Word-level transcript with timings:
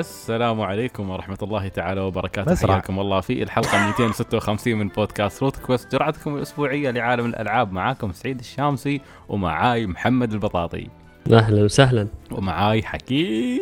السلام 0.00 0.60
عليكم 0.60 1.10
ورحمة 1.10 1.38
الله 1.42 1.68
تعالى 1.68 2.00
وبركاته. 2.00 2.52
مسرع. 2.52 2.72
حياكم 2.72 3.00
الله 3.00 3.20
في 3.20 3.42
الحلقة 3.42 3.86
256 3.86 4.74
من 4.76 4.88
بودكاست 4.88 5.42
Route 5.42 5.56
Quest. 5.56 5.92
جرعتكم 5.92 6.36
الأسبوعية 6.36 6.90
لعالم 6.90 7.26
الألعاب. 7.26 7.72
معاكم 7.72 8.12
سعيد 8.12 8.38
الشامسي 8.38 9.00
ومعاي 9.28 9.86
محمد 9.86 10.32
البطاطي. 10.32 10.88
أهلا 11.32 11.64
وسهلا. 11.64 12.08
ومعاي 12.30 12.82
حكيم. 12.82 13.60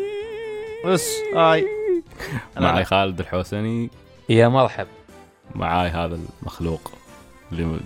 بس 0.87 1.09
هاي. 1.37 1.67
معاي 2.57 2.85
خالد 2.85 3.21
الحوسني. 3.21 3.91
يا 4.29 4.49
مرحب. 4.49 4.87
معاي 5.55 5.89
هذا 5.89 6.19
المخلوق. 6.43 6.93
ال 7.53 7.56
legendary 7.56 7.81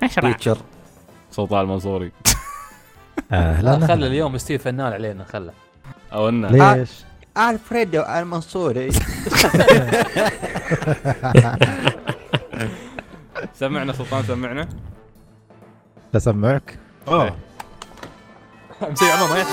teacher 0.00 0.58
سلطان 1.30 1.60
المنصوري. 1.60 2.12
أهلا 3.32 3.86
خلى 3.86 4.06
اليوم 4.06 4.38
ستيف 4.38 4.62
فنان 4.62 4.92
علينا 4.92 5.24
خلى 5.24 5.52
أو 6.12 6.28
إنه. 6.28 6.74
ليش؟ 6.74 6.90
الفريدو 7.38 8.02
المنصوري 8.02 8.90
سمعنا 13.54 13.92
سلطان 13.92 14.22
سمعنا. 14.22 14.68
اسمعك؟ 16.16 16.78
إيه. 17.08 17.34
مسوي 18.82 19.10
عمر 19.10 19.28
ما 19.28 19.44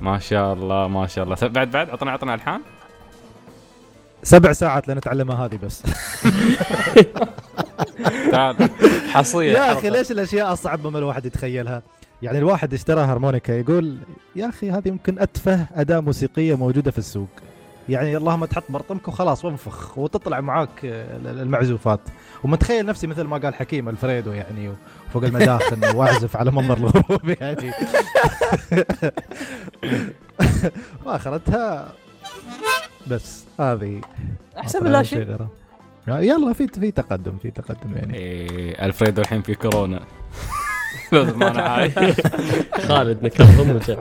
ما 0.00 0.18
شاء 0.18 0.52
الله 0.52 0.88
ما 0.88 1.06
شاء 1.06 1.24
الله. 1.24 1.36
بعد 1.42 1.70
بعد 1.70 1.90
عطنا 1.90 2.10
عطنا 2.10 2.34
ألحان. 2.34 2.60
سبع 4.22 4.52
ساعات 4.52 4.88
لنتعلمها 4.88 5.46
هذه 5.46 5.56
بس. 5.62 5.82
تعال. 8.32 8.56
حصريه 9.14 9.52
يا 9.52 9.72
أخي 9.72 9.90
ليش 9.90 10.10
الأشياء 10.10 10.52
الصعبه 10.52 10.90
ما 10.90 10.98
الواحد 10.98 11.26
يتخيلها؟ 11.26 11.82
يعني 12.22 12.38
الواحد 12.38 12.74
اشترى 12.74 13.00
هارمونيكا 13.00 13.52
يقول 13.52 13.98
يا 14.36 14.48
أخي 14.48 14.70
هذه 14.70 14.88
يمكن 14.88 15.18
أتفه 15.18 15.66
أداة 15.74 16.00
موسيقية 16.00 16.54
موجودة 16.54 16.90
في 16.90 16.98
السوق. 16.98 17.28
يعني 17.88 18.16
اللهم 18.16 18.44
تحط 18.44 18.64
برطمك 18.68 19.08
وخلاص 19.08 19.44
وانفخ 19.44 19.98
وتطلع 19.98 20.40
معاك 20.40 20.84
آه، 20.84 21.16
المعزوفات. 21.16 22.00
ومتخيل 22.44 22.86
نفسي 22.86 23.06
مثل 23.06 23.22
ما 23.22 23.38
قال 23.38 23.54
حكيم 23.54 23.88
الفريدو 23.88 24.32
يعني 24.32 24.72
فوق 25.12 25.24
المداخن 25.24 25.80
وأعزف 25.96 26.36
على 26.36 26.50
منظر 26.50 26.76
الغروب 26.76 27.36
يعني. 27.40 27.72
وآخرتها 31.06 31.92
بس 33.06 33.44
هذه. 33.60 34.00
أحسن 34.58 34.84
من 34.84 34.92
لا 34.92 35.02
شيء. 35.02 35.36
يلا 36.08 36.52
في 36.52 36.68
في 36.68 36.90
تقدم 36.90 37.38
في 37.38 37.50
تقدم 37.50 37.96
يعني. 37.96 38.14
إيه 38.14 38.86
ألفريدو 38.86 39.22
الحين 39.22 39.42
في 39.42 39.54
كورونا. 39.54 40.00
لازم 41.12 41.38
ما 41.38 41.50
أنا 41.50 41.62
عايش 41.62 41.94
خالد 42.86 43.22
نكرهم 43.22 43.70
ورجع 43.70 43.96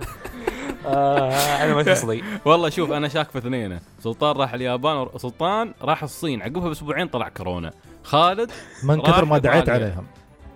آه، 0.85 1.31
أنا 1.63 1.73
ما 1.73 1.83
تصلي 1.83 2.23
والله 2.45 2.69
شوف 2.69 2.91
أنا 2.91 3.07
شاك 3.07 3.29
في 3.31 3.37
اثنين 3.37 3.79
سلطان 3.99 4.35
راح 4.35 4.53
اليابان 4.53 5.07
سلطان 5.17 5.73
راح 5.81 6.03
الصين. 6.03 6.41
عقبها 6.41 6.67
بأسبوعين 6.67 7.07
طلع 7.07 7.29
كورونا. 7.29 7.71
خالد 8.03 8.51
من 8.83 9.01
كثر 9.01 9.25
ما 9.25 9.37
دعيت. 9.37 9.69
عليهم. 9.69 10.05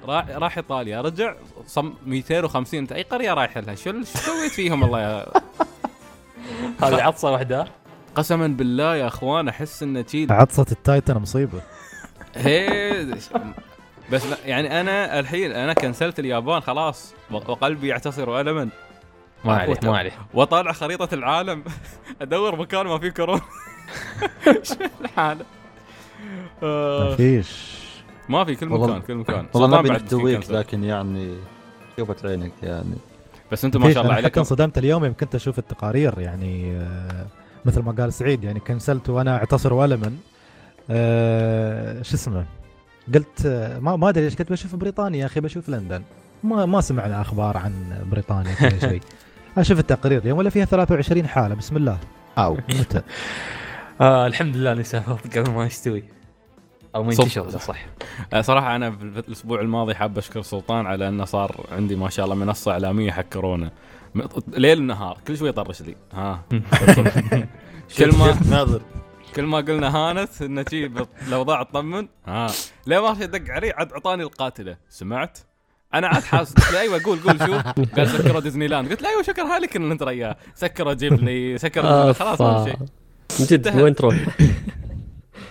راح 0.08 0.30
راح 0.30 0.58
إيطاليا. 0.58 1.02
رجع 1.02 1.36
صم 1.68 1.94
250 2.06 2.80
أنت 2.80 2.92
أي 2.92 3.02
قرية 3.04 3.34
رايح 3.34 3.58
لها؟ 3.58 3.76
شو 3.76 3.92
شو 3.92 4.04
سويت 4.04 4.52
فيهم 4.52 4.84
الله 4.84 5.02
يا 5.02 5.26
هذه 6.84 7.02
عطسة 7.02 7.32
واحدة. 7.32 7.66
قسما 8.16 8.48
بالله 8.48 8.96
يا 8.96 9.08
أخوان 9.08 9.48
أحس 9.48 9.84
إنه 9.84 10.06
شيء 10.08 10.34
عطسة 10.34 10.66
التايتن 10.72 11.18
مصيبة. 11.18 11.62
هي 12.36 13.06
بس 14.12 14.26
لا 14.26 14.38
يعني 14.46 14.82
أنا 14.82 15.20
الحين 15.20 15.52
أنا 15.52 15.74
كنسلت 15.74 16.20
اليابان 16.20 16.60
خلاص 16.62 17.14
وقلبي 17.32 17.88
يعتصر 17.88 18.40
الما 18.42 18.70
ما 19.46 19.54
عليه 19.54 19.80
ما 19.84 19.98
عليه 19.98 20.12
واطالع 20.34 20.72
خريطة 20.72 21.14
العالم. 21.14 21.64
أدور 22.22 22.56
مكان 22.56 22.86
ما 22.86 23.00
فيه 23.00 23.10
كورونا. 23.10 23.42
شو 24.64 24.76
الحالة؟ 25.02 25.46
ما 26.62 26.68
آه، 26.68 27.16
فيش 27.16 27.76
ما 28.30 28.44
في 28.46 28.56
كل 28.56 28.72
والله- 28.72 28.88
مكان 28.88 29.02
كل 29.02 29.16
مكان. 29.16 29.46
والله 29.54 29.82
ندويك 29.82 30.38
كنسل. 30.40 30.56
لكن 30.60 30.84
يعني 30.84 31.36
شوفت 31.98 32.26
عينك 32.26 32.52
يعني. 32.64 32.96
بس 33.52 33.66
أنتم 33.66 33.82
ما 33.82 33.94
شاء 33.94 34.04
الله 34.04 34.14
حتى 34.14 34.22
عليكم. 34.24 34.40
انصدمت 34.40 34.78
اليوم 34.78 35.06
يوم 35.06 35.14
كنت 35.14 35.36
أشوف 35.36 35.60
التقارير 35.60 36.20
يعني 36.20 36.72
آه، 36.78 37.26
مثل 37.66 37.82
ما 37.82 37.92
قال 37.92 38.14
سعيد 38.14 38.44
يعني 38.44 38.60
كنسلت 38.60 39.10
وأنا 39.10 39.38
أعتصر 39.38 39.74
والما 39.74 40.14
آه، 40.90 42.02
شو 42.02 42.16
اسمه؟ 42.16 42.46
قلت 43.14 43.48
ما 43.82 43.96
ما 43.96 44.10
أدري 44.10 44.24
ليش 44.24 44.36
كنت 44.36 44.52
بشوف 44.52 44.76
بريطانيا 44.76 45.20
يا 45.20 45.26
أخي 45.26 45.40
بشوف 45.40 45.70
لندن. 45.70 46.04
ما 46.44 46.66
ما 46.66 46.82
سمعنا 46.82 47.22
أخبار 47.22 47.58
عن 47.58 47.74
بريطانيا 48.12 48.56
ولا 48.62 48.80
شيء. 48.90 49.02
أشوف 49.58 49.80
التقرير 49.80 50.22
اليوم 50.22 50.38
ولا 50.38 50.50
فيها 50.50 50.66
23 50.66 51.28
حالة 51.28 51.56
بسم 51.56 51.78
الله. 51.78 51.98
أو. 52.38 52.54
متى؟ 52.54 53.02
آه 54.02 54.28
الحمد 54.28 54.58
لله 54.58 54.72
إني 54.72 54.84
سافرت 54.84 55.38
قبل 55.38 55.52
ما 55.52 55.66
يستوي. 55.66 56.04
أو 56.96 57.04
ما 57.04 57.14
ينتشر 57.14 57.50
صح. 57.50 57.86
آه، 58.34 58.42
صراحة 58.42 58.76
أنا 58.76 58.92
في 58.92 59.04
الأسبوع 59.04 59.62
الماضي 59.62 59.96
حاب 59.96 60.18
أشكر 60.18 60.42
سلطان 60.42 60.86
على 60.86 61.08
إنه 61.08 61.26
صار 61.26 61.66
عندي 61.72 61.96
ما 61.96 62.10
شاء 62.10 62.26
الله 62.26 62.36
منصة 62.36 62.72
إعلامية 62.72 63.12
حق 63.12 63.22
كورونا. 63.34 63.72
ليل 64.48 64.84
نهار 64.84 65.18
كل 65.28 65.38
شوي 65.38 65.50
يطرش 65.50 65.82
لي. 65.82 65.96
ها. 66.14 66.42
كل 67.98 68.18
ما 68.18 68.38
ناظر. 68.50 68.82
كل 69.36 69.44
ما 69.44 69.58
قلنا 69.58 69.96
هانت 69.96 70.42
إنه 70.42 70.66
شي 70.70 70.92
الأوضاع 71.28 71.64
تطمن. 71.64 72.08
ها. 72.28 72.48
ليه 72.88 73.00
ما 73.02 73.14
في 73.14 73.28
دق 73.28 73.52
علي 73.54 73.72
عاد 73.72 73.92
أعطاني 73.92 74.24
القاتلة. 74.24 74.78
سمعت؟ 74.90 75.38
أنا 75.94 76.08
عاد 76.08 76.24
حاس. 76.24 76.54
قلت 76.54 76.72
له 76.72 76.80
أيوه 76.80 77.02
قول 77.04 77.20
قول 77.20 77.40
شو؟ 77.40 77.60
قال 77.98 78.08
سكروا 78.10 78.40
ديزني 78.40 78.68
لاند. 78.68 78.90
قلت 78.90 79.02
له 79.02 79.10
أيوه 79.10 79.22
شكرها 79.22 79.60
لك 79.60 79.76
ان 79.76 79.92
انت 79.92 80.04
رياه 80.04 80.36
سكروا 80.56 80.94
جيبلي 80.94 81.58
سكروا 81.58 82.14
خلاص 82.14 82.42
ما 82.42 82.64
في 82.64 82.70
شيء. 82.70 82.80
من 83.40 83.46
جد 83.46 83.82
وين 83.82 83.96
تروح؟ 83.96 84.16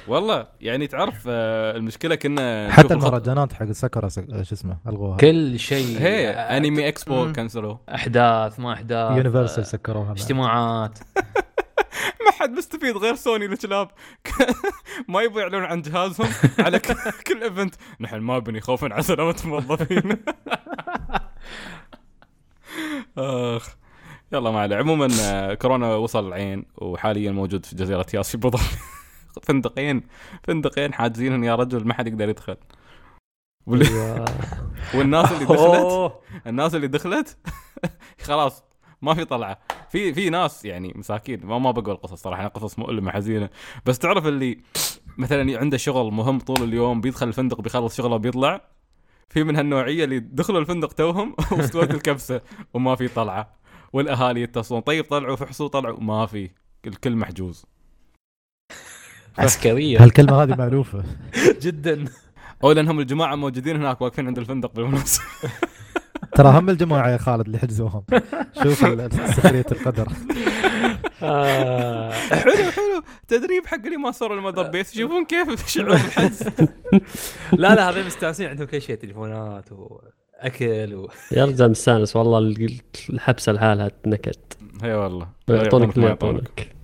والله 0.09 0.47
يعني 0.61 0.87
تعرف 0.87 1.25
آه، 1.28 1.77
المشكلة 1.77 2.15
كنا 2.15 2.73
حتى 2.73 2.94
المهرجانات 2.94 3.53
حق 3.53 3.71
سكرة 3.73 4.09
سك- 4.09 4.43
شو 4.43 4.55
اسمه 4.55 4.77
ألغوها. 4.89 5.17
كل 5.17 5.59
شيء. 5.59 5.99
هي 6.00 6.31
Anime 6.31 6.89
Expo 6.89 7.25
مم. 7.25 7.33
كنسلوا 7.33 7.77
أحداث 7.94 8.61
ما 8.61 8.73
أحداث 8.73 9.17
يونيفرسال 9.17 9.65
آه، 9.65 9.67
سكروها. 9.67 10.12
اجتماعات. 10.12 10.99
ما 12.27 12.31
حد 12.32 12.50
مستفيد 12.50 12.97
غير 12.97 13.15
سوني 13.15 13.44
الكلاب 13.44 13.91
ما 15.09 15.22
يبغوا 15.22 15.41
يعلنون 15.41 15.65
عن 15.65 15.82
جهازهم 15.82 16.28
على 16.59 16.78
كل 17.27 17.43
event 17.43 17.75
نحن 18.00 18.16
ما 18.19 18.38
بني 18.38 18.60
خوفا 18.60 18.93
على 18.94 19.03
سلامة 19.03 19.37
الموظفين. 19.44 20.03
آخ. 23.19 23.77
يلا 24.32 24.50
ما 24.50 24.60
عليه. 24.60 24.77
عموما 24.77 25.09
آه، 25.22 25.55
كورونا 25.55 25.94
وصل 25.94 26.28
العين 26.28 26.65
وحاليا 26.77 27.32
موجود 27.32 27.66
في 27.66 27.77
جزيرة 27.77 28.06
ياس 28.15 28.31
في 28.31 28.37
أبو 28.37 28.50
ظبي. 28.50 28.62
فندقين 29.43 30.03
فندقين 30.43 30.94
حاجزينهم 30.94 31.44
يا 31.44 31.55
رجل 31.55 31.87
ما 31.87 31.94
حد 31.94 32.06
يقدر 32.06 32.28
يدخل. 32.28 32.56
أيوة. 33.69 34.25
والناس 34.94 35.32
اللي 35.32 35.44
دخلت. 35.44 36.12
الناس 36.47 36.75
اللي 36.75 36.87
دخلت؟ 36.88 37.38
خلاص. 38.22 38.62
ما 39.03 39.15
في 39.15 39.25
طلعة. 39.25 39.59
في 39.91 40.15
في 40.15 40.31
ناس 40.31 40.65
يعني 40.65 40.93
مساكين. 40.97 41.47
ما 41.47 41.59
ما 41.59 41.71
بقول 41.71 41.97
قصص 41.97 42.22
صراحة 42.22 42.41
أنا 42.41 42.49
قصص 42.49 42.78
مؤلمة 42.78 43.10
حزينة. 43.10 43.50
بس 43.87 43.99
تعرف 43.99 44.27
اللي 44.27 44.59
مثلا 45.19 45.59
عنده 45.59 45.77
شغل 45.77 46.12
مهم 46.12 46.38
طول 46.41 46.62
اليوم 46.69 47.00
بيدخل 47.00 47.28
الفندق 47.28 47.60
بيخلص 47.60 47.97
شغله 47.97 48.15
وبيطلع 48.15 48.60
في 49.28 49.44
من 49.44 49.56
هالنوعية 49.56 50.05
اللي 50.05 50.19
دخلوا 50.21 50.60
الفندق 50.60 50.93
توهم 50.93 51.34
واستوت 51.53 51.91
الكبسة 51.91 52.41
وما 52.75 52.94
في 52.97 53.09
طلعة. 53.09 53.55
والأهالي 53.93 54.43
يتصلون 54.43 54.81
طيب 54.81 55.05
طلعوا 55.05 55.37
فحصوا 55.37 55.69
طلعوا. 55.69 56.00
ما 56.00 56.26
في. 56.26 56.50
الكل 56.87 57.16
محجوز. 57.16 57.65
عسكرية. 59.38 60.02
هالكلمة 60.02 60.43
هذه 60.43 60.55
مالوفه 60.56 61.05
جدا. 61.64 62.05
أو 62.64 62.73
لأنهم 62.73 63.00
الجماعة 63.00 63.35
موجودين 63.35 63.76
هناك 63.76 64.00
واقفين 64.00 64.26
عند 64.26 64.38
الفندق 64.38 64.73
بالمناسبة. 64.75 65.25
ترى 66.32 66.49
هم 66.59 66.71
الجماعة 66.71 67.09
يا 67.11 67.17
خالد 67.17 67.47
اللي 67.47 67.59
حجزوهم. 67.59 68.05
شوف 68.62 68.79
سخرية 69.37 69.67
القدر. 69.73 70.09
آه. 71.23 72.12
حلو 72.12 72.53
حلو. 72.53 73.03
تدريب 73.29 73.67
حق 73.67 73.85
اللي 73.85 73.97
ما 73.97 74.11
صاروا 74.11 74.37
المدر 74.37 74.62
بيس. 74.71 74.97
يشوفون 74.97 75.25
كيف 75.25 75.69
شعور 75.69 75.93
الحجز. 75.93 76.49
لا 77.53 77.75
لا 77.75 77.91
هذول 77.91 78.06
مستانسين 78.06 78.49
عندهم 78.49 78.67
كل 78.67 78.82
شيء 78.82 78.97
تليفونات 78.97 79.73
وأكل 79.73 80.94
و... 80.94 81.09
يا 81.32 81.44
رجال 81.44 81.71
مستانس. 81.71 82.17
والله 82.17 82.38
ال- 82.38 82.81
الحبسه 83.11 83.53
لحالها 83.53 83.91
نكد 84.06 84.35
اي 84.85 84.94
والله. 84.94 85.29
يعطونك 85.49 85.94
اللي 85.94 86.03
ما 86.03 86.09
يعطونك. 86.09 86.75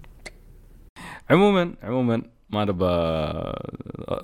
عموما 1.31 1.75
عموما 1.82 2.22
ما 2.50 2.64
نبى 2.64 2.87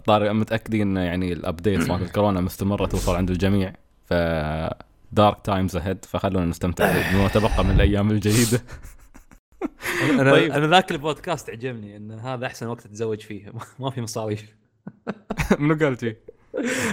طارق 0.07 0.31
متأكدين 0.31 0.97
يعني 0.97 1.33
ال 1.33 1.41
update 1.41 1.91
مال 1.91 2.03
الكورونا 2.03 2.41
مستمرة 2.41 2.87
توصل 2.87 3.17
عند 3.17 3.31
الجميع. 3.31 3.73
ف 4.05 4.15
dark 5.13 5.41
times 5.45 5.77
ahead 5.77 6.05
فخلونا 6.05 6.47
نستمتع 6.47 7.13
بما 7.13 7.29
تبقى 7.29 7.65
من 7.65 7.71
الأيام 7.71 8.11
الجيده 8.11 8.63
أنا 10.11 10.33
طيب. 10.33 10.53
أنا 10.53 10.67
ذاك 10.67 10.91
البودكاست 10.93 11.51
عجبني 11.51 11.97
إن 11.97 12.11
هذا 12.13 12.47
أحسن 12.47 12.67
وقت 12.67 12.81
تتزوج 12.81 13.21
فيه. 13.21 13.53
ما 13.79 13.91
في 13.91 14.01
مصاريف. 14.01 14.57
منو 15.59 15.75
قال 15.75 16.01
شي؟ 16.01 16.17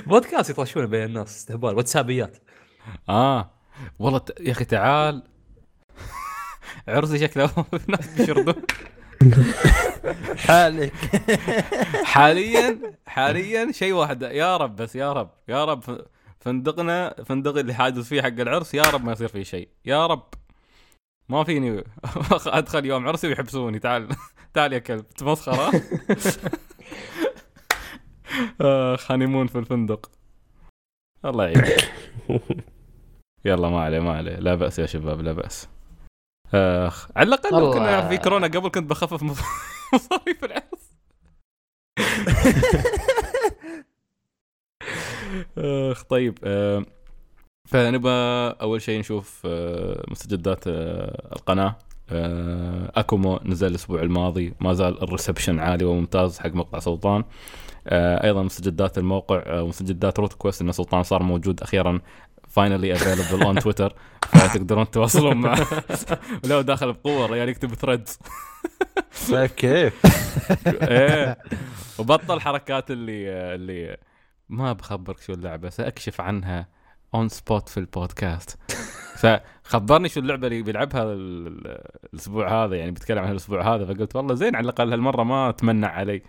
بودكاست 0.08 0.50
يطرشونه 0.50 0.88
بين 0.88 1.04
الناس 1.04 1.38
استهبال 1.38 1.76
واتسابيات. 1.76 2.38
آه. 3.10 3.52
والله 4.00 4.20
ت... 4.20 4.40
يا 4.40 4.52
أخي 4.52 4.66
تعال. 4.66 5.24
عرسي 6.88 7.20
شكله 7.20 7.50
ناس 7.88 8.08
بيشردون. 8.18 8.56
حالك. 10.38 10.94
حاليا 12.04 12.80
حاليا 13.06 13.72
شيء 13.72 13.94
واحد. 13.94 14.22
يا 14.22 14.58
رب 14.58 14.76
بس 14.76 14.96
يا 14.96 15.14
رب. 15.14 15.30
يا 15.48 15.66
رب. 15.66 16.06
فندقنا 16.46 17.24
فندق 17.26 17.58
اللي 17.58 17.74
حاجز 17.74 18.08
فيه 18.08 18.22
حق 18.22 18.28
العرس 18.28 18.74
يا 18.74 18.82
رب 18.82 19.06
ما 19.06 19.12
يصير 19.12 19.28
فيه 19.28 19.44
شيء. 19.44 19.70
يا 19.86 20.08
رب. 20.08 20.28
ما 21.30 21.44
فيني 21.44 21.84
أدخل 22.48 22.86
يوم 22.86 23.08
عرسي 23.08 23.28
ويحبسوني. 23.28 23.80
تعال 23.80 24.08
تعال 24.54 24.74
يا 24.74 24.80
كلب. 24.80 25.10
تمسخرة. 25.10 25.72
اخ 28.62 29.12
honeymoon 29.12 29.48
في 29.48 29.60
الفندق. 29.60 30.12
الله 31.26 31.48
يعين 31.48 31.78
يلا 33.46 33.70
ما 33.70 33.82
عليه 33.84 34.00
ما 34.00 34.18
عليه. 34.18 34.36
لا 34.36 34.56
بأس 34.56 34.80
يا 34.80 34.86
شباب 34.86 35.22
لا 35.22 35.34
بأس. 35.34 35.70
آخ 36.54 37.08
على 37.16 37.28
الأقل. 37.28 37.74
كنا 37.74 38.10
في 38.10 38.18
كورونا 38.18 38.48
قبل 38.48 38.70
كنت 38.70 38.90
بخفف 38.90 39.24
مص- 39.24 39.42
مصاريف 39.94 40.44
العرس. 40.44 40.94
اخ 45.58 46.04
طيب 46.04 46.38
آه، 46.44 46.86
فنبى 47.70 48.10
أول 48.62 48.82
شيء 48.82 49.00
نشوف 49.00 49.42
آه، 49.46 50.04
مستجدات 50.08 50.64
آه، 50.68 51.36
القناة. 51.36 51.76
آه، 52.10 52.92
اكومو 52.96 53.40
نزل 53.46 53.68
الأسبوع 53.68 54.02
الماضي 54.02 54.54
ما 54.60 54.74
زال 54.74 55.04
ال 55.04 55.09
reception 55.09 55.60
عالي 55.60 55.86
وممتاز 55.86 56.40
حق 56.40 56.50
مقطع 56.54 56.80
سلطان. 56.80 57.24
آه، 57.88 58.24
أيضا 58.26 58.44
مستجدات 58.44 58.98
الموقع 58.98 59.44
آه، 59.46 59.64
ومستجدات 59.64 60.20
Route 60.20 60.34
Quest 60.34 60.62
إن 60.62 60.72
سلطان 60.72 61.04
صار 61.04 61.24
موجود 61.24 61.62
أخيرا 61.62 62.02
finally 62.50 62.94
available 62.94 63.44
on 63.44 63.60
Twitter 63.60 63.94
فتقدرون 64.22 64.92
تتواصلون 64.92 65.38
معه. 65.38 65.68
ولو 66.46 66.62
داخل 66.62 66.94
بقوة 66.94 67.26
الرجال 67.26 67.50
يكتب 67.50 67.74
threads 67.74 68.20
طيب 69.32 69.50
كيف؟ 69.50 69.94
إيه. 70.68 71.38
وبطل 72.00 72.42
حركات 72.42 72.92
اللي 72.92 73.30
اللي 73.56 73.98
ما 74.50 74.74
بخبرك 74.74 75.20
شو 75.20 75.34
اللعبة 75.34 75.70
سأكشف 75.70 76.22
عنها 76.22 76.68
on 77.16 77.30
spot 77.30 77.70
في 77.70 77.80
البودكاست. 77.80 78.58
فخبرني 79.22 80.10
شو 80.10 80.20
اللعبة 80.20 80.48
اللي 80.48 80.62
بيلعبها 80.62 81.04
ال- 81.04 81.48
ال- 81.48 81.82
الأسبوع 82.14 82.66
هذا 82.66 82.76
يعني 82.76 82.92
بيتكلم 82.92 83.20
عنها 83.20 83.32
الأسبوع 83.32 83.76
هذا 83.76 83.86
فقلت 83.86 84.16
والله 84.16 84.36
زين 84.36 84.56
على 84.56 84.64
الأقل 84.64 84.92
هالمرة 84.92 85.24
ما 85.24 85.52
تمنع 85.52 85.88
علي. 85.88 86.22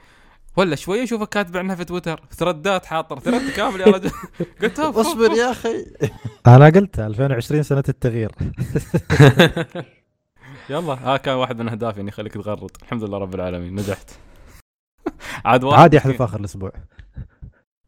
ولا 0.56 0.76
شوي 0.76 1.02
أشوفك 1.02 1.28
كاتب 1.28 1.56
عنها 1.56 1.74
في 1.74 1.84
تويتر 1.84 2.20
thread 2.30 2.78
ات 2.78 2.86
حاط 2.86 3.18
thread 3.18 3.50
كامل 3.56 3.80
يا 3.80 3.86
رجل. 3.86 4.10
قلت 4.62 4.78
اصبر. 4.78 5.30
يا 5.32 5.50
أخي. 5.50 5.84
أنا 6.46 6.66
قلت 6.66 6.98
2020 6.98 7.62
سنة 7.62 7.84
التغيير. 7.88 8.32
يلا 10.70 10.92
ها 10.92 11.16
كان 11.16 11.34
واحد 11.34 11.58
من 11.58 11.68
أهدافي 11.68 12.00
إني 12.00 12.10
أخليك 12.10 12.34
تغرد. 12.34 12.70
الحمد 12.82 13.04
لله 13.04 13.18
رب 13.18 13.34
العالمين 13.34 13.74
نجحت. 13.74 14.10
عاد 15.44 15.64
واحد 15.64 15.80
عادي 15.80 15.96
يحذف 15.96 16.22
اخر 16.22 16.40
الأسبوع. 16.40 16.72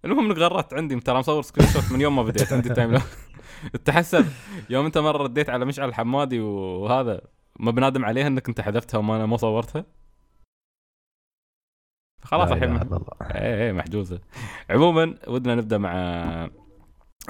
المهم 0.06 0.32
غردت 0.32 0.74
عندي 0.74 1.00
ترى 1.00 1.18
مصور 1.18 1.42
screenshot 1.42 1.92
من 1.92 2.00
يوم 2.00 2.16
ما 2.16 2.22
بديت 2.22 2.52
عندي 2.52 2.68
timeline 2.68 3.02
تحسب. 3.84 4.26
يوم 4.70 4.84
انت 4.86 4.98
مرة 4.98 5.22
رديت 5.22 5.50
على 5.50 5.64
مشعل 5.64 5.88
الحمادي 5.88 6.40
وهذا 6.40 7.20
ما 7.60 7.70
بنادم 7.70 8.04
عليها 8.04 8.26
انك 8.26 8.48
انت 8.48 8.60
حذفتها 8.60 8.98
وما 8.98 9.16
أنا 9.16 9.26
ما 9.26 9.36
صورتها؟ 9.36 9.84
خلاص 12.22 12.48
لا 12.48 12.54
الحين 12.56 12.70
مح- 12.72 12.82
الله. 12.82 13.00
إيه 13.22 13.62
إيه 13.66 13.72
محجوزة. 13.72 14.20
عموما 14.70 15.14
ودنا 15.28 15.54
نبدأ 15.54 15.78
مع 15.78 15.92
آه 15.94 16.50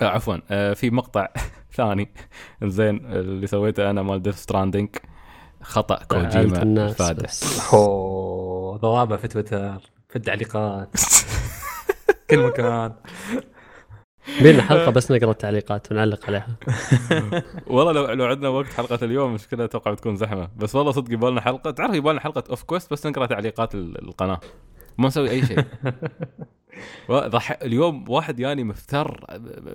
عفوا 0.03 0.37
آه 0.51 0.73
في 0.73 0.91
مقطع 0.91 1.29
ثاني. 1.77 2.09
زين 2.63 2.97
اللي 3.07 3.47
سويته 3.47 3.91
أنا 3.91 4.03
مال 4.03 4.23
Death 4.23 4.37
Stranding 4.37 4.89
خطأ 5.63 6.05
كوجيما. 6.05 6.59
أوه 7.73 8.77
ضوابع 8.77 9.17
في 9.17 9.29
تويتر 9.29 9.79
في 10.09 10.17
التعليقات. 10.17 10.91
كل 12.31 12.39
مكان. 12.47 12.93
بينا 14.43 14.63
حلقه 14.63 14.91
بس 14.91 15.13
نقرأ 15.13 15.31
التعليقات 15.31 15.93
ونعلق 15.93 16.27
عليها. 16.27 16.47
والله 17.67 17.93
لو 17.93 18.07
لو 18.07 18.25
عندنا 18.25 18.49
وقت 18.49 18.67
حلقة 18.67 18.99
اليوم 19.05 19.35
مشكله 19.35 19.65
أتوقع 19.65 19.93
بتكون 19.93 20.17
زحمة. 20.17 20.49
بس 20.57 20.75
والله 20.75 20.93
صدق 20.93 21.13
يبغى 21.13 21.31
لنا 21.31 21.41
حلقة. 21.41 21.71
تعرف 21.71 21.95
يبغى 21.95 22.13
لنا 22.13 22.21
حلقة 22.21 22.45
off 22.51 22.63
quest 22.63 22.93
بس 22.93 23.07
نقرأ 23.07 23.27
تعليقات 23.27 23.75
ال- 23.75 24.03
القناة. 24.09 24.41
ما 24.99 25.07
نسوي 25.07 25.31
أي 25.31 25.47
شيء. 25.47 25.65
اليوم 27.63 28.11
واحد 28.11 28.41
يعني 28.41 28.65
مفتر 28.65 29.25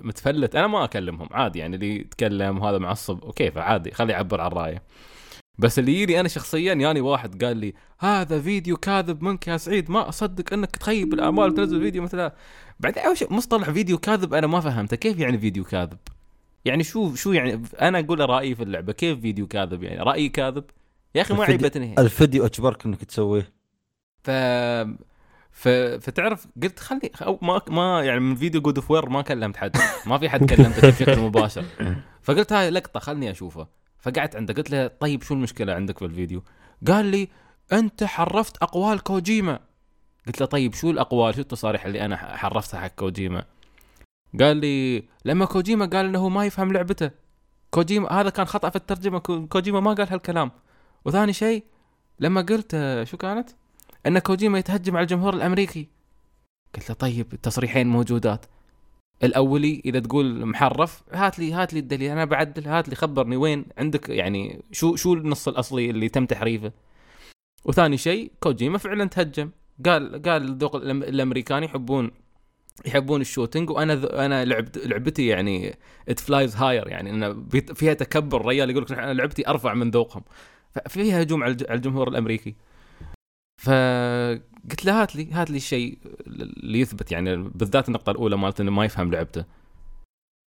متفلت. 0.02 0.56
أنا 0.56 0.66
ما 0.66 0.84
أكلمهم 0.84 1.28
عادي 1.30 1.58
يعني 1.58 1.74
اللي 1.76 1.96
يتكلم 1.96 2.58
وهذا 2.58 2.78
معصب. 2.78 3.24
وكيف 3.24 3.58
عادي 3.58 3.90
خليه 3.90 4.14
يعبر 4.14 4.40
عن 4.40 4.50
رأيه. 4.50 4.82
بس 5.58 5.78
اللي 5.78 6.02
يجي 6.02 6.20
أنا 6.20 6.28
شخصيا 6.28 6.74
يعني 6.74 7.00
واحد 7.00 7.44
قال 7.44 7.56
لي 7.56 7.74
هذا 7.98 8.40
فيديو 8.40 8.76
كاذب 8.76 9.22
منك 9.22 9.48
يا 9.48 9.56
سعيد 9.56 9.90
ما 9.90 10.08
أصدق 10.08 10.52
إنك 10.52 10.76
تخيب 10.76 11.14
الامال 11.14 11.50
وتنزل 11.50 11.80
فيديو 11.80 12.02
مثل 12.02 12.20
هذا 12.20 12.32
بعدين 12.80 13.02
أول 13.02 13.16
شيء 13.16 13.32
مصطلح 13.32 13.70
فيديو 13.70 13.98
كاذب 13.98 14.34
أنا 14.34 14.46
ما 14.46 14.60
فهمته 14.60 14.96
كيف 14.96 15.18
يعني 15.18 15.38
فيديو 15.38 15.64
كاذب؟ 15.64 15.98
يعني 16.64 16.84
شو 16.84 17.14
شو 17.14 17.32
يعني 17.32 17.62
أنا 17.80 17.98
أقول 17.98 18.30
رأيي 18.30 18.54
في 18.54 18.62
اللعبة 18.62 18.92
كيف 18.92 19.20
فيديو 19.20 19.46
كاذب 19.46 19.82
يعني؟ 19.82 20.00
رأيي 20.00 20.28
كاذب؟ 20.28 20.64
يا 21.14 21.22
أخي 21.22 21.34
ما 21.34 21.44
عيبتني. 21.44 21.94
الفيديو 21.98 22.46
أجبرك 22.46 22.86
إنك 22.86 23.04
تسويه. 23.04 23.52
ف 24.22 24.30
ف... 25.52 25.68
فتعرف 26.00 26.46
قلت 26.62 26.78
خلي 26.78 27.10
أو 27.22 27.38
ما 27.42 27.60
ما 27.68 28.02
يعني 28.04 28.20
من 28.20 28.34
فيديو 28.34 28.60
God 28.60 28.78
of 28.78 28.90
War 28.90 29.08
ما 29.08 29.22
كلمت 29.22 29.56
حد 29.56 29.76
ما 30.06 30.18
في 30.18 30.28
حد 30.28 30.50
كلمته 30.50 30.90
بشكل 30.90 31.18
مباشر. 31.18 31.64
فقلت 32.22 32.52
هاي 32.52 32.70
لقطة 32.70 33.00
خلني 33.00 33.30
اشوفه 33.30 33.81
فقعدت 34.02 34.36
عنده 34.36 34.54
قلت 34.54 34.70
له 34.70 34.86
طيب 34.86 35.22
شو 35.22 35.34
المشكلة 35.34 35.72
عندك 35.74 35.98
في 35.98 36.04
الفيديو؟ 36.04 36.42
قال 36.86 37.04
لي 37.06 37.28
أنت 37.72 38.04
حرفت 38.04 38.56
أقوال 38.56 39.00
كوجيما. 39.02 39.60
قلت 40.26 40.40
له 40.40 40.46
طيب 40.46 40.74
شو 40.74 40.90
الأقوال؟ 40.90 41.34
شو 41.34 41.40
التصاريح 41.40 41.84
اللي 41.86 42.04
أنا 42.04 42.16
حرفتها 42.36 42.80
حق 42.80 42.88
كوجيما؟ 42.88 43.44
قال 44.40 44.56
لي 44.56 45.04
لما 45.24 45.44
كوجيما 45.44 45.86
قال 45.86 46.06
إنه 46.06 46.28
ما 46.28 46.44
يفهم 46.46 46.72
لعبته 46.72 47.10
كوجيما 47.70 48.12
هذا 48.12 48.30
كان 48.30 48.46
خطأ 48.46 48.70
في 48.70 48.76
الترجمة 48.76 49.18
كو- 49.18 49.46
كوجيما 49.46 49.80
ما 49.80 49.92
قال 49.92 50.08
هالكلام. 50.12 50.50
وثاني 51.04 51.32
شيء 51.32 51.64
لما 52.20 52.40
قلت 52.40 52.74
آه، 52.74 53.04
شو 53.04 53.16
كانت؟ 53.16 53.50
إن 54.06 54.18
كوجيما 54.18 54.58
يتهجم 54.58 54.96
على 54.96 55.02
الجمهور 55.02 55.34
الأمريكي. 55.34 55.88
قلت 56.74 56.88
له 56.88 56.94
طيب 56.94 57.32
التصريحين 57.32 57.86
موجودات. 57.86 58.46
الأولي 59.24 59.82
إذا 59.84 59.98
تقول 60.00 60.46
محرف 60.46 61.02
هات 61.12 61.38
لي 61.38 61.52
هات 61.52 61.74
لي 61.74 61.80
الدليل 61.80 62.10
أنا 62.10 62.24
بعدل 62.24 62.68
هات 62.68 62.88
لي 62.88 62.94
خبرني 62.94 63.36
وين 63.36 63.64
عندك 63.78 64.08
يعني 64.08 64.62
شو 64.72 64.96
شو 64.96 65.14
النص 65.14 65.48
الأصلي 65.48 65.90
اللي 65.90 66.08
تم 66.08 66.26
تحريفه؟ 66.26 66.72
وثاني 67.64 67.96
شيء 67.96 68.32
كوجيما 68.40 68.78
فعلا 68.78 69.04
تهجم. 69.04 69.50
قال 69.86 70.22
قال 70.22 70.42
الذوق 70.42 70.76
الأمريكان 70.76 71.64
يحبون 71.64 72.10
يحبون 72.86 73.20
ال 73.20 73.26
shooting 73.26 73.70
وأنا. 73.70 74.24
أنا 74.26 74.44
لعبت 74.44 74.78
لعبتي 74.78 75.26
يعني 75.26 75.74
it 76.08 76.20
flies 76.20 76.56
higher 76.56 76.88
يعني 76.88 77.10
انه 77.10 77.44
فيها 77.74 77.94
تكبر 77.94 78.40
الرجال 78.40 78.70
يقول 78.70 78.82
لك 78.82 78.92
أنا 78.92 79.12
لعبتي 79.12 79.48
أرفع 79.48 79.74
من 79.74 79.90
ذوقهم. 79.90 80.22
ففيها 80.74 81.22
هجوم 81.22 81.42
على 81.42 81.52
الج- 81.52 81.66
على 81.68 81.76
الجمهور 81.76 82.08
الأمريكي. 82.08 82.54
فقلت 84.68 84.84
له 84.84 85.02
هات 85.02 85.16
لي 85.16 85.32
هات 85.32 85.50
لي 85.50 85.56
الشيء 85.56 85.98
اللي 86.26 86.80
يثبت 86.80 87.12
يعني 87.12 87.36
بالذات 87.36 87.88
النقطة 87.88 88.10
الأولى 88.10 88.36
مالت 88.36 88.60
إنه 88.60 88.70
ما 88.70 88.84
يفهم 88.84 89.10
لعبته. 89.10 89.44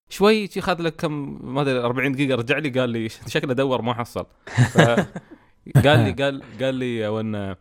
شوي 0.10 0.48
خذ 0.48 0.82
لك 0.82 0.96
كم 0.96 1.40
ما 1.54 1.62
أدري 1.62 1.80
40 1.80 2.12
دقيقة 2.12 2.36
رجع 2.36 2.58
لي 2.58 2.70
قال 2.70 2.90
لي 2.90 3.10
شكله 3.34 3.54
دور 3.54 3.82
ما 3.82 3.94
حصل. 3.94 4.26
قال 5.86 6.00
لي 6.00 6.12
قال 6.12 6.44
قال 6.62 6.76
لي 6.76 7.08
وان 7.08 7.56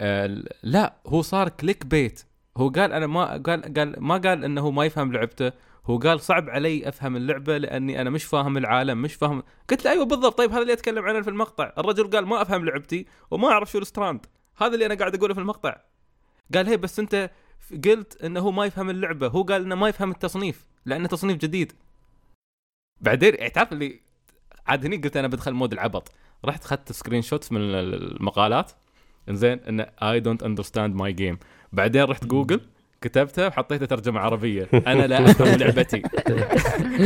آه، 0.00 0.44
لا 0.62 0.94
هو 1.06 1.22
صار 1.22 1.48
clickbait. 1.48 2.22
هو 2.56 2.68
قال 2.68 2.92
أنا 2.92 3.06
ما 3.06 3.24
قال 3.24 3.74
قال 3.74 3.94
ما 4.02 4.16
قال 4.16 4.44
إنه 4.44 4.70
ما 4.70 4.84
يفهم 4.84 5.12
لعبته. 5.12 5.52
هو 5.86 5.98
قال 5.98 6.20
صعب 6.20 6.50
علي 6.50 6.88
أفهم 6.88 7.16
اللعبة 7.16 7.58
لأني 7.58 8.00
أنا 8.00 8.10
مش 8.10 8.24
فاهم 8.24 8.56
العالم 8.56 9.02
مش 9.02 9.14
فاهم. 9.14 9.42
قلت 9.70 9.84
له 9.84 9.90
أيوه 9.90 10.04
بالضبط 10.04 10.38
طيب 10.38 10.52
هذا 10.52 10.62
اللي 10.62 10.72
أتكلم 10.72 11.04
عنه 11.04 11.22
في 11.22 11.30
المقطع. 11.30 11.72
الرجل 11.78 12.10
قال 12.10 12.26
ما 12.26 12.42
أفهم 12.42 12.64
لعبتي 12.64 13.06
وما 13.30 13.48
أعرف 13.48 13.70
شو 13.70 13.78
الـ 13.78 13.84
strand. 13.84 14.26
هذا 14.58 14.74
اللي 14.74 14.86
أنا 14.86 14.94
قاعد 14.94 15.14
أقوله 15.14 15.34
في 15.34 15.40
المقطع. 15.40 15.76
قال 16.54 16.66
هي 16.66 16.76
بس 16.76 16.98
أنت 16.98 17.30
قلت 17.84 18.22
إنه 18.24 18.40
هو 18.40 18.50
ما 18.50 18.64
يفهم 18.64 18.90
اللعبة 18.90 19.28
هو 19.28 19.42
قال 19.42 19.62
إنه 19.62 19.74
ما 19.74 19.88
يفهم 19.88 20.10
التصنيف 20.10 20.66
لأنه 20.86 21.08
تصنيف 21.08 21.36
جديد. 21.36 21.72
بعدين 23.00 23.34
يعني 23.34 23.50
تعرف 23.50 23.72
اللي 23.72 24.00
عاد 24.66 24.86
هني 24.86 24.96
قلت 24.96 25.16
أنا 25.16 25.28
بدخل 25.28 25.52
mode 25.52 25.72
العبط. 25.72 26.12
رحت 26.44 26.64
أخذت 26.64 26.92
screenshot 26.92 27.52
من 27.52 27.60
المقالات. 27.60 28.72
إنزين 29.28 29.58
انه 29.58 29.86
I 30.02 30.20
don't 30.20 30.42
understand 30.42 30.94
my 30.94 31.12
game 31.12 31.38
بعدين 31.72 32.02
رحت 32.02 32.24
جوجل 32.24 32.60
كتبتها 33.00 33.46
وحطيتها 33.46 33.86
ترجمة 33.86 34.20
عربية. 34.20 34.68
أنا 34.86 35.06
لا 35.06 35.30
أفهم 35.30 35.58
لعبتي. 35.58 36.02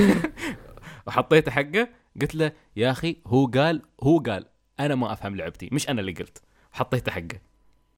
وحطيته 1.07 1.51
حقه 1.51 1.89
قلت 2.21 2.35
له 2.35 2.53
يا 2.77 2.91
أخي 2.91 3.17
هو 3.27 3.47
قال 3.47 3.83
هو 4.03 4.19
قال 4.19 4.47
أنا 4.81 4.95
ما 4.95 5.13
أفهم 5.13 5.37
لعبتي 5.37 5.69
مش 5.73 5.89
أنا 5.89 6.01
اللي 6.01 6.13
قلت. 6.13 6.43
حطيته 6.73 7.13
حقه. 7.13 7.41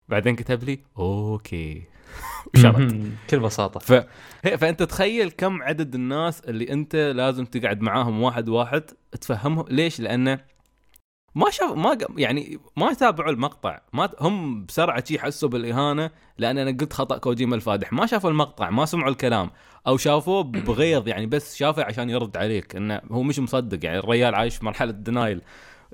بعدين 0.08 0.36
كتب 0.36 0.64
لي 0.64 0.78
okay. 0.98 1.82
وشرت 2.54 2.94
بكل 2.94 3.40
بساطة. 3.40 3.80
ف... 3.80 3.92
فأنت 4.42 4.82
تخيل 4.82 5.30
كم 5.30 5.62
عدد 5.62 5.94
الناس 5.94 6.40
اللي 6.40 6.72
أنت 6.72 6.96
لازم 6.96 7.44
تقعد 7.44 7.80
معاهم 7.80 8.22
واحد 8.22 8.48
واحد 8.48 8.82
تفهمهم. 9.20 9.64
ليش؟ 9.68 10.00
لأنه 10.00 10.38
ما 11.34 11.50
شاف 11.50 11.72
ما 11.72 11.90
ق- 11.94 12.20
يعني 12.20 12.58
ما 12.76 12.92
تابعوا 12.94 13.30
المقطع. 13.30 13.80
ما 13.92 14.10
هم 14.20 14.64
بسرعة 14.64 15.04
شي 15.04 15.18
حسوا 15.18 15.48
بالإهانة 15.48 16.10
لأن 16.38 16.58
أنا 16.58 16.70
قلت 16.70 16.92
خطأ 16.92 17.18
كوجيما 17.18 17.56
الفادح. 17.56 17.92
ما 17.92 18.06
شافوا 18.06 18.30
المقطع 18.30 18.70
ما 18.70 18.84
سمعوا 18.84 19.10
الكلام. 19.10 19.50
أو 19.86 19.96
شافوه 19.96 20.42
بغيظ 20.42 21.08
يعني 21.08 21.26
بس 21.26 21.56
شافه 21.56 21.84
عشان 21.84 22.10
يرد 22.10 22.36
عليك 22.36 22.76
انه 22.76 23.00
هو 23.10 23.22
مش 23.22 23.38
مصدق. 23.38 23.84
يعني 23.84 23.98
الرجال 23.98 24.34
عايش 24.34 24.62
مرحلة 24.62 24.92
دينايل 24.92 25.42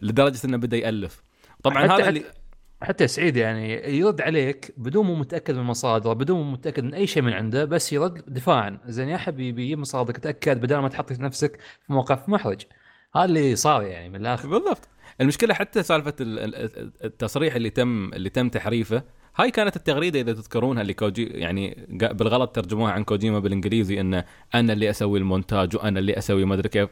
لدرجة 0.03 0.39
إنه 0.45 0.57
بدأ 0.57 0.77
يألف. 0.77 1.23
طبعا 1.63 1.85
هذا 1.87 2.09
اللي 2.09 2.25
حتى 2.83 3.09
سعيد 3.09 3.37
يعني 3.37 3.73
يرد 3.99 4.21
عليك 4.21 4.75
بدون 4.77 5.07
مو 5.07 5.15
متأكد 5.15 5.55
من 5.55 5.61
المصادر 5.61 6.13
بدون 6.13 6.43
مو 6.43 6.53
متأكد 6.53 6.85
من 6.85 6.95
أي 6.95 7.07
شيء 7.07 7.23
من 7.23 7.33
عنده 7.33 7.65
بس 7.65 7.93
يرد 7.93 8.23
دفاعا. 8.27 8.79
زين 8.87 9.09
يا 9.09 9.17
حبيبي 9.17 9.77
مصادرك 9.77 10.19
تأكد 10.19 10.61
بدل 10.61 10.79
ما 10.79 10.89
تحط 10.89 11.13
نفسك 11.13 11.59
في 11.87 11.93
موقف 11.93 12.29
محرج. 12.29 12.63
هذا 13.17 13.25
اللي 13.25 13.57
صار 13.57 13.83
يعني 13.83 14.09
من 14.09 14.17
الآخر. 14.17 14.49
بالضبط. 14.49 14.89
المشكلة 15.21 15.55
حتى 15.55 15.83
سالفة 15.83 16.15
ال- 16.21 16.39
ال- 16.55 16.93
التصريح 17.05 17.55
اللي 17.55 17.71
تم 17.71 18.11
اللي 18.15 18.31
تم 18.31 18.49
تحريفه 18.49 19.03
هاي 19.39 19.51
كانت 19.51 19.77
التغريدة 19.77 20.21
إذا 20.21 20.33
تذكرونها 20.33 20.83
اللي 20.83 20.95
كوجي 20.95 21.25
يعني 21.27 21.87
بالغلط 21.91 22.51
ترجموها 22.57 22.93
عن 22.93 23.05
كوجيما 23.05 23.39
بالإنجليزي 23.39 24.01
انه 24.01 24.25
أنا 24.55 24.73
اللي 24.73 24.91
أسوي 24.91 25.19
المونتاج 25.19 25.77
وأنا 25.77 25.99
اللي 25.99 26.19
أسوي 26.19 26.45
ما 26.45 26.55
أدري 26.55 26.69
كيف. 26.69 26.89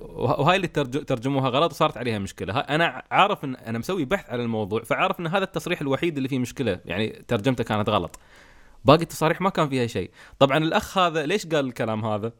وهاي 0.00 0.56
اللي 0.56 0.66
ترج- 0.68 1.04
ترجموها 1.04 1.48
غلط 1.48 1.72
وصارت 1.72 1.96
عليها 1.96 2.18
مشكلة. 2.18 2.52
ها- 2.54 2.74
أنا 2.74 3.02
عارف 3.10 3.44
ان 3.44 3.54
أنا 3.56 3.78
مسوي 3.78 4.04
بحث 4.04 4.30
على 4.30 4.42
الموضوع 4.42 4.82
فعارف 4.82 5.20
إن 5.20 5.26
هذا 5.26 5.44
التصريح 5.44 5.80
الوحيد 5.80 6.16
اللي 6.16 6.28
فيه 6.28 6.38
مشكلة. 6.38 6.80
يعني 6.84 7.22
ترجمته 7.28 7.64
كانت 7.64 7.88
غلط. 7.88 8.18
باقي 8.84 9.02
التصاريح 9.02 9.40
ما 9.40 9.50
كان 9.50 9.68
فيها 9.68 9.86
شيء. 9.86 10.10
طبعا 10.38 10.58
الأخ 10.58 10.98
هذا 10.98 11.26
ليش 11.26 11.46
قال 11.46 11.66
الكلام 11.66 12.04
هذا؟ 12.04 12.32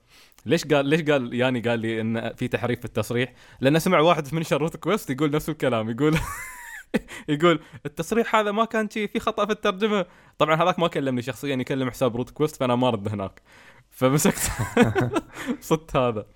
ليش 0.47 0.65
قال 0.65 0.87
ليش 0.87 1.03
قال 1.03 1.35
يعني 1.35 1.61
قال 1.61 1.81
لي 1.81 2.01
إن 2.01 2.33
في 2.35 2.49
تحريف 2.49 2.79
في 2.79 2.85
التصريح؟ 2.85 3.33
لأنه 3.61 3.79
سمع 3.79 4.01
واحد 4.01 4.27
في 4.27 4.37
منشن 4.37 4.61
روت 4.61 4.77
كويست 4.77 5.11
يقول 5.11 5.31
نفس 5.31 5.49
الكلام 5.49 5.91
يقول 5.91 6.17
يقول 7.29 7.61
التصريح 7.87 8.37
هذا 8.37 8.53
ما 8.53 8.65
كان 8.65 8.91
شيء 8.91 9.09
في 9.09 9.21
خطأ 9.21 9.47
في 9.47 9.53
الترجمة. 9.53 10.07
طبعا 10.39 10.63
هذاك 10.63 10.79
ما 10.79 10.89
كلمني 10.89 11.23
شخصيا 11.23 11.57
يكلم 11.57 11.91
حساب 11.91 12.17
روت 12.17 12.31
كويست 12.31 12.57
فأنا 12.57 12.77
ما 12.77 12.89
أرد 12.89 13.09
هناك. 13.09 13.43
فمسكت. 13.91 14.51
صدت 15.61 15.97
هذا. 15.97 16.27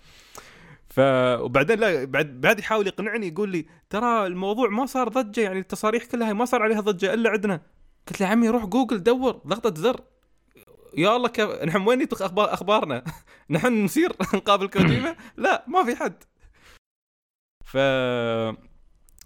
ف 0.89 1.01
وبعدين 1.41 1.79
لا 1.79 2.05
بعد 2.05 2.41
بعد 2.41 2.59
يحاول 2.59 2.87
يقنعني 2.87 3.29
يقول 3.29 3.49
لي 3.49 3.67
ترى 3.91 4.27
الموضوع 4.27 4.69
ما 4.69 4.87
صار 4.87 5.09
ضجة 5.09 5.41
يعني 5.41 5.59
التصاريح 5.59 6.05
كلها 6.05 6.33
ما 6.33 6.45
صار 6.45 6.63
عليها 6.63 6.81
ضجة 6.81 7.15
إلا 7.15 7.31
عندنا. 7.31 7.61
قلت 8.09 8.21
له 8.21 8.27
عمي 8.27 8.49
روح 8.49 8.65
جوجل 8.65 9.03
دور 9.03 9.33
ضغطة 9.47 9.75
زر. 9.83 10.01
يا 10.97 11.17
الله 11.17 11.29
كيف 11.29 11.51
نحن 11.51 11.89
وين 11.89 12.01
يطخ 12.01 12.23
أخبار 12.23 12.55
أخبارنا؟ 12.55 13.05
نحن 13.51 13.85
نسير 13.85 14.13
نقابل 14.35 14.69
كوجيما 14.69 15.17
لا 15.37 15.65
ما 15.69 15.85
في 15.85 15.97
حد. 15.97 16.25
ف 17.65 17.77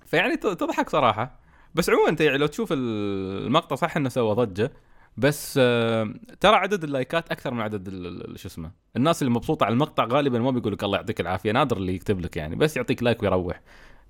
فيعني 0.07 0.37
تضحك 0.37 0.89
صراحة. 0.91 1.41
بس 1.75 1.91
عموما 1.91 2.09
أنت 2.09 2.21
يعني 2.21 2.39
لو 2.39 2.47
تشوف 2.47 2.69
المقطع 2.73 3.77
صح 3.77 3.97
إنه 3.97 4.09
سوى 4.09 4.35
ضجة 4.35 4.73
بس 5.17 5.59
آه، 5.63 6.15
ترى 6.41 6.57
عدد 6.57 6.85
اللايكات 6.85 7.31
أكثر 7.33 7.55
من 7.55 7.61
عدد 7.61 7.89
شو 8.37 8.49
اسمه 8.49 8.71
الناس 8.97 9.23
اللي 9.23 9.35
مبسوطة 9.35 9.65
على 9.65 9.73
المقطع 9.73 10.05
غالبا 10.05 10.39
ما 10.39 10.51
بيقول 10.51 10.73
لك 10.73 10.85
الله 10.85 10.99
يعطيك 10.99 11.21
العافية 11.21 11.53
نادر 11.53 11.77
اللي 11.77 11.95
يكتب 11.95 12.21
لك 12.21 12.37
يعني 12.37 12.57
بس 12.57 12.77
يعطيك 12.77 13.03
like 13.03 13.23
ويروح. 13.23 13.61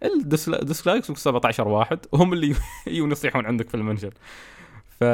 الديسلايكس 0.02 1.12
17 1.12 1.68
واحد 1.68 1.98
وهم 2.12 2.32
اللي 2.32 2.54
يجون 2.86 3.12
يصيحون 3.12 3.46
عندك 3.46 3.68
في 3.68 3.74
المنشر. 3.74 4.14
ف 5.00 5.04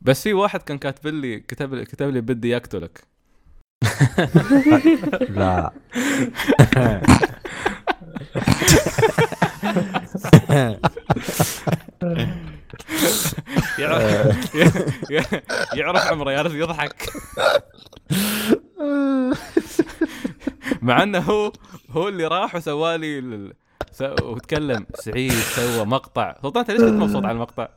بس 0.00 0.22
في 0.22 0.32
واحد 0.32 0.62
كان 0.62 0.78
كاتب 0.78 1.06
لي 1.06 1.40
كتب 1.40 1.74
لي 1.74 1.84
كتب 1.84 2.08
لي 2.08 2.20
بدي 2.20 2.48
يقتلك. 2.50 3.04
لا. 5.38 5.72
يعرف 15.74 16.06
عمره 16.06 16.30
يعرف 16.30 16.52
يضحك. 16.54 17.10
مع 20.82 21.02
إنه 21.02 21.18
هو 21.18 21.52
هو 21.90 22.08
اللي 22.08 22.26
راح 22.26 22.54
وسوالي 22.54 23.18
ال- 23.18 23.52
س- 23.92 24.02
وتكلم. 24.22 24.86
سعيد 24.94 25.32
سوى 25.32 25.84
مقطع. 25.84 26.34
سلطان 26.42 26.60
أنت 26.60 26.70
ليش 26.70 26.80
كنت 26.80 26.90
مبسوط 27.02 27.24
على 27.24 27.32
المقطع؟ 27.32 27.68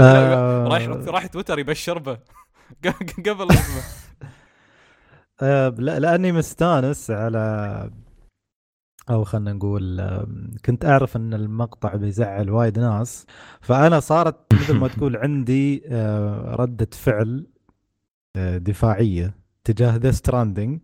آه. 0.00 0.68
راح 0.68 0.82
راح 0.88 1.26
تويتر 1.26 1.58
يبشر 1.58 1.98
به. 1.98 2.18
قبل 3.28 3.46
آه، 5.42 5.68
لا 5.78 5.98
لأني 5.98 6.32
مستانس 6.32 7.10
على 7.10 7.90
أو 9.10 9.24
خلينا 9.24 9.52
نقول 9.52 10.00
كنت 10.64 10.84
أعرف 10.84 11.16
إن 11.16 11.34
المقطع 11.34 11.94
بيزعل 11.94 12.50
وايد 12.50 12.78
ناس 12.78 13.26
فأنا 13.60 14.00
صارت 14.00 14.36
مثل 14.60 14.74
ما 14.74 14.88
تقول 14.88 15.16
عندي 15.16 15.82
آه، 15.86 16.54
ردة 16.58 16.88
فعل 16.92 17.46
آه، 18.36 18.58
دفاعية 18.58 19.34
تجاه 19.64 19.96
Death 19.96 20.10
Stranding 20.10 20.80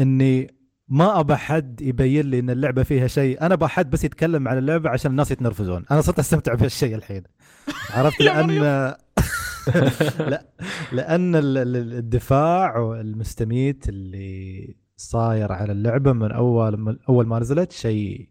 إني 0.00 0.54
ما 0.88 1.20
أبى 1.20 1.36
حد 1.36 1.80
يبين 1.80 2.26
لي 2.30 2.38
إن 2.38 2.50
اللعبة 2.50 2.82
فيها 2.82 3.06
شيء. 3.06 3.40
أنا 3.42 3.54
أبى 3.54 3.66
حد 3.66 3.90
بس 3.90 4.04
يتكلم 4.04 4.48
عن 4.48 4.58
اللعبة 4.58 4.90
عشان 4.90 5.10
الناس 5.10 5.30
يتنرفزون. 5.30 5.84
أنا 5.90 6.00
صرت 6.00 6.18
أستمتع 6.18 6.54
بهالشيء 6.54 6.94
الحين. 6.94 7.22
عرفت؟ 7.94 8.20
لأن. 8.22 8.50
لا 10.30 10.46
لأن 10.92 11.36
ال- 11.36 11.58
ال- 11.58 11.76
الدفاع 11.94 12.78
والمستميت 12.78 13.88
اللي 13.88 14.74
صاير 15.10 15.52
على 15.52 15.72
اللعبة 15.72 16.12
من 16.12 16.32
أول 16.32 16.76
من 16.76 16.98
أول 17.08 17.26
ما 17.26 17.38
نزلت 17.38 17.72
شيء 17.72 18.28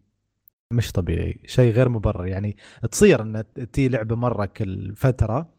مش 0.74 0.92
طبيعي 0.92 1.40
شيء 1.46 1.74
غير 1.74 1.90
مبرر. 1.90 2.28
يعني 2.28 2.58
تصير 2.92 3.22
إن 3.22 3.44
تي 3.74 3.90
لعبة 3.90 4.16
مرة 4.16 4.46
كل 4.46 4.96
فترة 4.96 5.50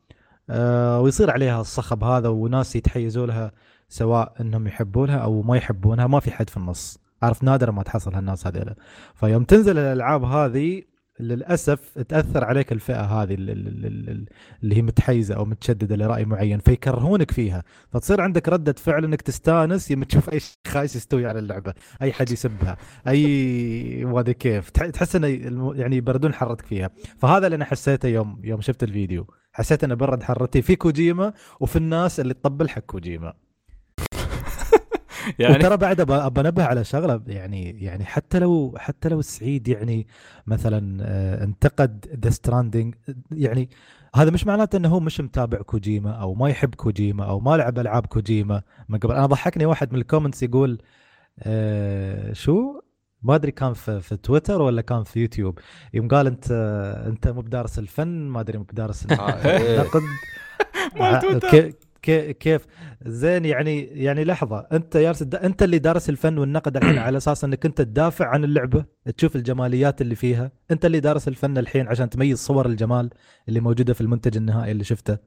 آه 0.51 1.01
ويصير 1.01 1.31
عليها 1.31 1.61
الصخب 1.61 2.05
هذا 2.05 2.29
وناس 2.29 2.77
يتحيزوا 2.77 3.27
لها 3.27 3.53
سواء 3.89 4.35
إنهم 4.41 4.67
يحبونها 4.67 5.17
أو 5.17 5.43
ما 5.43 5.57
يحبونها 5.57 6.07
ما 6.07 6.21
في 6.21 6.31
حد 6.31 6.51
في 6.51 6.57
النص. 6.57 6.99
عارف 7.23 7.43
نادر 7.43 7.71
ما 7.71 7.83
تحصل 7.83 8.15
هالناس 8.15 8.47
هذيلا. 8.47 8.75
فيوم 9.15 9.45
تنزل 9.45 9.79
الألعاب 9.79 10.25
هذه 10.25 10.83
للأسف 11.23 11.99
تأثر 12.09 12.45
عليك 12.45 12.73
الفئة 12.73 13.01
هذه 13.03 13.35
ال- 13.35 13.51
ال- 13.51 13.69
ال- 13.69 14.09
ال- 14.11 14.27
اللي 14.63 14.77
هي 14.77 14.83
متحيزة 14.83 15.35
أو 15.35 15.45
متشددة 15.45 15.97
لرأي 15.97 16.25
معين 16.25 16.59
فيكرهونك 16.59 17.31
فيها. 17.31 17.63
فتصير 17.91 18.21
عندك 18.21 18.49
ردة 18.49 18.73
فعل 18.79 19.05
إنك 19.05 19.23
تستانس 19.23 19.91
يوم 19.91 20.03
تشوف 20.05 20.31
أي 20.33 20.41
خايس 20.67 20.97
يستوي 20.97 21.27
على 21.27 21.39
اللعبة 21.39 21.75
أي 22.03 22.13
حد 22.13 22.31
يسبها 22.31 22.77
أي 23.09 24.05
أدري 24.07 24.35
كيف. 24.35 24.71
تح- 24.71 24.87
تحس 24.87 25.17
انه 25.17 25.73
يعني 25.75 25.97
يبردون 25.97 26.35
حرتك 26.35 26.67
فيها. 26.67 26.91
فهذا 27.19 27.47
اللي 27.47 27.57
أنا 27.57 27.65
حسيته 27.65 28.09
يوم 28.09 28.41
يوم 28.45 28.61
شفت 28.61 28.83
الفيديو. 28.83 29.27
حسيت 29.53 29.85
انه 29.85 29.95
برد 29.95 30.23
حرتي 30.23 30.63
في 30.63 30.77
كوجيما 30.77 31.33
وفي 31.61 31.77
الناس 31.77 32.21
اللي 32.21 32.35
تطبل 32.35 32.69
حق 32.69 32.83
كوجيما. 32.83 33.33
يعني. 35.39 35.55
وترى 35.55 35.77
بعد 35.77 36.01
أبى 36.01 36.41
انبه 36.41 36.65
على 36.65 36.85
شغلة 36.85 37.23
يعني 37.27 37.85
يعني 37.85 38.05
حتى 38.05 38.39
لو 38.39 38.75
حتى 38.79 39.09
لو 39.09 39.21
السعيد 39.21 39.69
يعني 39.69 40.07
مثلا 40.47 40.99
آه، 41.03 41.45
انتقد 41.45 42.19
Death 42.25 42.31
Stranding 42.31 42.95
يعني 43.33 43.69
هذا 44.15 44.31
مش 44.31 44.47
معناته 44.47 44.77
إنه 44.77 44.89
هو 44.89 45.01
مش 45.01 45.21
متابع 45.21 45.59
كوجيما 45.59 46.11
أو 46.11 46.35
ما 46.35 46.49
يحب 46.49 46.75
كوجيما 46.75 47.25
أو 47.25 47.41
ما 47.41 47.57
لعب 47.57 47.79
ألعاب 47.79 48.07
كوجيما 48.07 48.63
من 48.89 48.99
قبل. 48.99 49.15
أنا 49.15 49.27
ضحكني 49.27 49.67
واحد 49.67 49.93
من 49.93 49.99
الـ 49.99 50.04
comments 50.04 50.43
يقول 50.43 50.79
آه 51.39 52.33
شو؟ 52.33 52.81
ما 53.23 53.35
أدري 53.35 53.53
كان 53.53 53.73
في, 53.75 54.01
في 54.01 54.17
تويتر 54.17 54.63
ولا 54.63 54.83
كان 54.83 55.05
في 55.05 55.21
يوتيوب. 55.21 55.59
يوم 55.95 56.09
قال 56.09 56.27
أنت 56.27 56.51
أنت 57.07 57.29
مو 57.29 57.41
بدارس 57.41 57.79
الفن 57.79 58.09
ما 58.29 58.41
أدري 58.41 58.59
مو 58.59 58.65
بدارس 58.65 59.05
النقد. 59.07 60.03
مال 61.01 61.21
تويتر. 61.21 61.73
كي- 62.03 62.21
كي- 62.27 62.33
كيف؟ 62.33 62.67
زين 63.07 63.45
يعني 63.45 63.81
يعني 63.83 64.25
لحظة 64.25 64.59
أنت 64.73 64.95
يارس 64.95 65.23
أنت 65.23 65.63
اللي 65.63 65.79
دارس 65.79 66.09
الفن 66.11 66.39
والنقد 66.39 66.77
الحين 66.77 66.99
على 67.07 67.17
أساس 67.17 67.45
إنك 67.45 67.67
أنت 67.67 67.79
تدافع 67.83 68.27
عن 68.27 68.45
اللعبة 68.45 68.85
تشوف 69.17 69.37
الجماليات 69.37 70.01
اللي 70.01 70.15
فيها. 70.15 70.53
أنت 70.71 70.85
اللي 70.85 71.01
دارس 71.01 71.29
الفن 71.29 71.59
الحين 71.59 71.89
عشان 71.89 72.11
تميز 72.11 72.39
صور 72.39 72.67
الجمال 72.67 73.11
اللي 73.49 73.61
موجودة 73.61 73.95
في 73.95 74.01
المنتج 74.01 74.37
النهائي 74.37 74.73
اللي 74.73 74.85
شفته. 74.85 75.19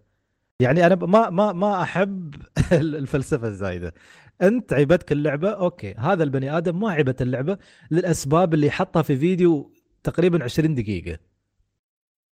يعني 0.60 0.86
أنا 0.86 0.96
ما 0.96 1.30
ما 1.30 1.54
ما 1.54 1.82
أحب 1.82 2.36
الفلسفة 2.72 3.48
الزايدة. 3.48 3.94
أنت 4.42 4.74
عجبتك 4.74 5.12
اللعبة 5.12 5.50
okay 5.50 5.94
هذا 5.98 6.24
البني 6.24 6.58
آدم 6.58 6.80
ما 6.80 6.90
عجبته 6.92 7.22
اللعبة 7.22 7.58
للأسباب 7.92 8.54
اللي 8.54 8.70
حطها 8.72 9.02
في 9.02 9.18
فيديو 9.18 9.74
تقريبا 10.04 10.44
20 10.44 10.76
دقيقة. 10.76 11.18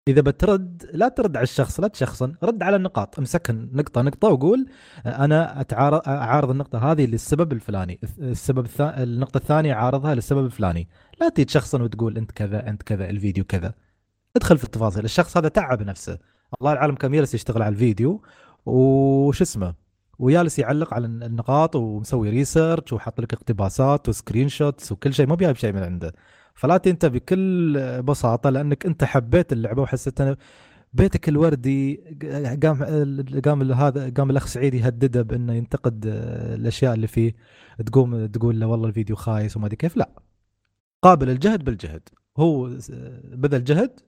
إذا 0.09 0.21
بترد 0.21 0.91
لا 0.93 1.09
ترد 1.09 1.37
على 1.37 1.45
الشخص 1.45 1.81
لا 1.81 1.89
تشخصن 1.89 2.35
رد 2.43 2.63
على 2.63 2.77
النقاط 2.77 3.19
امسكهن 3.19 3.69
نقطه 3.73 4.03
نقطة 4.03 4.29
وقول 4.29 4.67
أنا 5.07 5.61
أتعارض 5.61 6.09
أعارض 6.09 6.51
النقطة 6.51 6.93
هذه 6.93 7.07
للسبب 7.07 7.53
الفلاني 7.53 8.01
السبب 8.19 8.65
الثاني 8.65 9.03
النقطة 9.03 9.39
الثانية 9.39 9.73
أعارضها 9.73 10.15
للسبب 10.15 10.45
الفلاني. 10.47 10.89
لا 11.21 11.29
تيجي 11.29 11.45
تشخصن 11.45 11.83
وتقول 11.83 12.17
أنت 12.17 12.33
كذا 12.33 12.69
أنت 12.69 12.83
كذا 12.83 13.11
الفيديو 13.11 13.45
كذا. 13.45 13.75
ادخل 14.37 14.59
في 14.59 14.65
التفاصيل 14.65 15.05
الشخص 15.05 15.37
هذا 15.37 15.49
تعب 15.49 15.83
نفسه. 15.83 16.19
الله 16.61 16.73
العالم 16.73 16.95
كم 16.95 17.15
جلس 17.15 17.35
يشتغل 17.35 17.63
على 17.63 17.73
الفيديو 17.73 18.23
وش 18.67 19.43
اسمه؟ 19.43 19.75
وجالس 20.19 20.59
يعلق 20.59 20.95
على 20.95 21.07
النقاط 21.07 21.77
ومسوي 21.77 22.31
research 22.31 22.93
وحاط 22.93 23.21
لك 23.21 23.33
اقتباسات 23.33 24.09
و 24.09 24.49
screenshots 24.49 24.93
وكل 24.93 25.15
شيء 25.15 25.27
ما 25.27 25.35
بيجيب 25.35 25.57
شيء 25.57 25.73
من 25.73 25.83
عنده. 25.83 26.13
فلا 26.55 26.81
انت 26.87 27.07
بكل 27.07 28.03
بساطة 28.03 28.51
لأنك 28.51 28.87
أنت 28.87 29.05
حبيت 29.05 29.53
اللعبة 29.53 29.83
وحسيت 29.83 30.21
أن 30.21 30.37
بيتك 30.93 31.29
الوردي 31.29 32.01
قام 32.63 32.83
قام 33.45 33.73
هذا 33.73 34.11
قام 34.11 34.31
الأخ 34.31 34.47
سعيد 34.47 34.75
يهدده 34.75 35.23
بأنه 35.23 35.53
ينتقد 35.55 36.03
الأشياء 36.07 36.95
اللي 36.95 37.07
فيه. 37.07 37.35
تقوم 37.87 38.27
تقول 38.27 38.61
له 38.61 38.67
والله 38.67 38.89
الفيديو 38.89 39.17
خايس 39.17 39.57
وما 39.57 39.67
أدري 39.67 39.77
كيف. 39.77 39.97
لا. 39.97 40.11
قابل 41.03 41.31
الجهد 41.31 41.65
بالجهد. 41.65 42.09
هو 42.37 42.65
بذل 43.25 43.65
جهد 43.65 44.01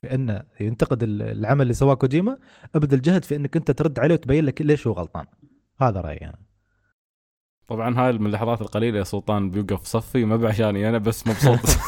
في 0.00 0.14
أنه 0.14 0.42
ينتقد 0.60 1.02
العمل 1.02 1.62
اللي 1.62 1.74
سواه 1.74 1.94
كوجيما. 1.94 2.38
أبذل 2.74 3.02
جهد 3.02 3.24
في 3.24 3.36
أنك 3.36 3.56
أنت 3.56 3.70
ترد 3.70 3.98
عليه 3.98 4.14
وتبين 4.14 4.44
لك 4.44 4.62
ليش 4.62 4.86
هو 4.86 4.92
غلطان. 4.92 5.26
هذا 5.80 6.00
رأيي 6.00 6.24
أنا. 6.24 6.47
طبعا 7.68 7.98
هاي 7.98 8.12
من 8.12 8.26
اللحظات 8.26 8.60
القليلة 8.60 8.98
يا 8.98 9.04
سلطان 9.04 9.50
بيوقف 9.50 9.84
صفي 9.86 10.24
ما 10.24 10.36
بعشاني 10.36 10.88
أنا 10.88 10.98
بس 10.98 11.26
مبسوط. 11.26 11.58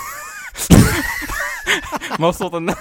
مبسوط 2.20 2.54
إنه 2.54 2.76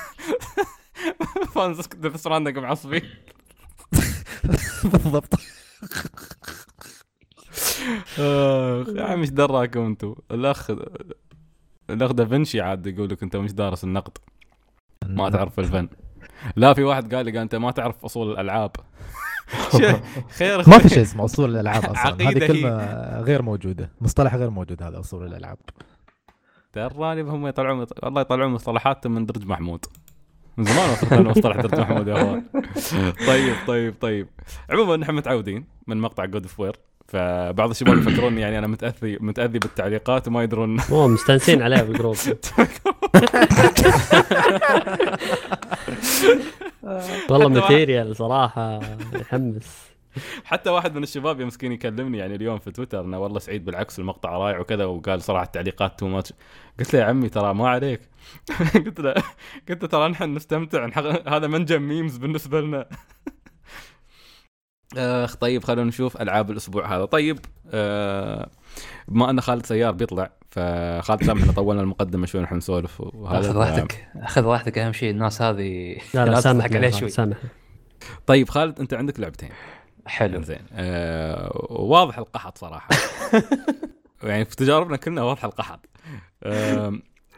fans 1.56 1.88
Death 1.88 2.15
Stranding 2.15 2.58
معصبين 2.58 3.01
بالضبط. 4.84 5.34
يا 8.98 9.03
عم 9.03 9.20
إيش 9.20 9.29
دراكم 9.29 9.86
أنتم 9.86 10.15
الأخ 10.32 10.72
الأخ 11.89 12.12
دافنشي 12.12 12.62
عاد 12.62 12.88
يقول 12.88 13.10
لك 13.10 13.24
أنت 13.24 13.36
مش 13.36 13.53
دارس 13.53 13.84
النقد. 13.84 14.18
ما 15.06 15.29
تعرف 15.29 15.60
الفن. 15.60 15.89
لا 16.56 16.74
في 16.74 16.84
واحد 16.84 17.15
قال 17.15 17.25
لي 17.25 17.32
قال 17.32 17.41
أنت 17.41 17.56
ما 17.56 17.72
تعرف 17.72 18.06
أصول 18.06 18.32
الألعاب. 18.32 18.72
خير 20.38 20.58
ما 20.70 20.77
في. 20.77 20.89
شيء 20.89 21.01
اسمه 21.01 21.25
أصول 21.25 21.50
الألعاب 21.50 21.86
أصلا. 21.86 22.29
هذه. 22.29 22.48
كلمة 22.48 23.20
غير 23.22 23.41
موجودة. 23.41 23.91
مصطلح 24.01 24.36
غير 24.36 24.50
موجود 24.50 24.84
هذا 24.84 25.00
أصول 25.00 25.25
الألعاب. 25.27 25.58
تراني 26.74 27.22
هم 27.22 27.48
يطلعون 27.48 27.86
والله 28.03 28.22
يطلعون 28.22 28.51
مصطلحاتهم 28.51 29.15
من 29.15 29.25
درج 29.25 29.46
محمود. 29.46 29.86
من 30.58 30.65
زمان 30.65 30.89
وصلت 30.89 31.13
مصطلح 31.13 31.56
درج 31.56 31.79
محمود 31.79 32.08
يا 32.08 32.13
أخوان. 32.13 32.44
طيب 33.27 33.56
طيب 33.68 33.96
طيب. 34.01 34.27
عموما 34.70 34.98
نحن 34.98 35.15
متعودين 35.15 35.65
من 35.88 35.98
مقطع 35.98 36.25
God 36.25 36.44
of 36.44 36.60
War 36.60 36.75
فبعض 37.10 37.70
الشباب 37.70 37.98
يفكرون 37.98 38.38
يعني 38.38 38.60
أنا 38.60 38.68
متأذي 38.68 39.18
متأذي 39.22 39.60
بالتعليقات 39.60 40.28
وما 40.28 40.44
يدرون. 40.44 40.82
مو 40.89 41.08
مستانسين 41.08 41.62
عليه 41.62 41.82
بالجروب 41.82 42.16
والله 47.30 47.50
material 47.50 48.15
صراحة 48.16 48.80
يحمس. 49.13 49.89
حتى 50.46 50.70
واحد 50.70 50.96
من 50.96 51.04
الشباب 51.04 51.39
يا 51.39 51.46
مسكين 51.46 51.72
يكلمني 51.72 52.18
يعني 52.18 52.36
اليوم 52.36 52.60
في 52.60 52.72
تويتر 52.72 53.01
إنه 53.01 53.20
والله 53.20 53.39
سعيد 53.39 53.66
بالعكس 53.66 54.00
المقطع 54.00 54.30
رائع 54.38 54.60
وكذا 54.60 54.86
وقال 54.86 55.22
صراحة 55.22 55.44
التعليقات 55.44 56.00
too 56.00 56.08
much 56.08 56.34
قلت 56.80 56.94
له 56.94 57.00
يا 57.00 57.06
عمي 57.06 57.30
ترى 57.30 57.54
ما 57.54 57.70
عليك. 57.70 58.01
قلت 58.86 59.00
له 59.00 59.13
قلت 59.70 59.84
له 59.84 59.89
ترى 59.89 60.10
نحن 60.10 60.34
نستمتع 60.36 60.89
هذا 61.28 61.48
منجم 61.48 61.82
memes 61.82 62.18
بالنسبة 62.18 62.62
لنا. 62.62 62.86
أخ 64.98 65.36
طيب 65.36 65.63
خلونا 65.63 65.88
نشوف 65.88 66.22
ألعاب 66.22 66.51
الأسبوع 66.51 66.96
هذا. 66.96 67.05
طيب 67.05 67.39
آه 67.72 68.50
بما 69.08 69.29
أن 69.29 69.41
خالد 69.41 69.65
سيار 69.65 69.91
بيطلع 69.91 70.31
فخالد 70.51 71.24
سامحنا 71.24 71.51
طولنا 71.51 71.81
المقدمة 71.81 72.25
شوي 72.25 72.41
نحن 72.41 72.55
نسولف 72.55 73.01
وهذا. 73.01 73.39
أخذ 73.39 73.58
راحتك 73.58 74.08
أخذ 74.15 74.43
راحتك 74.43 74.77
أهم 74.77 74.93
شيء 74.93 75.10
الناس 75.10 75.41
هذه 75.41 75.98
لا 76.13 76.25
لا 76.25 76.31
لازم 76.31 76.41
سامح 76.41 76.65
تضحك 76.65 76.75
عليها 76.75 76.89
شوي. 76.89 77.09
سامح 77.09 77.37
طيب 78.27 78.50
خالد 78.50 78.79
أنت 78.79 78.94
عندك 78.94 79.20
لعبتين. 79.20 79.50
حلو. 80.05 80.42
زين 80.42 80.66
آه 80.74 81.66
واضح 81.70 82.18
القحط 82.18 82.57
صراحة. 82.57 82.90
يعني 84.24 84.46
في 84.46 84.55
تجاربنا 84.55 84.98
كلنا 84.98 85.24
واضح 85.24 85.46
القحط. 85.46 85.85
آه 86.44 86.94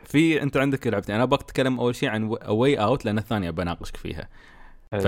في 0.06 0.42
أنت 0.42 0.58
عندك 0.58 0.88
لعبتين. 0.88 1.16
أنا 1.16 1.24
أبغاك 1.24 1.44
تتكلم 1.44 1.80
أول 1.80 1.96
شيء 1.96 2.10
عن 2.10 2.36
A 2.36 2.76
Way 2.76 2.91
Out 2.91 3.06
لأن 3.06 3.18
الثانية 3.18 3.50
بناقشك 3.50 3.98
فيها. 3.98 4.28
حلو. 4.92 5.02
ف 5.02 5.08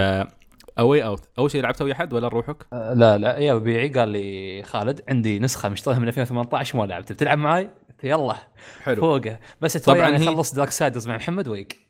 A 0.80 1.06
Way 1.06 1.18
Out 1.18 1.30
أول 1.40 1.52
شيء 1.52 1.62
لعبتها 1.62 1.86
ويا 1.86 1.94
حد 1.94 2.14
ولا 2.14 2.28
روحك؟ 2.28 2.66
آه، 2.74 2.94
لا 2.94 3.18
لا 3.18 3.38
يا 3.38 3.54
بيعي 3.56 3.88
قال 3.90 4.10
لي 4.10 4.64
خالد 4.64 5.02
عندي 5.10 5.40
نسخة 5.40 5.70
مشتريها 5.70 6.00
من 6.00 6.08
2018 6.08 6.78
ما 6.78 6.84
لعبت. 6.86 7.12
بتلعب 7.12 7.38
معي؟ 7.38 7.64
قلت 7.90 8.04
يلا. 8.04 8.36
حلو. 8.84 9.02
فوقه. 9.02 9.40
بس 9.62 9.78
طبعاً 9.78 10.10
هي- 10.10 10.16
اخلص 10.16 10.54
Darksiders 10.54 11.08
مع 11.08 11.16
محمد 11.16 11.48
ويك. 11.48 11.90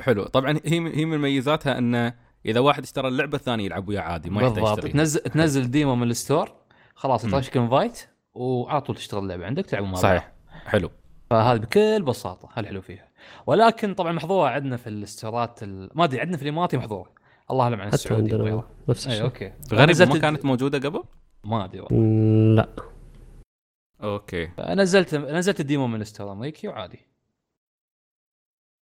حلو. 0.00 0.24
طبعا 0.24 0.50
هي 0.64 0.80
هي 0.96 1.04
من 1.04 1.18
مميزاتها 1.18 1.78
انه 1.78 2.14
إذا 2.46 2.60
واحد 2.60 2.82
اشترى 2.82 3.08
اللعبة 3.08 3.36
الثاني 3.36 3.64
يلعب 3.64 3.88
وياه 3.88 4.00
عادي 4.00 4.30
ما 4.30 4.42
يحتاج 4.42 4.62
بالضبط. 4.64 4.86
تنزل 4.86 5.20
تنزل 5.20 5.70
demo 5.70 5.94
من 5.96 6.10
ال 6.10 6.16
store. 6.16 6.52
خلاص. 6.94 7.24
يطرشك 7.24 7.56
invite 7.56 8.06
وعلى 8.34 8.80
طول 8.80 8.96
تشتغل 8.96 9.22
اللعبة 9.22 9.46
عندك 9.46 9.66
تلعبوا 9.66 9.88
مع 9.88 9.94
صحيح. 9.94 10.32
حلو. 10.66 10.90
فهذا 11.30 11.58
بكل 11.58 12.02
بساطة 12.02 12.48
هذا 12.52 12.60
الحلو 12.60 12.80
فيها. 12.80 13.08
ولكن 13.46 13.94
طبعا 13.94 14.12
محظوره 14.12 14.48
عندنا 14.48 14.76
في 14.76 14.86
الاستورات 14.86 15.62
ال... 15.62 15.90
ما 15.94 16.04
أدري 16.04 16.20
عندنا 16.20 16.36
في 16.36 16.42
الامارات 16.42 16.74
محظوره 16.74 17.19
الله 17.50 17.64
أعلم 17.64 17.80
عن 17.80 17.86
حتى 17.86 17.94
السعوديه 17.94 18.32
عندنا. 18.32 18.64
نفس 18.88 19.06
اي 19.06 19.12
الشيء 19.12 19.24
okay 19.24 19.52
غريب 19.72 20.08
ما 20.08 20.18
كانت 20.18 20.44
موجودة 20.44 20.88
قبل؟ 20.88 21.02
ما 21.44 21.64
أدري 21.64 21.80
والله. 21.80 22.54
لا 22.54 22.68
okay 24.02 24.50
نزلت 24.58 25.14
نزلت 25.14 25.60
ال 25.60 25.65
demo 25.65 25.86
من 25.86 26.00
ال 26.00 26.04
store 26.04 26.26
الامريكي 26.26 26.68
وعادي 26.68 27.10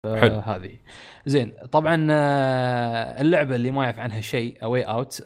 حلو. 0.05 0.39
هذه 0.39 0.79
زين 1.27 1.53
طبعا 1.73 2.07
آه، 2.11 3.21
اللعبة 3.21 3.55
اللي 3.55 3.71
ما 3.71 3.85
يعرف 3.85 3.99
عنها 3.99 4.21
شيء 4.21 4.65
A 4.65 4.83
Way 4.83 5.03
Out 5.03 5.23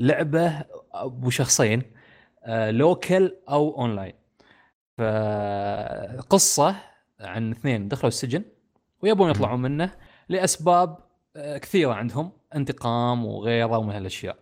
لعبة 0.00 0.64
أبو 0.92 1.30
شخصين 1.30 1.82
local 2.48 3.36
أو 3.48 3.78
اونلاين 3.78 4.14
فقصة 4.98 6.76
عن 7.20 7.50
اثنين 7.50 7.88
دخلوا 7.88 8.08
السجن 8.08 8.44
ويبون 9.02 9.30
يطلعون 9.30 9.62
منه 9.62 9.90
لأسباب 10.28 10.88
آه، 10.88 11.03
كثيرة 11.36 11.92
عندهم 11.92 12.32
انتقام 12.54 13.26
وغيره 13.26 13.78
ومن 13.78 13.94
هالأشياء. 13.94 14.36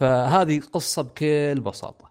فهذه 0.00 0.60
قصة 0.60 1.02
بكل 1.02 1.60
بساطة. 1.60 2.10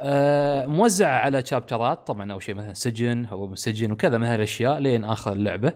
آه، 0.00 0.66
موزعة 0.66 1.18
على 1.18 1.44
شابترات 1.46 2.06
طبعا 2.06 2.32
أول 2.32 2.42
شيء 2.42 2.54
مثلا 2.54 2.74
سجن 2.74 3.26
هروب 3.26 3.52
السجن 3.52 3.92
وكذا 3.92 4.18
من 4.18 4.26
هالأشياء 4.26 4.78
لين 4.78 5.04
آخر 5.04 5.32
اللعبة. 5.32 5.72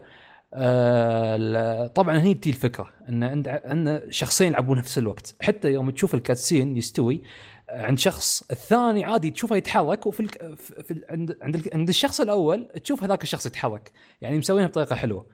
آه، 0.54 1.86
طبعا 1.86 2.18
هني 2.18 2.34
بتي 2.34 2.50
الفكرة 2.50 2.90
إن 3.08 3.24
عند 3.24 3.48
ان 3.48 4.02
شخصين 4.10 4.48
يلعبون 4.48 4.78
نفس 4.78 4.98
الوقت. 4.98 5.34
حتى 5.42 5.72
يوم 5.72 5.90
تشوف 5.90 6.14
الكاتسين 6.14 6.76
يستوي 6.76 7.22
آه، 7.70 7.86
عند 7.86 7.98
شخص 7.98 8.42
الثاني 8.50 9.04
عادي 9.04 9.30
تشوفه 9.30 9.56
يتحرك 9.56 10.06
وفي. 10.06 10.28
في 10.56 11.04
عند 11.10 11.38
عند 11.74 11.88
الشخص 11.88 12.20
الأول 12.20 12.68
تشوف 12.84 13.04
هذاك 13.04 13.22
الشخص 13.22 13.46
يتحرك. 13.46 13.92
يعني 14.20 14.38
مسوينها 14.38 14.68
بطريقة 14.68 14.96
حلوة. 14.96 15.26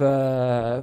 ف 0.00 0.02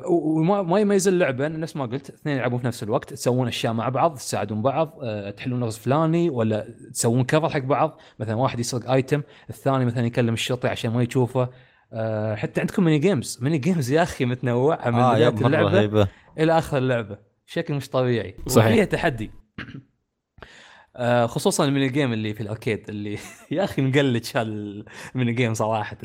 وما 0.05 0.61
ما 0.61 0.79
يميز 0.79 1.07
اللعبة 1.07 1.47
نفس 1.47 1.75
ما 1.75 1.85
قلت 1.85 2.09
اثنين 2.09 2.37
يلعبون 2.37 2.59
في 2.59 2.67
نفس 2.67 2.83
الوقت 2.83 3.09
تسوون 3.13 3.47
أشياء 3.47 3.73
مع 3.73 3.89
بعض 3.89 4.15
تساعدون 4.15 4.61
بعض 4.61 4.99
أه، 5.03 5.29
تحلون 5.29 5.59
لغز 5.59 5.77
فلاني 5.77 6.29
ولا 6.29 6.67
تسوون 6.93 7.23
cover 7.23 7.49
حق 7.49 7.59
بعض 7.59 7.99
مثلا 8.19 8.35
واحد 8.35 8.59
يسرق 8.59 8.91
item 8.91 9.21
الثاني 9.49 9.85
مثلا 9.85 10.05
يكلم 10.05 10.33
الشرطي 10.33 10.67
عشان 10.67 10.91
ما 10.91 11.03
يشوفه. 11.03 11.49
أه، 11.93 12.35
حتى 12.35 12.61
عندكم 12.61 12.83
mini 12.83 12.99
games 12.99 13.39
mini 13.41 13.57
games 13.57 13.91
يا 13.91 14.03
أخي 14.03 14.25
متنوعة 14.25 14.89
من 14.89 14.93
مرة 14.93 15.15
اللعبة 15.15 15.69
رهيبة. 15.69 16.07
إلى 16.39 16.57
آخر 16.57 16.77
اللعبة. 16.77 17.17
بشكل 17.47 17.73
مش 17.73 17.89
طبيعي. 17.89 18.35
صحيح. 18.47 18.71
وفيها 18.71 18.85
تحدي. 18.85 19.31
آه، 20.95 21.25
خصوصا 21.25 21.65
ال 21.65 21.70
mini 21.70 21.89
game 21.89 22.13
اللي 22.13 22.33
في 22.33 22.41
ال 22.41 22.48
arcade 22.48 22.89
اللي 22.89 23.17
يا 23.51 23.63
أخي 23.63 23.81
مقلج 23.81 24.27
ال 24.35 24.55
mini 24.55 25.33
game 25.33 25.53
صراحة. 25.53 25.97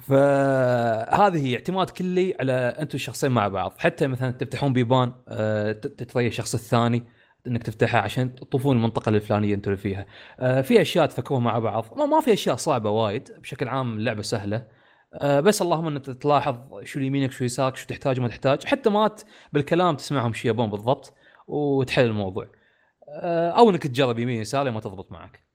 فهذه 0.00 1.46
هي 1.46 1.54
اعتماد 1.54 1.90
كلي 1.90 2.36
على 2.40 2.52
أنتم 2.52 2.94
الشخصين 2.94 3.30
مع 3.30 3.48
بعض. 3.48 3.74
حتى 3.78 4.06
مثلا 4.06 4.30
تفتحون 4.30 4.72
بيبان 4.72 5.12
آه، 5.28 5.72
تتريى 5.72 6.26
الشخص 6.26 6.54
الثاني 6.54 7.04
إنك 7.46 7.62
تفتحها 7.62 8.00
عشان 8.00 8.34
تطوفون 8.34 8.76
المنطقة 8.76 9.08
الفلانية 9.08 9.54
أنتم 9.54 9.70
اللي 9.70 9.82
فيها. 9.82 10.06
آه، 10.40 10.60
في 10.60 10.80
أشياء 10.80 11.06
تفكروها 11.06 11.40
مع 11.40 11.58
بعض. 11.58 11.98
ما, 11.98 12.20
في 12.20 12.32
أشياء 12.32 12.56
صعبة 12.56 12.90
وايد 12.90 13.28
بشكل 13.38 13.68
عام 13.68 13.96
اللعبة 13.96 14.22
سهلة. 14.22 14.66
آه، 15.14 15.40
بس 15.40 15.62
اللهم 15.62 15.86
انك 15.86 16.04
تلاحظ 16.06 16.58
شو 16.84 17.00
يمينك 17.00 17.32
شو 17.32 17.44
يسارك 17.44 17.76
شو 17.76 17.86
تحتاج 17.86 18.18
وما 18.18 18.28
تحتاج. 18.28 18.64
حتى 18.64 18.90
ما 18.90 19.10
بالكلام 19.52 19.96
تسمعهم 19.96 20.32
شو 20.32 20.48
يبون 20.48 20.70
بالضبط 20.70 21.14
وتحل 21.46 22.04
الموضوع. 22.04 22.46
أو 23.58 23.70
إنك 23.70 23.82
تجرب 23.82 24.18
يمين 24.18 24.40
يسار 24.40 24.70
ما 24.70 24.80
تضبط 24.80 25.12
معك. 25.12 25.51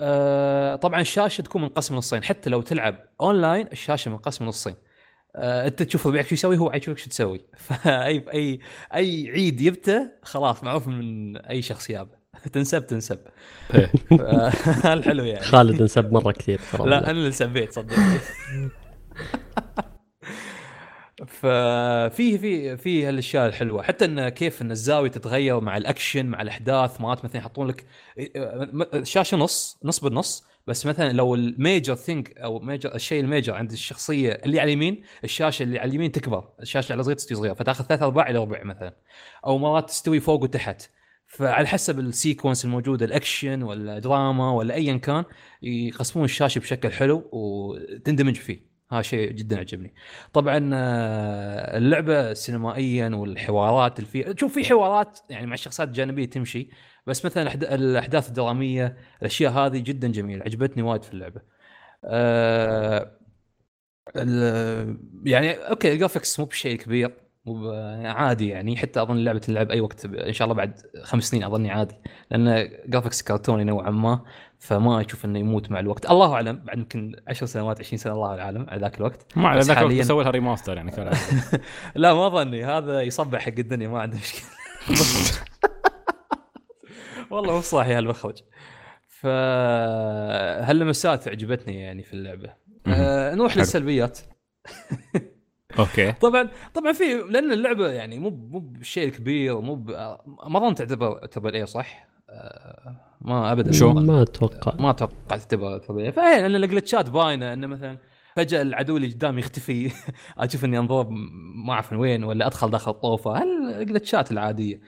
آه، 0.00 0.76
طبعا 0.76 1.00
الشاشة 1.00 1.42
تكون 1.42 1.62
منقسمه 1.62 1.98
نصين 1.98 2.24
حتى 2.24 2.50
لو 2.50 2.60
تلعب 2.62 2.96
أونلاين 3.20 3.68
الشاشة 3.72 4.10
منقسمه 4.10 4.48
نصين 4.48 4.74
آه، 5.36 5.66
أنت 5.66 5.82
تشوف 5.82 6.06
ربعك 6.06 6.26
شو 6.26 6.34
يسوي 6.34 6.58
هو 6.58 6.72
يشوفك 6.74 6.98
شو 6.98 7.10
تسوي. 7.10 7.40
فأي 7.66 8.24
أي 8.32 8.60
أي 8.94 9.30
عيد 9.30 9.56
جبته 9.56 10.10
خلاص 10.22 10.64
معروف 10.64 10.88
من 10.88 11.36
أي 11.36 11.62
شخص 11.62 11.90
يابه. 11.90 12.16
تنسب 12.52 12.86
تنسب. 12.86 13.18
إيه. 13.74 13.92
الحلو 14.92 15.24
يعني. 15.24 15.44
خالد 15.44 15.80
انسب 15.80 16.12
مرة 16.12 16.32
كثير 16.32 16.60
لا 16.84 16.98
أنا 16.98 17.10
اللي 17.10 17.32
سبيت 17.32 17.72
صدقني. 17.72 18.18
ففي 21.26 22.38
في 22.38 22.76
في 22.76 23.06
هالأشياء 23.06 23.46
الحلوة. 23.46 23.82
حتى 23.82 24.04
إن 24.04 24.28
كيف 24.28 24.62
إن 24.62 24.70
الزاوية 24.70 25.10
تتغير 25.10 25.60
مع 25.60 25.76
الأكشن 25.76 26.26
مع 26.26 26.42
الأحداث 26.42 27.00
مرات 27.00 27.24
مثلا 27.24 27.36
يحطون 27.36 27.66
لك 27.66 27.86
شاشة 29.02 29.36
نص 29.36 29.78
نص 29.84 30.00
بالنص 30.00 30.44
بس 30.66 30.86
مثلا 30.86 31.12
لو 31.12 31.34
ال 31.34 31.44
major 31.44 31.94
thing 31.94 32.38
أو 32.38 32.58
major 32.58 32.94
الشيء 32.94 33.20
ال 33.20 33.26
major 33.26 33.54
عند 33.54 33.72
الشخصية 33.72 34.32
اللي 34.32 34.60
على 34.60 34.68
اليمين 34.72 35.02
الشاشة 35.24 35.62
اللي 35.62 35.78
على 35.78 35.88
اليمين 35.88 36.12
تكبر 36.12 36.48
الشاشة 36.62 36.92
اللي 36.92 37.02
صغيره 37.02 37.16
تستوي 37.16 37.36
صغيره 37.38 37.54
فتأخذ 37.54 37.84
ثلاث 37.84 38.02
أرباع 38.02 38.30
إلى 38.30 38.38
ربع 38.38 38.64
مثلا 38.64 38.96
أو 39.46 39.58
مرات 39.58 39.88
تستوي 39.88 40.20
فوق 40.20 40.42
وتحت. 40.42 40.82
فعلى 41.28 41.66
حسب 41.66 42.00
ال 42.00 42.07
sequence 42.07 42.64
الموجود 42.64 43.02
الأكشن 43.02 43.62
ولا 43.62 43.98
دراما 43.98 44.52
ولا 44.52 44.74
ايا 44.74 44.96
كان 44.96 45.24
يقسمون 45.62 46.24
الشاشة 46.24 46.58
بشكل 46.58 46.92
حلو 46.92 47.28
وتندمج 47.32 48.34
فيه. 48.36 48.75
هذا 48.92 49.02
شيء 49.02 49.30
جدا 49.32 49.58
عجبني. 49.58 49.94
طبعا 50.32 50.70
آه، 50.74 51.76
اللعبة 51.78 52.34
سينمائيا 52.34 53.08
والحوارات 53.08 53.98
اللي 53.98 54.10
فيها 54.10 54.34
شوف 54.36 54.54
في 54.54 54.64
حوارات 54.64 55.18
يعني 55.30 55.46
مع 55.46 55.54
الشخصيات 55.54 55.88
الجانبيه 55.88 56.24
تمشي 56.24 56.70
بس 57.06 57.24
مثلا 57.24 57.54
الأحداث 57.74 58.28
الدرامية 58.28 58.96
الأشياء 59.20 59.52
هذه 59.52 59.78
جدا 59.78 60.08
جميلة 60.08 60.44
عجبتني 60.44 60.82
وايد 60.82 61.02
في 61.02 61.12
اللعبة. 61.14 61.40
ال- 64.16 64.98
يعني 65.24 65.52
okay 65.52 65.92
ال 65.92 65.97
graphics 65.97 66.40
مو 66.40 66.46
بشيء 66.46 66.76
كبير 66.76 67.14
مو 67.46 67.54
ب- 67.54 67.74
عادي 68.06 68.48
يعني 68.48 68.76
حتى 68.76 69.02
أظن 69.02 69.16
اللعبه 69.16 69.38
تلعب 69.38 69.70
أي 69.70 69.80
وقت 69.80 70.04
إن 70.04 70.32
شاء 70.32 70.44
الله 70.46 70.56
بعد 70.56 70.80
خمس 71.02 71.24
سنين 71.24 71.44
أظني 71.44 71.70
عادي 71.70 71.94
لأن 72.30 72.70
graphics 72.86 73.22
كرتوني 73.22 73.64
نوعا 73.64 73.90
ما. 73.90 74.24
فما 74.58 75.00
أشوف 75.00 75.24
إنه 75.24 75.38
يموت 75.38 75.70
مع 75.70 75.80
الوقت. 75.80 76.10
الله 76.10 76.34
أعلم 76.34 76.56
بعد 76.64 76.78
يمكن 76.78 77.16
10 77.28 77.46
سنوات 77.46 77.80
20 77.80 77.98
سنة 77.98 78.12
الله 78.12 78.40
أعلم 78.40 78.66
على 78.70 78.80
ذاك 78.80 78.96
الوقت. 78.98 79.36
ما 79.38 79.48
على 79.48 79.60
ذاك 79.60 79.78
الوقت 79.78 79.92
حالياً- 80.02 80.06
سوي 80.06 80.22
لها 80.24 80.30
remaster 80.32 80.76
يعني 80.76 80.90
كان 80.90 81.10
لا 81.94 82.14
ما 82.14 82.28
ظني. 82.28 82.64
هذا 82.64 83.02
يصبح 83.02 83.40
حق 83.40 83.52
الدنيا 83.58 83.88
ما 83.88 84.00
عنده 84.00 84.16
مشكلة. 84.16 84.46
والله 87.30 87.54
مو 87.54 87.60
صاحي 87.60 87.92
هالمخرج. 87.94 88.38
ف 89.08 89.26
هاللمسات 90.66 91.28
عجبتني 91.28 91.80
يعني 91.80 92.02
في 92.02 92.14
اللعبة؟ 92.14 92.54
آه 92.86 93.34
نروح. 93.34 93.56
للسلبيات. 93.56 94.18
okay. 95.78 96.12
طبعا 96.12 96.48
طبعا 96.74 96.92
في 96.92 97.04
لأن 97.30 97.52
اللعبة 97.52 97.88
يعني 97.88 98.18
مو 98.18 98.30
مو 98.30 98.58
بالشيء 98.58 99.08
الكبير 99.08 99.60
مو. 99.60 99.74
ما 100.46 100.58
أظن 100.58 100.74
تعتبر 100.74 101.26
triple 101.26 101.54
A 101.54 101.66
صح؟ 101.66 102.06
آه 102.30 102.96
ما 103.20 103.52
ابدا. 103.52 103.72
شو؟ 103.72 103.92
ما. 103.92 104.00
ما 104.00 104.22
أتوقع. 104.22 104.74
ما 104.82 104.90
أتوقع 104.90 105.12
تعتبر 105.28 105.78
triple 105.78 106.00
A 106.00 106.12
فهي 106.12 106.40
لأن 106.40 106.64
الجلتشات 106.64 107.10
باينة 107.10 107.52
إنه 107.52 107.66
مثلا 107.66 107.98
فجأة 108.36 108.62
العدو 108.62 108.96
اللي 108.96 109.08
قدامي 109.08 109.40
يختفي 109.40 109.92
أشوف 110.38 110.64
إني 110.64 110.78
أنضرب 110.78 111.10
ما 111.66 111.72
أعرف 111.72 111.92
من 111.92 111.98
وين 111.98 112.24
ولا 112.24 112.46
أدخل 112.46 112.70
داخل 112.70 112.92
طوفه 112.94 113.42
هالجلتشات 113.42 114.32
العادية؟ 114.32 114.80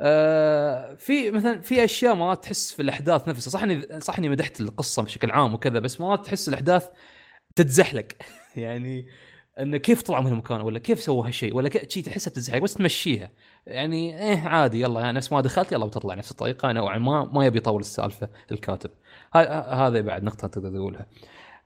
آه 0.00 0.94
في 0.94 1.30
مثلا 1.30 1.60
في 1.60 1.84
أشياء 1.84 2.14
مرات 2.14 2.44
تحس 2.44 2.72
في 2.72 2.82
الأحداث 2.82 3.28
نفسها. 3.28 3.50
صح 3.50 3.62
إني 3.62 4.00
صح 4.00 4.18
إني 4.18 4.28
مدحت 4.28 4.60
القصة 4.60 5.02
بشكل 5.02 5.30
عام 5.30 5.54
وكذا 5.54 5.78
بس 5.78 6.00
مرات 6.00 6.26
تحس 6.26 6.48
الأحداث 6.48 6.88
تتزحلق. 7.54 8.06
يعني 8.56 9.06
إنه 9.60 9.76
كيف 9.76 10.02
طلعوا 10.02 10.24
من 10.24 10.32
المكان 10.32 10.60
ولا 10.60 10.78
كيف 10.78 11.00
سووا 11.00 11.26
هالشيء 11.26 11.56
ولا 11.56 11.68
كيف 11.68 11.88
شيء 11.88 12.02
تحسها 12.04 12.30
تزحلق 12.30 12.62
بس 12.62 12.74
تمشيها. 12.74 13.30
يعني 13.66 14.22
إيه 14.22 14.48
عادي 14.48 14.80
يلا 14.80 15.00
يعني 15.00 15.16
نفس 15.16 15.32
ما 15.32 15.40
دخلت 15.40 15.72
يلا 15.72 15.86
بتطلع 15.86 16.14
نفس 16.14 16.30
الطريقة 16.30 16.72
نوعا 16.72 16.98
ما 16.98 17.24
ما 17.32 17.46
يبي 17.46 17.58
يطول 17.58 17.80
السالفة 17.80 18.28
الكاتب 18.52 18.90
هذا 19.34 20.00
بعد 20.00 20.22
نقطة 20.24 20.48
تقدر 20.48 20.70
تقولها 20.70 21.06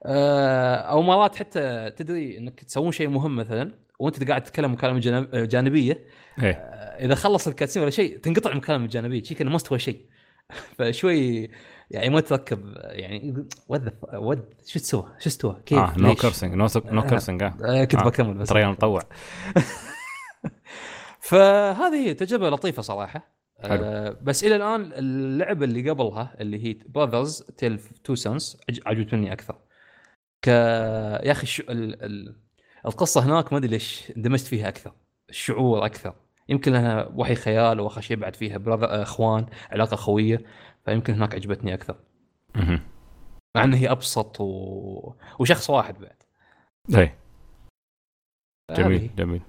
آه، 0.05 0.75
أو 0.75 1.01
مرات 1.01 1.35
حتى 1.35 1.89
تدري 1.97 2.37
إنك 2.37 2.63
تسوون 2.63 2.91
شيء 2.91 3.07
مهم 3.07 3.35
مثلا 3.35 3.71
وأنت 3.99 4.29
قاعد 4.29 4.43
تتكلم 4.43 4.71
مكالمه 4.73 4.99
جانب- 4.99 5.35
جانبية 5.35 5.99
إيه 6.43 6.51
آه، 6.51 7.05
إذا 7.05 7.15
خلص 7.15 7.47
ال 7.47 7.51
cutscene 7.51 7.81
ولا 7.81 7.91
شيء 7.91 8.17
تنقطع 8.17 8.51
المكالمه 8.51 8.85
الجانبية 8.85 9.23
شيء 9.23 9.37
كأنه 9.37 9.49
ما 9.49 9.55
استوى 9.55 9.79
شيء 9.79 10.05
فشوي 10.77 11.49
يعني 11.91 12.09
ما 12.09 12.19
تركب 12.21 12.73
يعني 12.77 13.45
what 13.67 13.93
what 14.13 14.45
شو 14.65 14.79
تسوى؟ 14.79 15.03
شو 15.19 15.29
استوى؟ 15.29 15.61
كيف؟ 15.65 15.77
آه 15.79 15.93
no؟ 15.97 16.15
cursing 16.15 16.53
no 16.53 16.67
no. 16.85 17.01
cursing 17.01 17.43
كنت 17.43 17.95
آه، 17.95 18.03
بكمل 18.03 18.33
بس 18.33 18.49
ترى 18.49 18.65
مطوع 18.65 19.01
فهذه 21.21 22.07
هي 22.07 22.13
تجربة 22.13 22.49
لطيفة 22.49 22.81
صراحة. 22.81 23.41
آه 23.59 24.17
بس 24.21 24.43
إلى 24.43 24.55
الآن 24.55 24.91
اللعبة 24.93 25.65
اللي 25.65 25.89
قبلها 25.89 26.35
اللي 26.39 26.65
هي 26.65 26.77
Brothers 26.85 27.41
Tale 27.41 27.79
Two 27.79 28.15
Sons 28.15 28.57
عجبتني 28.85 29.33
أكثر. 29.33 29.57
ك 30.41 30.47
يا 30.47 31.31
أخي 31.31 31.43
الش... 31.43 31.59
ال... 31.59 32.03
ال... 32.03 32.35
القصة 32.85 33.25
هناك 33.25 33.53
ما 33.53 33.57
أدري 33.59 33.69
ليش 33.69 34.13
اندمجت 34.17 34.45
فيها 34.45 34.67
أكثر 34.67 34.93
الشعور 35.29 35.85
أكثر. 35.85 36.13
يمكن 36.49 36.73
لها 36.73 37.11
وحي 37.15 37.35
خيال 37.35 37.79
واخر 37.79 38.01
شيء 38.01 38.17
بعد 38.17 38.35
فيها 38.35 38.57
براذر 38.57 39.01
أخوان 39.01 39.45
علاقة 39.71 39.95
خوية 39.95 40.43
فيمكن 40.85 41.13
هناك 41.13 41.35
عجبتني 41.35 41.73
أكثر. 41.73 41.95
مع 43.55 43.63
ان 43.63 43.73
هي 43.73 43.91
أبسط 43.91 44.41
و... 44.41 45.13
وشخص 45.39 45.69
واحد 45.69 45.99
بعد. 45.99 46.23
هذه 48.71 48.81
جميل. 48.83 49.15
جميل. 49.15 49.41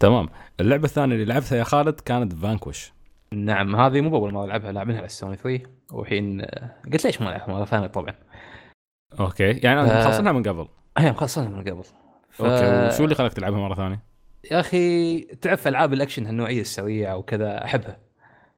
تمام. 0.00 0.28
اللعبة 0.60 0.84
الثانية 0.84 1.14
اللي 1.14 1.24
لعبتها 1.24 1.58
يا 1.58 1.64
خالد 1.64 2.00
كانت 2.00 2.32
فانكوش 2.32 2.92
نعم 3.32 3.76
هذه 3.76 4.00
مو 4.00 4.16
اول 4.16 4.32
مره 4.32 4.44
العبها 4.44 4.72
لاعبينها 4.72 4.98
على 4.98 5.06
السوني 5.06 5.36
3 5.36 5.60
والحين 5.92 6.40
آه، 6.40 6.70
قلت 6.92 7.04
ليش 7.04 7.20
ما 7.20 7.28
العبها 7.28 7.54
مره 7.54 7.64
ثانية 7.64 7.86
طبعا. 7.86 8.14
okay 9.20 9.44
يعني 9.44 9.80
أنا 9.80 10.00
آه. 10.00 10.02
مخلصنها 10.02 10.32
من 10.32 10.42
قبل؟ 10.42 10.68
هي 10.98 11.10
مخلصنها 11.10 11.48
من 11.48 11.60
قبل. 11.60 11.84
ف... 12.30 12.42
okay 12.42 12.94
وشو 12.94 13.04
اللي 13.04 13.14
خلاك 13.14 13.32
تلعبها 13.32 13.58
مرة 13.58 13.74
ثانية؟ 13.74 14.02
يا 14.50 14.60
أخي 14.60 15.20
تعرف 15.20 15.68
ألعاب 15.68 15.92
الأكشن 15.92 16.26
هالنوعية 16.26 16.60
السريعه 16.60 17.16
وكذا 17.16 17.64
أحبها. 17.64 17.98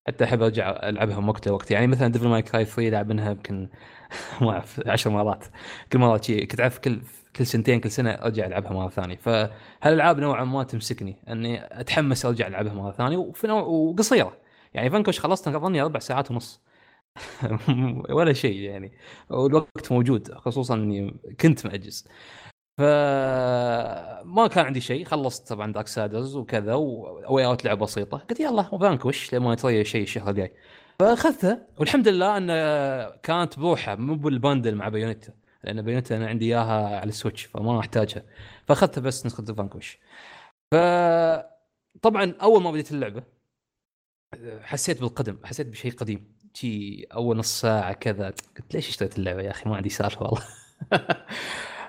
حتى 0.07 0.25
أحب 0.25 0.43
أرجع 0.43 0.71
ألعبها 0.71 1.21
من 1.21 1.29
وقت 1.29 1.49
لوقت. 1.49 1.71
يعني 1.71 1.87
مثلا 1.87 2.09
Devil 2.09 2.29
May 2.29 2.43
Cry 2.43 2.65
3 2.65 2.89
لعبناها 2.89 3.31
يمكن 3.31 3.69
ما 4.41 4.51
أعرف 4.51 4.81
10 4.87 5.11
مرات. 5.11 5.45
كل 5.93 5.99
مرة 5.99 6.21
شيء 6.21 6.45
كنت 6.45 6.61
أعرف 6.61 6.79
كل 6.79 7.01
كل 7.37 7.47
سنتين 7.47 7.81
كل 7.81 7.91
سنة 7.91 8.11
أرجع 8.11 8.47
ألعبها 8.47 8.73
مرة 8.73 8.89
ثانية. 8.89 9.17
فهالألعاب 9.17 10.21
نوعا 10.21 10.45
ما 10.45 10.65
تمسكني. 10.65 11.17
إني 11.29 11.81
أتحمس 11.81 12.27
أرجع 12.27 12.47
ألعبها 12.47 12.75
مرة 12.75 12.93
ثانية 12.93 13.17
وفي 13.17 13.47
نوع 13.47 13.63
وقصيرة. 13.63 14.37
يعني 14.75 14.91
Vanquish 14.91 15.21
خلصتها 15.21 15.57
اظني 15.57 15.83
أربع 15.83 16.01
ساعات 16.01 16.31
ونص. 16.31 16.63
ولا 18.11 18.33
شيء 18.33 18.61
يعني. 18.61 18.93
والوقت 19.31 19.93
موجود 19.93 20.35
خصوصا 20.35 20.75
إني 20.75 21.21
كنت 21.41 21.67
مأجز. 21.67 22.09
فما 22.79 24.49
كان 24.53 24.65
عندي 24.65 24.81
شيء. 24.81 25.05
خلصت 25.05 25.49
طبعا 25.49 25.73
Darksiders 25.73 26.37
وكذا 26.37 26.75
و 26.75 27.47
A 27.47 27.49
Way 27.49 27.57
Out 27.57 27.65
لعبه 27.65 27.87
بسيطة. 27.87 28.19
قلت 28.19 28.41
يلا 28.41 28.63
Vanquish 28.63 29.35
لما 29.35 29.53
يطري 29.53 29.85
شيء 29.85 30.03
الشهر 30.03 30.31
الجاي. 30.31 30.53
فأخذتها 30.99 31.67
والحمد 31.79 32.09
لله 32.09 32.37
إن 32.37 32.47
كانت 33.23 33.59
بروحها 33.59 33.95
مو 33.95 34.15
بال 34.15 34.30
bundle 34.30 34.75
مع 34.75 34.89
Bayonetta 34.89 35.33
لأن 35.67 35.83
Bayonetta 35.83 36.17
أنا 36.17 36.27
عندي 36.29 36.45
إياها 36.47 37.01
على 37.01 37.09
ال 37.09 37.14
Switch 37.14 37.45
فما 37.45 37.81
أحتاجها. 37.81 38.23
فأخذتها 38.69 39.01
بس 39.01 39.27
نسخه 39.27 39.45
Vanquish 39.45 39.99
ف 40.73 40.75
طبعا 42.03 42.35
أول 42.43 42.63
ما 42.63 42.71
بديت 42.71 42.93
اللعبة 42.93 43.23
حسيت 44.61 45.01
بالقدم 45.01 45.39
حسيت 45.45 45.67
بشيء 45.67 45.93
قديم. 45.93 46.37
شي 46.55 47.03
أول 47.05 47.37
نص 47.37 47.61
ساعة 47.61 47.93
كذا 47.93 48.27
قلت 48.29 48.75
ليش 48.75 48.89
اشتريت 48.89 49.19
اللعبة 49.19 49.43
يا 49.43 49.51
أخي؟ 49.51 49.69
ما 49.69 49.77
عندي 49.77 49.89
سالفة 49.89 50.23
والله. 50.27 50.43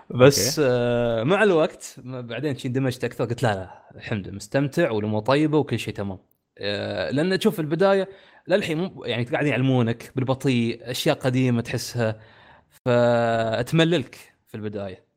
بس 0.09 0.61
آه 0.63 1.23
مع 1.23 1.43
الوقت 1.43 1.95
بعدين 2.05 2.57
شي 2.57 2.67
اندمجت 2.67 3.03
أكثر 3.03 3.25
قلت 3.25 3.43
لا 3.43 3.55
لا 3.55 3.89
الحمد 3.95 4.27
لله 4.27 4.35
مستمتع 4.35 4.91
والأمور 4.91 5.21
طيبة 5.21 5.57
وكل 5.57 5.79
شيء 5.79 5.93
تمام. 5.93 6.19
آه 6.57 7.11
لأن 7.11 7.39
تشوف 7.39 7.59
البداية 7.59 8.09
للحين 8.47 8.99
يعني 9.05 9.23
قاعدين 9.23 9.51
يعلمونك 9.51 10.11
بالبطيء 10.15 10.91
أشياء 10.91 11.15
قديمة 11.15 11.61
تحسها. 11.61 12.19
فتمللك 12.87 14.33
في 14.47 14.55
البداية 14.55 15.07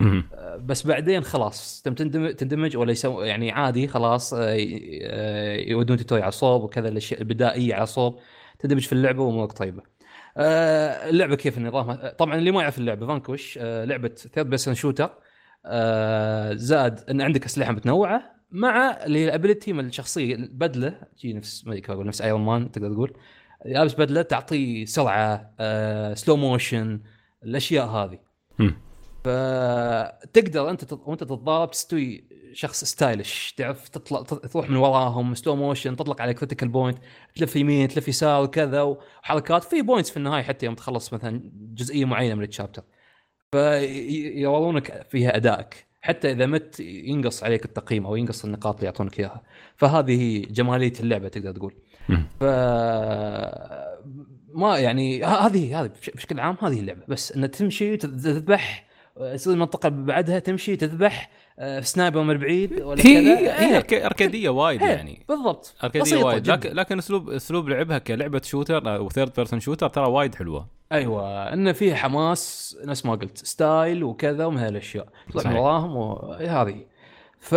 مهم. 0.00 0.28
بس 0.60 0.86
بعدين 0.86 1.24
خلاص 1.24 1.82
تم 1.82 1.94
تندمج, 1.94 2.76
ولا 2.76 2.92
يسوي 2.92 3.28
يعني 3.28 3.50
عادي 3.50 3.88
خلاص 3.88 4.34
آه، 4.34 4.56
آه، 5.02 5.56
يودون 5.56 5.96
tutorial 5.96 6.22
على 6.22 6.32
صوب 6.32 6.62
وكذا 6.62 6.88
الاشياء 6.88 7.20
البدائية 7.20 7.74
على 7.74 7.86
صوب 7.86 8.18
تندمج 8.58 8.86
في 8.86 8.92
اللعبة 8.92 9.22
وأمورك 9.22 9.52
طيبة. 9.52 9.82
آه، 10.36 11.08
اللعبة 11.10 11.36
كيف 11.36 11.58
نظامها؟ 11.58 12.10
طبعا 12.10 12.34
اللي 12.34 12.50
ما 12.50 12.62
يعرف 12.62 12.78
اللعبة 12.78 13.06
Vanquish 13.06 13.58
آه، 13.62 13.84
لعبة 13.84 14.08
third 14.08 14.50
person 14.50 14.74
shooter 14.74 15.10
زاد 16.52 17.10
إن 17.10 17.20
عندك 17.20 17.44
أسلحة 17.44 17.72
متنوعة 17.72 18.36
مع 18.50 19.04
اللي 19.04 19.18
هي 19.18 19.24
ال 19.24 19.30
ability 19.30 19.72
من 19.72 19.86
الشخصية 19.86 20.34
البدله 20.34 21.00
تجي 21.16 21.32
نفس 21.32 21.66
ما 21.66 21.80
أقول 21.88 22.06
نفس 22.06 22.22
Iron 22.22 22.40
Man 22.40 22.70
تقدر 22.70 22.92
تقول 22.92 23.16
لابس 23.64 23.94
بدلة 23.94 24.22
تعطيه 24.22 24.84
سرعة 24.84 25.54
آه، 25.60 26.14
slow 26.14 26.36
motion 26.36 27.00
الأشياء 27.44 27.86
هذه. 27.86 28.18
فتقدر 29.24 30.70
أنت 30.70 30.84
تط- 30.84 31.08
وأنت 31.08 31.20
تتضارب 31.24 31.70
تستوي 31.70 32.24
شخص 32.52 32.84
stylish. 32.84 33.52
تعرف 33.52 33.88
تطلع 33.88 34.22
تروح 34.22 34.70
من 34.70 34.76
وراهم 34.76 35.34
slow 35.34 35.56
motion 35.56 35.96
تطلق 35.96 36.22
على 36.22 36.34
critical 36.34 36.68
point 36.68 36.98
تلف 37.34 37.56
يمين 37.56 37.88
تلف 37.88 38.08
يسار 38.08 38.42
وكذا 38.42 38.82
وحركات. 38.82 39.64
في 39.64 39.82
points 39.82 40.10
في 40.10 40.16
النهاية 40.16 40.42
حتى 40.42 40.66
يوم 40.66 40.74
تخلص 40.74 41.12
مثلا 41.12 41.50
جزئية 41.54 42.04
معينة 42.04 42.34
من 42.34 42.44
ال 42.44 42.49
chapter 42.49 42.82
فيورونك 43.52 45.06
فيها 45.10 45.36
أدائك. 45.36 45.86
حتى 46.00 46.32
إذا 46.32 46.46
مت 46.46 46.80
ينقص 46.80 47.42
عليك 47.44 47.64
التقييم 47.64 48.06
أو 48.06 48.16
ينقص 48.16 48.44
النقاط 48.44 48.74
اللي 48.74 48.86
يعطونك 48.86 49.20
إياها. 49.20 49.42
فهذه 49.76 50.20
هي 50.20 50.40
جمالية 50.40 50.92
اللعبة 51.00 51.28
تقدر 51.28 51.52
تقول. 51.52 51.74
ف 52.40 52.44
ما 54.56 54.78
يعني 54.78 55.24
هذه 55.24 55.80
هذه 55.82 55.90
بش- 56.00 56.10
بشكل 56.10 56.40
عام 56.40 56.56
هذه 56.62 56.80
اللعبة. 56.80 57.02
بس 57.08 57.32
إن 57.32 57.50
تمشي 57.50 57.96
تذ- 57.96 58.00
تذبح 58.00 58.86
تصير 59.34 59.52
المنطقة 59.52 59.88
بعدها 59.88 60.38
تمشي 60.38 60.76
تذبح 60.76 61.30
آه، 61.58 61.80
sniper 61.80 62.22
من 62.22 62.38
بعيد 62.38 62.80
ولا 62.82 63.00
هي 63.00 63.22
كذا. 63.22 63.38
هي, 63.38 63.50
هي 63.50 63.74
إيه، 63.76 63.80
أرك- 63.80 64.04
اركاديه 64.04 64.48
وايد 64.48 64.82
إيه، 64.82 64.88
يعني. 64.90 65.24
بالضبط. 65.28 65.74
اركاديه 65.84 66.24
وايد. 66.24 66.42
جداً. 66.42 66.52
لكن 66.56 66.72
لكن 66.74 66.98
أسلوب 66.98 67.30
أسلوب 67.30 67.68
لعبها 67.68 67.98
كلعبة 67.98 68.40
shooter 68.44 68.96
أو 68.96 69.08
third 69.08 69.32
person 69.36 69.60
shooter 69.60 69.88
ترى 69.88 70.06
وايد 70.10 70.34
حلوة. 70.34 70.68
أيوه. 70.92 71.52
انه 71.52 71.72
فيها 71.72 71.94
حماس 71.96 72.76
نفس 72.84 73.06
ما 73.06 73.14
قلت 73.14 73.38
style 73.46 74.04
وكذا 74.04 74.44
ومن 74.44 74.58
هالأشياء. 74.58 75.08
وراهم 75.34 75.96
وهذه 75.96 76.84
ف 77.40 77.54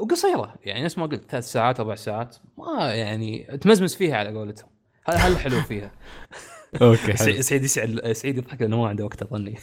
وقصيرة 0.00 0.54
يعني 0.64 0.84
نفس 0.84 0.98
ما 0.98 1.06
قلت 1.06 1.30
ثلاث 1.30 1.44
ساعات 1.52 1.80
أربع 1.80 1.94
ساعات. 1.94 2.36
ما 2.58 2.94
يعني 2.94 3.58
تمزمز 3.60 3.94
فيها 3.94 4.16
على 4.16 4.38
قولتهم. 4.38 4.68
هذا 5.06 5.26
الحلو 5.28 5.60
فيها؟ 5.62 5.90
أوكي 6.82 7.16
سعيد 7.16 7.40
سعيد 7.40 7.64
يسعد 7.64 8.12
سعيد 8.12 8.38
يضحك 8.38 8.60
لأنه 8.62 8.80
ما 8.82 8.88
عنده 8.88 9.04
وقت 9.04 9.22
أظني. 9.22 9.54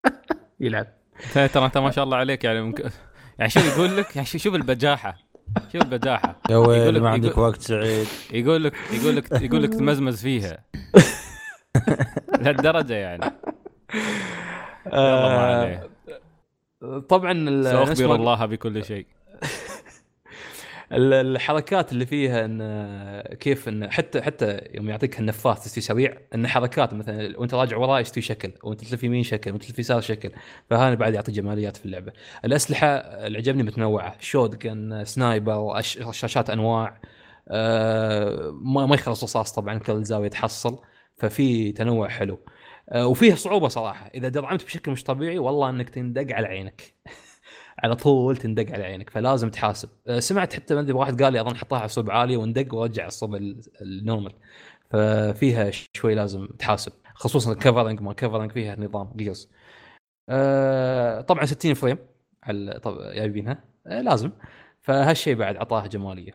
يلعب. 0.60 0.86
ترى 1.34 1.64
أنت 1.64 1.78
ما 1.78 1.90
شاء 1.90 2.04
الله 2.04 2.16
عليك 2.16 2.44
يعني 2.44 2.60
ممكن 2.62 2.90
يعني 3.38 3.50
شوف 3.50 3.76
يقول 3.76 3.96
لك 3.96 4.16
يعني 4.16 4.26
شوف 4.28 4.54
البجاحة. 4.54 5.16
شوف 5.72 5.82
البجاحة. 5.82 6.40
يا 6.50 6.54
يقول 6.54 6.68
ويل 6.68 6.94
لك- 6.94 7.02
ما 7.02 7.10
عندك 7.10 7.30
يقول- 7.30 7.44
وقت 7.44 7.60
سعيد. 7.60 8.06
يقول 8.32 8.64
لك 8.64 8.72
يقول 8.92 9.16
لك 9.16 9.42
يقول 9.42 9.62
لك 9.62 9.72
تمزمز 9.74 10.22
فيها. 10.22 10.64
لهالدرجة 12.40 12.94
يعني. 12.94 13.24
يلا 14.86 15.28
ما 15.28 15.38
عليه. 15.38 15.90
طبعا 17.08 17.62
سأخبر 17.62 18.14
الله 18.14 18.46
بكل 18.46 18.84
شيء. 18.84 19.06
الحركات 20.92 21.92
اللي 21.92 22.06
فيها 22.06 22.44
إن 22.44 23.34
كيف 23.34 23.68
إن 23.68 23.90
حتى 23.90 24.22
حتى 24.22 24.60
يوم 24.74 24.88
يعطيك 24.90 25.20
النفاث 25.20 25.64
تستوي 25.64 25.82
سريع 25.82 26.18
إن 26.34 26.46
حركات 26.48 26.94
مثلا 26.94 27.38
وأنت 27.38 27.54
راجع 27.54 27.76
وراه 27.76 28.00
يستوي 28.00 28.22
شكل 28.22 28.52
وأنت 28.62 28.84
تلف 28.84 29.04
يمين 29.04 29.22
شكل 29.22 29.50
وأنت 29.50 29.64
تلف 29.64 29.78
يسار 29.78 30.00
شكل 30.00 30.30
فهذا 30.70 30.94
بعد 30.94 31.14
يعطي 31.14 31.32
جماليات 31.32 31.76
في 31.76 31.84
اللعبة. 31.86 32.12
الأسلحة 32.44 32.86
اللي 32.86 33.38
عجبني 33.38 33.62
متنوعة 33.62 34.16
شوت 34.20 34.56
جن 34.62 35.04
سنايبر 35.04 35.76
رشاشات 36.00 36.50
أنواع 36.50 37.00
آه، 37.48 38.50
ما 38.62 38.86
ما 38.86 38.94
يخلص 38.94 39.24
رصاص 39.24 39.52
طبعا 39.52 39.78
كل 39.78 40.04
زاوية 40.04 40.28
تحصل 40.28 40.78
ففي 41.16 41.72
تنوع 41.72 42.08
حلو. 42.08 42.40
آه، 42.88 43.06
وفيه 43.06 43.34
صعوبة 43.34 43.68
صراحة 43.68 44.06
إذا 44.14 44.28
درعمت 44.28 44.64
بشكل 44.64 44.92
مش 44.92 45.04
طبيعي 45.04 45.38
والله 45.38 45.70
إنك 45.70 45.90
تندق 45.90 46.34
على 46.36 46.46
عينك. 46.46 46.94
على 47.84 47.96
طول 47.96 48.36
تندق 48.36 48.72
على 48.72 48.84
عينك 48.84 49.10
فلازم 49.10 49.50
تحاسب. 49.50 49.88
أه، 50.06 50.18
سمعت 50.20 50.54
حتى 50.54 50.74
ما 50.74 50.80
أدري 50.80 50.92
واحد 50.92 51.22
قال 51.22 51.32
لي 51.32 51.40
أظن 51.40 51.56
حطها 51.56 51.78
على 51.78 51.88
صوب 51.88 52.10
عالي 52.10 52.36
وندق 52.36 52.74
ورجع 52.74 53.06
الصوب 53.06 53.34
ال- 53.34 53.62
ال 53.82 53.88
normal. 53.88 54.32
ففيها 54.90 55.70
شوي 55.96 56.14
لازم 56.14 56.46
تحاسب 56.46 56.92
خصوصا 57.14 57.52
ال 57.52 57.57
covering 57.57 58.00
ما 58.02 58.12
covering 58.12 58.52
فيها 58.52 58.76
نظام 58.80 59.12
Gears 59.16 59.48
أه 60.28 61.20
طبعا 61.20 61.44
60 61.46 61.74
frame 61.74 61.98
على 62.42 62.80
طب 62.82 62.98
جايبينها 63.14 63.64
أه 63.86 64.00
لازم. 64.00 64.30
فهالشيء 64.80 65.34
بعد 65.34 65.56
اعطاها 65.56 65.86
جمالية. 65.86 66.32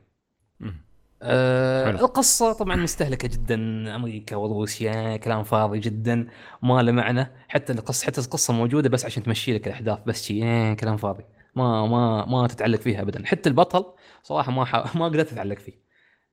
أه 1.24 1.86
حلو. 1.86 1.98
القصة 2.00 2.54
طبعا 2.54 2.76
مستهلكة 2.76 3.28
جدا 3.28 3.56
أمريكا 3.96 4.36
وروسيا 4.36 5.18
كلام 5.18 5.44
فاضي 5.44 5.80
جدا 5.80 6.28
ما 6.64 6.82
له 6.82 6.92
معنى. 6.92 7.32
حتى 7.48 7.74
القصة 7.74 8.06
حتى 8.06 8.22
القصة 8.22 8.54
موجودة 8.54 8.90
بس 8.90 9.06
عشان 9.06 9.24
تمشي 9.24 9.54
لك 9.54 9.68
الأحداث 9.68 10.00
بس 10.06 10.24
شي 10.24 10.34
إيه 10.44 10.74
كلام 10.74 10.98
فاضي. 10.98 11.24
ما 11.56 11.88
ما 11.88 12.26
ما 12.26 12.48
تتعلق 12.48 12.80
فيها 12.80 13.02
ابدا. 13.02 13.26
حتى 13.26 13.50
البطل 13.50 13.86
صراحة 14.24 14.52
ما 14.52 14.66
ح... 14.66 14.96
ما 14.96 15.06
قدرت 15.06 15.32
أتعلق 15.34 15.58
فيه. 15.60 15.74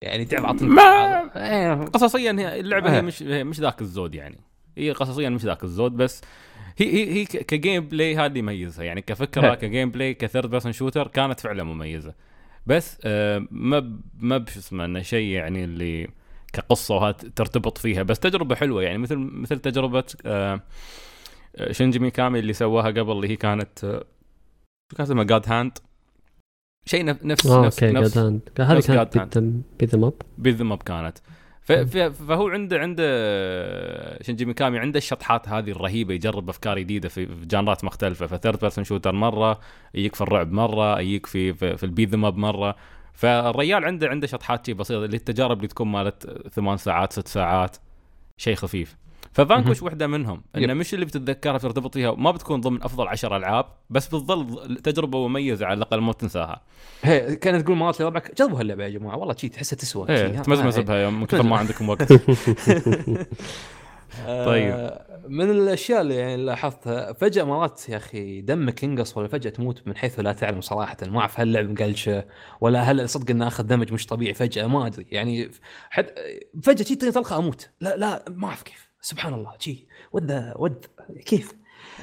يعني 0.02 0.24
تعب 0.24 0.46
عطني 0.46 0.68
ما- 0.68 1.30
إيه، 1.36 1.74
قصصيا 1.74 2.32
هي 2.32 2.60
اللعبة 2.60 2.92
هي 2.92 2.98
آه. 2.98 3.00
مش 3.00 3.22
هي 3.22 3.44
مش 3.44 3.60
ذاك 3.60 3.80
الزود 3.80 4.14
يعني. 4.14 4.40
هي 4.78 4.92
قصصيا 4.92 5.28
مش 5.28 5.42
ذاك 5.42 5.64
الزود 5.64 5.92
بس 5.96 6.20
هي 6.78 6.86
هي 6.86 7.12
هي 7.20 7.24
ك 7.24 7.88
gameplay 7.88 8.26
اللي 8.26 8.38
يميزها 8.38 8.84
يعني 8.84 9.02
كفكرة. 9.02 9.54
ك 9.54 9.90
gameplay 9.90 10.14
ك 10.14 10.20
third 10.20 10.50
person 10.50 10.72
shooter 10.72 11.08
كانت 11.08 11.40
فعلا 11.40 11.62
مميزة. 11.64 12.14
بس 12.68 12.98
آه 13.04 13.46
ما 13.50 13.98
ما 14.18 14.38
بش 14.38 14.56
اسمه 14.56 14.84
إنه 14.84 15.02
شيء 15.02 15.28
يعني 15.28 15.64
اللي 15.64 16.08
كقصة 16.52 16.94
وهذا 16.94 17.12
ترتبط 17.12 17.78
فيها 17.78 18.02
بس 18.02 18.18
تجربة 18.18 18.54
حلوة 18.54 18.82
يعني. 18.82 18.98
مثل 18.98 19.16
مثل 19.16 19.58
تجربة 19.58 20.04
آه 20.26 20.60
آه، 21.56 21.72
شينجي 21.72 21.98
ميكامي 21.98 22.38
اللي 22.38 22.52
سواها 22.52 22.86
قبل 22.86 23.12
اللي 23.12 23.28
هي 23.28 23.36
كانت 23.36 23.78
شو 24.90 24.96
كان 24.96 25.06
اسمها؟ 25.06 25.24
God 25.24 25.48
Hand 25.48 25.78
شيء 26.86 27.12
نف- 27.12 27.24
نفس 27.24 27.46
نفس 27.46 27.82
نفس 27.82 28.18
هذه 28.18 28.80
كانت 28.80 29.14
Hand. 29.18 29.18
beat 30.38 30.58
'em 30.58 30.72
up 30.72 30.82
كانت. 30.82 31.18
فهو 31.68 32.48
عنده 32.48 32.78
عنده 32.78 33.04
شنجي 34.22 34.44
ميكامي 34.44 34.78
عنده 34.78 34.98
الشطحات 34.98 35.48
هذه 35.48 35.70
الرهيبة 35.70 36.14
يجرب 36.14 36.48
أفكار 36.48 36.78
جديدة 36.78 37.08
في 37.08 37.28
genre 37.44 37.78
ات 37.78 37.84
مختلفة. 37.84 38.26
ف 38.26 38.32
third 38.32 38.60
person 38.60 38.84
shooter 38.84 39.12
مرة 39.12 39.60
يجيك 39.94 40.14
في 40.14 40.20
الرعب 40.20 40.52
مرة 40.52 41.00
يجيك 41.00 41.26
في 41.26 41.54
في, 41.54 41.84
ال 41.84 41.89
beat 41.89 42.09
'em 42.09 42.24
up 42.24 42.36
مرة. 42.36 42.76
فالريال 43.14 43.84
عنده 43.84 44.08
عنده 44.08 44.26
شطحات 44.26 44.70
بسيطة 44.70 45.04
اللي 45.04 45.16
التجارب 45.16 45.56
اللي 45.56 45.68
تكون 45.68 45.88
مالت 45.88 46.48
ثمان 46.48 46.76
ساعات 46.76 47.12
ست 47.12 47.28
ساعات 47.28 47.76
شيء 48.36 48.54
خفيف. 48.54 48.96
ففانكوش 49.38 49.82
وحدة 49.82 50.06
منهم. 50.06 50.42
إنه 50.56 50.74
مش 50.74 50.94
اللي 50.94 51.04
بتتذكرها 51.04 51.56
بترتبط 51.56 51.94
فيها 51.94 52.12
ما 52.12 52.30
بتكون 52.30 52.60
ضمن 52.60 52.82
أفضل 52.82 53.08
عشر 53.08 53.36
ألعاب 53.36 53.64
بس 53.90 54.06
بتظل 54.06 54.76
تجربة 54.84 55.28
مميزة 55.28 55.66
على 55.66 55.76
الأقل 55.76 56.00
ما 56.00 56.12
تنساها. 56.12 56.62
هي 57.02 57.36
كانت 57.36 57.64
تقول 57.64 57.76
مرات 57.76 58.00
لربعك 58.02 58.34
جربوا 58.38 58.60
هاللعبة 58.60 58.84
يا 58.84 58.88
جماعة 58.88 59.16
والله 59.16 59.34
شي 59.36 59.48
تحسها 59.48 59.76
تسوى 59.76 60.06
تمزمز 60.42 60.78
ها- 60.78 60.82
بها 60.82 61.10
من 61.10 61.26
كثر 61.26 61.42
ما 61.42 61.56
عندكم 61.56 61.88
وقت. 61.88 62.12
طيب. 64.26 64.72
آه، 64.72 65.04
من 65.28 65.50
الأشياء 65.50 66.00
اللي 66.00 66.14
يعني 66.14 66.36
لاحظتها 66.36 67.12
فجأة 67.12 67.44
مرات 67.44 67.88
يا 67.88 67.96
أخي 67.96 68.40
دمك 68.40 68.82
ينقص 68.82 69.16
ولا 69.16 69.28
فجأة 69.28 69.50
تموت 69.50 69.82
من 69.88 69.96
حيث 69.96 70.20
لا 70.20 70.32
تعلم 70.32 70.60
صراحة. 70.60 70.96
ما 71.06 71.20
أعرف 71.20 71.40
هل 71.40 71.48
اللعب 71.48 71.70
مقلشة 71.70 72.24
ولا 72.60 72.82
هل 72.82 73.08
صدق 73.08 73.30
انه 73.30 73.46
أخذ 73.46 73.64
دمج 73.64 73.92
مش 73.92 74.06
طبيعي 74.06 74.34
فجأة 74.34 74.66
ما 74.66 74.86
أدري. 74.86 75.06
يعني 75.10 75.50
حد 75.90 76.06
فجأة 76.62 76.84
شي 76.84 76.94
طلقه 76.94 77.38
أموت. 77.38 77.70
لا 77.80 77.96
لا 77.96 78.24
ما 78.28 78.46
أعرف 78.48 78.62
كيف. 78.62 78.87
سبحان 79.08 79.34
الله 79.34 79.52
شي 79.58 79.86
ود 80.12 80.52
ود 80.56 80.86
كيف؟ 81.26 81.52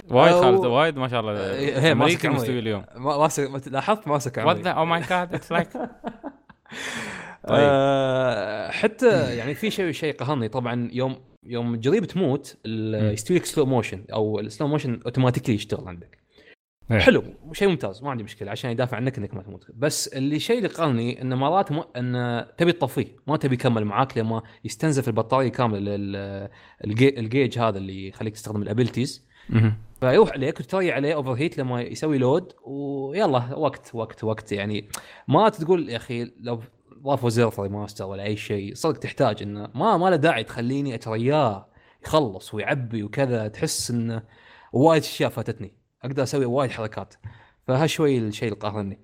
وايد 0.10 0.34
أو- 0.34 0.42
خالد 0.42 0.66
وايد 0.66 0.98
ما 0.98 1.08
شاء 1.08 1.20
الله. 1.20 1.32
امريكي 1.92 1.94
ماسك 1.94 2.26
عمري. 2.26 2.38
مستوي 2.40 2.60
اليوم. 2.60 2.86
ما 2.96 3.18
ماسك 3.18 3.68
لاحظت 3.68 4.08
ماسك 4.08 4.40
ذا 4.40 4.70
أو 4.70 4.86
ماي 4.86 5.02
جاد 5.02 5.34
اتس 5.34 5.52
لايك 5.52 5.74
طيب. 5.74 5.90
آه 7.48 8.72
حتى 8.72 9.36
يعني 9.38 9.56
في 9.56 9.72
شيء 9.72 9.92
شيء 9.92 10.16
قهرني. 10.16 10.48
طبعا 10.48 10.90
يوم 10.94 11.16
يوم 11.44 11.76
جريب 11.76 12.06
تموت. 12.06 12.58
يستوي 12.66 13.38
لك 13.38 13.46
سلو 13.46 13.66
موشن 13.66 14.04
أو 14.14 14.40
السلو 14.40 14.68
موشن 14.68 15.00
اوتوماتيكلي 15.06 15.56
يشتغل 15.56 15.88
عندك. 15.88 16.18
إيه. 16.92 17.00
حلو 17.00 17.24
شيء 17.54 17.68
ممتاز 17.68 18.04
ما 18.04 18.12
عندي 18.12 18.24
مشكلة 18.24 18.52
عشان 18.52 18.72
يدافع 18.72 18.98
عنك 18.98 19.18
إنك 19.18 19.34
ما 19.34 19.42
تموت. 19.42 19.68
بس 19.76 20.08
اللي 20.08 20.40
شيء 20.40 20.58
اللي 20.58 20.70
قهرني 20.70 21.22
إن 21.22 21.34
مرات 21.34 21.72
م... 21.72 21.84
إن 21.98 22.46
تبي 22.58 22.72
تطفيه 22.72 23.08
ما 23.28 23.38
تبي 23.38 23.56
يكمل 23.56 23.86
معاك 23.86 24.18
لما 24.18 24.42
يستنزف 24.64 25.08
البطارية 25.08 25.50
كاملة 25.50 25.80
لل... 25.80 26.16
الجي... 26.86 27.20
الجيج 27.20 27.60
هذا 27.60 27.78
اللي 27.78 28.08
يخليك 28.08 28.34
تستخدم 28.34 28.62
ال 28.62 28.68
abilities 28.68 29.26
فيروح 30.00 30.32
عليك 30.32 30.60
وتريع 30.60 30.96
عليه 30.96 31.14
overheat 31.14 31.58
لما 31.58 31.82
يسوي 31.82 32.18
load 32.18 32.54
ويلا 32.66 33.56
وقت 33.56 33.92
وقت 33.94 34.24
وقت. 34.24 34.52
يعني 34.52 34.90
ما 35.28 35.50
تقول 35.50 35.90
يا 35.90 35.98
أخي 35.98 36.32
لو 36.40 36.60
ضافوا 37.04 37.30
زر 37.30 37.54
remaster 37.60 38.06
ولا 38.06 38.24
أي 38.24 38.38
شيء 38.38 38.74
صدق 38.74 39.00
تحتاج 39.00 39.44
إنه 39.44 39.70
ما 39.76 39.98
ما 39.98 40.10
له 40.10 40.16
داعي 40.16 40.44
تخليني 40.44 40.96
أترياه 40.96 41.68
يخلص 42.04 42.54
ويعبي 42.54 43.04
وكذا 43.04 43.48
تحس 43.48 43.92
انه 43.92 44.24
وايد 44.74 45.02
أشياء 45.02 45.30
فاتتني. 45.30 45.85
أقدر 46.06 46.24
أسوي 46.24 46.46
وايد 46.46 46.72
حركات. 46.72 47.14
فهالشوي 47.68 48.18
الشيء 48.18 48.48
اللي 48.48 48.60
قهرني. 48.60 49.00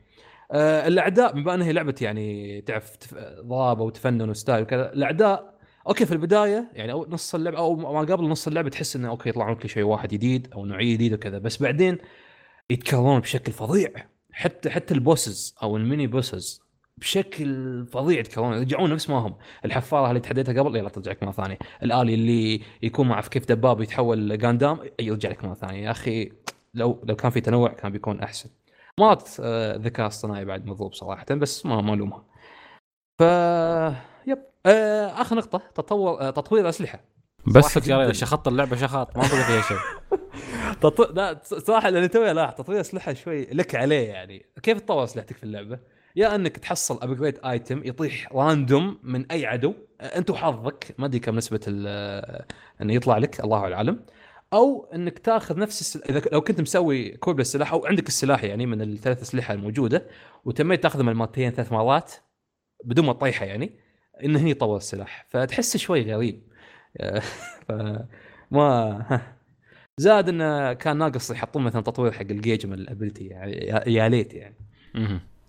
آه 0.51 0.87
الأعداء 0.87 1.33
بما 1.33 1.53
إنها 1.53 1.71
لعبة 1.71 1.95
يعني 2.01 2.61
تعرف. 2.61 2.97
ضرابه 3.41 3.83
وتفنن 3.83 4.29
و 4.29 4.35
style 4.35 4.63
وكذا 4.63 4.93
الأعداء 4.93 5.51
okay 5.87 6.05
في 6.05 6.11
البداية 6.11 6.71
يعني 6.73 6.91
أو 6.91 7.05
نص 7.09 7.35
اللعبه 7.35 7.57
أو 7.57 7.75
ما 7.75 7.99
قبل 7.99 8.23
نص 8.23 8.47
اللعبه 8.47 8.69
تحس 8.69 8.95
إنه 8.95 9.09
okay 9.09 9.29
يطلعون 9.29 9.55
كل 9.55 9.69
شيء 9.69 9.83
واحد 9.83 10.09
جديد 10.09 10.47
أو 10.53 10.65
نوعية 10.65 10.93
جديدة 10.93 11.15
وكذا 11.15 11.37
بس 11.37 11.61
بعدين 11.61 11.97
يتكررون 12.69 13.19
بشكل 13.19 13.51
فظيع. 13.51 13.89
حتى 14.31 14.69
حتى 14.69 14.93
ال 14.93 15.02
bosses 15.02 15.55
أو 15.63 15.77
ال 15.77 15.83
mini 15.83 16.07
bosses 16.07 16.61
بشكل 16.97 17.85
فظيع 17.85 18.19
يتكررون 18.19 18.53
يرجعون 18.53 18.93
نفس 18.93 19.09
ما 19.09 19.15
هم. 19.17 19.35
الحفارة 19.65 20.09
اللي 20.09 20.19
تحديتها 20.19 20.61
قبل 20.61 20.75
يلا 20.75 20.89
ترجعك 20.89 21.23
مرة 21.23 21.31
ثانية. 21.31 21.57
الآلي 21.83 22.13
اللي 22.13 22.61
يكون 22.81 23.07
ما 23.07 23.13
اعرف 23.13 23.27
كيف 23.27 23.45
دباب 23.45 23.81
يتحول 23.81 24.37
جاندام 24.37 24.79
يرجع 24.99 25.29
لك 25.29 25.45
مرة 25.45 25.53
ثانية. 25.53 25.83
يا 25.85 25.91
أخي 25.91 26.31
لو 26.73 27.01
لو 27.03 27.15
كان 27.15 27.31
في 27.31 27.41
تنوع 27.41 27.69
كان 27.73 27.91
بيكون 27.91 28.19
أحسن 28.19 28.49
مرات 28.99 29.29
آه، 29.39 29.75
الذكاء 29.75 30.05
الاصطناعي 30.05 30.45
بعد 30.45 30.65
مضروب 30.65 30.93
صراحة 30.93 31.25
بس 31.29 31.65
ما 31.65 31.81
ما 31.81 31.93
ألومها 31.93 32.25
ف 33.19 33.21
يب 34.27 34.39
آه، 34.65 35.21
آخر 35.21 35.35
نقطة 35.35 35.61
تطور 35.75 36.21
آه، 36.21 36.29
تطوير 36.29 36.63
الأسلحة 36.63 36.99
بس 37.47 37.87
يا. 37.87 38.13
شخط 38.13 38.47
اللعبة 38.47 38.75
شخاط 38.75 39.17
ما 39.17 39.21
بقى 39.21 39.29
فيها 39.29 39.61
شيء. 39.61 39.77
لا 41.15 41.39
صراحة 41.43 41.87
اللي 41.87 42.07
توي 42.07 42.33
لاحظ 42.33 42.53
تطوير 42.53 42.79
اسلحه 42.81 43.13
شوي 43.13 43.45
لك 43.45 43.75
عليه 43.75 44.07
يعني 44.07 44.45
كيف 44.63 44.79
تطور 44.79 45.03
أسلحتك 45.03 45.37
في 45.37 45.43
اللعبة؟ 45.43 45.79
يا 46.15 46.35
إنك 46.35 46.57
تحصل 46.57 46.99
upgrade 47.01 47.39
item 47.45 47.81
يطيح 47.85 48.33
random 48.33 48.99
من 49.03 49.31
أي 49.31 49.45
عدو 49.45 49.73
أنت 50.01 50.29
وحظك 50.29 50.95
ما 50.97 51.05
أدري 51.05 51.19
كم 51.19 51.35
نسبة 51.35 51.59
إنه 52.81 52.93
يطلع 52.93 53.17
لك 53.17 53.39
الله 53.39 53.73
أعلم 53.73 53.99
أو 54.53 54.89
إنك 54.95 55.19
تاخذ 55.19 55.59
نفس 55.59 55.81
السل... 55.81 56.01
إذا 56.09 56.21
لو 56.31 56.41
كنت 56.41 56.61
مسوي 56.61 57.09
copy 57.17 57.39
للسلاح 57.39 57.73
أو 57.73 57.85
عندك 57.85 58.07
السلاح 58.07 58.43
يعني 58.43 58.65
من 58.65 58.81
الثلاث 58.81 59.21
أسلحة 59.21 59.53
الموجودة 59.53 60.07
وتميت 60.45 60.83
تاخذه 60.83 61.03
من 61.03 61.13
مرتين 61.13 61.51
ثلاث 61.51 61.71
مرات 61.71 62.13
بدون 62.85 63.05
ما 63.05 63.13
تطيحه 63.13 63.45
يعني 63.45 63.79
انه 64.23 64.39
هني 64.39 64.49
يطور 64.51 64.77
السلاح. 64.77 65.25
فتحسه 65.29 65.79
شوي 65.79 66.13
غريب. 66.15 66.43
ف 67.67 67.71
ما 68.51 69.21
زاد 69.97 70.29
إنه 70.29 70.73
كان 70.73 70.97
ناقص 70.97 71.31
يحطون 71.31 71.63
مثلا 71.63 71.81
تطوير 71.81 72.11
حق 72.11 72.21
الجيج 72.21 72.65
من 72.67 72.73
ال 72.73 72.80
ability 72.80 73.25
يعني 73.25 73.51
يا- 73.87 74.09
ليت 74.09 74.33
يعني. 74.33 74.55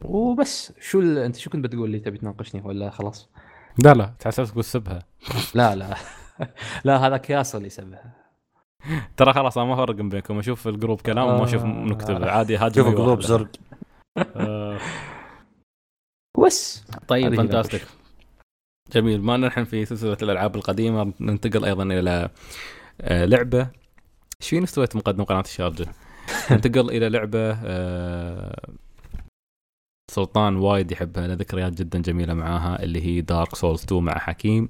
وبس. 0.04 0.72
شو 0.80 1.00
ال... 1.00 1.18
أنت 1.18 1.36
شو 1.36 1.50
كنت 1.50 1.64
بتقول 1.64 1.90
لي 1.90 1.98
تبي 1.98 2.18
تناقشني 2.18 2.60
ولا 2.64 2.90
خلاص؟ 2.90 3.30
لا 3.84 3.94
لا. 3.94 4.14
تحسبت 4.18 4.48
تقول 4.48 4.64
سبها. 4.64 4.98
لا 5.54 5.74
لا. 5.76 5.96
لا 6.84 6.96
هذاك 7.06 7.30
ياسر 7.30 7.58
اللي 7.58 7.66
يسبها. 7.66 8.21
ترى 9.16 9.32
خلاص 9.32 9.58
أنا 9.58 9.66
ما 9.66 9.76
فرق 9.76 9.94
بينكم 9.94 10.38
أشوف 10.38 10.68
ال 10.68 10.73
group 10.73 11.00
كلام 11.00 11.26
وما 11.28 11.44
أشوف 11.44 11.62
آه. 11.62 11.66
نكتب 11.66 12.24
عادي 12.24 12.56
هاجم 12.56 12.84
شوف 12.84 12.98
واحد. 13.00 13.20
زرق. 13.20 13.48
بس. 16.46 16.84
طيب 17.08 17.34
fantastic. 17.34 17.82
جميل 18.92 19.22
ما 19.22 19.36
نحن 19.36 19.64
في 19.64 19.84
سلسلة 19.84 20.16
الألعاب 20.22 20.56
القديمة 20.56 21.12
ننتقل 21.20 21.64
أيضا 21.64 21.82
إلى 21.82 22.28
آه، 23.00 23.24
لعبة. 23.24 23.70
إيش 24.40 24.48
فيني 24.50 24.66
سويت 24.66 24.96
مقدم 24.96 25.24
قناة 25.24 25.40
الشارجة؟ 25.40 25.86
ننتقل 26.50 26.90
إلى 26.90 27.08
لعبة 27.08 27.52
آه، 27.64 28.66
سلطان 30.10 30.56
وايد 30.56 30.92
يحبها 30.92 31.26
له 31.26 31.34
ذكريات 31.34 31.72
جدا 31.72 31.98
جميلة 32.02 32.34
معاها 32.34 32.82
اللي 32.82 33.06
هي 33.06 33.20
Dark 33.20 33.54
Souls 33.54 33.82
2 33.84 34.02
مع 34.02 34.18
حكيم. 34.18 34.68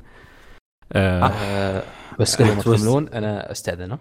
آه، 0.93 1.25
آه 1.27 1.83
بس 2.21 2.43
قبل 2.43 2.55
ما. 2.57 2.61
تكملون 2.63 3.09
أنا 3.09 3.51
استاذن 3.53 3.99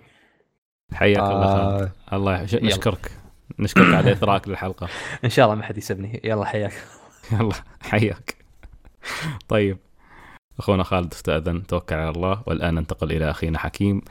حياك 0.93 1.19
الله 1.19 1.47
خالد. 1.47 1.91
آه، 2.11 2.15
الله 2.15 2.33
يح- 2.41 2.53
يلا. 2.53 2.65
نشكرك. 2.65 3.11
نشكرك 3.59 3.93
على 3.95 4.11
اثراك 4.11 4.47
للحلقة. 4.47 4.87
إن 5.25 5.29
شاء 5.29 5.45
الله 5.45 5.55
ما 5.57 5.63
حد 5.63 5.77
يسبني. 5.77 6.21
يلا 6.23 6.45
حياك. 6.45 6.73
يلا 7.39 7.53
حياك. 7.81 8.35
طيب. 9.47 9.77
أخونا 10.59 10.83
خالد 10.83 11.13
استأذن. 11.13 11.67
توكل 11.67 11.95
على 11.95 12.09
الله. 12.09 12.43
والآن 12.47 12.75
ننتقل 12.75 13.11
إلى 13.11 13.29
أخينا 13.29 13.57
حكيم. 13.59 14.01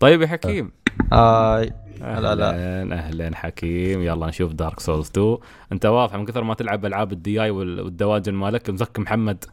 طيب 0.00 0.22
يا 0.22 0.26
حكيم. 0.26 0.72
هاي 1.12 1.72
هلا 2.02 2.34
لا. 2.34 2.50
أهلا 2.80 2.94
أهلا 2.98 3.36
حكيم. 3.36 4.02
يلا 4.02 4.26
نشوف 4.26 4.52
دارك 4.52 4.80
سولز 4.80 5.08
2 5.08 5.38
أنت 5.72 5.86
واضح 5.86 6.14
من 6.14 6.24
كثر 6.24 6.44
ما 6.44 6.54
تلعب 6.54 6.86
ألعاب 6.86 7.12
الدي 7.12 7.42
اي 7.42 7.50
والدواجن 7.50 8.34
مالك 8.34 8.70
مزك 8.70 8.98
محمد. 8.98 9.44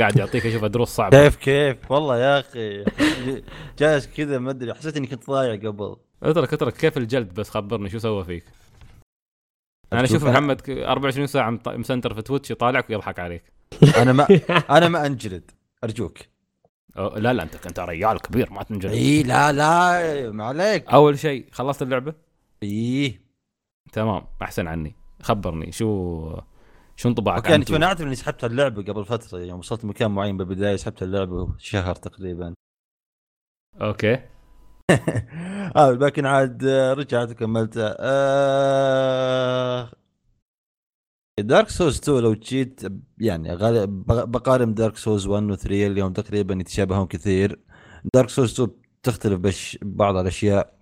قاعد 0.00 0.16
يعطيك 0.16 0.46
أشوف 0.46 0.64
دروس 0.64 0.88
صعبة. 0.88 1.22
كيف 1.24 1.36
كيف؟ 1.36 1.90
والله 1.90 2.18
يا 2.18 2.40
أخي 2.40 2.84
جالس 3.78 4.06
كذا 4.06 4.38
ما 4.38 4.50
أدري 4.50 4.74
حسيت 4.74 4.96
إني 4.96 5.06
كنت 5.06 5.26
ضايع 5.30 5.54
قبل. 5.70 5.96
اترك 6.22 6.52
اترك. 6.52 6.76
كيف 6.76 6.96
الجلد؟ 6.98 7.34
بس 7.34 7.50
خبرني 7.50 7.88
شو 7.88 7.98
سوى 7.98 8.24
فيك؟ 8.24 8.44
أنا 9.92 10.04
أشوف 10.04 10.24
محمد 10.24 10.60
ك- 10.60 10.70
24 10.70 11.26
ساعة 11.26 11.58
مسنتر 11.66 12.14
في 12.14 12.22
تويتش 12.22 12.50
يطالعك 12.50 12.90
ويضحك 12.90 13.18
عليك. 13.18 13.42
أنا 13.96 14.12
ما 14.12 14.26
أنا 14.76 14.88
ما 14.88 15.06
أنجلد 15.06 15.50
أرجوك. 15.84 16.18
لا 16.96 17.32
لا 17.32 17.42
أنت 17.42 17.66
أنت 17.66 17.80
رجال 17.80 18.20
كبير 18.20 18.52
ما 18.52 18.62
تنجلد. 18.62 18.92
إي 18.92 19.22
لا 19.22 19.52
لا 19.52 20.30
ما 20.30 20.44
عليك. 20.44 20.88
أول 20.88 21.18
شيء 21.18 21.46
خلصت 21.52 21.82
اللعبة؟ 21.82 22.14
إي. 22.62 23.20
تمام 23.92 24.22
أحسن 24.42 24.66
عني. 24.68 24.94
خبرني 25.22 25.72
شو 25.72 26.36
شو 27.00 27.08
انطباعك 27.08 27.50
انت 27.50 27.70
أنا 27.70 27.86
أعرف 27.86 28.02
إني 28.02 28.14
سحبت 28.14 28.44
اللعبة 28.44 28.82
قبل 28.82 29.04
فترة؟ 29.04 29.38
يوم 29.38 29.58
وصلت 29.58 29.84
مكان 29.84 30.10
معين 30.10 30.36
بالبداية 30.36 30.76
سحبت 30.76 31.02
اللعبة 31.02 31.54
شهر 31.58 31.94
تقريبا. 31.94 32.54
أوكي. 33.80 34.14
آه 35.76 35.90
لكن 35.90 36.26
عاد 36.26 36.64
آه، 36.64 36.92
رجعت 36.92 37.30
وكملتها. 37.30 37.96
آه... 38.00 39.92
Dark 41.40 41.68
Souls 41.68 41.98
2 41.98 42.18
لو 42.18 42.34
جيت 42.34 42.80
يعني 43.18 43.56
بقارن 44.26 44.74
Dark 44.74 44.96
Souls 44.96 45.26
1 45.26 45.42
و 45.42 45.54
3 45.54 45.86
اليوم 45.86 46.12
تقريبا 46.12 46.54
يتشابهون 46.54 47.06
كثير. 47.06 47.60
Dark 48.14 48.28
Souls 48.28 48.60
2 48.60 48.70
تختلف 49.02 49.40
بش 49.40 49.78
بعض 49.82 50.16
الأشياء. 50.16 50.80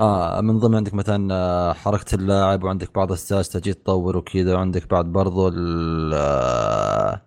آه 0.00 0.40
من 0.40 0.58
ضمن 0.58 0.74
عندك 0.74 0.94
مثلا 0.94 1.34
آه، 1.34 1.72
حركة 1.72 2.14
اللاعب 2.14 2.64
وعندك 2.64 2.94
بعض 2.94 3.12
الساس 3.12 3.48
تجي 3.48 3.74
تطور 3.74 4.16
وكذا 4.16 4.54
وعندك 4.54 4.90
بعد 4.90 5.04
برضو 5.06 5.48
ال 5.48 6.14
آه، 6.14 7.20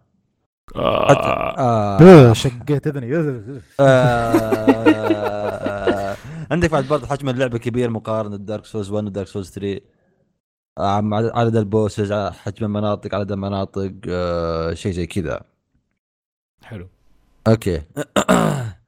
آه. 0.76 2.00
آه 2.00 2.34
شقيت 2.34 2.88
إذني. 2.88 3.16
عندك 6.52 6.72
بعد 6.72 6.88
برضه 6.88 7.08
حجم 7.08 7.30
اللعبه 7.30 7.58
كبير 7.58 7.90
مقارنة 7.90 8.38
ب 8.38 8.43
Dark 8.43 8.66
Souls 8.66 8.92
1 8.92 9.06
و 9.06 9.10
Dark 9.10 9.28
Souls 9.28 9.50
3 9.52 9.82
آه، 10.78 11.02
مع 11.02 11.18
عدد 11.18 11.56
ال 11.56 11.64
bosses 11.64 12.14
حجم 12.14 12.66
المناطق 12.66 13.16
عدد 13.16 13.32
المناطق 13.32 13.92
آه، 14.10 14.74
شيء 14.74 14.92
زي 14.92 15.06
كذا. 15.08 15.42
حلو. 16.64 16.88
أوكي. 17.48 17.82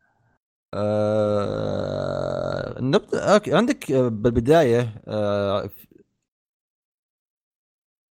آه، 0.74 2.82
نبدا 2.82 3.34
أوكي 3.34 3.56
عندك 3.56 3.92
آه، 3.92 4.08
بالبداية 4.08 5.02
آه، 5.08 5.68
ف- 5.68 5.88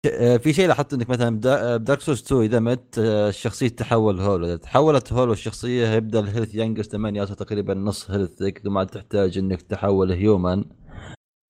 آه، 0.06 0.36
في 0.36 0.52
شيء 0.52 0.68
لاحظت 0.68 0.92
إنك 0.94 1.10
مثلا 1.10 1.36
بدا- 1.36 1.76
ب 1.76 1.81
Dark 1.81 2.00
Souls 2.00 2.22
2 2.22 2.42
إذا 2.42 2.60
مت 2.60 2.98
آه، 2.98 3.28
الشخصية 3.28 3.68
تتحول 3.68 4.20
hollow. 4.20 4.46
إذا 4.46 4.56
تحولت 4.56 5.12
hollow 5.12 5.32
الشخصية 5.32 5.88
يبدا 5.88 6.20
ال 6.20 6.25
health 6.25 6.54
ينقص 6.54 6.88
إلى 6.88 7.22
يصل 7.22 7.34
تقريبا 7.34 7.74
نص 7.74 8.10
health 8.10 8.51
ك 8.51 8.58
ثم 8.64 8.82
تحتاج 8.82 9.38
إنك 9.38 9.62
تحول 9.62 10.12
human 10.12 10.64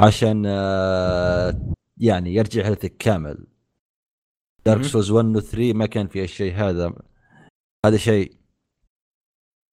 عشان 0.00 0.42
آه، 0.46 1.74
يعني 1.98 2.34
يرجع 2.34 2.66
health 2.66 2.92
ك 2.92 2.96
كامل. 2.96 3.46
Dark. 4.66 4.84
Souls 4.84 5.10
1 5.10 5.36
و 5.36 5.40
3 5.40 5.72
ما 5.72 5.86
كان 5.86 6.08
في 6.08 6.24
الشيء 6.24 6.54
هذا. 6.54 6.92
هذا 7.86 7.96
شيء 7.96 8.32
آه 8.32 8.39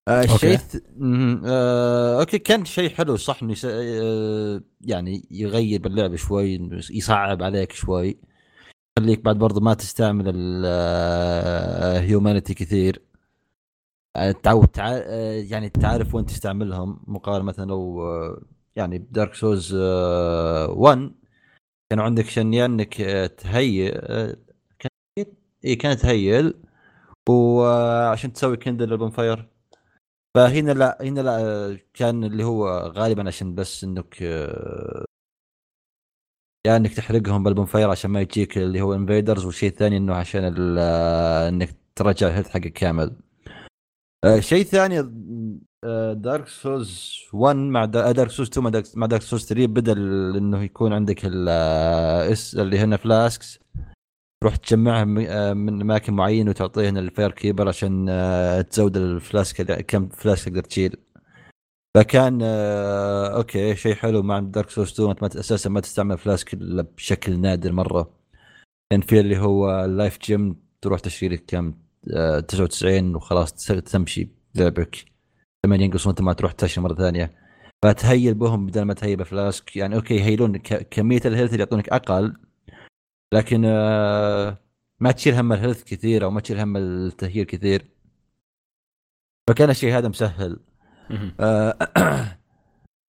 الشيء 0.08 0.52
أوكي. 0.52 0.58
الث- 0.58 0.82
مهم. 0.98 1.42
آه 1.46 2.20
أوكي 2.20 2.40
كان 2.40 2.66
شيء 2.66 2.90
حلو 2.90 3.16
صح 3.18 3.44
إنه 3.44 3.52
يس... 3.52 3.66
آه 3.66 4.62
يعني 4.82 5.28
يغير 5.32 5.82
باللعب 5.82 6.16
شوي 6.16 6.70
يصعب 6.92 7.44
عليك 7.44 7.72
شوي 7.72 8.18
يخليك 9.00 9.20
بعد 9.22 9.38
برضه 9.38 9.62
ما 9.62 9.74
تستعمل 9.74 10.34
ال 11.96 12.02
humanity 12.02 12.54
كثير 12.54 13.02
آه، 14.16 14.32
تعود 14.32 14.68
تع... 14.68 14.88
آه، 14.90 15.32
يعني 15.50 15.70
تعرف 15.70 16.16
وين 16.16 16.26
تستعملهم 16.26 17.00
مقارنة 17.08 17.44
مثلا 17.46 17.66
لو 17.66 18.02
آه، 18.08 18.42
يعني 18.76 18.98
ب 19.00 19.07
Dark 19.07 19.34
Souls 19.36 19.74
1 19.76 21.12
كانوا 21.90 22.04
عندك 22.06 22.26
عشان 22.26 22.54
يا 22.54 22.66
إنك 22.66 23.02
آه، 23.02 23.26
تهيئ 23.28 23.92
آه، 23.96 24.38
كان 24.80 24.92
اي 25.66 25.76
كانت 25.76 26.00
ت 26.00 26.11
heal 26.11 26.54
وعشان 27.30 28.34
تسوي 28.34 28.58
kindle 28.58 28.90
لل 28.90 29.03
bonfire 29.03 29.48
فهنا 30.38 30.72
لا 30.72 30.98
هنا 31.02 31.20
لا 31.22 31.78
كان 31.94 32.24
اللي 32.24 32.44
هو 32.44 32.68
غالبا 32.70 33.28
عشان 33.28 33.56
بس 33.56 33.84
إنك 33.84 34.22
يا 36.68 36.78
إنك 36.78 36.94
تحرقهم 36.94 37.44
بال 37.44 37.54
bonfire 37.54 37.90
عشان 37.90 38.12
ما 38.12 38.22
يجيك 38.22 38.58
اللي 38.58 38.82
هو 38.82 38.94
invaders 38.94 39.46
والشيء 39.46 39.70
الثاني 39.70 39.98
إنه 39.98 40.16
عشان 40.16 40.44
إنك 40.44 41.70
ترجع 41.96 42.28
ال 42.28 42.31
health 42.31 42.50
حقك 42.50 42.74
كامل 42.74 43.16
شيء 44.40 44.64
ثاني 44.64 45.02
Dark 46.14 46.48
Souls 46.48 47.18
1 47.34 47.56
مع 47.56 47.86
Dark 47.86 48.30
Souls 48.32 48.48
2 48.48 48.64
مع 48.96 49.06
Dark- 49.08 49.22
Souls 49.22 49.46
3 49.46 49.66
بدل 49.68 49.98
إنه 50.38 50.64
يكون 50.64 50.94
عندك 50.94 51.26
اللي 51.26 52.80
هنا 52.80 52.98
flasks 52.98 53.60
تروح 54.42 54.56
تجمعها 54.56 55.06
آه، 55.28 55.54
من 55.54 55.82
أماكن 55.82 56.14
معينة 56.14 56.50
وتعطيهن 56.50 56.98
ال 56.98 57.05
fire 57.05 57.32
keeper 57.32 57.68
عشان 57.68 58.06
آه، 58.10 58.62
تزود 58.62 58.98
ال 58.98 59.12
flask 59.12 59.86
كم 59.86 60.10
flask 60.10 60.46
تقدر 60.50 60.62
تشيل. 60.62 60.96
فكان 61.98 62.40
آه، 62.44 63.28
أوكي 63.38 63.76
شيء 63.76 63.96
حلو. 63.96 64.24
مع 64.24 64.40
Dark 64.40 64.70
Souls 64.70 64.92
2 64.92 65.10
انت 65.10 65.22
ما 65.22 65.28
ت- 65.28 65.36
أساسا 65.36 65.70
ما 65.70 65.80
تستعمل 65.80 66.18
flask 66.18 66.54
إلا 66.54 66.82
بشكل 66.98 67.40
نادر 67.40 67.72
مرة. 67.72 68.14
كان 68.92 69.02
في 69.02 69.20
اللي 69.20 69.38
هو 69.38 69.86
ال 69.86 69.92
life 69.92 70.18
gem 70.22 70.56
تروح 70.82 71.00
تشتري 71.00 71.30
لك 71.36 71.44
كم 71.48 71.74
آه، 72.14 72.40
99 72.40 73.16
وخلاص 73.16 73.54
تمشي 73.66 74.30
لعبك 74.56 75.06
لما 75.66 75.76
ينقص 75.76 76.08
وانت 76.08 76.22
ما 76.22 76.34
تروح 76.34 76.52
تشتري 76.52 76.84
مرة 76.84 76.96
ثانية. 76.96 77.32
فت 77.86 78.02
heal 78.02 78.34
بهم 78.34 78.66
بدل 78.66 78.82
ما 78.82 78.94
ت 78.94 78.98
heal 78.98 79.16
ب 79.18 79.28
flask 79.28 79.76
يعني 79.76 79.96
أوكي 79.96 80.16
ي 80.16 80.22
heal 80.22 80.46
ون 80.46 80.58
كمية 80.92 81.22
ال 81.26 81.30
health 81.30 81.52
اللي 81.52 81.60
يعطونك 81.64 81.90
أقل 81.90 82.34
لكن 83.34 83.64
آه، 83.66 84.58
ما 85.00 85.12
تشيل 85.12 85.36
هم 85.36 85.54
ال 85.54 85.58
health 85.58 85.84
كثير 85.84 86.24
أو 86.24 86.32
ما 86.32 86.42
تشيل 86.42 86.60
هم 86.60 86.78
التهييل 86.78 87.46
كثير. 87.46 87.86
فكان 89.50 89.70
الشيء 89.70 89.98
هذا 89.98 90.08
مسهل. 90.08 90.60
آه، 91.40 91.78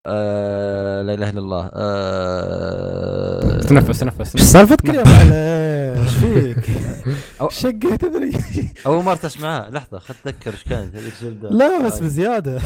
آه 0.06 1.02
لا 1.02 1.14
إله 1.14 1.30
إلا 1.30 1.38
الله. 1.40 1.70
آه 1.74 3.60
تنفس 3.60 3.98
تنفس. 4.00 4.36
إيش. 4.36 4.44
سالفتك 4.44 4.88
يا 4.88 5.04
معلم؟ 5.04 5.32
إيش 6.02 6.14
فيك؟ 6.14 6.64
أو- 7.42 7.48
شقة؟ 7.48 7.96
تدري؟ 7.96 8.32
اول 8.86 9.04
مره 9.04 9.14
تسمعها 9.14 9.70
لحظة 9.70 9.98
خل 9.98 10.14
اتذكر 10.26 10.52
إيش 10.52 10.64
كانت 10.64 10.96
لا 11.42 11.86
بس 11.86 11.98
بزيادة. 12.00 12.60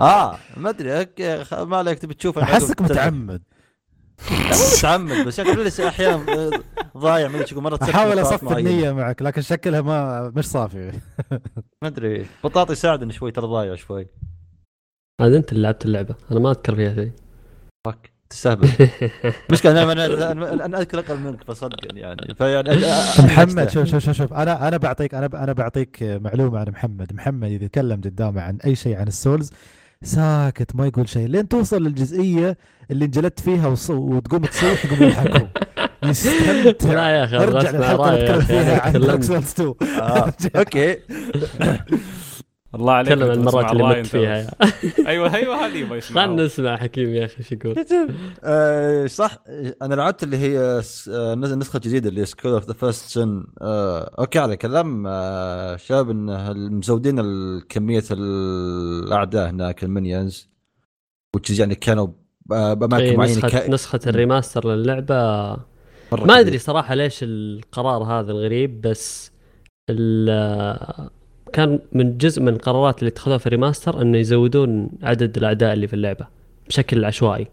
آه 0.00 0.38
ما 0.56 0.70
أدري. 0.70 0.98
أوكي 1.00 1.44
ما 1.64 1.76
عليك 1.76 1.98
تبي 1.98 2.14
تشوفها 2.14 2.42
أحسك 2.42 2.82
متعمد. 2.82 3.42
متعمد 4.76 5.26
بس 5.26 5.36
شكله 5.36 5.62
لسه 5.62 5.88
أحيانا 5.88 6.50
ضايع 6.96 7.28
ما 7.28 7.40
أدري 7.40 7.60
مرة 7.60 7.78
أحاول 7.82 8.18
أصفي. 8.20 8.58
النية 8.58 8.92
معك 8.92 9.22
لكن 9.22 9.42
شكلها 9.42 9.80
ما 9.80 10.32
مش 10.36 10.44
صافي. 10.46 10.92
ما 11.82 11.88
أدري 11.88 12.26
بطاطي 12.44 12.72
يساعدني 12.72 13.12
شوي 13.12 13.30
ترى 13.32 13.46
ضايع 13.46 13.74
شوي. 13.74 14.06
هذا 15.20 15.36
أنت 15.36 15.52
اللي 15.52 15.62
لعبت 15.62 15.84
اللعبة 15.84 16.14
أنا 16.30 16.40
ما 16.40 16.50
أذكر 16.50 16.74
فيها 16.76 16.94
شيء. 16.94 17.12
فك 17.86 18.10
تستهبل 18.30 18.68
مشكلة 19.52 19.82
أنا 19.92 20.04
أنا 20.64 20.78
أذكر 20.78 20.98
أقل 20.98 21.16
منك 21.18 21.44
فصدقني 21.44 22.00
يعني. 22.00 22.34
فيعني 22.34 22.70
محمد 23.18 23.70
شوف 23.70 23.84
شوف 23.88 24.04
شوف 24.04 24.16
شوف 24.16 24.32
أنا 24.32 24.68
أنا 24.68 24.76
بعطيك 24.76 25.14
أنا 25.14 25.26
أنا 25.44 25.52
بعطيك 25.52 26.02
معلومة 26.02 26.58
عن 26.58 26.66
محمد. 26.68 27.12
محمد 27.14 27.50
إذا 27.50 27.64
يتكلم 27.64 28.00
قدامه 28.00 28.40
عن 28.42 28.58
أي 28.66 28.74
شيء 28.76 28.96
عن 28.96 29.08
السولز 29.08 29.52
ساكت 30.04 30.76
ما 30.76 30.86
يقول 30.86 31.08
شيء 31.08 31.26
لين 31.26 31.48
توصل 31.48 31.82
للجزئية 31.84 32.56
اللي 32.90 33.04
انجلدت 33.04 33.40
فيها 33.40 33.66
وص- 33.68 33.90
وتقوم 33.90 34.44
تصيح 34.44 34.84
يقوم 34.84 35.02
يضحكوا 35.02 35.46
يستمتع 36.04 36.92
لا 36.92 37.08
يا 37.08 37.24
أخي 37.24 37.36
ارجع 37.36 37.70
للحلقة 37.70 38.14
اللي 38.14 38.24
يا 38.26 38.40
فيها. 38.40 38.80
عن 38.80 38.92
دارك 38.92 39.04
تكلمت 39.04 39.24
سولز 39.24 39.50
2 39.50 39.74
آه. 40.00 40.32
أوكي 40.56 40.96
الله 42.74 42.92
عليك 42.92 43.08
تكلم 43.12 43.30
عن 43.30 43.38
المرات 43.38 43.72
اللي 43.72 43.84
مت 44.00 44.06
فيها. 44.06 44.50
أيوه 45.10 45.34
أيوه 45.34 45.66
هذه 45.66 45.76
يبغى 45.78 45.98
يسمعها. 45.98 46.26
خلنا 46.26 46.44
نسمع 46.44 46.76
حكيم 46.76 47.14
يا 47.14 47.24
أخي 47.24 47.38
إيش 47.38 47.52
يقول 47.52 47.84
آه، 48.44 49.06
صح 49.06 49.38
أنا 49.82 49.94
لعبت 49.94 50.22
اللي 50.22 50.36
هي 50.36 50.82
س- 50.82 51.08
آه، 51.08 51.34
نزل 51.34 51.58
نسخة 51.58 51.78
جديدة 51.78 52.08
اللي 52.08 52.24
Scholar 52.26 52.52
of 52.52 52.66
the 52.66 52.72
First 52.72 53.08
Sin 53.10 53.44
أوكي 53.62 54.38
على 54.38 54.56
كلام 54.56 55.04
آه، 55.06 55.76
شاب 55.76 56.10
إن 56.10 56.72
مزودين 56.78 57.20
كميه 57.68 58.04
الأعداء 58.10 59.50
هناك 59.50 59.84
ال 59.84 59.92
minions 59.92 60.48
وتش 61.36 61.58
يعني 61.58 61.74
كانوا 61.74 62.08
بأماكن 62.46 62.94
إيه، 63.04 63.16
معينة 63.16 63.32
نسخة 63.36 63.48
كا- 63.48 63.70
نسخة 63.70 64.00
ال 64.06 64.13
remaster 64.13 64.68
للعبة 64.74 65.16
مرة 66.12 66.24
ما. 66.24 66.40
أدري 66.40 66.58
صراحة 66.58 66.94
ليش 66.94 67.18
القرار 67.22 68.02
هذا 68.02 68.32
الغريب 68.32 68.80
بس 68.80 69.32
ال- 69.90 71.10
كان 71.52 71.78
من 71.92 72.18
جزء 72.18 72.42
من 72.42 72.48
القرارات 72.48 72.98
اللي 72.98 73.08
اتخذوها 73.08 73.38
في 73.38 73.46
ال 73.46 73.52
remaster 73.52 74.02
إنه 74.02 74.18
يزودون 74.18 74.90
عدد 75.02 75.36
الأعداء 75.36 75.72
اللي 75.72 75.86
في 75.86 75.94
اللعبة 75.94 76.26
بشكل 76.68 77.04
عشوائي. 77.04 77.46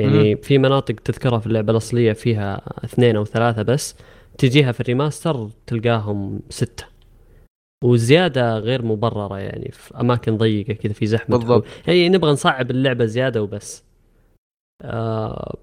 يعني 0.00 0.36
في 0.36 0.58
مناطق 0.58 0.94
تذكرها 0.94 1.38
في 1.38 1.46
اللعبة 1.46 1.70
الأصلية 1.72 2.12
فيها 2.12 2.62
اثنين 2.84 3.16
أو 3.16 3.24
ثلاثة 3.24 3.62
بس 3.62 3.96
تجيها 4.38 4.72
في 4.72 4.80
ال 4.80 4.88
remaster 4.88 5.48
تلقاهم 5.66 6.40
ستة. 6.50 6.84
وزيادة 7.84 8.58
غير 8.58 8.84
مبررة 8.84 9.38
يعني 9.38 9.70
في 9.72 10.00
أماكن 10.00 10.36
ضيقة 10.36 10.72
كذا 10.72 10.92
في 10.92 11.06
زحمة. 11.06 11.38
بالضبط. 11.38 11.64
يعني 11.86 12.08
نبغى 12.08 12.32
نصعب 12.32 12.70
اللعبة 12.70 13.04
زيادة 13.04 13.42
وبس. 13.42 13.84
آه... 14.82 15.56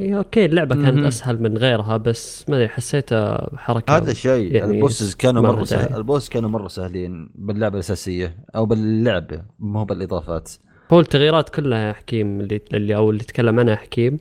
إيه 0.00 0.18
أوكي 0.18 0.44
اللعبة 0.44 0.74
كانت. 0.74 1.06
أسهل 1.06 1.42
من 1.42 1.58
غيرها 1.58 1.96
بس 1.96 2.44
ما 2.48 2.56
أدري 2.56 2.68
حسيتها 2.68 3.50
حركة 3.56 3.96
هذا 3.96 4.10
الشيء 4.10 4.54
يعني 4.54 4.76
ال 4.76 4.81
bosses 4.81 5.14
كانوا 5.14 5.42
مرة 5.42 5.64
سهل. 5.64 5.96
ال 5.96 6.02
boss 6.02 6.28
كانوا 6.28 6.50
مرة 6.50 6.68
سهلين 6.68 7.30
باللعبة 7.34 7.74
الأساسية 7.74 8.36
أو 8.56 8.66
باللعبه 8.66 9.42
مو 9.58 9.84
بالإضافات 9.84 10.52
هو 10.92 11.00
التغييرات 11.00 11.48
كلها 11.48 11.88
يا 11.88 11.92
حكيم 11.92 12.40
اللي 12.40 12.60
اللي 12.74 12.96
أو 12.96 13.10
اللي 13.10 13.24
تكلم 13.24 13.60
عنها 13.60 13.76
حكيم 13.76 14.18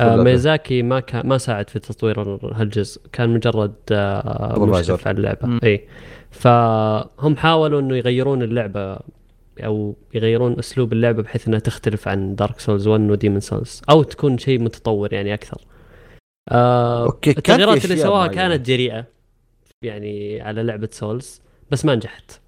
آه. 0.00 0.16
ميزاكي 0.16 0.82
ما 0.82 1.00
كان 1.00 1.26
ما 1.28 1.38
ساعد 1.38 1.70
في 1.70 1.78
تطوير 1.78 2.20
هالجزء 2.54 3.00
كان 3.12 3.30
مجرد 3.34 3.74
آه. 3.92 4.64
مشرف 4.66 5.08
على 5.08 5.16
اللعبة 5.16 5.46
مم. 5.48 5.60
إي 5.64 5.88
فهم 6.30 7.36
حاولوا 7.36 7.80
إنه 7.80 7.96
يغيرون 7.96 8.42
اللعبة 8.42 8.98
أو 9.60 9.96
يغيرون 10.14 10.58
أسلوب 10.58 10.92
اللعبة 10.92 11.22
بحيث 11.22 11.48
إنها 11.48 11.58
تختلف 11.58 12.08
عن 12.08 12.34
Dark 12.34 12.60
Souls 12.60 12.86
1 12.86 13.10
و 13.10 13.14
Demon's 13.14 13.40
Souls 13.40 13.82
أو 13.90 14.02
تكون 14.02 14.38
شيء 14.38 14.60
متطور 14.60 15.12
يعني 15.12 15.34
أكثر 15.34 15.60
آه 16.52 17.08
في 17.22 17.30
التغييرات 17.30 17.84
اللي 17.84 17.96
سواها. 17.96 18.26
كانت 18.26 18.66
جريئة 18.66 19.04
يعني 19.84 20.40
على 20.40 20.62
لعبة 20.62 20.88
سولز 20.92 21.40
بس 21.70 21.84
ما 21.84 21.94
نجحت 21.94 22.40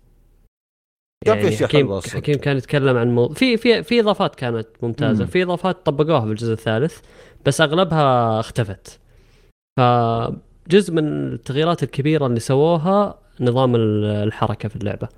يعني 1.26 1.56
حكيم. 1.56 2.00
حكيم 2.00 2.34
كان 2.38 2.56
يتكلم 2.56 2.96
عن 2.96 3.14
مو... 3.14 3.28
في 3.28 3.56
في 3.56 3.82
في 3.82 4.00
إضافات 4.00 4.34
كانت 4.34 4.66
ممتازة 4.82 5.24
مم. 5.24 5.30
في 5.30 5.42
إضافات 5.42 5.86
طبقوها 5.86 6.20
في 6.20 6.26
الجزء 6.26 6.52
الثالث 6.52 6.98
بس 7.46 7.60
أغلبها 7.60 8.40
اختفت 8.40 9.00
فجزء 9.78 10.92
من 10.94 11.32
التغييرات 11.32 11.82
الكبيرة 11.82 12.26
اللي 12.26 12.40
سووها 12.40 13.18
نظام 13.40 13.74
ال- 13.76 14.04
الحركة 14.04 14.68
في 14.68 14.76
اللعبة 14.76 15.08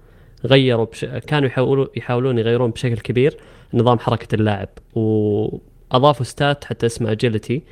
غيروا 0.46 0.84
بش... 0.84 1.04
كانوا 1.04 1.48
يحاولوا 1.48 1.86
يحاولون 1.96 2.38
يغيرون 2.38 2.70
بشكل 2.70 2.96
كبير 2.96 3.36
نظام 3.74 3.98
حركة 3.98 4.34
اللاعب 4.34 4.68
واضافوا 4.94 6.24
stat 6.24 6.64
حتى 6.64 6.86
اسمه 6.86 7.12
agility 7.12 7.62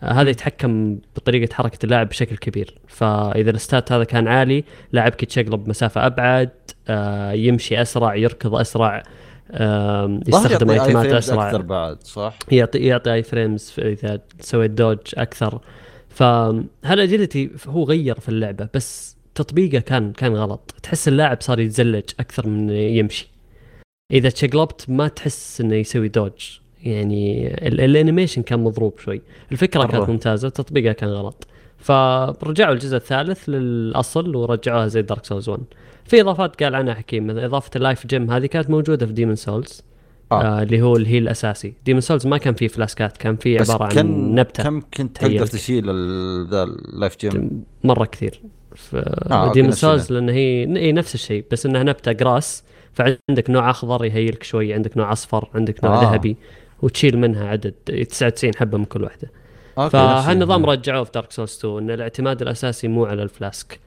هذا 0.00 0.30
يتحكم 0.30 0.98
بطريقة 1.16 1.54
حركة 1.54 1.78
اللاعب 1.84 2.08
بشكل 2.08 2.36
كبير. 2.36 2.74
فإذا 2.88 3.50
ال 3.50 3.58
stat 3.58 3.92
هذا 3.92 4.04
كان 4.04 4.28
عالي 4.28 4.64
لاعبك 4.92 5.22
يتشقلب 5.22 5.68
مسافة 5.68 6.06
أبعد 6.06 6.50
آه، 6.88 7.32
يمشي 7.32 7.82
أسرع 7.82 8.14
يركض 8.14 8.54
أسرع 8.54 9.02
يستخدم 10.28 10.70
item 10.70 10.99
ات 10.99 11.06
أسرع. 11.06 11.48
أكثر 11.48 11.62
بعد 11.62 12.02
صح؟ 12.02 12.38
يعطي 12.50 12.78
يعطي 12.78 13.14
i-frames 13.14 13.74
إذا 13.78 14.20
سويت 14.40 14.70
dodge 14.70 14.98
أكثر. 15.16 15.60
فهال 16.08 16.51
agility 16.51 17.50
هو 17.66 17.84
غير 17.84 18.20
في 18.20 18.28
اللعبة 18.28 18.68
بس 18.74 19.17
تطبيقه 19.38 19.78
كان 19.78 20.12
كان 20.12 20.34
غلط. 20.34 20.74
تحس 20.82 21.08
اللاعب 21.08 21.40
صار 21.40 21.60
يتزلج 21.60 22.04
أكثر 22.20 22.46
من 22.46 22.70
يمشي. 22.70 23.28
إذا 24.12 24.28
تشقلبت 24.30 24.84
ما 24.88 25.08
تحس 25.08 25.60
إنه 25.60 25.74
يسوي 25.74 26.08
dodge. 26.08 26.58
يعني 26.82 27.46
ال- 27.68 27.80
ال 27.80 27.86
animation 27.86 28.42
كان 28.42 28.60
مضروب 28.64 28.98
شوي. 28.98 29.22
الفكرة. 29.52 29.86
كانت 29.86 30.08
ممتازة 30.08 30.48
تطبيقها 30.48 30.92
كان 30.92 31.08
غلط. 31.08 31.46
فرجعوا 31.78 32.72
الجزء 32.74 32.96
الثالث 32.96 33.48
للأصل 33.48 34.36
ورجعوها 34.36 34.86
زي 34.86 35.02
Dark 35.02 35.24
Souls 35.24 35.48
1 35.48 35.62
في 36.04 36.20
إضافات 36.20 36.62
قال 36.62 36.74
عنها 36.74 36.94
حكيم. 36.94 37.26
مثل 37.26 37.38
إضافة 37.38 37.70
ال 37.76 37.82
life 37.82 38.06
gem 38.06 38.30
هذه 38.30 38.46
كانت 38.46 38.70
موجودة 38.70 39.06
في 39.06 39.12
Demon 39.12 39.36
Souls 39.36 39.82
آه. 40.32 40.42
آه. 40.42 40.62
اللي 40.62 40.82
هو 40.82 40.96
ال 40.96 41.01
heal 41.01 41.22
الأساسي. 41.22 41.74
Demon 41.86 42.00
Souls 42.00 42.26
ما 42.26 42.38
كان 42.38 42.54
فيه 42.54 42.68
flask 42.68 43.08
ات 43.08 43.16
كان 43.16 43.36
فيه 43.36 43.60
عبارة 43.60 43.98
عن 43.98 44.34
نبتة. 44.34 44.62
كم 44.62 44.80
كنت 44.80 45.16
تقدر. 45.16 45.46
تشيل 45.46 45.84
ذا 46.50 46.62
ال 46.62 46.73
life 46.73 47.16
gem 47.20 47.64
مرة 47.84 48.04
كثير. 48.04 48.40
okay، 48.94 49.32
آه 49.34 49.52
Demon 49.52 49.70
Souls 49.72 50.12
لأن 50.12 50.28
هي 50.28 50.76
إي 50.76 50.92
نفس 50.92 51.14
الشيء 51.14 51.44
بس 51.50 51.66
إنها 51.66 51.82
نبته 51.82 52.12
grass 52.12 52.64
فعندك 52.92 53.50
نوع 53.50 53.70
أخضر 53.70 54.04
يهيلك 54.04 54.42
شوي 54.42 54.74
عندك 54.74 54.96
نوع 54.96 55.12
أصفر 55.12 55.48
عندك 55.54 55.84
نوع 55.84 55.94
آه. 55.94 55.98
آه. 55.98 56.12
ذهبي 56.12 56.36
وتشيل 56.82 57.18
منها 57.18 57.48
عدد 57.48 57.72
99 58.08 58.54
حبة 58.54 58.78
من 58.78 58.84
كل 58.84 59.04
واحدة 59.04 59.30
okay، 59.78 59.90
فهالنظام 59.90 60.64
ال- 60.64 60.68
رجعوه 60.68 61.04
في 61.04 61.10
Dark 61.14 61.32
Souls 61.32 61.56
2 61.58 61.78
إن 61.78 61.90
الاعتماد 61.90 62.42
الأساسي 62.42 62.88
مو 62.88 63.04
على 63.06 63.22
ال 63.22 63.32
flask 63.32 63.80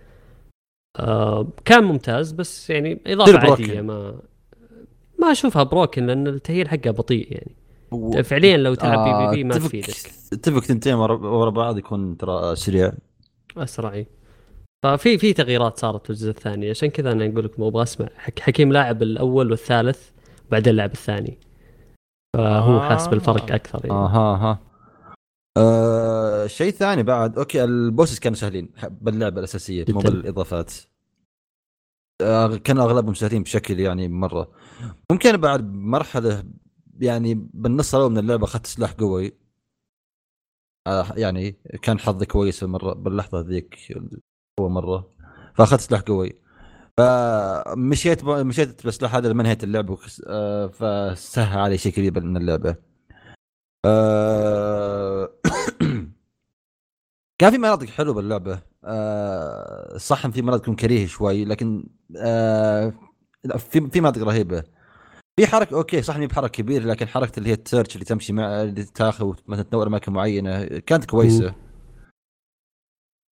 آه 0.99 1.47
كان 1.65 1.83
ممتاز 1.83 2.31
بس 2.31 2.69
يعني 2.69 2.99
إضافة 3.07 3.37
عادية 3.37 3.47
broken. 3.55 3.81
ما 3.81 4.15
ما 5.21 5.31
أشوفها 5.31 5.63
broken 5.63 6.07
لأن 6.07 6.27
التهيل 6.27 6.69
حقه 6.69 6.91
بطيء 6.91 7.27
يعني 7.31 7.55
و- 7.91 8.23
فعليا 8.23 8.57
لو 8.57 8.73
تلعب 8.73 8.99
آه، 8.99 9.29
PvP 9.29 9.43
ما 9.43 9.55
تفيدك 9.55 10.11
اتفق 10.33 10.59
تنتين 10.59 10.93
ورا 10.93 11.49
بعض 11.49 11.77
يكون 11.77 12.17
ترى 12.17 12.55
سريع 12.55 12.91
أسرع. 13.57 14.03
ففي 14.83 15.17
في 15.17 15.33
تغييرات 15.33 15.79
صارت 15.79 16.03
في 16.03 16.09
الجزء 16.09 16.29
الثاني. 16.29 16.69
عشان 16.69 16.89
كذا 16.89 17.11
أنا 17.11 17.25
أقول 17.25 17.45
لكم 17.45 17.63
أبغى 17.63 17.83
أسمع 17.83 18.09
حك 18.15 18.39
حكيم 18.39 18.71
لاعب 18.71 19.03
الأول 19.03 19.51
والثالث 19.51 20.09
وبعدين 20.47 20.75
لعب 20.75 20.91
الثاني. 20.91 21.37
فهو 22.37 22.77
آه. 22.77 22.89
حاس 22.89 23.07
بالفرق 23.07 23.51
أكثر 23.51 23.85
يعني. 23.85 23.97
أها 23.97 24.35
ها 24.35 24.59
آه 25.57 26.47
شيء 26.47 26.71
ثاني 26.71 27.03
بعد. 27.03 27.37
okay 27.37 27.63
ال 27.63 27.71
bosses 27.71 28.19
كانوا 28.19 28.37
سهلين 28.37 28.69
باللعبة 28.89 29.39
الأساسية 29.39 29.85
مو. 29.89 29.99
بالإضافات. 29.99 30.73
آه 32.21 32.55
كانوا 32.55 32.83
أغلبهم 32.83 33.13
سهلين 33.13 33.43
بشكل 33.43 33.79
يعني 33.79 34.07
مرة. 34.07 34.51
ممكن 35.11 35.37
بعد 35.37 35.73
مرحلة 35.73 36.43
يعني 36.99 37.49
بالنص 37.53 37.95
الأول 37.95 38.11
من 38.11 38.17
اللعبة 38.17 38.43
أخذت 38.43 38.65
سلاح 38.65 38.91
قوي. 38.91 39.33
آه 40.87 41.05
يعني 41.15 41.51
كان 41.81 41.99
حظي 41.99 42.25
كويس 42.25 42.63
المرة 42.63 42.93
باللحظة 42.93 43.41
ذيك. 43.41 43.77
أول 44.59 44.71
مرة. 44.71 45.09
فأخذت 45.55 45.81
سلاح 45.81 46.01
قوي. 46.01 46.33
فمشيت 46.97 48.23
مشيت 48.23 48.83
بالسلاح 48.85 49.15
هذا 49.15 49.29
لما 49.29 49.43
نهايه 49.43 49.57
اللعبه 49.63 49.97
آه، 50.27 50.67
فسهل 50.67 51.59
علي 51.59 51.77
شيء 51.77 51.91
كبير 51.91 52.23
من 52.23 52.37
اللعبة. 52.37 52.75
آه، 53.85 55.29
كان 57.39 57.51
في 57.51 57.57
مناطق 57.57 57.87
حلوة 57.87 58.13
باللعبة. 58.13 58.61
آه، 58.85 59.97
صح 59.97 60.27
في 60.27 60.41
مناطق 60.41 60.61
تكون 60.61 60.75
كريه 60.75 61.07
شوي 61.07 61.45
لكن 61.45 61.83
في 63.57 63.89
في 63.91 64.01
مناطق 64.01 64.23
رهيبة. 64.23 64.63
في 65.39 65.47
حركة 65.47 65.75
okay 65.75 66.01
صح 66.01 66.15
إني 66.15 66.27
بحركة 66.27 66.47
كبيرة 66.51 66.83
لكن 66.83 67.07
حركة 67.07 67.37
اللي 67.39 67.49
هي 67.49 67.53
ال 67.53 67.60
torch 67.60 67.95
اللي 67.95 68.05
تمشي 68.05 68.33
مع 68.33 68.61
اللي 68.61 68.83
تاخذ 68.83 69.33
مثلا 69.47 69.63
تنور 69.63 69.87
أماكن 69.87 70.13
معينة 70.13 70.63
كانت 70.65 71.05
كويسة. 71.05 71.55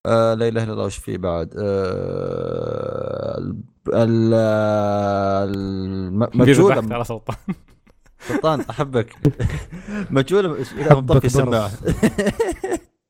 آه 0.07 0.35
لا 0.35 0.49
إله 0.49 0.65
إلا 0.65 0.73
الله 0.73 0.85
وش 0.85 0.97
في 0.97 1.17
بعد؟ 1.17 1.55
آه 1.59 3.37
ال 3.39 4.35
ال- 4.35 6.11
بيذبحك 6.45 6.79
مجوله 6.79 6.95
على 6.95 7.05
سلطان. 7.05 7.37
سلطان 8.29 8.61
أحبك. 8.71 9.17
مجوله 10.11 10.57
لا 10.77 10.95
مطفي 10.95 11.27
السماعة. 11.27 11.71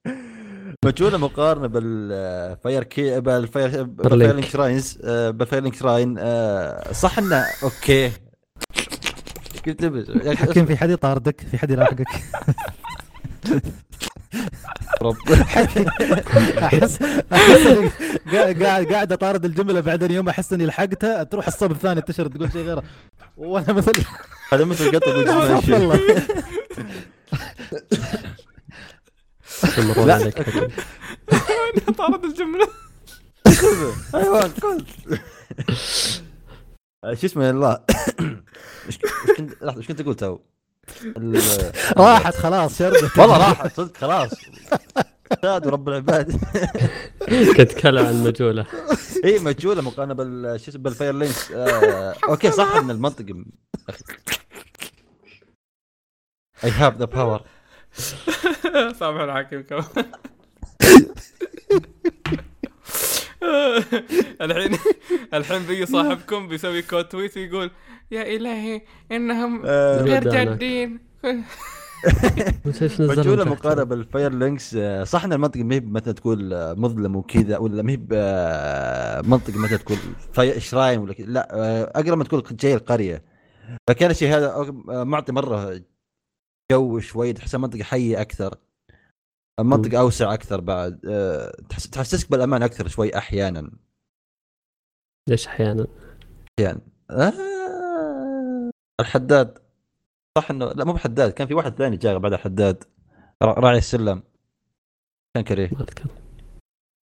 مجوله 0.85 1.19
مقارنة 1.19 1.67
بالفاير 1.67 2.85
كي 2.85 3.21
بالفاير 3.21 3.83
بالفايرلينك 3.83 4.45
شراينز 4.45 4.99
بالفايرلينك 5.07 5.75
شراين 5.75 6.15
صح 6.93 7.19
إنه؟ 7.19 7.45
أوكي. 7.63 8.13
أخي 9.67 10.37
حكيم 10.37 10.67
في 10.67 10.77
حد 10.77 10.91
يطاردك؟ 10.91 11.41
في 11.41 11.59
حد 11.59 11.71
يلاحقك. 11.71 12.07
احس 16.63 17.03
أحس 17.33 17.69
قاعد 18.33 18.63
قاعد 18.93 19.13
أطارد 19.13 19.45
الجملة 19.45 19.81
بعدين 19.81 20.11
يوم 20.11 20.29
أحس 20.29 20.53
إني 20.53 20.67
لحقتها 20.67 21.23
تروح 21.23 21.47
الصوب 21.47 21.71
الثاني 21.71 22.01
تشر 22.01 22.27
تقول 22.27 22.53
شيء 22.53 22.63
غيره. 22.63 22.83
وأنا 23.37 23.73
مثل 23.73 23.93
هذا 24.53 24.65
مثل 24.65 24.93
قطة 24.93 25.17
والله 29.99 30.19
لا. 30.19 30.31
طارد 31.99 32.25
الجملة؟ 32.25 32.69
أيوه 34.15 34.51
شو 37.15 37.27
اسمه 37.27 37.51
الله 37.51 37.81
إيش 38.87 38.99
كنت 39.37 39.63
لحظة 39.63 39.79
إيش 39.79 39.89
كنت 39.89 40.01
أقول 40.01 40.15
تو؟ 40.15 40.39
راحت 41.97 42.35
خلاص 42.37 42.79
شردت 42.79 43.19
والله 43.19 43.39
راحت 43.39 43.77
صدق 43.77 43.97
خلاص. 43.97 44.31
ساد 45.43 45.67
ورب 45.67 45.89
العباد. 45.89 46.33
كنت 47.57 47.61
اتكلم 47.61 48.07
عن 48.07 48.25
Majula 48.25 48.67
إي 49.25 49.39
Majula 49.39 49.83
مقارنه 49.83 50.15
بال 50.15 50.61
شو 50.61 50.71
اسمه 50.71 50.83
بال 50.83 51.15
Firelinks 51.15 51.53
آه، 51.53 52.15
okay 52.29 52.51
صح 52.51 52.77
إن 52.77 52.91
المنطقة 52.91 53.45
I 56.65 56.71
have 56.71 56.97
the 56.97 57.05
power 57.05 57.43
سامح 58.99 59.21
الحكيم 59.21 59.63
كمان. 59.63 59.85
الحين 64.41 64.79
الحين 65.35 65.63
بيجي 65.63 65.87
صاحبكم 65.87 66.49
بيسوي 66.49 66.83
quote 66.83 67.13
tweet 67.13 67.37
ويقول 67.37 67.71
يا 68.11 68.37
إلهي 68.37 68.83
إنهم 69.13 69.63
آه، 69.65 70.03
غير 70.03 70.31
جادين. 70.31 71.01
Majula 72.99 73.45
مقارنة 73.45 73.95
ال 73.95 74.33
Firelinks 74.33 74.75
إن 74.75 75.33
المنطقة 75.33 75.63
ما 75.63 75.75
هي 75.75 75.81
مثلا 75.81 76.13
تقول 76.13 76.55
آه، 76.55 76.75
مظلم 76.75 77.17
وكذا 77.17 77.59
ولا 77.59 77.83
ما 77.83 77.93
هي 77.93 77.99
آه، 78.13 79.21
منطقة 79.21 79.59
مثلا 79.59 79.79
تقول 79.79 79.99
shrine 80.63 80.99
ولا 80.99 81.13
كذا؟ 81.15 81.27
لا 81.27 82.01
أقرب 82.01 82.19
ما 82.19 82.25
تقول 82.25 82.45
زي 82.51 82.75
القرية. 82.75 83.23
فكان 83.89 84.11
الشيء 84.11 84.29
هذا 84.29 84.75
معطي 84.87 85.33
مرة 85.33 85.81
جو 86.73 87.01
شوي 87.01 87.33
تحسها 87.33 87.59
منطقة 87.59 87.83
حية 87.83 88.21
أكثر. 88.21 88.55
المنطقة 89.61 90.01
أوسع 90.01 90.35
أكثر 90.35 90.61
بعد 90.61 91.01
آه، 91.07 91.53
تحس 91.69 91.91
تحسسك 91.91 92.31
بالأمان 92.31 92.63
أكثر 92.63 92.89
شوي 92.89 93.19
أحيانا. 93.19 93.71
ليش 95.29 95.47
أحيانا؟ 95.47 95.87
أحيانا. 96.61 96.81
آه، 97.11 98.71
الحداد. 99.01 99.59
صح 100.39 100.51
انه 100.51 100.67
لا 100.67 100.85
مو 100.85 100.93
بحداد 100.93 101.33
كان 101.33 101.47
في 101.47 101.55
واحد 101.55 101.75
ثاني 101.75 101.97
جاء 101.97 102.19
بعد 102.19 102.33
الحداد. 102.33 102.85
را- 103.43 103.59
راعي 103.61 103.79
السلم. 103.79 104.23
كان 105.37 105.45
كريه. 105.45 105.71
ما 105.73 105.81
أذكر. 105.81 106.05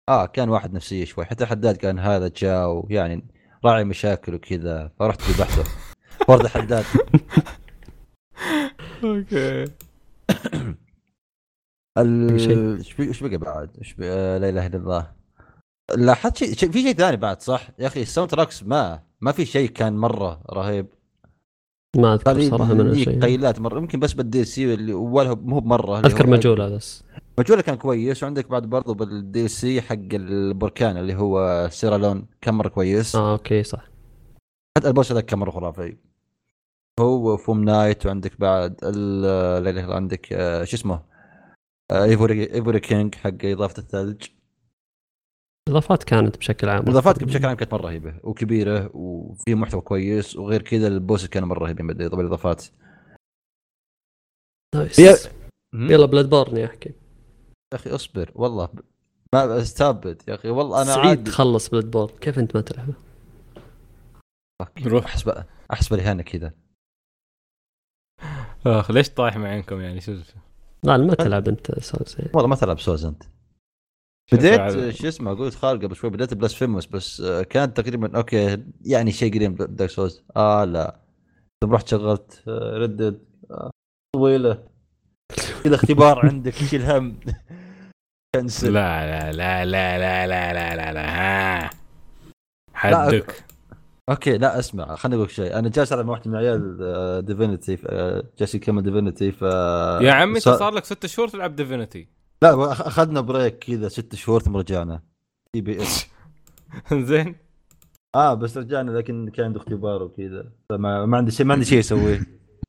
آه 0.08 0.26
كان 0.26 0.48
واحد 0.48 0.72
نفسية 0.72 1.04
شوي. 1.04 1.24
حتى 1.24 1.44
الحداد 1.44 1.76
كان 1.76 1.98
هذا 1.98 2.28
جاء 2.36 2.68
ويعني 2.68 3.26
راعي 3.64 3.84
مشاكل 3.84 4.34
وكذا 4.34 4.90
فرحت 4.98 5.22
ذبحته 5.22 5.64
ورد 6.28 6.40
الحداد 6.44 6.84
okay. 9.04 9.64
إيش 11.98 12.48
إيش 13.00 13.22
بقى 13.22 13.36
بعد؟ 13.38 13.70
إيش 13.78 13.96
آه، 14.00 14.38
لا 14.38 14.48
إله 14.48 14.66
إلا 14.66 14.76
الله. 14.76 15.12
لاحظت 15.96 16.36
شيء 16.36 16.54
شيء- 16.54 16.70
في 16.70 16.82
شيء 16.82 16.92
ثاني 16.92 17.16
بعد 17.16 17.42
صح؟ 17.42 17.68
يا 17.78 17.86
أخي 17.86 18.02
ال 18.02 18.30
soundtracks 18.30 18.62
ما 18.62 19.02
ما 19.20 19.32
في 19.32 19.44
شيء 19.44 19.70
كان 19.70 19.96
مرة 19.96 20.40
رهيب. 20.50 20.86
ما 21.96 22.14
أذكر 22.14 22.30
قليل 22.30 22.50
صراحة 22.50 22.74
من 22.74 22.80
الشيء 22.86 23.20
قيلات 23.22 23.60
مرة. 23.60 23.78
يمكن 23.78 24.00
بس 24.00 24.12
بال 24.12 24.44
DLC 24.44 24.74
اللي 24.74 24.92
ولا 24.92 25.34
مو 25.34 25.60
بمرة 25.60 25.98
أذكر 25.98 26.26
Majula 26.26 26.68
بس. 26.68 27.04
Majula 27.38 27.62
كان 27.62 27.74
كويس. 27.76 28.22
وعندك 28.22 28.48
بعد 28.50 28.62
برضو 28.62 28.94
بال 28.94 29.48
DLC 29.48 29.80
حق 29.82 29.96
البركان 30.12 30.96
اللي 30.96 31.14
هو 31.14 31.68
Sir 31.72 31.90
Alonne 31.90 32.26
كان 32.40 32.54
مرة 32.54 32.68
كويس. 32.68 33.16
آه 33.16 33.32
okay 33.32 33.62
صح. 33.62 33.90
حتى 34.78 34.88
ال 34.88 34.93
boss 34.93 35.12
هذا 35.12 35.20
كان 35.20 35.38
مرة 35.38 35.50
خرافي. 35.50 35.96
هو 37.00 37.36
Fume 37.36 37.64
Knight 37.64 38.06
وعندك 38.06 38.40
بعد 38.40 38.76
ال- 38.82 39.90
عندك 39.92 40.32
آه، 40.32 40.64
شو 40.64 40.76
اسمه؟ 40.76 41.09
Ivory 41.92 42.54
Ivory 42.54 42.80
King 42.80 43.14
حق 43.14 43.44
إضافة 43.44 43.78
الثلج. 43.78 44.26
الاضافات 45.68 46.04
كانت 46.04 46.36
بشكل 46.38 46.68
عام. 46.68 46.82
الاضافات 46.82 47.24
بشكل 47.24 47.46
عام 47.46 47.56
كانت 47.56 47.74
مرة 47.74 47.82
رهيبة 47.82 48.20
وكبيرة 48.24 48.96
وفي 48.96 49.54
محتوى 49.54 49.80
كويس 49.80 50.36
وغير 50.36 50.62
كذا 50.62 50.86
البوس 50.88 51.26
كانوا 51.26 51.48
مرة 51.48 51.64
رهيبين 51.64 51.86
بعد 51.86 51.96
بالاضافات 51.96 52.66
نايس 54.74 54.98
يلا 55.74 56.06
بلاد 56.06 56.30
بورن 56.30 56.56
يا 56.56 56.66
حكيم 56.66 56.92
يا 57.72 57.78
أخي 57.78 57.90
اصبر 57.90 58.32
والله 58.34 58.68
ما 59.34 59.60
استابد 59.60 60.22
يا 60.28 60.34
أخي 60.34 60.50
والله 60.50 60.82
أنا 60.82 60.94
سعيد 60.94 61.06
عادي. 61.06 61.30
تخلص 61.30 61.68
بلاد 61.68 61.90
بورن 61.90 62.16
كيف 62.16 62.38
أنت 62.38 62.56
ما 62.56 62.62
تلعبه؟ 62.62 62.94
روح. 64.86 65.04
احسب 65.04 65.44
احسب 65.72 65.94
الاهانه 65.94 66.22
كذا. 66.22 66.52
اخ 68.66 68.90
ليش 68.90 69.10
طايح 69.10 69.36
معينكم 69.36 69.80
يعني؟ 69.80 70.00
شو؟ 70.00 70.16
لا 70.82 70.96
ما 70.96 71.14
تلعب 71.14 71.48
أنت 71.48 71.78
سولز. 71.80 72.16
والله 72.34 72.48
ما 72.48 72.56
تلعب 72.56 72.78
سوز 72.80 73.04
أنت. 73.04 73.22
بديت 74.32 74.90
شو 74.94 75.08
اسمه 75.08 75.34
قلت 75.34 75.54
خالد 75.54 75.84
قبل 75.84 75.96
شوي 75.96 76.10
بديت 76.10 76.34
بلاس 76.34 76.54
فيموس 76.54 76.86
بس 76.86 77.20
آه، 77.20 77.42
كانت 77.42 77.80
تقريبا 77.80 78.16
أوكي 78.16 78.62
يعني 78.84 79.12
شيء 79.12 79.34
قريب 79.34 79.62
من 79.62 79.74
دارك 79.76 79.90
سوز 79.90 80.22
آه 80.36 80.64
لا. 80.64 81.00
ثم 81.64 81.72
رحت 81.72 81.88
شغلت 81.88 82.42
آه، 82.48 82.76
ردد 82.78 83.24
آه 83.50 83.70
طويلة. 84.16 84.64
كذا 85.64 85.74
اختبار 85.74 86.18
عندك 86.26 86.54
شيل 86.54 86.82
هم 86.82 87.20
كنسل. 88.36 88.72
لا 88.72 89.32
لا 89.32 89.32
لا 89.32 89.64
لا 89.64 89.98
لا 89.98 90.26
لا 90.26 90.52
لا 90.52 90.76
لا 90.76 90.92
لا 90.92 91.08
ها. 91.66 91.70
حدك. 92.74 93.44
أوكي 94.08 94.38
لا 94.38 94.58
اسمع 94.58 94.94
خليني 94.96 95.16
أقول 95.16 95.26
لك 95.26 95.32
شيء. 95.32 95.58
أنا 95.58 95.68
جالس 95.68 95.92
ألعب 95.92 96.04
مع 96.04 96.10
واحد 96.12 96.28
من 96.28 96.36
عيال 96.36 96.78
آه، 96.82 97.20
ديفينيتي 97.20 97.76
جالس 98.38 98.54
يكمل 98.54 98.82
ديفينيتي 98.82 99.32
ف 99.32 99.42
يا 100.02 100.12
عمي 100.12 100.36
أنت 100.36 100.42
صار- 100.48 100.74
لك 100.74 100.84
ست 100.84 101.06
شهور 101.06 101.28
تلعب 101.28 101.56
Divinity 101.56 102.08
لا 102.42 102.72
أخذنا 102.72 103.20
break 103.20 103.58
كذا 103.58 103.88
ست 103.88 104.14
شهور 104.14 104.40
ثم 104.42 104.56
رجعنا. 104.56 105.02
إي 105.54 105.60
بس 105.60 106.06
زين. 106.92 107.34
آه 108.14 108.34
بس 108.34 108.56
رجعنا 108.56 108.90
لكن 108.90 109.28
كان 109.30 109.46
عنده 109.46 109.60
اختبار 109.60 110.02
وكذا. 110.02 110.52
فما 110.70 111.06
ما 111.06 111.16
عندي 111.16 111.30
شيء 111.30 111.46
ما 111.46 111.54
عندي 111.54 111.64
شيء 111.66 111.78
أسويه. 111.80 112.20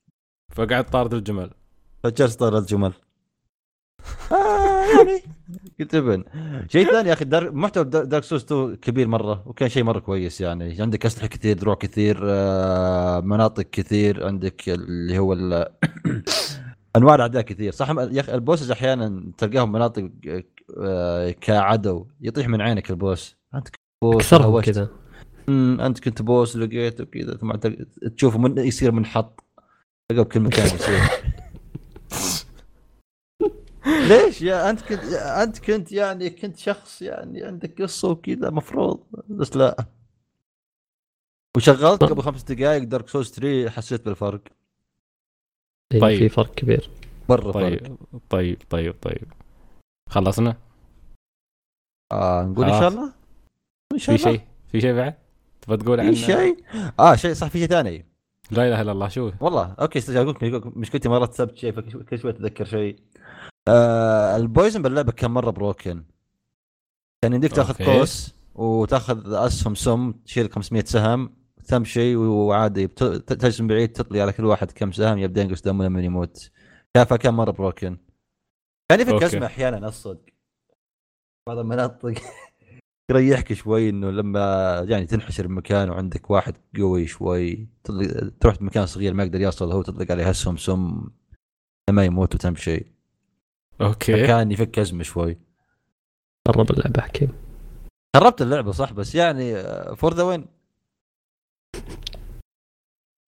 فقعد 0.56 0.90
طارد 0.90 1.14
الجمل. 1.14 1.52
فجلس 2.04 2.36
طار 2.36 2.58
الجمل. 2.58 2.94
آه 4.32 4.36
يعني. 4.98 5.22
قلت 5.80 5.96
ابن. 5.96 6.24
شيء 6.68 6.92
ثاني 6.92 7.10
يا 7.10 7.14
أخي 7.14 7.26
Dar... 7.26 7.52
محتوى 7.52 7.84
Dar- 7.84 8.04
Dark 8.04 8.24
Souls 8.24 8.44
2 8.44 8.76
كبير 8.76 9.08
مرة 9.08 9.44
وكان 9.46 9.70
شيء 9.70 9.84
مرة 9.84 10.00
كويس 10.00 10.42
يعني. 10.42 10.82
عندك 10.82 11.06
أسلحة 11.06 11.28
كثير 11.28 11.58
دروع 11.58 11.76
كثير 11.76 12.20
آه 12.24 13.20
مناطق 13.20 13.64
كثير 13.64 14.28
عندك 14.28 14.70
اللي 14.70 15.18
هو 15.20 15.34
ال... 15.34 15.66
أنواع 16.96 17.16
الأعداء 17.16 17.42
كثير. 17.42 17.72
صح 17.72 17.90
يا 17.90 18.20
أخي 18.22 18.34
البوسز 18.34 18.72
أحيانا 18.72 19.32
تلقاهم 19.38 19.72
مناطق 19.72 20.10
آه 20.78 21.32
كعدو 21.32 22.06
يطيح 22.22 22.48
من 22.48 22.62
عينك 22.62 22.90
البوس. 22.90 23.38
أنت 23.56 23.68
كنت 23.68 23.76
بوس. 24.04 24.66
كذا. 24.66 24.90
أنت 25.50 26.00
كنت 26.00 26.22
بوس 26.22 26.58
لقيته 26.58 27.06
كذا 27.06 27.38
ثم 27.38 27.52
تشوفه 28.18 28.40
من 28.40 28.58
يصير 28.58 28.92
منحط 28.92 29.44
تلقاه 30.10 30.24
بكل 30.24 30.40
مكان 30.40 30.66
يصير. 30.66 31.00
ليش؟ 34.12 34.42
يا 34.42 34.70
أنت 34.70 34.82
كنت 34.82 35.04
يا 35.04 35.44
أنت 35.44 35.60
كنت 35.60 35.92
يعني 35.92 36.30
كنت 36.30 36.58
شخص 36.58 37.02
يعني 37.02 37.44
عندك 37.44 37.82
قصة 37.82 38.10
وكذا 38.10 38.50
مفروض. 38.50 39.04
بس 39.30 39.56
لا. 39.56 39.86
وشغلت 41.58 42.04
قبل 42.04 42.22
خمس 42.22 42.44
دقائق 42.44 42.84
دارك 42.84 43.10
سولز 43.10 43.32
3 43.32 43.70
حسيت 43.70 44.06
بالفرق. 44.06 44.42
إيه، 45.94 46.02
طيب. 46.02 46.20
في 46.20 46.30
فرق 46.30 46.56
كبير. 46.56 46.90
مره 47.30 47.52
فرق. 47.52 47.64
طيب 47.64 47.98
طيب 48.30 48.62
طيب. 48.70 48.96
طيب 49.02 49.34
خلصنا؟ 50.10 50.58
آه 52.12 52.44
نقول 52.44 52.66
إن. 52.66 52.80
شاء 52.80 52.88
الله؟ 52.88 53.14
إن 53.94 53.98
شاء 53.98 54.18
في 54.18 54.24
الله. 54.24 54.38
شيء؟ 54.38 54.48
في 54.72 54.82
شيء 54.82 54.94
بعد؟ 54.94 55.16
تبغى 55.62 55.78
تقول 55.78 56.00
عن 56.00 56.14
في 56.14 56.20
شيء؟ 56.20 56.64
آه 57.00 57.16
شيء 57.16 57.34
صح 57.34 57.48
في 57.48 57.60
شيء 57.60 57.68
ثاني. 57.68 58.06
لا 58.52 58.68
إله 58.68 58.82
إلا 58.82 58.92
الله 58.92 59.08
شو؟ 59.08 59.32
والله 59.40 59.76
okay 59.82 60.00
أستاذ 60.00 60.16
أقول 60.16 60.30
لك 60.30 60.78
مشكلتي 60.78 61.10
مرات 61.10 61.34
سبت 61.34 61.58
شيء 61.58 61.72
فكل 61.72 62.20
شوي 62.20 62.32
أتذكر 62.32 62.66
شيء. 62.66 63.00
آه 63.68 64.36
ال 64.38 64.44
poison 64.44 64.82
باللعبة 64.82 65.12
كان 65.12 65.32
مرة 65.32 65.52
broken 65.52 66.04
كان 67.22 67.34
يمديك 67.34 67.52
تاخذ 67.52 67.70
okay. 67.70 68.00
قوس 68.00 68.36
وتاخذ 68.56 69.34
اسهم 69.34 69.76
سم 69.76 70.12
تشيل 70.12 70.52
500 70.52 70.84
سهم 70.84 71.36
تمشي 71.68 72.16
وعادي 72.16 72.88
تجزم 72.88 73.68
بعيد 73.68 73.92
تطلي 73.92 74.22
على 74.22 74.34
كل 74.34 74.46
واحد 74.46 74.72
كم 74.72 74.92
سهم 74.92 75.18
يبدأ 75.18 75.42
ينقص 75.42 75.62
دمه 75.62 75.86
لما 75.86 76.02
يموت. 76.02 76.50
كان 76.94 77.06
فكان 77.06 77.34
مرة 77.34 77.52
broken 77.52 77.98
كان 78.92 79.00
يفك 79.00 79.12
okay. 79.14 79.26
ازمه 79.26 79.46
أحيانا 79.46 79.88
الصدق 79.88 80.26
بعض 81.48 81.58
المناطق 81.58 82.14
يريحك 83.12 83.54
شوي 83.54 83.90
إنه 83.90 84.12
لما 84.12 84.86
يعني 84.90 85.06
تنحشر 85.06 85.48
بمكان 85.48 85.90
وعندك 85.90 86.32
واحد 86.32 86.56
قوي 86.78 87.08
شوي 87.08 87.68
تروح 88.40 88.62
مكان 88.62 88.86
صغير 88.86 89.14
ما 89.14 89.24
يقدر 89.24 89.42
يوصل 89.42 89.72
هو 89.72 89.82
تطلق 89.82 90.12
عليه 90.12 90.30
اسهم 90.30 90.58
سم 90.58 91.10
لما 91.90 92.06
يموت 92.06 92.36
وتمشي 92.36 93.01
أوكي. 93.82 94.28
كان 94.28 94.52
يفك 94.52 94.80
أزمة 94.80 95.04
شوي. 95.04 95.38
قرب 96.48 96.72
اللعبه 96.72 97.02
حكيم 97.02 97.34
خربت 98.16 98.42
اللعبة 98.42 98.72
صح؟ 98.72 98.92
بس 98.92 99.16
يعني 99.16 99.64
فور 99.96 100.14
ذا 100.14 100.24
وين 100.24 100.46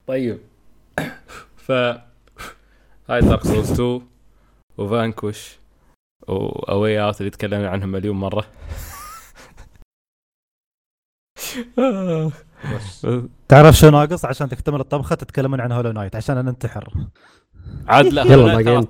طيب. 0.08 0.40
ف 1.66 1.72
هاي 1.72 3.22
دارك 3.22 3.44
سولز 3.44 3.72
2 3.72 4.02
وفانكوش 4.78 5.60
واواي 6.28 7.04
اوت 7.04 7.22
اللي 7.22 7.30
تكلمنا 7.30 7.70
عنهم 7.70 7.90
مليون 7.90 8.16
مرة. 8.16 8.46
تعرف 13.48 13.76
شو 13.76 13.90
ناقص 13.90 14.26
عشان 14.26 14.50
تكتمل 14.50 14.80
الطبخة 14.80 15.16
تتكلمون 15.16 15.62
عن 15.62 15.72
هولو 15.72 15.92
نايت 15.92 16.16
عشان 16.16 16.46
ننتحر 16.46 17.08
عاد 17.88 18.06
لا 18.06 18.24
يلا 18.24 18.82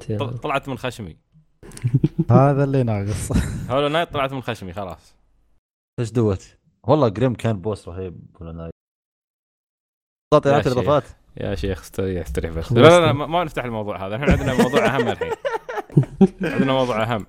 طلعت 0.43 0.70
من 0.70 0.78
خشمي. 0.78 1.18
هذا 2.32 2.64
اللي 2.64 2.84
ناقص. 2.84 3.32
هولو 3.70 3.88
نايت 3.88 4.14
طلعت 4.14 4.34
من 4.34 4.41
خشمي 4.41 4.74
خلاص. 4.74 5.16
إيش 5.99 6.11
دوت؟ 6.11 6.57
والله 6.84 7.07
جريم 7.07 7.34
كان 7.34 7.61
بوس 7.61 7.88
رهيب 7.88 8.26
ولا 8.39 8.51
نايت 8.51 8.74
تعطي 10.34 10.49
يا 10.49 10.53
اعطي 10.53 10.70
شيخ. 10.70 10.78
الاضافات 10.78 11.03
يا 11.38 11.55
شيخ 11.55 11.82
استريح 11.82 12.26
استريح 12.26 12.51
بس. 12.51 12.72
لا 12.72 12.82
لا, 12.82 13.05
لا 13.05 13.14
ما 13.14 13.43
نفتح 13.43 13.64
الموضوع 13.64 14.07
هذا. 14.07 14.16
الحين 14.16 14.30
عندنا 14.30 14.64
موضوع 14.64 14.86
أهم 14.86 15.07
الحين. 15.07 15.32
عندنا 16.41 16.74
موضوع 16.74 17.03
أهم. 17.03 17.26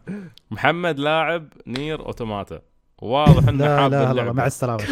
محمد 0.51 0.99
لاعب 0.99 1.49
نير 1.67 2.07
أوتوماتا. 2.07 2.61
واضح 3.03 3.49
إنه 3.49 3.65
لا 3.65 3.81
حاب 3.81 3.91
لا 3.91 4.05
لا 4.05 4.11
اللعبة. 4.11 4.33
مع 4.33 4.47
السلامة. 4.47 4.85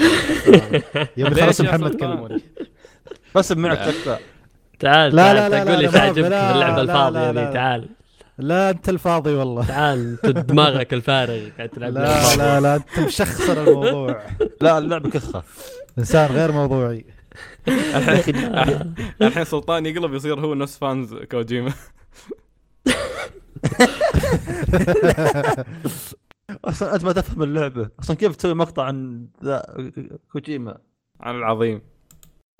يوم 1.16 1.34
خلص 1.34 1.60
محمد؟ 1.60 1.96
كلموني. 1.96 2.42
بس. 3.34 3.48
تكفى 3.48 4.18
تعال 4.78 5.16
لا، 5.16 5.22
تعال 5.22 5.36
لا، 5.36 5.48
لا، 5.48 5.64
تقول 5.64 5.78
لي 5.78 5.88
تعجبك 5.88 6.26
اللعبة 6.26 6.80
الفاضية 6.80 7.30
ذي. 7.30 7.52
تعال. 7.52 7.88
لا 8.38 8.70
أنت 8.70 8.88
الفاضي 8.88 9.34
والله. 9.34 9.66
تعال 9.66 10.18
انت 10.24 10.38
دماغك 10.38 10.94
الفارغ 10.94 11.48
قاعد 11.56 11.68
تلعب 11.68 11.92
لا. 11.92 12.36
لا 12.36 12.60
لا 12.60 12.76
أنت 12.76 12.98
مشخصر 12.98 13.62
الموضوع. 13.62 14.22
لا 14.60 14.78
اللعبه 14.78 15.10
كخة. 15.10 15.42
إنسان 15.98 16.30
غير 16.30 16.52
موضوعي. 16.52 17.04
الحين 19.22 19.44
سلطان 19.44 19.86
يقلب 19.86 20.14
يصير 20.14 20.40
هو 20.40 20.54
نفس 20.54 20.78
فانز 20.78 21.14
كوجيما. 21.14 21.72
أصلا 26.64 26.94
أنت 26.94 27.04
ما 27.04 27.12
تفهم 27.12 27.42
اللعبة. 27.42 27.90
أصلا 28.00 28.16
كيف 28.16 28.36
تسوي 28.36 28.54
مقطع 28.54 28.84
عن 28.84 29.26
ذا 29.44 29.62
كوجيما؟ 30.32 30.78
عن 31.20 31.34
العظيم. 31.36 31.82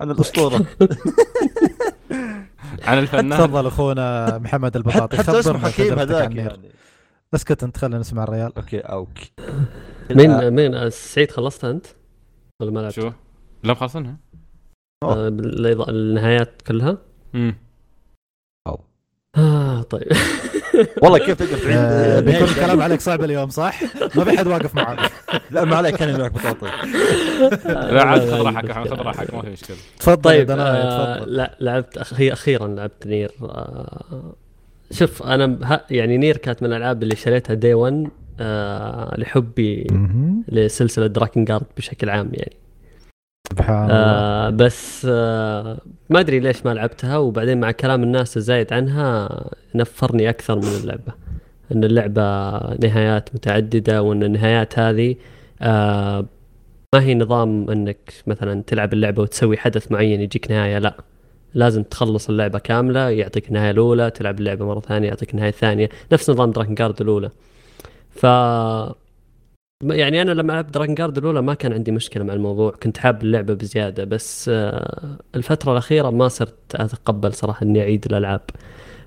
عن 0.01 0.11
الأسطورة. 0.11 0.65
عن 2.83 2.99
الفنان. 2.99 3.39
تفضل 3.39 3.67
أخونا 3.67 4.37
محمد 4.37 4.75
البطاطي. 4.75 5.17
حتى 5.17 5.39
اسمه 5.39 5.59
حكيم 5.59 5.99
هذاك. 5.99 6.35
يعني. 6.35 6.71
اسكت 7.33 7.63
أنت 7.63 7.77
خلينا 7.77 7.99
نسمع 7.99 8.23
الريال. 8.23 8.57
okay 8.57 8.79
okay 8.79 9.09
مين 10.11 10.49
مين؟ 10.49 10.89
سعيد 10.89 11.31
خلصت 11.31 11.65
أنت؟ 11.65 11.85
ولا 12.61 12.71
ما 12.71 12.79
لعبت؟ 12.79 12.93
شو؟ 12.93 13.11
لا 13.63 13.71
مخلصينها. 13.71 14.17
آه، 15.03 15.27
النهايات 15.89 16.61
كلها؟ 16.61 16.97
امم 17.35 17.55
آه 19.37 19.81
طيب 19.81 20.07
والله 21.01 21.17
كيف 21.17 21.39
تقدر 21.39 21.57
تعيد 21.57 21.77
آه، 21.77 22.19
بيكون 22.19 22.33
نهاية 22.41 22.51
الكلام 22.51 22.81
عليك 22.81 23.01
صعب 23.01 23.23
اليوم 23.23 23.49
صح؟ 23.49 23.81
ما 24.15 24.23
في 24.23 24.37
حد 24.37 24.47
واقف 24.47 24.75
معك 24.75 25.11
لا 25.51 25.65
ما 25.65 25.75
عليك 25.75 25.95
كان 25.95 26.19
معك 26.19 26.31
بطاطي 26.31 26.65
لا 27.93 28.03
عاد 28.03 28.21
خذ 28.21 28.41
راحتك 28.41 28.71
خذ. 28.71 28.93
راحتك 29.01 29.33
ما 29.33 29.41
في 29.41 29.49
مشكلة 29.49 29.77
تفضل 29.99 30.21
طيب 30.21 30.47
دنايا 30.47 30.83
آه 30.83 31.17
تفضل 31.17 31.35
لا 31.35 31.57
لعبت. 31.59 32.13
هي 32.15 32.33
أخيرا 32.33 32.67
لعبت 32.67 33.07
نير 33.07 33.31
آه 33.41 34.33
شوف 34.91 35.23
أنا. 35.23 35.81
يعني 35.91 36.17
نير 36.17 36.37
كانت 36.37 36.63
من 36.63 36.69
الألعاب 36.69 37.03
اللي 37.03 37.15
شريتها 37.15 37.53
day 37.53 37.73
1 37.73 38.07
آه 38.39 39.15
لحبي. 39.19 39.87
لسلسلة 40.47 41.07
دراكن 41.07 41.45
جارد 41.45 41.65
بشكل 41.77 42.09
عام 42.09 42.29
يعني 42.33 42.53
سبحان 43.53 43.83
الله. 43.83 43.95
آه 43.95 44.49
بس 44.49 45.07
آه 45.09 45.77
ما 46.09 46.19
أدري 46.19 46.39
ليش 46.39 46.65
ما 46.65 46.73
لعبتها 46.73 47.17
وبعدين 47.17 47.59
مع 47.59 47.71
كلام 47.71 48.03
الناس 48.03 48.37
الزايد 48.37 48.73
عنها 48.73 49.29
نفرني 49.75 50.29
أكثر 50.29 50.55
من 50.55 50.67
اللعبة. 50.81 51.13
إن 51.71 51.83
اللعبة 51.83 52.21
نهايات 52.75 53.29
متعددة 53.35 54.01
وإن 54.03 54.23
النهايات 54.23 54.79
هذه 54.79 55.15
آه 55.61 56.25
ما 56.93 57.01
هي 57.01 57.15
نظام 57.15 57.69
إنك 57.69 58.13
مثلا 58.27 58.63
تلعب 58.67 58.93
اللعبة 58.93 59.21
وتسوي 59.21 59.57
حدث 59.57 59.91
معين 59.91 60.21
يجيك 60.21 60.51
نهاية 60.51 60.77
لا. 60.77 60.97
لازم 61.53 61.83
تخلص 61.83 62.29
اللعبة 62.29 62.59
كاملة 62.59 63.09
يعطيك 63.09 63.47
النهايه 63.47 63.71
الأولى 63.71 64.09
تلعب 64.09 64.39
اللعبة 64.39 64.65
مرة 64.65 64.79
ثانية 64.79 65.07
يعطيك 65.07 65.31
النهايه 65.31 65.49
الثانية. 65.49 65.89
نفس 66.11 66.29
نظام 66.29 66.51
دراكن 66.51 66.75
جارد 66.75 67.01
الأولى. 67.01 67.29
ف 68.09 68.25
يعني 69.89 70.21
أنا 70.21 70.31
لما 70.31 70.53
لعبت 70.53 70.73
دراجون 70.73 70.95
جارد 70.95 71.17
الأولى 71.17 71.41
ما 71.41 71.53
كان 71.53 71.73
عندي 71.73 71.91
مشكلة 71.91 72.23
مع 72.23 72.33
الموضوع 72.33 72.71
كنت 72.83 72.97
حاب 72.97 73.23
اللعبة 73.23 73.53
بزيادة 73.53 74.03
بس 74.03 74.49
آه، 74.53 75.17
الفترة 75.35 75.71
الأخيرة 75.71 76.09
ما 76.09 76.27
صرت 76.27 76.75
أتقبل 76.75 77.33
صراحة 77.33 77.63
إني 77.63 77.81
أعيد 77.81 78.05
الألعاب. 78.05 78.41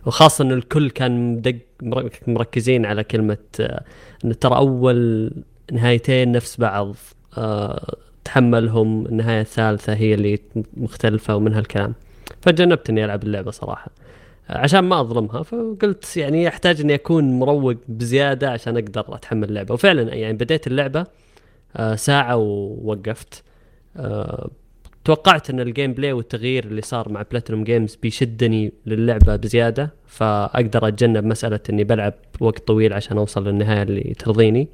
وخاصة 0.06 0.44
إن 0.44 0.52
الكل 0.52 0.90
كان 0.90 1.34
مدق 1.36 1.56
مر- 1.82 2.10
مركزين 2.26 2.86
على 2.86 3.04
كلمة 3.04 3.36
آه، 3.60 3.82
إن 4.24 4.38
ترى 4.38 4.56
أول 4.56 5.30
نهايتين 5.72 6.32
نفس 6.32 6.60
بعض 6.60 6.94
آه، 7.38 7.94
تحملهم 8.24 9.06
النهاية 9.06 9.40
الثالثة 9.40 9.94
هي 9.94 10.14
اللي 10.14 10.38
مختلفة 10.76 11.36
ومن 11.36 11.54
هالكلام 11.54 11.94
فجنبت 12.42 12.90
اني 12.90 13.04
ألعب 13.04 13.22
اللعبة 13.22 13.50
صراحة. 13.50 13.90
عشان 14.50 14.80
ما 14.80 15.00
أظلمها 15.00 15.42
فقلت 15.42 16.16
يعني 16.16 16.48
أحتاج 16.48 16.80
إني 16.80 16.94
أكون 16.94 17.38
مروق 17.38 17.76
بزيادة 17.88 18.50
عشان 18.50 18.76
أقدر 18.76 19.04
أتحمل 19.08 19.48
اللعبة. 19.48 19.74
وفعلا 19.74 20.14
يعني 20.14 20.32
بديت 20.32 20.66
اللعبة 20.66 21.06
آه، 21.76 21.94
ساعة 21.94 22.36
ووقفت. 22.36 23.42
آه، 23.96 24.50
توقعت 25.04 25.50
إن 25.50 25.60
ال 25.60 25.92
gameplay 25.92 26.12
والتغيير 26.12 26.64
اللي 26.64 26.82
صار 26.82 27.08
مع 27.08 27.22
بلاتينوم 27.30 27.64
جيمز 27.64 27.94
بيشدني 27.96 28.72
للعبة 28.86 29.36
بزيادة 29.36 29.94
فأقدر 30.06 30.88
أتجنب 30.88 31.24
مسألة 31.24 31.60
إني 31.70 31.84
بلعب 31.84 32.14
وقت 32.40 32.66
طويل 32.66 32.92
عشان 32.92 33.18
أوصل 33.18 33.48
للنهاية 33.48 33.82
اللي 33.82 34.14
ترضيني. 34.18 34.68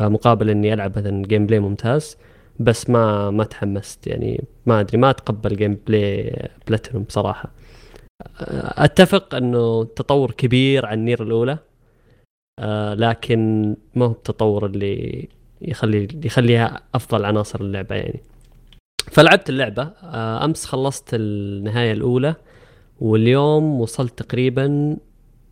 مقابل 0.00 0.50
إني 0.50 0.72
ألعب 0.74 0.98
مثلا 0.98 1.22
gameplay 1.22 1.60
ممتاز 1.60 2.16
بس 2.60 2.90
ما 2.90 3.30
ما 3.30 3.44
تحمست. 3.44 4.06
يعني 4.06 4.44
ما 4.66 4.80
أدري 4.80 4.98
ما 4.98 5.10
أتقبل 5.10 5.56
gameplay 5.56 6.32
بلاتينوم 6.68 7.02
بصراحه 7.02 7.50
أتفق 8.78 9.34
إنه 9.34 9.84
تطور 9.84 10.30
كبير 10.30 10.86
عن 10.86 11.04
نير 11.04 11.22
الأولى 11.22 11.58
آه 12.58 12.94
لكن 12.94 13.76
ما 13.94 14.06
هو 14.06 14.10
التطور 14.12 14.66
اللي 14.66 15.28
يخلي 15.62 16.08
يخليها 16.24 16.80
أفضل 16.94 17.24
عناصر 17.24 17.60
اللعبة 17.60 17.94
يعني. 17.94 18.20
فلعبت 19.12 19.48
اللعبة 19.48 19.82
آه 19.82 20.44
أمس 20.44 20.64
خلصت 20.64 21.14
النهاية 21.14 21.92
الأولى 21.92 22.34
واليوم 23.00 23.80
وصلت 23.80 24.22
تقريبا 24.22 24.96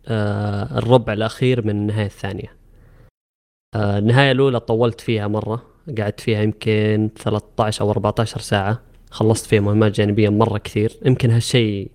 آه 0.07 0.77
الربع 0.77 1.13
الأخير 1.13 1.63
من 1.65 1.69
النهاية 1.69 2.05
الثانية. 2.05 2.53
آه 3.75 3.97
النهاية 3.97 4.31
الأولى 4.31 4.59
طولت 4.59 5.01
فيها 5.01 5.27
مرة 5.27 5.63
قعدت 5.97 6.19
فيها 6.19 6.41
يمكن 6.41 7.09
13 7.17 7.85
أو 7.85 7.91
14 7.91 8.39
ساعة 8.39 8.81
خلصت 9.11 9.45
فيها 9.45 9.61
مهمات 9.61 9.91
جانبية 9.91 10.29
مرة 10.29 10.57
كثير. 10.57 10.91
يمكن 11.05 11.31
هالشيء 11.31 11.91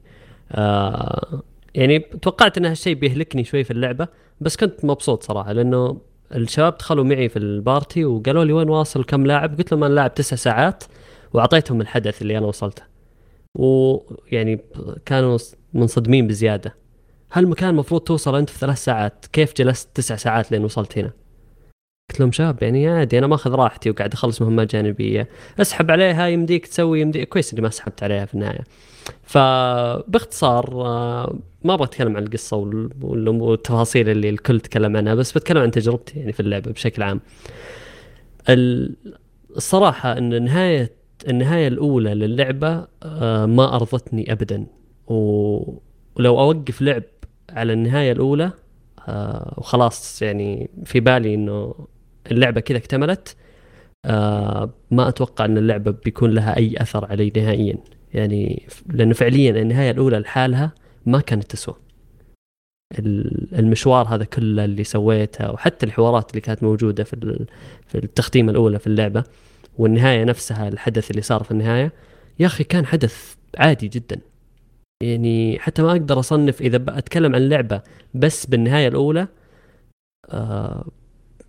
آه 0.53 1.43
يعني 1.75 1.99
توقعت 1.99 2.59
إن 2.59 2.67
هالشيء 2.67 2.95
بيهلكني 2.95 3.45
شوي 3.45 3.65
في 3.65 3.71
اللعبة 3.71 4.09
بس 4.41 4.57
كنت 4.57 4.85
مبسوط 4.85 5.23
صراحة 5.23 5.53
لأنه 5.53 6.01
الشباب 6.35 6.79
دخلوا 6.79 7.05
معي 7.05 7.29
في 7.29 7.39
البارتي 7.39 8.05
وقالوا 8.05 8.45
لي 8.45 8.53
وين 8.53 8.69
واصل 8.69 9.05
كم 9.05 9.27
لاعب 9.27 9.59
قلت 9.59 9.73
لهم 9.73 9.85
أنا 9.85 9.95
لاعب 9.95 10.15
تسع 10.15 10.37
ساعات 10.37 10.85
وأعطيتهم 11.33 11.81
الحدث 11.81 12.23
اللي 12.23 12.39
أنا 12.39 12.47
وصلته. 12.47 12.83
ويعني 13.59 14.61
كانوا 15.07 15.39
منصدمين 15.75 16.27
بزيادة. 16.27 16.75
هالمكان 17.33 17.69
المفروض 17.69 18.01
توصل 18.01 18.37
أنت 18.37 18.51
في 18.51 18.59
ثلاث 18.59 18.85
ساعات 18.85 19.27
كيف 19.33 19.55
جلست 19.57 19.89
تسع 19.95 20.17
ساعات 20.17 20.53
لين 20.53 20.65
وصلت 20.65 20.99
هنا؟ 20.99 21.11
قلت 22.11 22.21
لهم 22.21 22.33
شباب 22.33 22.63
يعني 22.63 22.89
عادي 22.89 23.19
أنا 23.19 23.27
ماخذ 23.27 23.51
راحتي 23.55 23.91
وقاعد 23.91 24.13
أخلص 24.13 24.43
مهمات 24.43 24.73
جانبية. 24.73 25.29
أسحب 25.61 25.91
عليها 25.91 26.27
يمديك 26.29 26.67
تسوي 26.67 27.01
يمديك 27.01 27.29
كويس 27.29 27.53
إني 27.53 27.63
ما 27.63 27.69
سحبت 27.69 28.03
عليها 28.03 28.25
في 28.25 28.35
النهاية. 28.35 28.61
فباختصار 29.23 30.87
آه، 30.87 31.39
ما 31.65 31.75
أبغى 31.75 31.85
أتكلم 31.87 32.17
عن 32.17 32.23
القصة 32.23 32.57
وال- 32.57 32.91
وال- 33.03 33.29
والتفاصيل 33.29 34.09
اللي 34.09 34.29
الكل 34.29 34.61
تكلم 34.61 34.97
عنها 34.97 35.15
بس 35.15 35.33
بتكلم 35.33 35.59
عن 35.63 35.71
تجربتي 35.71 36.19
يعني 36.19 36.33
في 36.33 36.41
اللعبة 36.41 36.71
بشكل 36.71 37.03
عام. 37.03 37.21
ال- 38.49 38.97
الصراحة 39.57 40.19
إن 40.19 40.45
نهاية 40.45 40.93
النهاية 41.29 41.69
الأولى 41.69 42.15
للعبة 42.15 42.87
آه، 43.03 43.47
ما 43.47 43.77
أرضتني 43.77 44.33
ابدا. 44.33 44.67
ولو 45.07 46.41
أوقف 46.41 46.83
لعب 46.83 47.03
على 47.51 47.73
النهاية 47.73 48.13
الأولى 48.13 48.51
آه، 49.09 49.55
وخلاص 49.59 50.23
يعني 50.23 50.71
في 50.85 51.01
بالي 51.01 51.35
إنه 51.35 51.75
اللعبة 52.31 52.61
كذا 52.61 52.79
اكتملت 52.79 53.37
آه، 54.05 54.71
ما 54.91 55.09
أتوقع 55.09 55.45
إن 55.45 55.59
اللعبة 55.59 55.91
بيكون 55.91 56.31
لها 56.31 56.57
أي 56.57 56.75
أثر 56.83 57.05
علي 57.05 57.33
نهائيا. 57.37 57.77
يعني 58.15 58.67
لأنه 58.87 59.15
فعليا 59.15 59.51
النهاية 59.63 59.91
الأولى 59.91 60.19
لحالها 60.19 60.73
ما 61.07 61.21
كانت 61.21 61.45
تسوى. 61.45 61.75
ال- 62.99 63.59
المشوار 63.59 64.07
هذا 64.15 64.25
كله 64.25 64.65
اللي 64.65 64.85
سويته 64.85 65.51
وحتى 65.53 65.87
الحوارات 65.87 66.31
اللي 66.31 66.41
كانت 66.41 66.63
موجودة 66.63 67.05
في 67.05 67.47
في 67.87 67.99
التختيمه 67.99 68.51
الأولى 68.53 68.79
في 68.79 68.87
اللعبة 68.87 69.25
والنهاية 69.79 70.25
نفسها 70.25 70.69
الحدث 70.69 71.11
اللي 71.11 71.23
صار 71.23 71.43
في 71.43 71.51
النهاية 71.51 71.93
يا 72.39 72.47
أخي 72.47 72.65
كان 72.65 72.87
حدث 72.87 73.35
عادي 73.59 73.89
جدا. 73.89 74.21
يعني 75.03 75.59
حتى 75.59 75.83
ما 75.83 75.91
أقدر 75.93 76.19
أصنف 76.19 76.61
إذا 76.63 76.85
أتكلم 76.89 77.35
عن 77.35 77.49
لعبه 77.49 77.83
بس 78.15 78.47
بالنهاية 78.47 78.89
الأولى 78.89 79.29
آه 80.31 80.87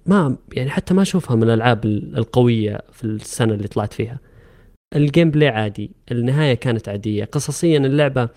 ما 0.05 0.35
يعني 0.53 0.69
حتى 0.69 0.93
ما 0.93 1.01
أشوفها 1.01 1.35
من 1.35 1.43
الألعاب 1.43 1.85
ال- 1.85 2.17
القوية 2.17 2.81
في 2.91 3.03
السنة 3.03 3.53
اللي 3.53 3.67
طلعت 3.67 3.93
فيها. 3.93 4.19
ال 4.95 5.31
gameplay 5.31 5.49
عادي 5.49 5.91
النهاية 6.11 6.53
كانت 6.53 6.89
عادية. 6.89 7.25
قصصيا 7.25 7.77
اللعبة 7.77 8.29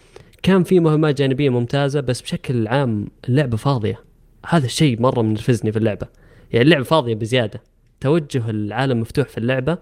كان 0.43 0.64
في 0.64 0.81
مهمات 0.81 1.19
جانبية 1.19 1.51
ممتازة 1.51 2.01
بس 2.01 2.21
بشكل 2.23 2.69
عام 2.69 3.07
اللعبة 3.29 3.57
فاضية. 3.57 4.01
هذا 4.47 4.66
الشيء 4.66 5.03
مرة 5.03 5.23
منرفزني 5.23 5.73
في 5.73 5.79
اللعبة. 5.79 6.07
يعني 6.53 6.64
اللعبة 6.64 6.85
فاضية 6.85 7.14
بزيادة. 7.14 7.62
توجه 8.01 8.51
العالم 8.51 9.01
مفتوح 9.01 9.29
في 9.29 9.39
اللعبة 9.39 9.79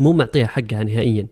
مو 0.00 0.12
معطيها 0.12 0.46
حقها 0.46 0.84
نهائيا. 0.84 1.26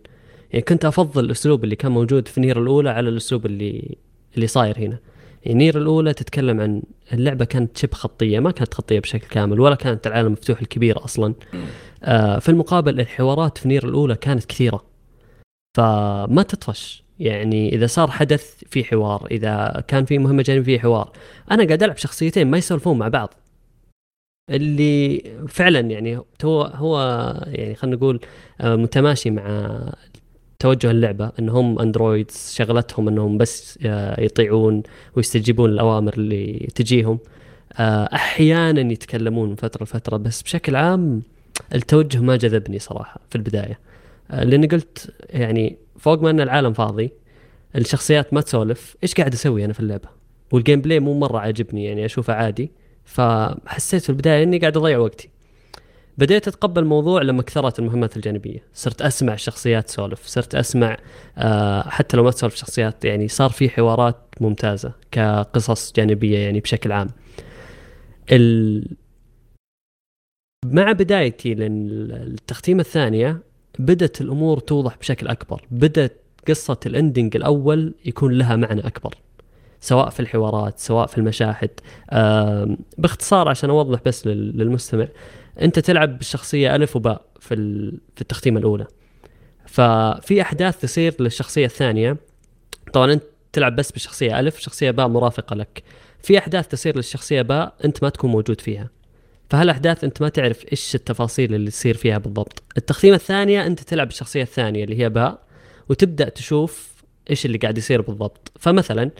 يعني 0.51 0.65
كنت 0.65 0.85
أفضل 0.85 1.25
الأسلوب 1.25 1.63
اللي 1.63 1.75
كان 1.75 1.91
موجود 1.91 2.27
في 2.27 2.41
نير 2.41 2.61
الأولى 2.61 2.89
على 2.89 3.09
الأسلوب 3.09 3.45
اللي 3.45 3.97
اللي 4.35 4.47
صاير 4.47 4.79
هنا. 4.79 4.99
نير 5.47 5.77
الأولى 5.77 6.13
تتكلم 6.13 6.59
عن 6.59 6.81
اللعبة 7.13 7.45
كانت 7.45 7.77
شبه 7.77 7.93
خطية 7.93 8.39
ما 8.39 8.51
كانت 8.51 8.73
خطية 8.73 8.99
بشكل 8.99 9.27
كامل 9.27 9.59
ولا 9.59 9.75
كانت 9.75 10.07
العالم 10.07 10.31
مفتوح 10.31 10.61
الكبير 10.61 11.03
أصلا. 11.05 11.33
آه 12.03 12.39
في 12.39 12.49
المقابل 12.49 12.99
الحوارات 12.99 13.57
في 13.57 13.67
نير 13.67 13.87
الأولى 13.87 14.15
كانت 14.15 14.45
كثيرة. 14.45 14.85
فما 15.77 16.43
تطفش. 16.47 17.03
يعني 17.19 17.75
إذا 17.75 17.87
صار 17.87 18.11
حدث 18.11 18.63
في 18.67 18.83
حوار 18.83 19.27
إذا 19.31 19.83
كان 19.87 20.05
في 20.05 20.17
مهمة 20.17 20.43
جانبية 20.43 20.77
في 20.77 20.83
حوار. 20.83 21.11
أنا 21.51 21.65
قاعد 21.65 21.83
ألعب 21.83 21.97
شخصيتين 21.97 22.47
ما 22.47 22.57
يسولفون 22.57 22.97
مع 22.97 23.07
بعض. 23.07 23.33
اللي 24.49 25.23
فعلا 25.47 25.79
يعني 25.79 26.21
هو 26.43 26.61
هو 26.61 26.99
يعني 27.47 27.75
خلينا 27.75 27.97
نقول 27.97 28.19
آه، 28.61 28.75
متماشي 28.75 29.29
مع 29.31 29.43
توجه 30.59 30.91
اللعبة 30.91 31.31
إنهم 31.39 31.79
اندرويدز 31.79 32.53
شغلتهم 32.55 33.07
إنهم 33.07 33.37
بس 33.37 33.79
آه، 33.85 34.21
يطيعون 34.21 34.83
ويستجيبون 35.15 35.69
الاوامر 35.69 36.13
اللي 36.13 36.67
تجيهم. 36.75 37.19
آه، 37.73 38.09
أحيانا 38.13 38.91
يتكلمون 38.93 39.55
فترة 39.55 39.83
لفترة 39.83 40.17
بس 40.17 40.41
بشكل 40.41 40.75
عام 40.75 41.21
التوجه 41.75 42.19
ما 42.19 42.35
جذبني 42.35 42.79
صراحة 42.79 43.19
في 43.29 43.35
البداية. 43.35 43.79
آه، 44.31 44.43
لأني 44.43 44.67
قلت 44.67 45.13
يعني 45.29 45.77
فوق 45.97 46.21
ما 46.21 46.29
إن 46.29 46.41
العالم 46.41 46.73
فاضي 46.73 47.11
الشخصيات 47.75 48.33
ما 48.33 48.41
تسولف 48.41 48.95
إيش 49.03 49.13
قاعد 49.13 49.33
أسوي 49.33 49.65
أنا 49.65 49.73
في 49.73 49.79
اللعبة؟ 49.79 50.09
وال 50.51 50.81
gameplay 50.81 50.99
مو 50.99 51.19
مرة 51.19 51.39
عاجبني 51.39 51.85
يعني 51.85 52.05
أشوفه 52.05 52.33
عادي. 52.33 52.71
فحسيت 53.05 54.03
في 54.03 54.09
البداية 54.09 54.43
إني 54.43 54.57
قاعد 54.57 54.77
أضيع 54.77 54.97
وقتي. 54.97 55.29
بديت 56.19 56.47
أتقبل 56.47 56.81
الموضوع 56.81 57.21
لما 57.21 57.41
كثرت 57.41 57.79
المهمات 57.79 58.17
الجانبية. 58.17 58.63
صرت 58.73 59.01
أسمع 59.01 59.33
الشخصيات 59.33 59.85
تسولف 59.87 60.25
صرت 60.25 60.55
أسمع 60.55 60.97
آه 61.37 61.81
حتى 61.89 62.17
لو 62.17 62.23
ما 62.23 62.31
تسولف 62.31 62.55
شخصيات 62.55 63.05
يعني 63.05 63.27
صار 63.27 63.49
في 63.49 63.69
حوارات 63.69 64.15
ممتازة 64.41 64.93
كقصص 65.11 65.93
جانبية 65.95 66.37
يعني 66.39 66.59
بشكل 66.59 66.91
عام. 66.91 67.07
ال... 68.31 68.85
مع 70.65 70.91
بدايتي 70.91 71.53
للتختيمه 71.53 72.81
الثانية 72.81 73.41
بدت 73.79 74.21
الأمور 74.21 74.59
توضح 74.59 74.97
بشكل 74.97 75.27
أكبر. 75.27 75.65
بدت 75.71 76.13
قصة 76.47 76.79
الاندنج 76.85 77.35
الأول 77.35 77.93
يكون 78.05 78.33
لها 78.33 78.55
معنى 78.55 78.87
أكبر 78.87 79.15
سواء 79.81 80.09
في 80.09 80.19
الحوارات 80.19 80.79
سواء 80.79 81.07
في 81.07 81.17
المشاهد. 81.17 81.69
باختصار 82.97 83.49
عشان 83.49 83.69
أوضح 83.69 83.99
بس 84.05 84.27
لل- 84.27 84.57
للمستمع 84.57 85.07
انت 85.61 85.79
تلعب 85.79 86.17
بالشخصية 86.17 86.75
ألف 86.75 86.95
وباء 86.95 87.21
في 87.39 87.55
في 88.15 88.21
التختيمه 88.21 88.59
الأولى. 88.59 88.87
ففي 89.65 90.41
أحداث 90.41 90.81
تصير 90.81 91.15
للشخصية 91.19 91.65
الثانية. 91.65 92.17
طبعا 92.93 93.13
أنت 93.13 93.23
تلعب 93.53 93.75
بس 93.75 93.91
بالشخصية 93.91 94.39
ألف 94.39 94.59
شخصية 94.59 94.91
باء 94.91 95.07
مرافقة 95.07 95.55
لك. 95.55 95.83
في 96.21 96.37
أحداث 96.37 96.67
تصير 96.67 96.95
للشخصية 96.95 97.41
باء 97.41 97.73
أنت 97.85 98.03
ما 98.03 98.09
تكون 98.09 98.31
موجود 98.31 98.61
فيها. 98.61 98.89
فهالأحداث 99.49 100.03
أنت 100.03 100.21
ما 100.21 100.29
تعرف 100.29 100.65
إيش 100.71 100.95
التفاصيل 100.95 101.53
اللي 101.53 101.71
تصير 101.71 101.97
فيها 101.97 102.17
بالضبط. 102.17 102.63
التختيمه 102.77 103.15
الثانية 103.15 103.65
أنت 103.65 103.79
تلعب 103.79 104.07
بالشخصية 104.07 104.41
الثانية 104.41 104.83
اللي 104.83 104.99
هي 104.99 105.09
باء 105.09 105.39
وتبدأ 105.89 106.29
تشوف 106.29 106.93
إيش 107.29 107.45
اللي 107.45 107.57
قاعد 107.57 107.77
يصير 107.77 108.01
بالضبط. 108.01 108.51
فمثلا 108.59 109.11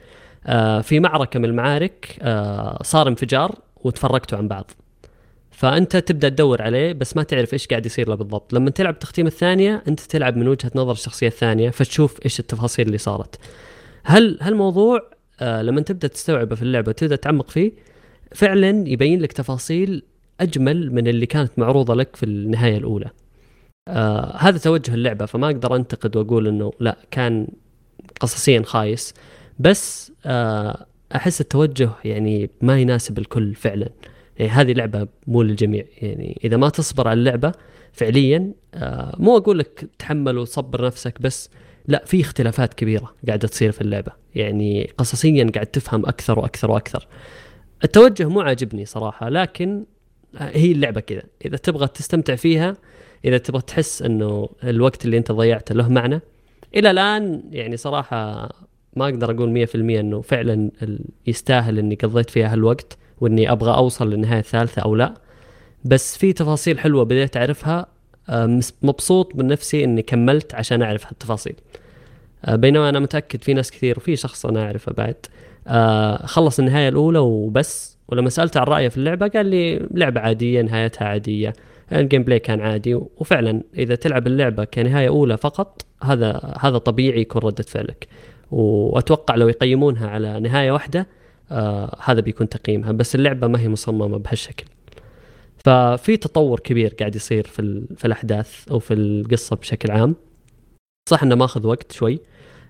آه، 0.46 0.82
في 0.82 1.00
معركة 1.00 1.40
من 1.40 1.46
المعارك 1.46 2.18
آه، 2.22 2.84
صار 2.84 3.08
انفجار 3.08 3.56
وتفرقتوا 3.76 4.38
عن 4.38 4.48
بعض. 4.48 4.72
فأنت 5.60 5.98
تبدأ 5.98 6.30
تدور 6.30 6.62
عليه 6.62 6.94
بس 6.94 7.18
ما 7.18 7.24
تعرف 7.24 7.54
إيش 7.54 7.68
قاعد 7.68 7.86
يصير 7.86 8.10
له 8.10 8.16
بالضبط. 8.16 8.54
لما 8.54 8.70
تلعب 8.70 8.94
التختيمه 8.94 9.28
الثانية 9.28 9.84
أنت 9.88 10.00
تلعب 10.00 10.38
من 10.38 10.48
وجهة 10.48 10.72
نظر 10.76 10.92
الشخصية 10.92 11.28
الثانية 11.28 11.70
فتشوف 11.70 12.20
إيش 12.26 12.40
التفاصيل 12.40 12.88
اللي 12.88 12.98
صارت. 12.98 13.40
هل 14.04 14.38
هالموضوع 14.42 15.10
آه 15.40 15.62
لما 15.62 15.82
تبدأ 15.82 16.08
تستوعبه 16.08 16.56
في 16.56 16.62
اللعبة 16.62 16.90
وتبدأ 16.90 17.16
تعمق 17.16 17.50
فيه 17.50 17.72
فعلا 18.36 18.90
يبين 18.90 19.22
لك 19.22 19.34
تفاصيل 19.34 20.04
أجمل 20.40 20.92
من 20.94 21.08
اللي 21.08 21.26
كانت 21.26 21.52
معروضة 21.58 21.96
لك 21.96 22.16
في 22.16 22.24
النهاية 22.24 22.78
الأولى. 22.78 23.10
آه 23.88 24.38
هذا 24.38 24.58
توجه 24.58 24.94
اللعبة 24.94 25.26
فما 25.26 25.48
أقدر 25.48 25.76
أنتقد 25.76 26.16
وأقول 26.16 26.48
إنه 26.48 26.72
لا 26.80 26.98
كان 27.12 27.48
قصصيا 28.20 28.62
خايس. 28.66 29.14
بس 29.60 30.12
آه 30.26 30.86
أحس 31.16 31.42
التوجه 31.42 31.90
يعني 32.06 32.50
ما 32.62 32.80
يناسب 32.80 33.18
الكل 33.18 33.56
فعلا. 33.56 33.90
هذه 34.42 34.74
لعبة 34.74 35.08
مو 35.28 35.42
للجميع. 35.42 35.86
يعني 36.02 36.40
إذا 36.44 36.58
ما 36.58 36.70
تصبر 36.70 37.08
على 37.08 37.20
اللعبة 37.20 37.52
فعليا 37.94 38.52
آه 38.74 39.16
مو 39.20 39.38
أقول 39.38 39.60
لك 39.60 39.90
تحمل 40.00 40.38
وتصبر 40.38 40.86
نفسك 40.86 41.22
بس 41.22 41.50
لا 41.88 42.06
في 42.06 42.22
اختلافات 42.22 42.74
كبيرة 42.74 43.14
قاعدة 43.28 43.48
تصير 43.48 43.72
في 43.72 43.82
اللعبة. 43.82 44.12
يعني 44.36 44.92
قصصيا 44.98 45.52
قاعد 45.56 45.68
تفهم 45.68 46.06
أكثر 46.06 46.40
وأكثر 46.40 46.72
وأكثر. 46.72 47.08
التوجه 47.84 48.30
مو 48.30 48.42
عاجبني 48.42 48.86
صراحة 48.86 49.30
لكن 49.30 49.86
هي 50.38 50.72
اللعبة 50.72 51.02
كذا. 51.02 51.24
إذا 51.46 51.58
تبغى 51.58 51.88
تستمتع 51.88 52.36
فيها 52.36 52.78
إذا 53.26 53.38
تبغى 53.38 53.62
تحس 53.62 54.02
إنه 54.02 54.50
الوقت 54.64 55.06
اللي 55.06 55.18
أنت 55.18 55.32
ضيعته 55.32 55.76
له 55.76 55.90
معنى 55.90 56.22
إلى 56.76 56.92
الآن 56.92 57.44
يعني 57.52 57.78
صراحة 57.78 58.50
ما 58.96 59.06
أقدر 59.06 59.32
أقول 59.32 59.68
100% 59.68 59.76
إنه 59.76 60.22
فعلا 60.22 60.72
يستاهل 61.28 61.80
إني 61.80 61.96
قضيت 61.96 62.30
فيها 62.30 62.54
هالوقت. 62.54 62.98
وإني 63.22 63.52
أبغى 63.52 63.76
أوصل 63.76 64.10
للنهايه 64.10 64.40
الثالثه 64.40 64.82
أو 64.82 64.96
لا. 64.96 65.14
بس 65.86 66.18
في 66.18 66.34
تفاصيل 66.34 66.80
حلوة 66.80 67.04
بديت 67.04 67.38
أعرفها. 67.38 67.86
مبسوط 68.82 69.36
من 69.36 69.48
نفسي 69.48 69.84
إني 69.84 70.02
كملت 70.02 70.56
عشان 70.56 70.82
أعرف 70.82 71.08
هالتفاصيل. 71.08 71.56
آه، 72.46 72.56
بينما 72.56 72.90
أنا 72.90 73.00
متأكد 73.00 73.44
في 73.44 73.54
ناس 73.54 73.72
كثير 73.72 73.98
وفي 73.98 74.16
شخص 74.16 74.46
أنا 74.46 74.64
أعرفه 74.64 74.94
بعد. 74.98 75.16
آه، 75.68 76.26
خلص 76.26 76.60
النهاية 76.60 76.90
الأولى 76.90 77.20
وبس. 77.20 77.98
ولما 78.08 78.30
سالته 78.30 78.60
عن 78.60 78.66
رأيه 78.68 78.88
في 78.88 78.98
اللعبة 78.98 79.28
قال 79.28 79.46
لي 79.46 79.88
لعبة 79.94 80.22
عادية 80.22 80.62
نهايتها 80.62 81.06
عادية. 81.08 81.54
ال 81.92 82.24
gameplay 82.24 82.40
كان 82.40 82.62
عادي 82.62 82.96
وفعلا 82.96 83.62
إذا 83.78 83.96
تلعب 83.96 84.28
اللعبة 84.28 84.64
كنهاية 84.64 85.08
أولى 85.08 85.38
فقط 85.38 85.86
هذا 86.04 86.56
هذا 86.60 86.78
طبيعي 86.78 87.22
يكون 87.22 87.42
ردة 87.42 87.64
فعلك. 87.64 88.08
وأتوقع 88.52 89.36
لو 89.36 89.50
يقيمونها 89.50 90.10
على 90.10 90.40
نهاية 90.40 90.72
واحدة 90.72 91.08
آه 91.52 91.98
هذا 92.04 92.22
بيكون 92.22 92.50
تقييمها 92.50 92.92
بس 92.92 93.16
اللعبة 93.16 93.48
ما 93.48 93.60
هي 93.60 93.70
مصممة 93.70 94.18
بهالشكل. 94.18 94.66
ففي 95.66 96.18
تطور 96.18 96.60
كبير 96.60 96.94
قاعد 97.00 97.16
يصير 97.16 97.48
في 97.48 97.86
في 97.98 98.06
الأحداث 98.06 98.68
أو 98.72 98.80
في 98.80 98.94
القصة 98.94 99.56
بشكل 99.56 99.92
عام. 99.92 100.16
صح 101.10 101.24
إنه 101.24 101.36
ماخذ 101.36 101.68
وقت 101.68 101.92
شوي. 101.92 102.20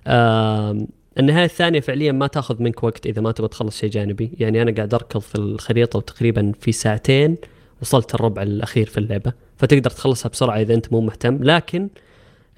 آم، 0.07 0.87
النهاية 1.19 1.45
الثانية 1.45 1.79
فعليا 1.79 2.11
ما 2.11 2.27
تاخذ 2.27 2.63
منك 2.63 2.83
وقت 2.83 3.05
إذا 3.05 3.21
ما 3.21 3.31
تبغى 3.31 3.47
تخلص 3.47 3.77
شيء 3.79 3.89
جانبي. 3.89 4.31
يعني 4.37 4.61
أنا 4.61 4.71
قاعد 4.71 4.93
أركض 4.93 5.19
في 5.19 5.35
الخريطة 5.35 5.97
وتقريبا 5.97 6.51
في 6.59 6.71
ساعتين 6.71 7.37
وصلت 7.81 8.15
الربع 8.15 8.41
الأخير 8.41 8.85
في 8.87 8.97
اللعبة. 8.97 9.33
فتقدر 9.57 9.89
تخلصها 9.89 10.29
بسرعة 10.29 10.61
إذا 10.61 10.73
أنت 10.73 10.93
مو 10.93 11.01
مهتم. 11.01 11.43
لكن 11.43 11.89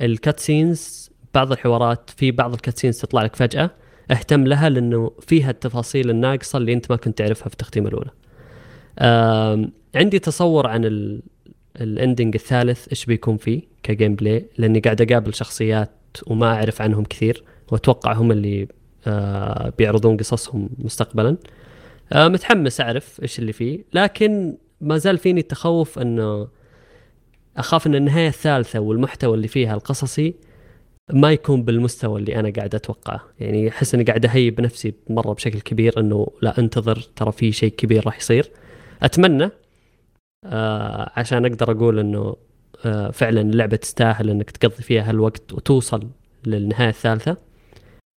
ال 0.02 0.11
cut 0.11 0.40
scenes 0.40 1.12
بعض 1.34 1.52
الحوارات 1.52 2.10
في 2.18 2.32
بعض 2.32 2.54
ال 2.54 2.60
cut 2.60 2.78
scenes 2.78 3.00
تطلع 3.02 3.24
لك 3.24 3.36
فجأة. 3.36 3.72
أهتم 4.12 4.48
لها 4.48 4.70
لأنه 4.70 5.12
فيها 5.20 5.50
التفاصيل 5.52 6.10
الناقصة 6.10 6.58
اللي 6.58 6.74
أنت 6.74 6.92
ما 6.92 6.98
كنت 6.98 7.18
تعرفها 7.18 7.48
في 7.48 7.54
التختيمه 7.54 7.90
الأولى. 7.90 8.10
عندي 9.96 10.20
تصور 10.20 10.68
عن 10.68 10.86
ال- 10.86 11.22
ال 11.82 11.89
ending 11.89 12.36
الثالث 12.36 12.88
إيش 12.90 13.06
بيكون 13.06 13.38
فيه 13.38 13.62
ك 13.84 14.16
gameplay 14.16 14.46
لأني 14.58 14.80
قاعد 14.80 15.02
أقابل 15.12 15.34
شخصيات 15.34 15.92
وما 16.28 16.54
أعرف 16.54 16.82
عنهم 16.82 17.04
كثير 17.04 17.44
وأتوقع 17.72 18.14
هم 18.14 18.32
اللي 18.32 18.68
آه 19.08 19.74
بيعرضون 19.78 20.18
قصصهم 20.18 20.70
مستقبلا. 20.78 21.38
آه 22.14 22.28
متحمس 22.28 22.82
أعرف 22.82 23.22
إيش 23.22 23.40
اللي 23.40 23.54
فيه 23.54 23.80
لكن 23.94 24.58
ما 24.82 24.98
زال 24.98 25.18
فيني 25.18 25.40
التخوف 25.40 26.00
إنه 26.00 26.48
أخاف 27.58 27.88
إن 27.88 27.96
النهاية 27.96 28.28
الثالثة 28.28 28.80
والمحتوى 28.80 29.36
اللي 29.36 29.48
فيها 29.48 29.74
القصصي 29.74 30.34
ما 31.14 31.32
يكون 31.32 31.64
بالمستوى 31.64 32.20
اللي 32.20 32.36
أنا 32.40 32.50
قاعد 32.50 32.76
أتوقعه. 32.76 33.22
يعني 33.40 33.70
أحس 33.70 33.96
إني 33.96 34.04
قاعد 34.04 34.26
أ 34.26 34.33
hype 34.33 34.62
نفسي 34.62 34.94
مرة 35.10 35.34
بشكل 35.34 35.60
كبير 35.62 36.00
إنه 36.00 36.28
لا 36.42 36.60
أنتظر 36.60 36.96
ترى 37.16 37.32
في 37.32 37.52
شيء 37.52 37.72
كبير 37.72 38.06
راح 38.06 38.18
يصير. 38.18 38.52
أتمنى 39.04 39.50
آه 40.46 41.12
عشان 41.16 41.46
أقدر 41.46 41.72
أقول 41.72 42.00
إنه 42.00 42.36
آه 42.86 43.12
فعلا 43.12 43.42
اللعبة 43.42 43.76
تستاهل 43.78 44.30
إنك 44.30 44.52
تقضي 44.52 44.84
فيها 44.84 45.10
هالوقت 45.10 45.54
وتوصل 45.54 46.08
للنهاية 46.46 46.90
الثالثة. 46.90 47.38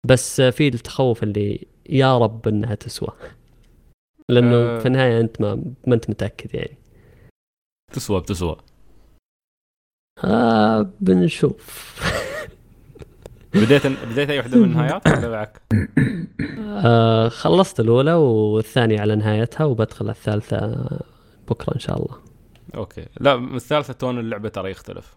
بس 0.07 0.41
آه 0.41 0.51
في 0.51 0.69
التخوف 0.69 1.23
اللي 1.23 1.67
يا 1.91 2.19
رب 2.19 2.49
إنها 2.49 2.75
تسوى. 2.75 3.09
لأنه 4.31 4.57
آه. 4.57 4.79
في 4.79 4.87
النهاية 4.87 5.21
أنت 5.21 5.41
ما 5.41 5.55
ما 5.87 5.95
أنت 5.95 6.11
متأكد 6.11 6.55
يعني. 6.55 6.79
تسوى 7.93 8.21
بتسوى. 8.21 8.57
آه 10.25 10.91
بنشوف. 11.01 11.95
بديت 13.55 13.87
بديت 13.87 14.31
أي 14.31 14.39
واحدة 14.39 14.59
من 14.59 14.65
النهايات 14.65 15.07
ولا 15.07 15.29
معك؟ 15.29 15.63
آه 16.59 17.29
خلصت 17.29 17.81
الأولى 17.81 18.13
والثانية 18.15 19.01
على 19.01 19.17
نهايتها 19.17 19.65
وبدخل 19.65 20.11
الثالثة 20.11 20.89
بكرة 21.49 21.75
إن 21.75 21.81
شاء 21.81 21.97
الله. 21.97 22.19
Okay. 22.75 23.07
لا 23.21 23.35
الثالثة 23.35 23.93
tone 23.93 24.19
اللعبة 24.19 24.49
ترى 24.49 24.71
يختلف. 24.71 25.17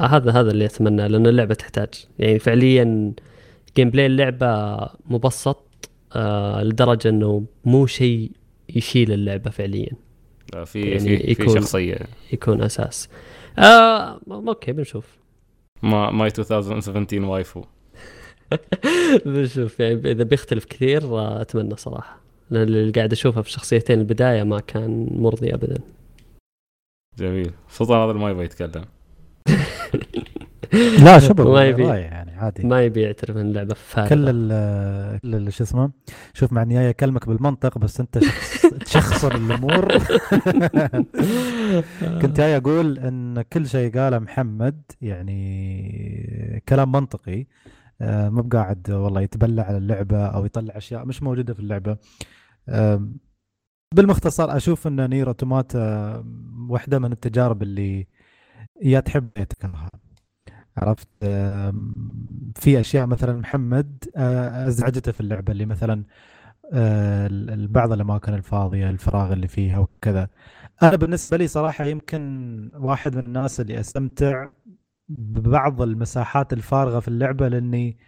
آه 0.00 0.04
هذا 0.06 0.30
هذا 0.30 0.50
اللي 0.50 0.64
أتمناه 0.64 1.06
لأن 1.06 1.26
اللعبة 1.26 1.54
تحتاج. 1.54 2.06
يعني 2.18 2.38
فعليا 2.38 3.12
gameplay 3.76 4.06
اللعبة 4.06 4.78
مبسط 5.06 5.88
آه 6.12 6.62
لدرجة 6.62 7.08
إنه 7.08 7.44
مو 7.64 7.86
شيء 7.86 8.32
يشيل 8.68 9.12
اللعبة 9.12 9.50
فعليا. 9.50 9.92
في 10.64 10.80
يعني 10.80 11.18
في 11.18 11.34
في 11.34 11.48
شخصية. 11.48 11.98
يكون 12.32 12.62
أساس. 12.62 13.08
آه 13.58 14.20
okay 14.30 14.72
بنشوف. 14.72 15.21
My 15.82 16.26
2017 16.38 17.24
waifu. 17.24 17.64
بنشوف 19.26 19.80
يعني 19.80 19.94
إذا 19.94 20.24
بيختلف 20.24 20.64
كثير 20.64 21.02
آه 21.04 21.40
أتمنى 21.40 21.76
صراحة. 21.76 22.20
لأن 22.50 22.62
اللي 22.62 22.92
قاعد 22.92 23.12
أشوفه 23.12 23.42
في 23.42 23.50
شخصيتين 23.50 23.98
البداية 23.98 24.42
ما 24.42 24.60
كان 24.60 25.08
مرضي 25.12 25.54
أبدا. 25.54 25.78
جميل. 27.18 27.52
سلطان 27.68 28.08
هذا 28.08 28.12
ما 28.12 28.30
يبغى 28.30 28.44
يتكلم. 28.44 28.84
لا 31.04 31.18
شباب 31.28 31.48
ما 31.48 31.64
يبي. 31.64 31.82
راي 31.84 32.00
يعني 32.00 32.30
عادي. 32.36 32.66
ما 32.66 32.82
يبي 32.84 33.00
يعترف 33.02 33.36
إن 33.36 33.40
اللعبة 33.46 33.74
فارغة. 33.74 34.08
كل 34.08 34.24
ال 34.28 35.20
كل 35.20 35.52
شو 35.52 35.64
اسمه 35.64 35.90
شوف 36.34 36.52
مع 36.52 36.62
اني 36.62 36.74
جاي 36.74 36.90
اكلمك 36.90 37.28
بالمنطق 37.28 37.78
بس 37.78 38.00
أنت 38.00 38.18
شخص 38.18 38.66
تشخصن 38.86 39.32
الأمور. 39.36 39.88
كنت 42.22 42.36
جاي 42.36 42.56
أقول 42.56 42.98
إن 42.98 43.42
كل 43.42 43.66
شيء 43.68 43.98
قاله 43.98 44.18
محمد 44.18 44.82
يعني 45.00 46.62
كلام 46.68 46.92
منطقي. 46.92 47.46
آه، 48.00 48.28
مو 48.28 48.42
بقاعد 48.42 48.90
والله 48.90 49.20
يتبلع 49.20 49.62
على 49.62 49.76
اللعبة 49.76 50.26
أو 50.26 50.44
يطلع 50.44 50.76
أشياء 50.76 51.04
مش 51.06 51.22
موجودة 51.22 51.54
في 51.54 51.60
اللعبة. 51.60 51.96
بالمختصر 53.94 54.56
أشوف 54.56 54.86
إن 54.86 55.10
نير 55.10 55.28
أوتوماتا 55.28 56.24
واحدة 56.68 56.98
من 56.98 57.12
التجارب 57.12 57.62
اللي 57.62 58.06
يا 58.82 59.00
تحب 59.00 59.28
يا 59.38 59.44
تكرهها. 59.44 59.90
عرفت؟ 60.78 61.08
في 62.56 62.80
أشياء 62.80 63.06
مثلا 63.06 63.32
محمد 63.32 64.04
أزعجته 64.16 65.12
في 65.12 65.20
اللعبة 65.20 65.52
اللي 65.52 65.66
مثلا 65.66 66.04
بعض 67.68 67.92
الأماكن 67.92 68.34
الفاضية 68.34 68.90
الفراغ 68.90 69.32
اللي 69.32 69.48
فيها 69.48 69.78
وكذا. 69.78 70.28
أنا 70.82 70.96
بالنسبة 70.96 71.36
لي 71.36 71.46
صراحة 71.48 71.84
يمكن 71.84 72.70
واحد 72.74 73.16
من 73.16 73.26
الناس 73.26 73.60
اللي 73.60 73.80
أستمتع 73.80 74.48
ببعض 75.08 75.82
المساحات 75.82 76.52
الفارغة 76.52 77.00
في 77.00 77.08
اللعبة 77.08 77.48
لأني 77.48 77.98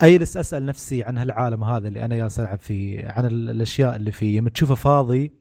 أجلس 0.00 0.36
أسأل 0.36 0.66
نفسي 0.66 1.02
عن 1.04 1.18
هالعالم 1.18 1.64
هذا 1.64 1.88
اللي 1.88 2.04
أنا 2.04 2.16
جالس 2.16 2.40
ألعب 2.40 2.58
فيه 2.58 3.08
عن 3.08 3.26
ال- 3.26 3.50
الأشياء 3.50 3.96
اللي 3.96 4.12
فيه. 4.12 4.40
لما 4.40 4.50
تشوفه 4.50 4.74
فاضي 4.74 5.32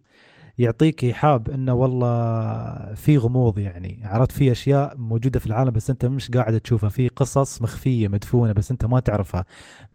يعطيك 0.58 1.03
ايحاء 1.03 1.41
إنه 1.53 1.74
والله 1.74 2.93
في 2.93 3.18
غموض 3.18 3.60
يعني. 3.60 4.01
عرفت؟ 4.03 4.32
في 4.32 4.51
أشياء 4.51 4.97
موجودة 4.97 5.39
في 5.39 5.45
العالم 5.47 5.72
بس 5.72 5.89
أنت 5.89 6.06
مش 6.06 6.32
قاعد 6.32 6.60
تشوفها. 6.60 6.89
في 6.89 7.08
قصص 7.08 7.62
مخفية 7.62 8.08
مدفونة 8.08 8.53
بس 8.53 8.72
أنت 8.72 8.86
ما 8.86 8.99
تعرفها. 8.99 9.45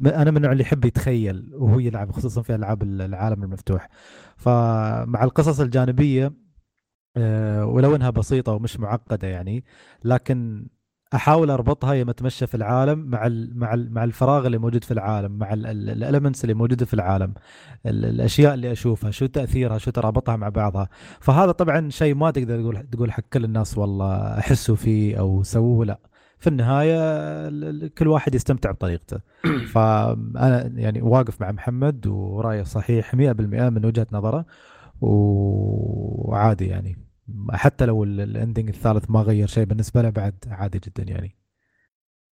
أنا 0.07 0.31
من 0.31 0.37
النوع 0.37 0.53
اللي 0.53 0.63
يحب 0.63 0.85
يتخيل 0.85 1.51
وهو 1.55 1.79
يلعب 1.79 2.13
خصوصا 2.13 2.43
في 2.43 2.55
ألعاب 2.55 2.83
ال- 2.83 3.03
العالم 3.03 3.43
المفتوح. 3.43 3.89
فمع 4.37 5.25
القصص 5.25 5.61
الجانبية 5.61 6.33
آه، 7.17 7.65
ولو 7.67 7.97
إنها 7.97 8.11
بسيطة 8.11 8.53
ومش 8.53 8.81
معقدة 8.81 9.29
يعني 9.29 9.65
لكن 10.05 10.67
أحاول 11.15 11.51
أربطها 11.51 11.93
يوم 11.95 12.09
أتمشى 12.09 12.47
في 12.47 12.55
العالم 12.55 12.99
مع 12.99 13.27
ال 13.27 13.59
مع 13.59 13.75
ال 13.75 13.95
مع 13.95 14.05
الفراغ 14.05 14.47
اللي 14.47 14.59
موجود 14.59 14.85
في 14.85 14.91
العالم 14.91 15.39
مع 15.39 15.53
الالمنتس 15.53 16.45
اللي 16.45 16.55
موجودة 16.55 16.87
في 16.87 16.95
العالم 16.95 17.35
ال- 17.87 18.05
الأشياء 18.05 18.55
اللي 18.55 18.73
أشوفها 18.73 19.11
شو 19.11 19.27
تأثيرها 19.27 19.79
شو 19.79 19.91
ترابطها 19.91 20.37
مع 20.37 20.49
بعضها. 20.49 20.89
فهذا 21.21 21.53
طبعا 21.53 21.91
شيء 21.91 22.15
ما 22.15 22.31
تقدر 22.31 22.61
تقول 22.61 22.87
تقول 22.93 23.13
حق 23.13 23.23
كل 23.33 23.45
الناس 23.45 23.79
والله 23.79 24.39
أحسوا 24.39 24.77
فيه 24.77 25.19
أو 25.19 25.43
سووه 25.43 25.85
لا. 25.87 25.99
في 26.39 26.47
النهاية 26.47 26.99
ال- 27.49 27.65
ال- 27.85 27.95
كل 27.95 28.09
واحد 28.09 28.35
يستمتع 28.35 28.71
بطريقته. 28.71 29.21
فأنا 29.73 30.73
يعني 30.77 31.03
واقف 31.03 31.41
مع 31.41 31.53
محمد 31.53 32.07
ورأيه 32.07 32.63
صحيح 32.63 33.15
100% 33.15 33.19
من 33.71 33.85
وجهة 33.87 34.07
نظره 34.13 34.45
وعادي 35.01 36.67
يعني. 36.67 37.10
حتى 37.53 37.87
لو 37.87 38.05
ال- 38.05 38.21
ال 38.21 38.28
ending 38.28 38.69
الثالث 38.69 39.05
ما 39.11 39.21
غير 39.21 39.47
شيء 39.47 39.65
بالنسبة 39.65 40.03
له 40.03 40.11
بعد 40.11 40.35
عادي 40.49 40.81
جدا 40.87 41.03
يعني. 41.13 41.37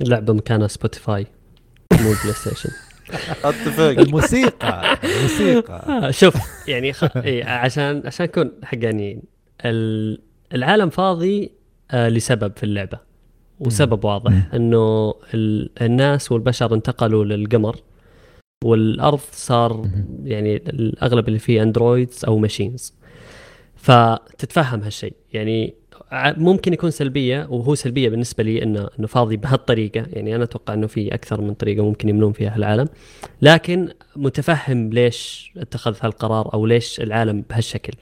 اللعبة 0.02 0.32
مكانها 0.32 0.66
Spotify 0.68 1.26
مو 1.92 1.98
PlayStation 2.22 2.70
أتفق. 3.44 3.82
الموسيقى 3.84 4.98
الموسيقى. 5.04 5.74
آه 6.06 6.10
شوف 6.10 6.34
يعني 6.68 6.92
خ... 6.92 7.16
إيه 7.16 7.44
عشان 7.44 8.02
عشان 8.06 8.26
نكون 8.26 8.50
حقانيين 8.64 9.22
ال- 9.64 10.22
العالم 10.54 10.90
فاضي 10.90 11.50
آه 11.90 12.08
لسبب 12.08 12.56
في 12.56 12.62
اللعبة. 12.64 12.98
وسبب 13.60 14.04
واضح 14.04 14.54
إنه 14.54 15.14
ال... 15.34 15.70
الناس 15.82 16.32
والبشر 16.32 16.74
انتقلوا 16.74 17.24
للقمر 17.24 17.76
والأرض 18.64 19.20
صار 19.32 19.88
يعني 20.24 20.56
الاغلب 20.56 21.28
اللي 21.28 21.38
فيه 21.38 21.62
androids 21.62 22.24
أو 22.24 22.38
machines 22.38 22.94
فتتفهم 23.88 24.82
هالشيء. 24.82 25.12
يعني 25.32 25.74
ممكن 26.36 26.72
يكون 26.72 26.90
سلبية 26.90 27.46
وهو 27.50 27.74
سلبية 27.74 28.08
بالنسبة 28.08 28.44
لي 28.44 28.62
إنه 28.62 28.88
إنه 28.98 29.06
فاضي 29.06 29.36
بهالطريقة. 29.36 30.06
يعني 30.12 30.36
أنا 30.36 30.44
أتوقع 30.44 30.74
إنه 30.74 30.86
في 30.86 31.14
أكثر 31.14 31.40
من 31.40 31.54
طريقة 31.54 31.84
ممكن 31.84 32.08
يملون 32.08 32.32
فيها 32.32 32.56
العالم 32.56 32.88
لكن 33.42 33.88
متفهم 34.16 34.90
ليش 34.90 35.52
اتخذ 35.56 35.96
هالقرار 36.00 36.54
أو 36.54 36.66
ليش 36.66 37.00
العالم 37.00 37.44
بهالشكل. 37.50 37.92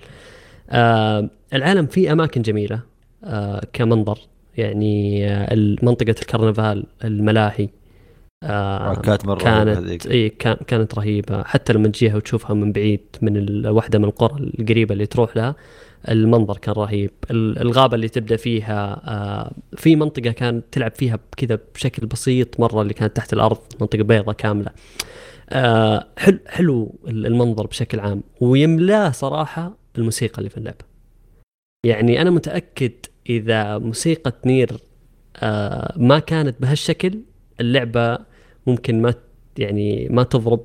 آه 0.70 1.30
العالم 1.54 1.86
فيه 1.86 2.12
أماكن 2.12 2.42
جميلة 2.42 2.80
آه 3.24 3.62
كمنظر. 3.72 4.18
يعني 4.56 5.26
آه 5.30 5.54
منطقه 5.82 6.14
الكرنفال 6.22 6.86
الملاهي 7.04 7.68
آه 8.42 8.88
حركات 8.94 9.26
مرة 9.26 9.38
كانت. 9.38 10.06
إي 10.06 10.28
كان 10.28 10.56
كانت 10.66 10.94
رهيبة. 10.94 11.42
حتى 11.42 11.72
لما 11.72 11.88
تجيها 11.88 12.16
وتشوفها 12.16 12.54
من 12.54 12.72
بعيد 12.72 13.00
من 13.22 13.66
واحدة 13.66 13.98
من 13.98 14.04
القرى 14.04 14.42
القريبة 14.58 14.92
اللي 14.92 15.06
تروح 15.06 15.36
لها 15.36 15.54
المنظر 16.08 16.56
كان 16.58 16.74
رهيب. 16.74 17.10
ال- 17.30 17.58
الغابة 17.58 17.94
اللي 17.94 18.08
تبدأ 18.08 18.36
فيها 18.36 19.00
آه 19.04 19.52
في 19.76 19.96
منطقة 19.96 20.30
كانت 20.30 20.64
تلعب 20.72 20.92
فيها 20.94 21.18
كذا 21.36 21.58
بشكل 21.74 22.06
بسيط 22.06 22.60
مرة 22.60 22.82
اللي 22.82 22.94
كانت 22.94 23.16
تحت 23.16 23.32
الأرض 23.32 23.58
منطقة 23.80 24.02
بيضاء 24.02 24.34
كاملة. 24.34 24.70
آه 25.50 26.06
حلو 26.18 26.38
حلو 26.46 26.94
ال- 27.08 27.26
المنظر 27.26 27.66
بشكل 27.66 28.00
عام. 28.00 28.22
ويملاه 28.40 29.10
صراحة 29.10 29.76
الموسيقى 29.98 30.38
اللي 30.38 30.50
في 30.50 30.56
اللعبة. 30.56 30.84
يعني 31.86 32.22
أنا 32.22 32.30
متأكد 32.30 32.92
إذا 33.30 33.78
موسيقى 33.78 34.32
NieR 34.46 34.70
آه 35.36 35.94
ما 35.96 36.18
كانت 36.18 36.60
بهالشكل 36.62 37.18
اللعبة 37.60 38.18
ممكن 38.66 39.02
ما 39.02 39.14
يعني 39.58 40.08
ما 40.10 40.22
تضرب 40.22 40.60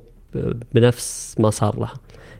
بنفس 0.74 1.36
ما 1.40 1.50
صار 1.50 1.80
لها. 1.80 1.94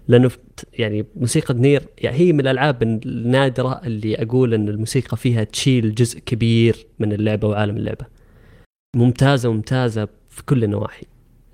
لأنه 0.08 0.30
يعني 0.78 1.06
موسيقى 1.16 1.54
NieR 1.54 1.82
يعني 1.98 2.16
هي 2.16 2.32
من 2.32 2.40
الألعاب 2.40 2.82
النادرة 2.82 3.80
اللي 3.84 4.22
أقول 4.22 4.54
إن 4.54 4.68
الموسيقى 4.68 5.16
فيها 5.16 5.44
تشيل 5.44 5.94
جزء 5.94 6.18
كبير 6.18 6.86
من 6.98 7.12
اللعبة 7.12 7.48
وعالم 7.48 7.76
اللعبة. 7.76 8.06
ممتازة 8.96 9.52
ممتازة 9.52 10.08
في 10.30 10.44
كل 10.44 10.64
النواحي. 10.64 11.06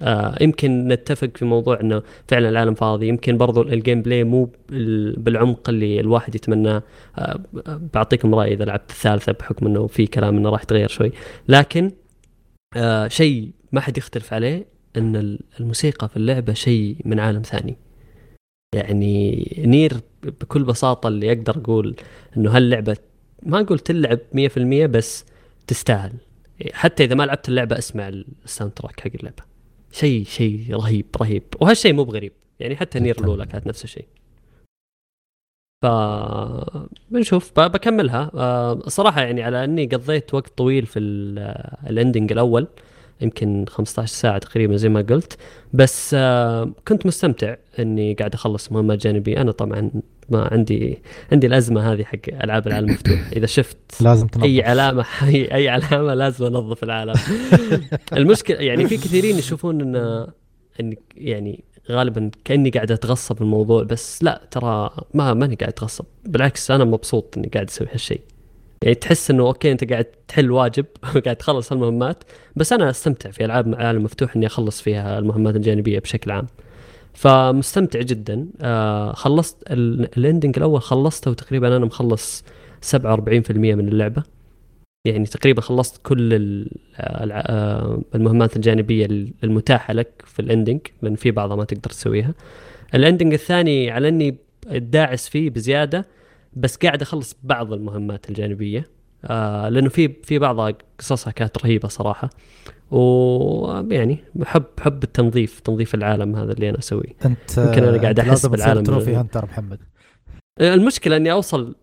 آه 0.03 0.35
يمكن 0.41 0.89
نتفق 0.89 1.31
في 1.37 1.45
موضوع 1.45 1.81
إنه 1.81 2.03
فعلا 2.29 2.49
العالم 2.49 2.75
فاضي. 2.75 3.09
يمكن 3.09 3.37
برضو 3.39 3.63
ال 3.63 4.03
gameplay 4.03 4.25
مو 4.25 4.51
بال- 4.69 5.17
بالعمق 5.17 5.69
اللي 5.69 6.01
الواحد 6.01 6.35
يتمناه. 6.35 6.83
آه 7.19 7.41
بعطيكم 7.95 8.35
رايي 8.35 8.55
إذا 8.55 8.65
لعبت 8.65 8.91
الثالثة 8.91 9.33
بحكم 9.33 9.67
إنه 9.67 9.87
في 9.87 10.07
كلام 10.07 10.37
إنه 10.37 10.49
راح 10.51 10.63
يتغير 10.63 10.89
شوي. 10.89 11.13
لكن 11.49 11.91
آه 12.77 13.09
شيء 13.09 13.51
ما 13.73 13.81
حد 13.81 13.99
يختلف 13.99 14.33
عليه 14.33 14.67
إن 14.97 15.17
ال- 15.17 15.41
الموسيقى 15.61 16.09
في 16.09 16.17
اللعبة 16.17 16.53
شيء 16.53 16.97
من 17.05 17.21
عالم 17.21 17.43
ثاني. 17.43 17.77
يعني 18.75 19.45
NieR 19.67 20.01
بكل 20.23 20.65
بساطة 20.65 21.07
اللي 21.09 21.33
أقدر 21.33 21.57
أقول 21.59 21.97
إنه 22.37 22.57
هاللعبة 22.57 22.97
ما 23.43 23.61
أقول 23.61 23.79
تلعب 23.79 24.19
100% 24.33 24.87
بس 24.87 25.25
تستاهل. 25.67 26.13
حتى 26.73 27.05
إذا 27.05 27.15
ما 27.15 27.23
لعبت 27.23 27.49
اللعبة 27.49 27.79
أسمع 27.79 28.09
ال 28.45 28.73
soundtrack 28.73 29.01
حق 29.01 29.11
اللعبة. 29.15 29.43
شيء 29.93 30.25
شيء 30.25 30.75
رهيب 30.75 31.07
رهيب. 31.21 31.43
وهالشيء 31.61 31.93
مو 31.93 32.05
بغريب. 32.05 32.33
يعني 32.61 32.77
حتى 32.77 33.01
NieR 33.01 33.21
الأولى 33.21 33.47
كانت 33.47 33.67
نفس 33.67 33.85
الشيء. 33.85 34.07
ف 35.83 35.87
بنشوف 37.11 37.61
بكملها. 37.61 38.31
آه، 38.35 38.79
صراحة 38.87 39.21
يعني 39.21 39.43
على 39.43 39.65
أني 39.65 39.87
قضيت 39.87 40.35
وقت 40.35 40.49
طويل 40.59 40.87
في 40.87 40.99
ال- 40.99 41.39
ال 41.91 41.97
ending 41.97 42.33
الأول 42.33 42.67
يمكن 43.21 43.65
15 43.69 44.07
ساعة 44.15 44.39
تقريبا 44.39 44.77
زي 44.77 44.89
ما 44.89 45.01
قلت. 45.01 45.37
بس 45.73 46.15
آه، 46.19 46.71
كنت 46.89 47.07
مستمتع 47.07 47.55
إني 47.79 48.15
قاعد 48.15 48.35
أخلص 48.35 48.73
مهمات 48.73 48.99
جانبية. 48.99 49.41
أنا 49.41 49.53
طبعا 49.53 49.91
ما 50.29 50.49
عندي 50.53 50.99
عندي 51.33 51.47
الأزمة 51.47 51.93
هذه 51.93 52.05
حق 52.05 52.19
ألعاب 52.45 52.67
العالم 52.67 52.89
المفتوح 52.89 53.21
إذا 53.37 53.47
شفت 53.47 53.77
لازم 54.01 54.27
تنظف. 54.27 54.45
أي 54.45 54.63
علامة 54.63 55.05
أي 55.23 55.55
أي 55.55 55.69
علامة 55.69 56.15
لازم 56.15 56.45
أنظف 56.47 56.85
العالم. 56.85 57.15
المشكلة 58.17 58.57
يعني 58.57 58.87
في 58.89 58.97
كثيرين 58.97 59.39
يشوفون 59.39 59.97
إن 60.81 60.95
يعني 61.17 61.65
غالبا 61.91 62.31
كأني 62.45 62.71
قاعد 62.71 62.93
أتغصب 62.93 63.43
الموضوع 63.43 63.83
بس 63.83 64.23
لا 64.23 64.41
ترى 64.51 64.91
ما 65.15 65.35
ماني 65.35 65.55
قاعد 65.55 65.73
أتغصب. 65.73 66.05
بالعكس 66.25 66.71
أنا 66.71 66.85
مبسوط 66.85 67.35
إني 67.39 67.49
قاعد 67.55 67.67
أسوي 67.69 67.89
هالشيء. 67.93 68.21
يعني 68.83 68.95
تحس 68.95 69.31
إنه 69.31 69.43
okay 69.47 69.73
أنت 69.73 69.91
قاعد 69.93 70.05
تحل 70.29 70.51
واجب 70.51 70.87
قاعد 71.25 71.37
تخلص 71.37 71.73
المهمات 71.73 72.25
بس 72.57 72.73
أنا 72.73 72.91
أستمتع 72.91 73.31
في 73.31 73.45
ألعاب 73.45 73.75
عالم 73.75 74.03
مفتوح 74.05 74.37
إني 74.37 74.47
أخلص 74.47 74.81
فيها 74.83 75.19
المهمات 75.19 75.57
الجانبية 75.57 75.99
بشكل 75.99 76.31
عام. 76.31 76.47
فمستمتع 77.15 78.01
جدا. 78.01 78.47
آه 78.61 79.13
خلصت 79.13 79.57
ال- 79.71 80.09
ال 80.19 80.24
ending 80.24 80.57
الأول 80.57 80.83
خلصته 80.83 81.31
وتقريبا 81.31 81.77
أنا 81.77 81.85
مخلص 81.87 82.45
47% 82.97 82.97
من 83.75 83.89
اللعبة. 83.89 84.23
يعني 85.05 85.27
تقريبا 85.27 85.61
خلصت 85.61 86.01
كل 86.03 86.33
آه، 86.97 88.03
المهمات 88.15 88.57
الجانبية 88.57 89.07
المتاحة 89.45 89.95
لك 89.95 90.23
في 90.27 90.41
ال 90.41 90.46
ending 90.46 90.81
لأن 91.03 91.15
في 91.15 91.31
بعضها 91.31 91.57
ما 91.57 91.65
تقدر 91.65 91.91
تسويها. 91.91 92.35
ال 92.95 93.00
ending 93.00 93.33
الثاني 93.33 93.91
على 93.91 94.09
إني 94.09 94.37
داعس 94.71 95.29
فيه 95.29 95.51
بزيادة 95.51 96.07
بس 96.53 96.77
قاعد 96.77 97.03
أخلص 97.03 97.37
بعض 97.43 97.73
المهمات 97.73 98.29
الجانبية. 98.29 98.87
آه 99.25 99.69
لأنه 99.69 99.89
في 99.89 100.09
في 100.23 100.39
بعضها 100.39 100.75
قصصها 100.99 101.31
كانت 101.31 101.59
رهيبة 101.59 101.89
صراحة. 101.89 102.31
ويعني 102.91 104.19
بحب 104.35 104.65
بحب 104.79 105.03
التنظيف 105.03 105.61
تنظيف 105.61 105.95
العالم 105.95 106.37
هذا 106.37 106.53
اللي 106.53 106.69
أنا 106.69 106.79
أسويه. 106.79 107.17
أنت 107.25 107.59
يمكن 107.59 107.85
أنا 107.85 108.03
قاعد 108.03 108.35
تصير 108.35 108.51
بالعالم 108.51 108.83
trophy 108.83 109.15
hunter 109.15 109.45
محمد. 109.45 109.79
المشكلة 110.61 111.17
إني 111.17 111.33
أوصل 111.33 111.75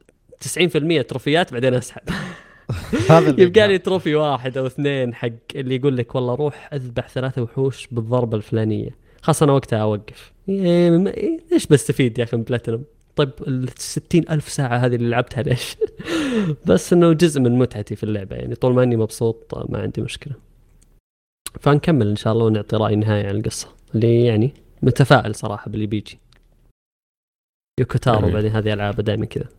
90% 0.41 1.01
تروفيات 1.01 1.53
بعدين 1.53 1.74
أسحب. 1.74 2.01
هذا 3.09 3.41
يبقى 3.41 3.68
لي 3.68 3.78
trophy 3.78 4.16
واحد 4.16 4.57
أو 4.57 4.68
اثنين 4.68 5.13
حق 5.13 5.30
اللي 5.55 5.76
يقول 5.76 5.97
لك 5.97 6.16
والله 6.16 6.36
روح 6.36 6.70
أذبح 6.74 7.09
ثلاثة 7.09 7.41
وحوش 7.41 7.88
بالضربة 7.91 8.38
الفلانية 8.38 8.89
خلاص 9.22 9.43
أنا 9.43 9.51
وقتها 9.51 9.80
أوقف 9.80 10.34
إيه، 10.49 11.07
إيه، 11.07 11.39
إيش 11.51 11.68
بستفيد 11.68 12.20
يا 12.20 12.24
أخي 12.24 12.38
من 12.38 12.43
بلاتينوم 12.43 12.84
طيب 13.16 13.30
ال 13.47 13.70
60 13.78 14.22
ألف 14.30 14.49
ساعة 14.49 14.78
هذه 14.78 14.95
اللي 14.95 15.09
لعبتها 15.09 15.43
ليش؟ 15.43 15.78
بس 16.68 16.93
إنه 16.93 17.13
جزء 17.13 17.41
من 17.41 17.59
متعتي 17.59 17.95
في 17.95 18.03
اللعبة 18.03 18.36
يعني 18.36 18.55
طول 18.55 18.74
ما 18.74 18.84
إني 18.84 18.95
مبسوط 18.95 19.70
ما 19.70 19.82
عندي 19.82 20.01
مشكلة. 20.01 20.34
فنكمل 21.59 22.07
إن 22.07 22.16
شاء 22.16 22.34
الله 22.34 22.45
ونعطي 22.45 22.76
رأي 22.76 22.95
نهائي 22.95 23.28
عن 23.28 23.36
القصة 23.36 23.68
اللي 23.95 24.26
يعني 24.26 24.53
متفائل 24.82 25.36
صراحة 25.36 25.72
باللي 25.72 25.88
بيجي. 25.88 26.20
يوكوتارو. 27.80 28.32
بعدين 28.32 28.51
هذه 28.51 28.74
العابه 28.74 29.03
دائما 29.03 29.26
كذا. 29.26 29.49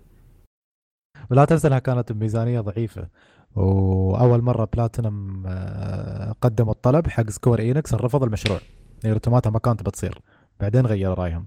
ولا 1.31 1.45
تنسى 1.45 1.69
إنها 1.69 1.79
كانت 1.79 2.13
بميزانيه 2.13 2.61
ضعيفة. 2.61 3.09
وأول 3.57 4.43
مرة 4.43 4.69
بلاتينم 4.77 5.43
آه، 5.47 6.35
قدموا 6.41 6.73
الطلب 6.73 7.07
حق 7.09 7.31
Square 7.31 7.59
Enix 7.59 7.95
رفض 7.95 8.23
المشروع. 8.23 8.59
Nier 9.05 9.15
Automata 9.15 9.51
ما 9.51 9.59
كانت 9.59 9.83
بتصير. 9.83 10.19
بعدين 10.61 10.87
غيروا 10.87 11.15
رأيهم. 11.15 11.47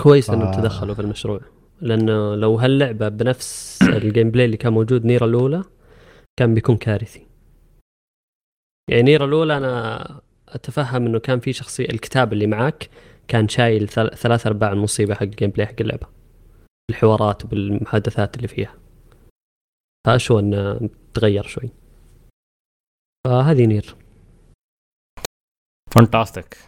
كويس 0.00 0.30
انهم 0.30 0.52
ف- 0.52 0.56
تدخلوا 0.56 0.94
في 0.94 1.00
المشروع. 1.02 1.40
لأنه 1.80 2.34
لو 2.34 2.54
هاللعبة 2.56 3.08
بنفس 3.08 3.78
ال 3.96 4.30
gameplay 4.30 4.44
اللي 4.44 4.56
كان 4.56 4.72
موجود 4.72 5.04
Nier 5.04 5.26
الأولى 5.26 5.64
كان 6.38 6.54
بيكون 6.54 6.76
كارثي. 6.76 7.26
يعني 8.90 9.02
Nier 9.02 9.24
الأولى 9.24 9.56
أنا 9.56 10.20
أتفهم 10.48 11.06
إنه 11.06 11.18
كان 11.18 11.40
في 11.40 11.52
شخصية 11.52 11.84
الكتاب 11.88 12.32
اللي 12.32 12.46
معك 12.46 12.90
كان 13.28 13.48
شايل 13.48 13.88
ثل- 13.88 14.16
ثلاث 14.16 14.46
ارباع 14.46 14.72
المصيبه 14.72 15.14
حق 15.14 15.22
ال 15.22 15.50
gameplay 15.50 15.66
حق 15.66 15.74
اللعبة. 15.80 16.06
بالحوارات 16.90 17.44
وبالمحادثات 17.44 18.36
اللي 18.36 18.48
فيها. 18.48 18.74
فاشو 20.06 20.38
انه 20.38 20.90
تغير 21.14 21.42
شوي. 21.46 21.70
فهذه 23.26 23.66
Nier. 23.66 23.96
fantastic 25.90 26.58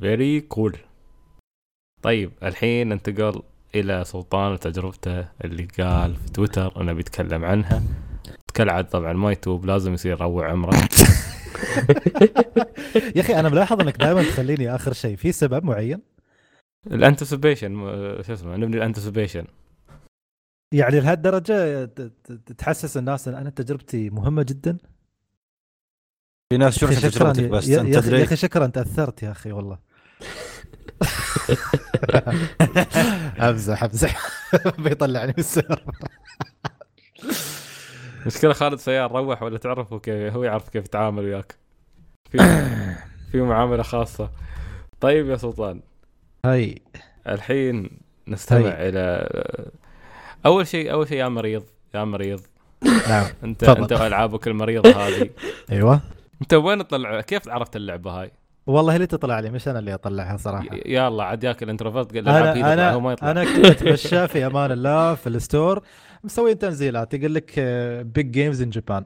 very 0.00 0.40
cool 0.40 0.76
طيب 2.02 2.32
الحين 2.42 2.88
ننتقل 2.88 3.42
إلى 3.74 4.04
سلطان 4.04 4.52
وتجربته 4.52 5.28
اللي 5.44 5.64
قال 5.64 6.16
في 6.16 6.30
تويتر 6.30 6.80
أنه 6.80 6.92
بيتكلم 6.92 7.44
عنها. 7.44 7.82
كالعادة 8.54 8.88
طبعا 8.88 9.12
ما 9.12 9.32
يتوب 9.32 9.66
لازم 9.66 9.94
يصير 9.94 10.20
روع 10.20 10.50
عمره. 10.50 10.76
يا 13.16 13.20
أخي 13.20 13.40
أنا 13.40 13.48
ملاحظ 13.48 13.80
أنك 13.80 13.96
دائما 13.96 14.22
تخليني 14.22 14.74
آخر 14.74 14.92
شيء. 14.92 15.16
في 15.16 15.32
سبب 15.32 15.64
معين؟ 15.64 16.09
ال 16.86 16.93
anticipation 16.93 17.74
شو 18.22 18.32
اسمه 18.32 18.56
نبني 18.56 18.76
ال 18.76 18.81
anticipation. 18.81 19.44
يعني 20.74 21.00
لهالدرجة 21.00 21.84
ت- 21.84 22.00
ت- 22.00 22.52
تحسس 22.52 22.96
الناس 22.96 23.28
إن 23.28 23.34
أنا 23.34 23.50
تجربتي 23.50 24.10
مهمة 24.10 24.42
جدا؟ 24.42 24.78
في 26.52 26.58
ناس 26.58 26.78
شكرا 26.78 26.94
تجربتك 26.94 27.44
بس؟ 27.44 27.68
يا, 27.68 27.80
أنت 27.80 27.94
يا, 27.94 28.00
أخي- 28.00 28.12
يا 28.12 28.24
أخي 28.24 28.36
شكرا 28.36 28.66
تأثرت 28.66 29.22
يا 29.22 29.30
أخي 29.30 29.52
والله. 29.52 29.78
امزح 33.48 33.82
امزح 33.84 34.18
بيطلعني 34.84 35.26
من 35.32 35.38
السيرفر 35.38 35.92
مشكلة 38.26 38.52
خالد 38.52 38.78
سيار 38.78 39.12
روح 39.12 39.42
ولا 39.42 39.58
تعرفه 39.58 39.98
كيف 39.98 40.32
هو 40.34 40.44
يعرف 40.44 40.68
كيف 40.68 40.84
يتعامل 40.84 41.24
وياك. 41.24 41.54
في 42.30 42.38
في 43.32 43.40
معاملة 43.40 43.82
خاصة. 43.82 44.30
طيب 45.00 45.26
يا 45.26 45.36
سلطان. 45.36 45.82
هاي. 46.44 46.82
الحين 47.28 47.90
نستمع 48.28 48.68
هاي. 48.68 48.88
إلى 48.88 49.28
أول 50.46 50.66
شيء 50.66 50.92
أول 50.92 51.08
شيء 51.08 51.18
يا 51.18 51.28
مريض 51.28 51.62
يا 51.94 52.04
مريض. 52.04 52.40
نعم. 53.08 53.24
أنت 53.44 53.64
تفضل. 53.64 53.82
أنت 53.82 53.92
والعابك 53.92 54.48
المريضة 54.48 54.90
هذه. 55.06 55.30
أيوه. 55.72 56.00
أنت 56.42 56.54
وين 56.54 56.78
تطلع 56.78 57.20
كيف 57.20 57.48
عرفت 57.48 57.76
اللعبة 57.76 58.10
هاي؟ 58.10 58.30
والله 58.66 58.94
اللي 58.96 59.06
تطلع 59.06 59.40
لي 59.40 59.50
مش 59.50 59.68
أنا 59.68 59.78
اللي 59.78 59.94
أطلعها 59.94 60.36
صراحة. 60.36 60.66
يلا 60.86 61.24
عاد 61.24 61.44
ياك 61.44 61.62
ال 61.62 61.67
introvert 61.67 62.14
قال 62.14 62.28
العاب 62.28 62.54
فيه 62.54 62.72
أنا 62.72 62.92
هو 62.92 63.00
ما 63.00 63.06
أنا 63.08 63.12
يطلع. 63.12 63.30
أنا 63.30 63.44
كنت 63.44 63.66
اتمشى 63.66 64.28
في 64.28 64.46
أمان 64.46 64.72
الله 64.72 65.14
في 65.14 65.26
ال 65.26 65.35
store 65.35 65.82
مسوين 66.24 66.58
تنزيلات 66.58 67.14
يقول 67.14 67.34
لك 67.34 67.60
big 68.14 68.30
games 68.30 68.62
in 68.62 68.70
Japan 68.70 69.04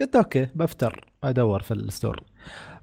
قلت 0.00 0.16
okay 0.16 0.48
بفتر 0.54 1.04
أدور 1.24 1.62
في 1.62 1.74
ال 1.74 1.81
store. 1.81 2.20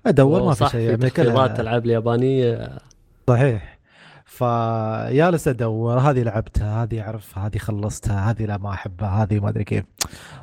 أدور 0.05 0.43
ما 0.43 0.53
في 0.53 0.65
شيء 0.65 0.71
في 0.71 0.85
يعني 0.85 1.09
تخفيضات 1.09 1.59
ألعاب 1.59 1.85
اليابانية. 1.85 2.77
صحيح. 3.27 3.70
فجالس 4.31 5.47
ادور 5.47 5.99
هذه 5.99 6.23
لعبتها 6.23 6.83
هذه 6.83 7.01
أعرفها 7.01 7.47
هذه 7.47 7.57
خلصتها 7.57 8.29
هذه 8.31 8.45
لا 8.45 8.57
ما 8.57 8.73
أحبها 8.73 9.23
هذه 9.23 9.39
ما 9.39 9.49
أدري 9.49 9.63
كيف. 9.63 9.85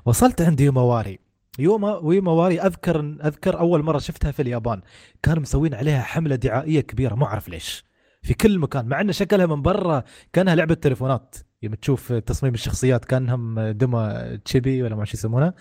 وصلت 0.04 0.42
عند 0.42 0.60
Yomawari. 0.60 1.18
يوما 1.58 1.96
و 1.96 2.03
Yomawari 2.03 2.60
أذكر 2.60 3.00
أذكر 3.00 3.58
أول 3.58 3.82
مرة 3.82 3.98
شفتها 3.98 4.30
في 4.30 4.42
اليابان. 4.42 4.80
كانوا 5.22 5.42
مسوين 5.42 5.74
عليها 5.74 6.02
حملة 6.02 6.36
دعائية 6.36 6.80
كبيرة 6.80 7.14
ما 7.14 7.26
أعرف 7.26 7.48
ليش. 7.48 7.84
في 8.22 8.34
كل 8.34 8.58
مكان 8.58 8.86
مع 8.86 9.00
ان 9.00 9.12
شكلها 9.12 9.46
من 9.46 9.62
برا 9.62 10.02
كأنها 10.32 10.54
لعبة 10.54 10.74
تليفونات. 10.74 11.36
يوم 11.62 11.74
تشوف 11.74 12.12
تصميم 12.12 12.54
الشخصيات 12.54 13.04
كأنهم 13.04 13.60
دمى 13.60 14.38
تشيبي 14.44 14.82
ولا 14.82 14.96
ما 14.96 15.04
شو 15.04 15.16
يسمونها 15.16 15.54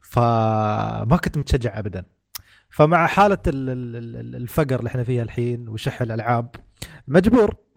فما 0.00 1.18
كنت 1.24 1.38
متشجع 1.38 1.78
ابدا. 1.78 2.04
فمع 2.70 3.06
حالة 3.06 3.38
ال- 3.46 3.70
ال- 3.70 3.96
ال- 4.16 4.36
الفقر 4.36 4.78
اللي 4.78 4.88
إحنا 4.88 5.04
فيها 5.04 5.22
الحين 5.22 5.68
وشح 5.68 6.02
الألعاب 6.02 6.50
مجبور. 7.08 7.67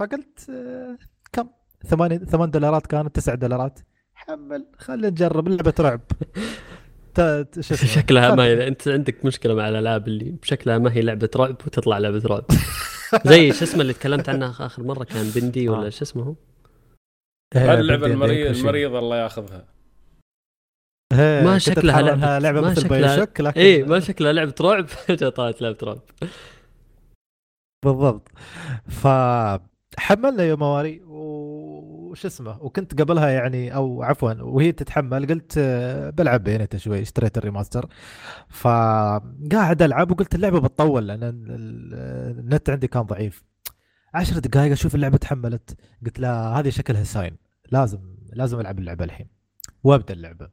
فقلت 0.00 0.50
آه، 0.50 0.98
كم؟ 1.32 1.48
ثمانية 1.86 2.18
ثمان 2.18 2.50
دولارات 2.50 2.86
كانت 2.86 3.16
تسع 3.16 3.34
دولارات. 3.34 3.80
حمل 4.14 4.66
خلينا 4.78 5.08
نجرب 5.10 5.48
لعبة 5.48 5.74
رعب؟ 5.80 6.00
شكلها 7.60 8.34
ما 8.34 8.44
هي 8.44 8.68
انت 8.68 8.88
عندك 8.88 9.24
مشكلة 9.24 9.54
مع 9.54 9.68
الألعاب 9.68 10.08
اللي 10.08 10.30
بشكلها 10.30 10.78
ما 10.78 10.92
هي 10.92 11.00
لعبة 11.02 11.30
رعب 11.36 11.56
وتطلع 11.66 11.98
لعبة 11.98 12.22
رعب. 12.26 12.44
زي 13.26 13.52
شو 13.52 13.64
اسمه 13.64 13.80
اللي 13.82 13.92
تكلمت 13.92 14.28
عنه 14.28 14.50
آخر 14.50 14.82
مرة؟ 14.82 15.04
كان 15.04 15.30
Bendy 15.36 15.68
ولا 15.68 15.86
آه. 15.86 15.90
شو 15.90 16.02
اسمه 16.02 16.22
هو؟ 16.22 16.34
اللعبة 17.56 18.06
المريض 18.06 18.94
الله 18.94 19.16
ياخذها. 19.16 19.64
ما 21.12 21.58
شكلها 21.58 22.14
إنها 22.14 22.38
لعبة 22.38 22.60
ما 22.60 22.70
مثل 22.70 22.80
شكلها- 22.82 23.00
BioShock 23.16 23.40
لكن 23.40 23.60
اي 23.60 23.82
ما 23.82 24.00
شكلها 24.00 24.32
لعبة 24.32 24.54
رعب. 24.60 24.86
فجاه 25.06 25.28
طلعت 25.28 25.62
لعبة 25.62 25.78
رعب. 25.82 26.00
بالضبط. 27.84 28.28
فحملنا 29.96 30.42
Yomawari. 30.42 31.00
وش 31.04 32.26
اسمه 32.26 32.62
وكنت 32.62 33.00
قبلها 33.00 33.28
يعني 33.28 33.74
أو 33.74 34.02
عفوا 34.02 34.32
وهي 34.32 34.72
تتحمل 34.72 35.26
قلت 35.26 35.54
آه، 35.58 36.10
بلعب 36.10 36.44
Bayonetta 36.44 36.78
شوي 36.78 37.02
اشتريت 37.02 37.38
ال 37.38 37.43
remaster. 37.43 37.88
فقاعد 38.48 39.82
ألعب 39.82 40.10
وقلت 40.10 40.34
اللعبة 40.34 40.60
بتطول 40.60 41.08
لأن 41.08 41.22
ال- 41.22 41.50
ال- 41.50 42.38
النت 42.38 42.70
عندي 42.70 42.86
كان 42.88 43.02
ضعيف. 43.02 43.44
عشر 44.14 44.38
دقائق 44.38 44.72
أشوف 44.72 44.94
اللعبة 44.94 45.16
تحملت. 45.16 45.76
قلت 46.06 46.18
لا 46.20 46.32
هذه 46.32 46.68
شكلها 46.70 47.04
ساين. 47.04 47.36
لازم 47.70 48.16
لازم 48.32 48.60
ألعب 48.60 48.78
اللعبة 48.78 49.04
الحين. 49.04 49.28
وأبدأ 49.84 50.14
اللعبة. 50.14 50.50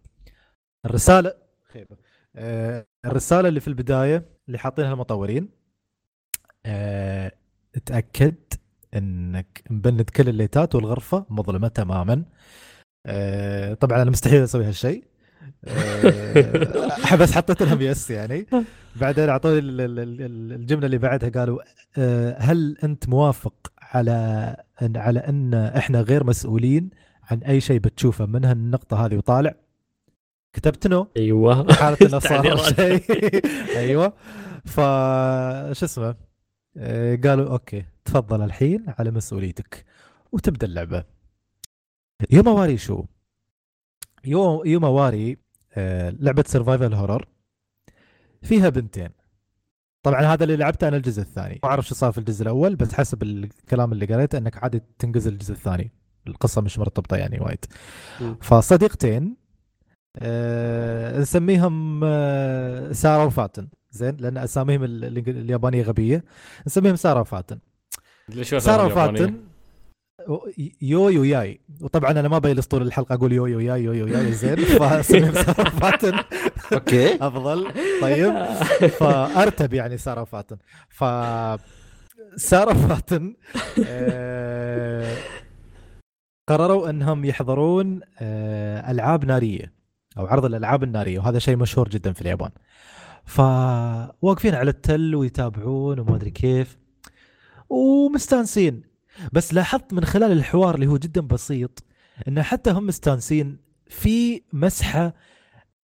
الرسالة 0.85 1.33
خيبة. 1.73 1.97
آه، 2.35 2.85
الرسالة 3.05 3.49
اللي 3.49 3.59
في 3.59 3.67
البداية 3.67 4.25
اللي 4.47 4.57
حاطينها 4.57 4.93
المطورين. 4.93 5.49
آه، 6.65 7.31
اتاكد 7.75 8.35
إنك 8.95 9.63
مبند 9.69 10.01
كل 10.09 10.29
الليتات 10.29 10.75
والغرفة 10.75 11.25
مظلمة 11.29 11.67
تماما. 11.67 12.23
آه، 13.05 13.73
طبعا 13.73 14.01
أنا 14.01 14.11
مستحيل 14.11 14.43
أسوي 14.43 14.65
هالشيء. 14.65 15.03
آه، 15.67 17.15
بس 17.19 17.31
حطيت 17.31 17.61
لهم 17.63 17.81
yes 17.81 18.09
يعني. 18.11 18.45
بعدين 18.95 19.29
أعطوني 19.29 19.59
ال- 19.59 19.81
ال- 19.81 19.99
ال- 19.99 20.53
الجملة 20.53 20.85
اللي 20.85 20.97
بعدها 20.97 21.29
قالوا 21.29 21.59
آه، 21.97 22.35
هل 22.39 22.77
أنت 22.83 23.09
موافق 23.09 23.53
على 23.81 24.55
ان 24.81 24.97
على 24.97 25.19
إن 25.19 25.53
إحنا 25.53 26.01
غير 26.01 26.23
مسؤولين 26.23 26.89
عن 27.23 27.37
أي 27.43 27.61
شيء 27.61 27.79
بتشوفه؟ 27.79 28.25
من 28.25 28.45
هالنقطة 28.45 29.05
هذه 29.05 29.15
وطالع. 29.17 29.55
كتبت 30.55 30.87
no. 30.87 31.07
أيوه. 31.17 31.73
حالة 31.73 31.97
إنه 32.01 32.19
صار 32.29 32.43
تعليقات. 32.43 32.75
شيء. 32.75 33.01
أيوه. 33.77 34.13
ف 34.65 34.75
شو 35.79 35.85
اسمه؟ 35.85 36.15
قالوا 37.23 37.51
okay 37.51 37.85
تفضل 38.05 38.41
الحين 38.41 38.85
على 38.99 39.11
مسؤوليتك 39.11 39.85
وتبدأ 40.31 40.67
اللعبة. 40.67 41.03
Yomawari 42.31 42.77
شو؟ 42.77 43.05
يوم 44.25 44.61
Yomawari 44.65 45.37
آه، 45.73 46.09
لعبة 46.09 46.43
survival 46.47 46.93
horror 46.93 47.27
فيها 48.41 48.69
بنتين. 48.69 49.09
طبعا 50.03 50.21
هذا 50.21 50.43
اللي 50.43 50.55
لعبته 50.55 50.87
أنا 50.87 50.97
الجزء 50.97 51.21
الثاني. 51.21 51.59
ما 51.63 51.69
أعرف 51.69 51.87
شو 51.87 51.95
صار 51.95 52.11
في 52.11 52.17
الجزء 52.17 52.43
الأول 52.43 52.75
بس 52.75 52.93
حسب 52.93 53.23
الكلام 53.23 53.91
اللي 53.91 54.05
قريته 54.05 54.37
أنك 54.37 54.63
عادي 54.63 54.81
تنقز 54.99 55.27
الجزء 55.27 55.51
الثاني. 55.51 55.91
القصة 56.27 56.61
مش 56.61 56.79
مرتبطة 56.79 57.17
يعني 57.17 57.39
وايد. 57.39 57.65
فصديقتين 58.41 59.37
آه، 60.19 61.19
نسميهم 61.19 62.01
آه، 62.03 62.91
سارة 62.91 63.25
وفاتن. 63.25 63.67
زين 63.97 64.17
لأن 64.19 64.37
أساميهم 64.37 64.83
ال- 64.83 65.03
ال- 65.05 65.29
اليابانية 65.29 65.83
غبية. 65.83 66.23
نسميهم 66.67 66.95
سارة 66.95 67.19
وفاتن. 67.21 67.59
سارة؟ 68.59 68.85
وفاتن 68.85 69.33
يو 70.81 71.09
يو 71.09 71.23
ياي. 71.23 71.59
وطبعا 71.81 72.11
أنا 72.11 72.27
ما 72.27 72.37
بجلس 72.39 72.65
طول 72.67 72.81
الحلقة 72.81 73.13
أقول 73.15 73.31
يو 73.33 73.45
يو 73.45 73.59
ياي 73.59 73.83
يو 73.83 73.93
يو 73.93 74.07
ياي 74.07 74.31
زين. 74.31 74.55
فأسميهم 74.79 75.33
سارة 75.33 75.61
وفاتن. 75.61 76.13
okay. 76.73 77.15
أفضل. 77.15 77.71
طيب. 78.01 78.33
فأرتب 78.99 79.73
يعني 79.73 79.97
سارة 79.97 80.21
وفاتن. 80.21 80.57
ف 80.89 81.03
سارة 82.35 82.71
وفاتن 82.85 83.35
آه، 83.87 85.15
قرروا 86.49 86.89
أنهم 86.89 87.25
يحضرون 87.25 87.99
آه، 88.19 88.91
ألعاب 88.91 89.25
نارية 89.25 89.73
أو 90.17 90.25
عرض 90.27 90.45
الألعاب 90.45 90.83
النارية 90.83 91.19
وهذا 91.19 91.39
شيء 91.39 91.55
مشهور 91.57 91.89
جدا 91.89 92.13
في 92.13 92.21
اليابان. 92.21 92.49
فواقفين 93.27 94.55
على 94.55 94.69
التل 94.69 95.15
ويتابعون 95.15 95.99
وما 95.99 96.15
أدري 96.15 96.31
كيف 96.31 96.77
ومستانسين. 97.69 98.81
بس 99.33 99.53
لاحظت 99.53 99.93
من 99.93 100.05
خلال 100.05 100.31
الحوار 100.31 100.75
اللي 100.75 100.87
هو 100.87 100.97
جدا 100.97 101.21
بسيط 101.21 101.83
انه 102.27 102.41
حتى 102.41 102.71
هم 102.71 102.85
مستانسين 102.85 103.57
في 103.87 104.41
مسحة 104.53 105.13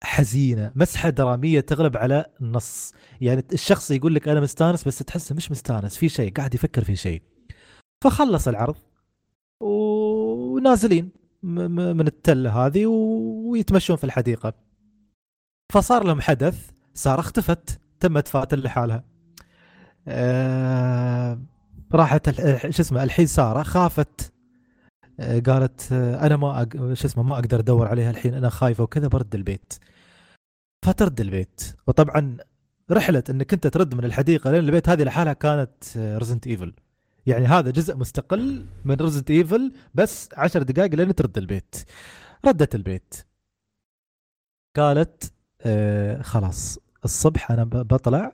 حزينة 0.03 0.71
مسحة 0.75 1.09
درامية 1.09 1.59
تغلب 1.59 1.97
على 1.97 2.25
النص. 2.41 2.93
يعني 3.21 3.43
الشخص 3.53 3.91
يقول 3.91 4.15
لك 4.15 4.27
أنا 4.27 4.39
مستانس 4.39 4.87
بس 4.87 4.99
تحسه 4.99 5.35
مش 5.35 5.51
مستانس 5.51 5.97
في 5.97 6.09
شيء 6.09 6.33
قاعد 6.33 6.55
يفكر 6.55 6.83
في 6.83 6.95
شيء. 6.95 7.21
فخلص 8.03 8.47
العرض 8.47 8.75
ونازلين 9.59 11.09
من 11.43 12.07
التله 12.07 12.65
هذه 12.65 12.85
ويتمشون 12.85 13.95
في 13.95 14.03
الحديقة. 14.03 14.53
فصار 15.73 16.03
لهم 16.03 16.21
حدث 16.21 16.69
سارة 16.93 17.19
اختفت 17.19 17.79
تمت 17.99 18.27
فاتن 18.27 18.59
لحالها. 18.59 19.03
آه 20.07 21.39
راحت 21.93 22.29
شو 22.69 22.81
اسمه 22.81 23.03
الحين 23.03 23.25
سارة 23.27 23.63
خافت. 23.63 24.33
آه، 25.19 25.39
قالت 25.39 25.91
آه، 25.91 26.25
أنا 26.25 26.37
ما 26.37 26.61
أق... 26.61 26.93
شو 26.93 27.07
اسمه 27.07 27.23
ما 27.23 27.35
أقدر 27.35 27.59
أدور 27.59 27.87
عليها 27.87 28.09
الحين 28.11 28.33
أنا 28.33 28.49
خايفة 28.49 28.83
وكذا 28.83 29.07
برد 29.07 29.35
البيت. 29.35 29.73
فترد 30.85 31.21
البيت. 31.21 31.75
وطبعا 31.87 32.37
رحلة 32.91 33.23
إنك 33.29 33.53
أنت 33.53 33.67
ترد 33.67 33.95
من 33.95 34.05
الحديقة 34.05 34.51
لين 34.51 34.59
البيت 34.59 34.89
هذه 34.89 35.03
لحالها 35.03 35.33
كانت 35.33 35.83
Resident 35.97 36.47
Evil 36.47 36.73
يعني 37.25 37.45
هذا 37.45 37.71
جزء 37.71 37.95
مستقل 37.95 38.65
من 38.85 38.95
Resident 38.95 39.31
Evil 39.31 39.73
بس 39.93 40.29
عشر 40.33 40.63
دقائق 40.63 40.95
لين 40.95 41.15
ترد 41.15 41.37
البيت. 41.37 41.75
ردت 42.45 42.75
البيت. 42.75 43.15
قالت 44.75 45.33
آه 45.65 46.21
خلاص. 46.21 46.79
الصبح 47.05 47.51
أنا 47.51 47.63
بطلع 47.63 48.31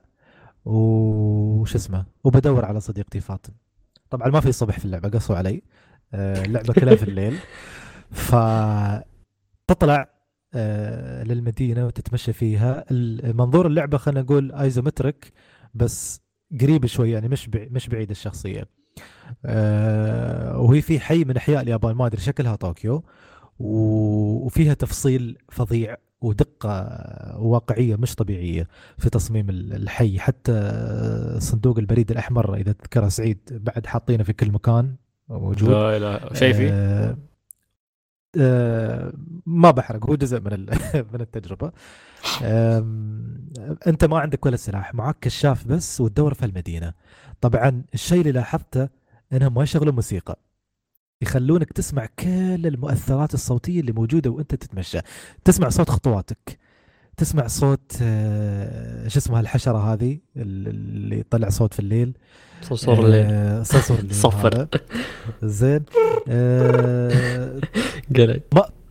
وش 0.66 1.76
اسمه 1.76 2.06
وبدور 2.24 2.66
على 2.66 2.80
صديقتي 2.80 3.20
فاطم 3.20 3.54
طبعا 4.10 4.28
ما 4.30 4.40
في 4.40 4.52
صبح 4.52 4.80
في 4.80 4.86
اللعبة 4.86 5.10
قصوا 5.10 5.36
علي. 5.36 5.62
آه 6.14 6.46
اللعبة 6.46 6.74
كلها 6.74 6.96
في 6.96 7.04
الليل. 7.04 7.38
فتطلع 9.68 10.10
آه 10.54 11.24
للمدينة 11.24 11.86
وتتمشى 11.86 12.34
فيها. 12.34 12.86
منظور 13.34 13.68
اللعبة 13.68 13.98
خلينا 13.98 14.22
نقول 14.22 14.52
ايزومتريك 14.52 15.34
بس 15.74 16.22
قريب 16.62 16.86
شوي 16.86 17.12
يعني 17.12 17.28
مش 17.28 17.48
بعيد 17.48 17.72
مش 17.74 17.88
بعيد 17.90 18.10
الشخصية. 18.10 18.68
آه 19.46 20.60
وهي 20.60 20.82
في 20.82 21.00
حي 21.00 21.24
من 21.24 21.38
أحياء 21.38 21.62
اليابان 21.62 21.96
ما 21.96 22.06
أدري 22.06 22.22
شكلها 22.22 22.56
طوكيو. 22.56 23.04
وفيها 23.60 24.74
تفصيل 24.74 25.38
فظيع. 25.52 25.96
ودقة 26.22 26.72
واقعية 27.40 27.96
مش 27.96 28.16
طبيعية 28.16 28.68
في 28.98 29.10
تصميم 29.10 29.50
ال- 29.50 29.74
الحي. 29.74 30.20
حتى 30.20 30.72
صندوق 31.40 31.78
البريد 31.80 32.12
الأحمر 32.12 32.56
إذا 32.56 32.72
تذكره 32.72 33.08
سعيد 33.08 33.38
بعد 33.52 33.86
حاطينه 33.86 34.24
في 34.24 34.34
كل 34.34 34.52
مكان 34.52 34.96
موجود. 35.30 35.70
لا 35.70 36.00
لا 36.00 36.34
شيء 36.34 36.54
فيه؟ 36.54 36.70
آه 36.72 37.18
آه 38.40 39.14
ما 39.46 39.72
بحرق. 39.72 40.06
هو 40.10 40.16
جزء 40.16 40.40
من 40.40 40.66
من 41.14 41.22
التجربة. 41.22 41.72
آم، 42.44 43.50
أنت 43.88 44.06
ما 44.06 44.20
عندك 44.20 44.46
ولا 44.46 44.56
سلاح. 44.56 44.96
معك 44.96 45.18
كشاف 45.22 45.68
بس 45.68 46.02
وتدور 46.02 46.34
في 46.34 46.46
المدينة. 46.46 46.94
طبعا 47.42 47.82
الشيء 47.94 48.20
اللي 48.20 48.32
لاحظته 48.32 48.90
إنهم 49.34 49.54
ما 49.54 49.64
يشغلون 49.64 49.96
موسيقى. 49.96 50.38
يخلونك 51.22 51.74
تسمع 51.74 52.06
كل 52.20 52.68
المؤثرات 52.68 53.34
الصوتية 53.34 53.80
اللي 53.80 53.92
موجودة 53.92 54.30
وانت 54.30 54.56
تتمشى. 54.56 55.00
تسمع 55.44 55.70
صوت 55.70 55.90
خطواتك. 55.90 56.60
تسمع 57.18 57.48
صوت 57.48 57.98
آه، 58.02 59.08
شو 59.08 59.20
اسمها 59.20 59.40
الحشرة 59.40 59.94
هذه؟ 59.94 60.20
اللي 60.36 61.20
يطلع 61.20 61.50
صوت 61.50 61.74
في 61.74 61.80
الليل. 61.80 62.18
صرصور 62.62 63.06
الليل. 63.06 63.26
آه، 63.30 63.64
صرصور 63.64 64.00
الليل 64.00 64.16
صفر. 64.16 64.68
زين. 65.44 65.84
آه، 66.30 67.60
قلق. 68.16 68.42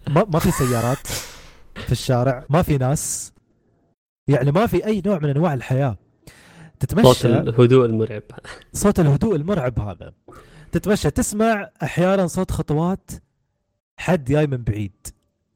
ما 0.08 0.26
ما 0.32 0.38
في 0.38 0.50
سيارات 0.50 1.06
في 1.74 1.92
الشارع. 1.92 2.44
ما 2.50 2.62
في 2.62 2.78
ناس. 2.78 3.32
يعني 4.28 4.52
ما 4.52 4.66
في 4.66 4.86
أي 4.86 5.02
نوع 5.06 5.18
من 5.18 5.28
أنواع 5.28 5.54
الحياة. 5.54 5.96
صوت 6.82 6.88
تتمشى 6.88 7.28
الهدوء 7.28 7.86
المرعب. 7.86 8.22
صوت 8.72 9.00
الهدوء 9.00 9.36
المرعب 9.36 9.80
هذا. 9.80 10.12
تتمشى 10.72 11.10
تسمع 11.10 11.70
أحيانا 11.82 12.26
صوت 12.26 12.50
خطوات 12.50 13.10
حد 13.96 14.24
جاي 14.24 14.46
من 14.46 14.56
بعيد. 14.64 15.06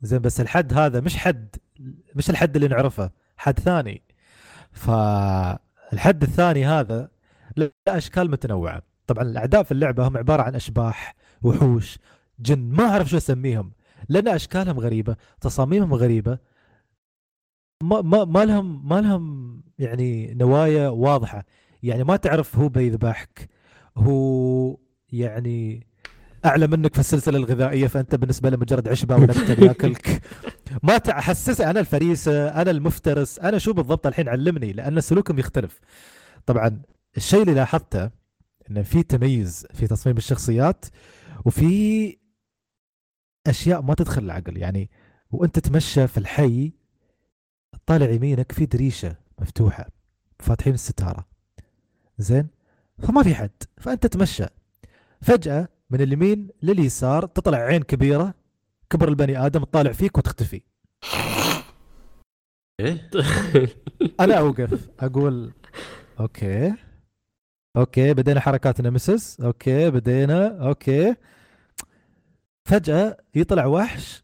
زين 0.03 0.19
بس 0.19 0.41
الحد 0.41 0.75
هذا 0.75 1.01
مش 1.01 1.17
حد 1.17 1.57
مش 2.15 2.31
الحد 2.31 2.57
اللي 2.57 2.69
نعرفه 2.69 3.11
حد 3.37 3.59
ثاني. 3.61 4.03
فالحد 4.73 6.23
الثاني 6.23 6.67
هذا 6.67 7.11
له 7.57 7.71
أشكال 7.89 8.31
متنوعة. 8.31 8.83
طبعا 9.07 9.25
الأعداء 9.25 9.63
في 9.63 9.73
اللعبة 9.73 10.09
هم 10.09 10.17
عبارة 10.17 10.43
عن 10.43 10.55
أشباح 10.55 11.15
وحوش 11.43 11.99
جن 12.41 12.59
ما 12.59 12.85
أعرف 12.85 13.09
شو 13.11 13.17
أسميهم 13.17 13.73
لأن 14.09 14.29
أشكالهم 14.29 14.81
غريبة 14.81 15.17
تصاميمهم 15.41 15.95
غريبة. 15.95 16.39
ما 17.83 18.01
ما 18.01 18.25
ما 18.25 18.45
لهم 18.45 18.89
ما 18.89 19.01
لهم 19.01 19.63
يعني 19.79 20.35
نوايا 20.35 20.89
واضحة. 20.89 21.45
يعني 21.83 22.05
ما 22.05 22.17
تعرف 22.17 22.57
هو 22.59 22.69
بيذبحك 22.69 23.49
هو 23.97 24.77
يعني 25.13 25.87
أعلى 26.45 26.67
منك 26.67 26.95
في 26.95 27.01
السلسلة 27.01 27.39
الغذائية 27.39 27.87
فأنت 27.87 28.15
بالنسبة 28.15 28.51
له 28.51 28.57
مجرد 28.57 28.89
عشبة 28.89 29.17
ونكته 29.17 29.55
بياكلك 29.55 30.23
ما 30.83 30.99
تحسس 30.99 31.61
أنا 31.61 31.81
الفريسة 31.81 32.49
أنا 32.49 32.71
المفترس 32.71 33.39
أنا 33.39 33.59
شو 33.59 33.73
بالضبط 33.73 34.07
الحين 34.07 34.29
علمني 34.29 34.73
لأن 34.73 35.01
سلوكهم 35.01 35.39
يختلف. 35.39 35.81
طبعا 36.47 36.83
الشيء 37.17 37.43
اللي 37.43 37.55
لاحظته 37.55 38.11
انه 38.71 38.83
في 38.83 39.03
تميز 39.03 39.67
في 39.75 39.87
تصميم 39.87 40.17
الشخصيات 40.17 40.85
وفي 41.45 42.17
أشياء 43.47 43.83
ما 43.83 43.95
تدخل 43.95 44.23
العقل. 44.23 44.57
يعني 44.57 44.91
وأنت 45.31 45.59
تمشى 45.59 46.07
في 46.07 46.19
الحي 46.19 46.73
طالع 47.87 48.11
يمينك 48.11 48.53
في 48.53 48.67
دريشة 48.67 49.17
مفتوحة 49.39 49.87
فاتحين 50.39 50.75
الستارة. 50.75 51.27
زين؟ 52.19 52.49
فما 52.99 53.23
في 53.23 53.35
حد 53.35 53.51
فأنت 53.79 54.07
تمشى 54.07 54.47
فجأة 55.23 55.69
من 55.91 56.01
اليمين 56.01 56.49
لليسار 56.63 57.27
تطلع 57.27 57.59
عين 57.59 57.83
كبيرة 57.83 58.35
كبر 58.91 59.09
البني 59.09 59.47
آدم 59.47 59.65
تطالع 59.65 59.93
فيك 59.93 60.19
وتختفي. 60.19 60.63
إيه؟ 62.81 63.11
أنا 64.21 64.35
أوقف. 64.39 64.89
أقول 65.01 65.53
أوكي. 66.21 66.75
okay 67.77 68.15
بدينا 68.15 68.41
حركات 68.41 68.81
Nemesis. 68.81 69.41
okay 69.41 69.91
بدينا. 69.91 70.69
okay. 70.69 71.15
فجأة 72.69 73.17
يطلع 73.35 73.67
وحش. 73.67 74.23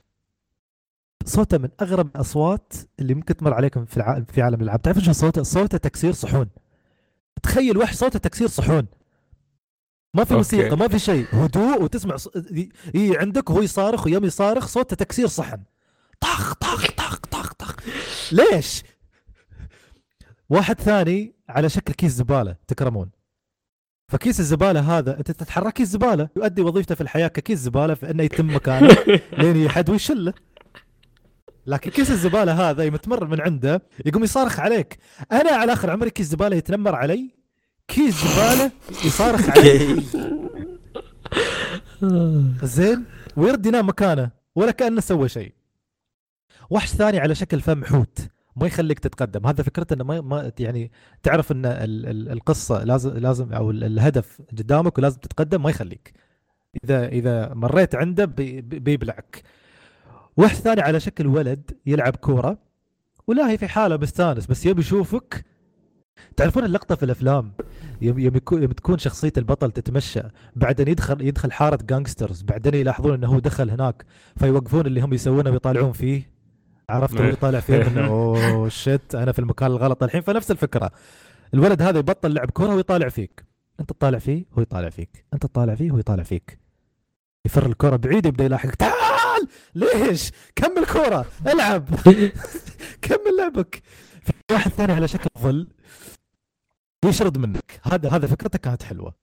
صوته 1.24 1.58
من 1.58 1.68
أغرب 1.80 2.06
الأصوات 2.06 2.72
اللي 3.00 3.14
ممكن 3.14 3.36
تمر 3.36 3.54
عليكم 3.54 3.84
في 3.84 3.96
الع... 3.96 4.20
في 4.28 4.42
عالم 4.42 4.54
الألعاب. 4.54 4.82
تعرف 4.82 4.98
شو 4.98 5.12
صوته؟ 5.12 5.42
صوته 5.42 5.78
تكسير 5.78 6.12
صحون. 6.12 6.48
تخيل 7.42 7.78
وحش 7.78 7.94
صوته 7.94 8.18
تكسير 8.18 8.48
صحون. 8.48 8.86
ما 10.16 10.24
في 10.24 10.30
okay. 10.30 10.36
موسيقى 10.36 10.76
ما 10.76 10.88
في 10.88 10.98
شيء. 10.98 11.26
هدوء 11.32 11.82
وتسمع 11.82 12.16
ص... 12.16 12.28
يجي 12.94 13.18
عندك 13.18 13.50
وهو 13.50 13.62
يصارخ 13.62 14.06
ويوم 14.06 14.24
يصارخ 14.24 14.66
صوته 14.66 14.96
تكسير 14.96 15.26
صحن. 15.26 15.62
طخ 16.20 16.54
طخ 16.54 16.90
طخ 16.90 17.16
طخ 17.18 17.52
طخ 17.54 17.76
ليش؟ 18.32 18.82
واحد 20.50 20.80
ثاني 20.80 21.34
على 21.48 21.68
شكل 21.68 21.92
كيس 21.92 22.12
زبالة 22.12 22.56
تكرمون. 22.68 23.10
فكيس 24.08 24.40
الزبالة 24.40 24.98
هذا 24.98 25.18
أنت 25.18 25.30
تتحرك 25.30 25.72
كيس 25.72 25.88
زبالة 25.88 26.28
يؤدي 26.36 26.62
وظيفته 26.62 26.94
في 26.94 27.00
الحياة 27.00 27.28
ككيس 27.28 27.58
زبالة 27.58 27.94
في 27.94 28.10
إنه 28.10 28.22
يتم 28.22 28.54
مكانه 28.54 28.96
لين 29.38 29.56
يجي 29.56 29.68
حد 29.68 29.90
ويشله. 29.90 30.32
لكن 31.66 31.90
كيس 31.90 32.10
الزبالة 32.10 32.70
هذا 32.70 32.84
يوم 32.84 32.96
تمر 32.96 33.24
من 33.26 33.40
عنده 33.40 33.82
يقوم 34.06 34.24
يصارخ 34.24 34.60
عليك. 34.60 34.98
أنا 35.32 35.50
على 35.50 35.72
آخر 35.72 35.90
عمري 35.90 36.10
كيس 36.10 36.26
زبالة 36.26 36.56
يتنمر 36.56 36.94
علي؟ 36.94 37.35
كيس 37.88 38.14
زباله 38.24 38.70
يصارخ 39.04 39.50
علي 39.50 40.02
زين 42.62 43.04
ويرد 43.36 43.66
ينام 43.66 43.88
مكانه 43.88 44.30
ولا 44.54 44.70
كأنه 44.70 45.00
سوى 45.00 45.28
شيء. 45.28 45.52
وحش 46.70 46.88
ثاني 46.88 47.18
على 47.18 47.34
شكل 47.34 47.60
فم 47.60 47.84
حوت 47.84 48.18
ما 48.56 48.66
يخليك 48.66 48.98
تتقدم. 48.98 49.46
هذا 49.46 49.62
فكرته 49.62 49.94
إنه 49.94 50.04
ما, 50.04 50.20
ما 50.20 50.52
يعني 50.58 50.90
تعرف 51.22 51.52
إن 51.52 51.66
ال 51.66 52.06
ال 52.06 52.28
القصة 52.32 52.84
لازم 52.84 53.10
لازم 53.10 53.52
أو 53.52 53.70
ال- 53.70 53.84
الهدف 53.84 54.40
قدامك 54.58 54.98
ولازم 54.98 55.18
تتقدم 55.18 55.62
ما 55.62 55.70
يخليك. 55.70 56.12
إذا 56.84 57.06
إذا 57.08 57.54
مريت 57.54 57.94
عنده 57.94 58.24
بي- 58.24 58.60
بي- 58.60 58.78
بيبلعك. 58.78 59.42
واحد 60.36 60.54
ثاني 60.56 60.80
على 60.80 61.00
شكل 61.00 61.26
ولد 61.26 61.70
يلعب 61.86 62.16
كورة 62.16 62.58
ولا 63.26 63.50
هي 63.50 63.58
في 63.58 63.68
حالة 63.68 63.96
مستانس 63.96 64.46
بس 64.46 64.66
يبي 64.66 64.80
يشوفك 64.80 65.44
تعرفون 66.36 66.64
اللقطة 66.64 66.94
في 66.94 67.02
الأفلام؟ 67.02 67.52
يوم 68.02 68.38
تكون 68.72 68.98
شخصية 68.98 69.32
البطل 69.36 69.70
تتمشى 69.72 70.20
بعدين 70.56 70.88
يدخل 70.88 71.22
يدخل 71.22 71.52
حارة 71.52 71.78
gangsters 71.82 72.42
بعدين 72.42 72.74
يلاحظون 72.74 73.14
إنه 73.14 73.26
هو 73.26 73.38
دخل 73.38 73.70
هناك 73.70 74.04
فيوقفون 74.36 74.86
اللي 74.86 75.00
هم 75.00 75.12
يسوونه 75.14 75.50
ويطالعون 75.50 75.92
فيه. 75.92 76.30
عرفت. 76.90 77.20
هو 77.20 77.24
يطالع 77.24 77.60
فيهم 77.60 77.80
انه 77.98 78.06
أوه 78.06 78.68
شت 78.68 79.14
أنا 79.14 79.32
في 79.32 79.38
المكان 79.38 79.70
الغلط 79.70 80.02
الحين 80.02 80.20
فنفس 80.20 80.50
الفكرة. 80.50 80.90
الولد 81.54 81.82
هذا 81.82 81.98
يبطل 81.98 82.34
لعب 82.34 82.50
كورة 82.50 82.74
ويطالع 82.74 83.08
فيك. 83.08 83.44
أنت 83.80 83.92
تطالع 83.92 84.18
فيه 84.18 84.44
هو 84.58 84.62
يطالع 84.62 84.90
فيك. 84.90 85.24
أنت 85.34 85.42
تطالع 85.46 85.74
فيه 85.74 85.90
هو 85.90 85.98
يطالع 85.98 86.22
فيك. 86.22 86.58
يفر 87.46 87.66
الكره 87.66 87.96
بعيد 87.96 88.26
يبدأ 88.26 88.44
يلاحقك. 88.44 88.74
تعال! 88.74 89.48
ليش؟ 89.74 90.30
كمل 90.56 90.86
كورة 90.86 91.26
العب. 91.46 91.88
كمل 93.02 93.36
لعبك. 93.38 93.82
واحد 94.52 94.70
ثاني 94.70 94.92
على 94.92 95.08
شكل 95.08 95.28
ظل 95.38 95.68
يشرد 97.04 97.38
منك. 97.38 97.80
هذا 97.82 98.08
هذا 98.10 98.26
فكرته 98.26 98.58
كانت 98.58 98.82
حلوة. 98.82 99.14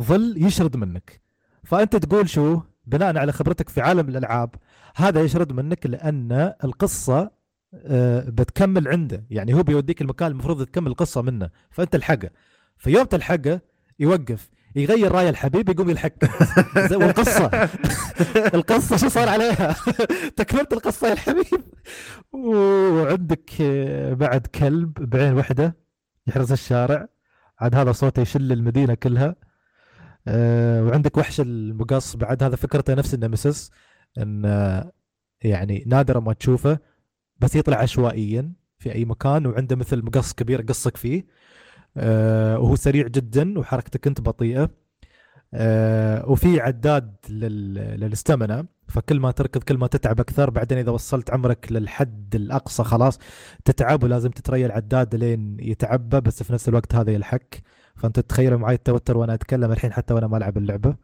ظل 0.00 0.34
يشرد 0.36 0.76
منك. 0.76 1.20
فأنت 1.64 1.96
تقول 1.96 2.28
شو؟ 2.28 2.60
بناء 2.86 3.18
على 3.18 3.32
خبرتك 3.32 3.68
في 3.68 3.80
عالم 3.80 4.08
الألعاب 4.08 4.54
هذا 4.96 5.22
يشرد 5.22 5.52
منك 5.52 5.86
لأن 5.86 6.52
القصة 6.64 7.30
آه، 7.74 8.20
بتكمل 8.20 8.88
عنده. 8.88 9.24
يعني 9.30 9.54
هو 9.54 9.62
بيوديك 9.62 10.02
المكان 10.02 10.30
المفروض 10.30 10.66
تكمل 10.66 10.86
القصة 10.86 11.22
منه 11.22 11.50
فأنت 11.70 11.94
الحقه. 11.94 12.30
في 12.78 12.90
يوم 12.90 13.04
تلحقه 13.04 13.60
يوقف. 13.98 14.50
يغير 14.76 15.12
رأي 15.12 15.28
الحبيب 15.28 15.68
يقوم 15.68 15.90
يلحقك 15.90 16.30
زي- 16.78 16.96
والقصة. 16.96 17.50
القصة 18.54 18.96
شو 18.96 19.08
صار 19.08 19.28
عليها؟ 19.28 19.76
تكملت 20.36 20.72
القصة 20.72 21.08
يا 21.08 21.12
الحبيب. 21.12 21.64
وعندك 22.32 23.50
آه، 23.60 24.12
بعد 24.14 24.46
كلب 24.46 24.92
بعين 25.10 25.32
واحدة 25.32 25.76
يحرس 26.26 26.52
الشارع. 26.52 27.08
عاد 27.60 27.74
هذا 27.74 27.92
صوته 27.92 28.20
يشل 28.22 28.52
المدينة 28.52 28.94
كلها. 28.94 29.36
آه، 30.28 30.82
وعندك 30.84 31.16
وحش 31.16 31.40
المقص. 31.40 32.16
بعد 32.16 32.42
هذا 32.42 32.56
فكرته 32.56 32.94
نفس 32.94 33.14
النمسس 33.14 33.70
إن 34.18 34.44
آه، 34.46 34.92
يعني 35.42 35.84
نادرا 35.86 36.20
ما 36.20 36.32
تشوفه 36.32 36.78
بس 37.40 37.56
يطلع 37.56 37.76
عشوائيا 37.76 38.52
في 38.78 38.94
أي 38.94 39.04
مكان 39.04 39.46
وعنده 39.46 39.76
مثل 39.76 40.04
مقص 40.04 40.32
كبير 40.32 40.60
يقصك 40.60 40.96
فيه. 40.96 41.26
وهو 41.96 42.76
سريع 42.76 43.06
جدا 43.08 43.58
وحركتك 43.58 44.06
أنت 44.06 44.20
بطيئة. 44.20 44.70
آه، 45.56 46.28
وفي 46.30 46.60
عداد 46.60 47.16
لل... 47.28 47.74
للاستمنة 47.74 48.64
فكل 48.88 49.20
ما 49.20 49.30
تركض 49.30 49.62
كل 49.62 49.76
ما 49.78 49.86
تتعب 49.86 50.20
أكثر 50.20 50.50
بعدين 50.50 50.78
إذا 50.78 50.90
وصلت 50.90 51.30
عمرك 51.30 51.72
للحد 51.72 52.34
الأقصى 52.34 52.84
خلاص 52.84 53.18
تتعب 53.64 54.02
ولازم 54.02 54.30
تتريى 54.30 54.66
العداد 54.66 55.14
لين 55.14 55.56
يتعبى 55.60 56.20
بس 56.20 56.42
في 56.42 56.52
نفس 56.52 56.68
الوقت 56.68 56.94
هذا 56.94 57.10
يلحق. 57.12 57.38
فأنت 57.96 58.20
تتخيل 58.20 58.56
معي 58.56 58.74
التوتر 58.74 59.16
وأنا 59.16 59.34
أتكلم 59.34 59.72
الحين 59.72 59.92
حتى 59.92 60.14
وأنا 60.14 60.26
ما 60.26 60.36
ألعب 60.36 60.58
اللعبة. 60.58 60.94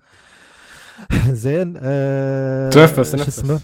زين 1.44 1.74
آه 1.82 2.70
تنفس 2.70 3.10
شو 3.10 3.16
تنفس. 3.16 3.38
اسمه؟ 3.38 3.60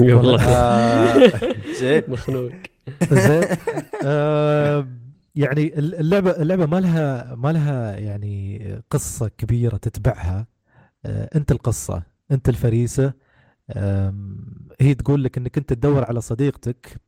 والله 0.00 0.42
آه، 0.44 1.32
زين. 1.80 2.02
مخنوق. 2.08 2.52
زين. 3.12 3.44
آه 4.04 4.86
يعني 5.34 5.78
اللعبه 5.78 6.30
اللعبة 6.30 6.66
ما 6.66 6.80
لها 6.80 7.34
ما 7.34 7.52
لها 7.52 7.96
يعني 7.98 8.58
قصة 8.90 9.28
كبيرة 9.28 9.76
تتبعها. 9.76 10.46
آه 11.06 11.30
انت 11.36 11.52
القصة 11.52 12.02
انت 12.32 12.48
الفريسة. 12.48 13.14
هي 14.80 14.94
تقول 14.94 15.24
لك 15.24 15.38
انك 15.38 15.58
انت 15.58 15.72
تدور 15.72 16.04
على 16.04 16.20
صديقتك 16.20 17.00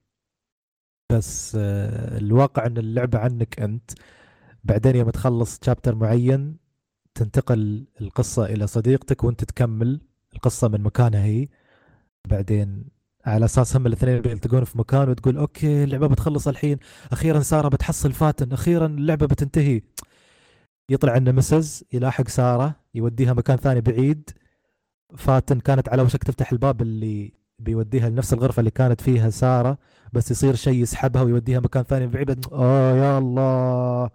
بس 1.12 1.57
آه 1.61 2.19
الواقع 2.19 2.66
ان 2.66 2.78
اللعبة 2.78 3.19
عنك 3.19 3.61
انت. 3.61 3.90
بعدين 4.65 4.97
يوم 4.97 5.11
تخلص 5.11 5.61
شابتر 5.66 5.94
معين 5.94 6.57
تنتقل 7.15 7.86
القصة 8.01 8.44
إلى 8.47 8.66
صديقتك 8.66 9.24
وانت 9.24 9.44
تكمل 9.44 10.01
القصة 10.35 10.69
من 10.69 10.81
مكانها 10.82 11.24
هي. 11.24 11.49
بعدين 12.28 12.85
على 13.27 13.44
أساس 13.44 13.77
هم 13.77 13.86
الاثنين 13.86 14.20
بيلتقون 14.20 14.65
في 14.65 14.78
مكان 14.78 15.09
وتقول 15.09 15.36
أوكي 15.36 15.85
اللعبة 15.85 16.07
بتخلص 16.07 16.49
الحين. 16.49 16.78
أخيرا 17.12 17.40
سارة 17.40 17.69
بتحصل 17.69 18.12
فاتن. 18.12 18.53
أخيرا 18.53 18.86
اللعبة 18.86 19.27
بتنتهي. 19.27 19.82
يطلع 20.89 21.16
انه 21.16 21.32
مسز 21.32 21.85
يلاحق 21.93 22.28
سارة 22.28 22.74
يوديها 22.94 23.32
مكان 23.32 23.57
ثاني 23.57 23.81
بعيد. 23.81 24.31
فاتن 25.16 25.61
كانت 25.61 25.89
على 25.89 26.03
وشك 26.03 26.24
تفتح 26.24 26.53
الباب 26.53 26.82
اللي 26.82 27.32
بيوديها 27.59 28.09
لنفس 28.09 28.32
الغرفة 28.32 28.61
اللي 28.61 28.70
كانت 28.70 29.01
فيها 29.01 29.31
سارة 29.31 29.78
بس 30.12 30.31
يصير 30.31 30.55
شيء 30.55 30.82
يسحبها 30.82 31.23
ويوديها 31.23 31.61
مكان 31.61 31.82
ثاني 31.82 32.07
بعيد. 32.07 32.44
آه 32.53 32.97
يا 32.97 33.19
الله. 33.19 34.11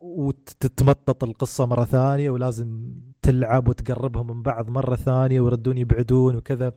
وتتمطط 0.00 1.24
القصة 1.24 1.66
مرة 1.66 1.84
ثانية 1.84 2.30
ولازم 2.30 2.92
تلعب 3.22 3.68
وتقربهم 3.68 4.26
من 4.36 4.42
بعض 4.42 4.70
مرة 4.70 4.96
ثانية 4.96 5.40
ويردون 5.40 5.78
يبعدون 5.78 6.36
وكذا. 6.36 6.72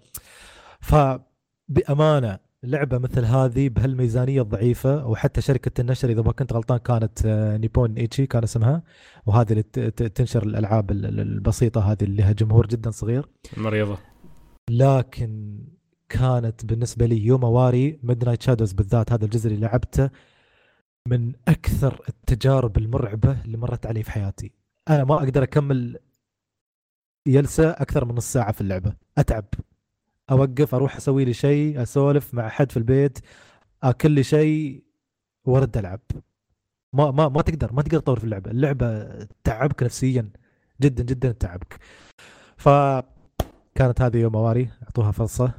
فبأمانة 0.79 2.39
لعبة 2.63 2.97
مثل 2.97 3.25
هذه 3.25 3.69
بهالميزانية 3.69 4.41
الضعيفة 4.41 5.05
وحتى 5.07 5.41
شركة 5.41 5.81
النشر 5.81 6.09
إذا 6.09 6.21
ما 6.21 6.31
كنت 6.31 6.53
غلطان 6.53 6.77
كانت 6.77 7.25
آه، 7.25 7.57
نيبون 7.57 7.95
إيتشي 7.97 8.27
كان 8.27 8.43
اسمها 8.43 8.83
وهذه 9.25 9.51
اللي 9.51 9.63
تنشر 9.91 10.43
الألعاب 10.43 10.91
ال- 10.91 11.05
ال- 11.05 11.19
البسيطة 11.19 11.91
هذه 11.91 12.03
اللي 12.03 12.21
لها 12.21 12.31
جمهور 12.31 12.67
جدا 12.67 12.91
صغير. 12.91 13.29
مريضة. 13.57 13.97
لكن 14.69 15.59
كانت 16.09 16.65
بالنسبة 16.65 17.05
لي 17.05 17.25
Yomawari 17.25 17.99
Midnight 18.03 18.41
Shadows 18.41 18.73
بالذات 18.73 19.11
هذا 19.11 19.25
الجزء 19.25 19.47
اللي 19.49 19.59
لعبته 19.59 20.09
من 21.07 21.33
أكثر 21.47 22.01
التجارب 22.09 22.77
المرعبة 22.77 23.41
اللي 23.45 23.57
مرت 23.57 23.85
علي 23.85 24.03
في 24.03 24.11
حياتي. 24.11 24.51
أنا 24.89 25.03
ما 25.03 25.15
أقدر 25.15 25.43
أكمل 25.43 25.97
جلسه 27.27 27.69
أكثر 27.69 28.05
من 28.05 28.15
نص 28.15 28.33
ساعة 28.33 28.51
في 28.51 28.61
اللعبة. 28.61 28.93
أتعب. 29.17 29.45
أوقف 30.31 30.75
أروح 30.75 30.95
أسوي 30.95 31.25
لي 31.25 31.33
شيء 31.33 31.81
أسولف 31.81 32.33
مع 32.33 32.49
حد 32.49 32.71
في 32.71 32.77
البيت 32.77 33.19
أكل 33.83 34.11
لي 34.11 34.23
شيء 34.23 34.83
وارد 35.45 35.77
ألعب. 35.77 35.99
ما 36.93 37.11
ما 37.11 37.29
ما 37.29 37.41
تقدر 37.41 37.73
ما 37.73 37.81
تقدر 37.81 37.99
تطور 37.99 38.19
في 38.19 38.23
اللعبة. 38.25 38.51
اللعبة 38.51 39.09
تعبك 39.43 39.83
نفسيا 39.83 40.29
جدا 40.81 41.03
جدا 41.03 41.31
تعبك. 41.31 41.79
فكانت 42.57 44.01
هذه 44.01 44.17
يوم 44.17 44.31
مواري 44.31 44.69
أعطوها 44.83 45.11
فرصة 45.11 45.51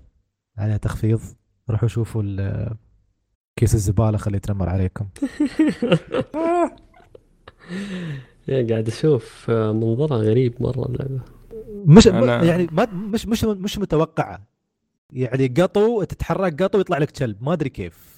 عليها 0.58 0.76
تخفيض. 0.76 1.20
روحوا 1.70 1.88
شوفوا 1.88 2.22
كيس 3.56 3.74
الزبالة 3.74 4.18
خليه 4.18 4.36
يتنمر 4.36 4.68
عليكم. 4.68 5.08
يا 8.48 8.66
قاعد 8.70 8.88
أشوف 8.88 9.50
منظرها 9.50 10.16
غريب 10.18 10.62
مرة 10.62 10.86
اللعبة. 10.86 11.20
مش 11.86 12.08
أنا- 12.08 12.44
يعني 12.44 12.68
ما 12.72 12.86
مش 12.92 13.26
مش 13.26 13.44
مش 13.44 13.78
متوقعة. 13.78 14.49
يعني 15.12 15.46
قطو 15.46 16.02
تتحرك 16.04 16.62
قطو 16.62 16.80
يطلع 16.80 16.98
لك 16.98 17.10
كلب. 17.10 17.42
ما 17.44 17.52
أدري 17.52 17.68
كيف. 17.70 18.10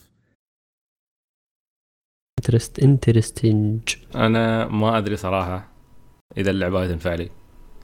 interest 2.38 2.78
interesting 2.78 3.80
أنا 4.14 4.68
ما 4.68 4.98
أدري 4.98 5.16
صراحة 5.16 5.68
إذا 6.36 6.50
اللعبة 6.50 6.86
تنفع 6.86 7.14
لي. 7.14 7.30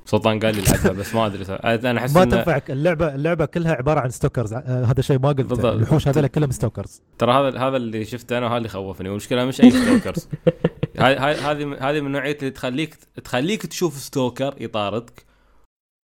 سلطان 0.05 0.41
قال 0.41 0.55
لي 0.57 0.63
العبها 0.63 0.93
بس 0.93 1.15
ما 1.15 1.27
أدري 1.27 1.45
صراحة. 1.45 1.75
أنا 1.75 2.01
أحس 2.01 2.17
ما 2.17 2.23
إن 2.23 2.29
تنفعك. 2.29 2.71
اللعبه 2.71 3.15
اللعبة 3.15 3.45
كلها 3.45 3.73
عبارة 3.73 4.01
عن 4.01 4.11
stalkers 4.11 4.53
آه، 4.53 4.85
هذا 4.85 5.03
شيء 5.03 5.19
ما 5.19 5.29
قلته. 5.29 5.43
بالضبط. 5.43 5.65
الوحوش 5.75 6.09
هذول 6.09 6.27
كلهم 6.27 6.51
stalkers 6.51 7.03
ترى 7.19 7.33
هذا 7.33 7.59
هذا 7.59 7.77
اللي 7.77 8.05
شفته 8.05 8.39
أنا 8.39 8.47
وهذا 8.47 8.57
اللي 8.59 8.69
خوفني. 8.69 9.09
والمشكلة 9.09 9.45
مش 9.45 9.61
أي 9.61 9.71
stalkers 9.71 10.29
هاي- 10.99 11.17
هاي- 11.17 11.35
هذه 11.35 11.91
هذه 11.91 12.01
من 12.01 12.13
نوعية 12.13 12.37
اللي 12.39 12.51
تخليك 12.51 12.95
تخليك 13.25 13.67
تشوف 13.67 13.95
stalker 13.99 14.55
يطاردك 14.61 15.27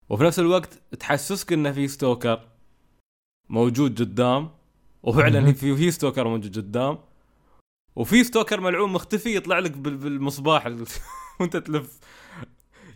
وفي 0.09 0.23
نفس 0.23 0.39
الوقت 0.39 0.79
تحسسك 0.99 1.53
إنه 1.53 1.71
في 1.71 1.87
stalker 1.87 2.41
موجود 3.49 3.99
قدام 4.01 4.49
وفعلا. 5.03 5.53
في 5.53 5.75
في 5.75 5.91
stalker 5.91 6.27
موجود 6.27 6.57
قدام. 6.57 6.97
وفي 7.95 8.23
stalker 8.23 8.61
ملعون 8.61 8.91
مختفي 8.91 9.35
يطلع 9.35 9.59
لك 9.59 9.71
بال- 9.77 9.97
بالمصباح 9.97 10.65
ال- 10.65 10.85
وانت 11.39 11.57
تلف. 11.57 11.99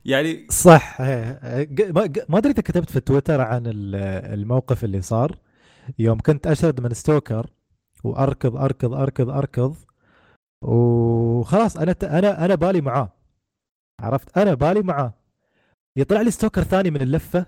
يعني 0.05 0.47
صح. 0.49 1.01
ما 1.01 2.37
أدري 2.37 2.51
إذا 2.51 2.61
كتبت 2.61 2.89
في 2.89 2.99
تويتر 2.99 3.41
عن 3.41 3.67
ال- 3.67 3.95
الموقف 4.33 4.83
اللي 4.83 5.01
صار. 5.01 5.37
يوم 5.99 6.19
كنت 6.19 6.47
أشرد 6.47 6.81
من 6.81 6.93
stalker 6.93 7.49
وأركض 8.03 8.55
أركض 8.57 8.93
أركض 8.93 9.29
أركض 9.29 9.75
وخلاص 10.61 11.77
أنا 11.77 11.95
أنا 12.03 12.45
أنا 12.45 12.55
بالي 12.55 12.81
معاه. 12.81 13.13
عرفت؟ 14.01 14.37
أنا 14.37 14.53
بالي 14.53 14.81
معاه. 14.81 15.13
يطلع 15.97 16.21
لي 16.21 16.31
stalker 16.31 16.63
ثاني 16.63 16.91
من 16.91 17.01
اللفة. 17.01 17.45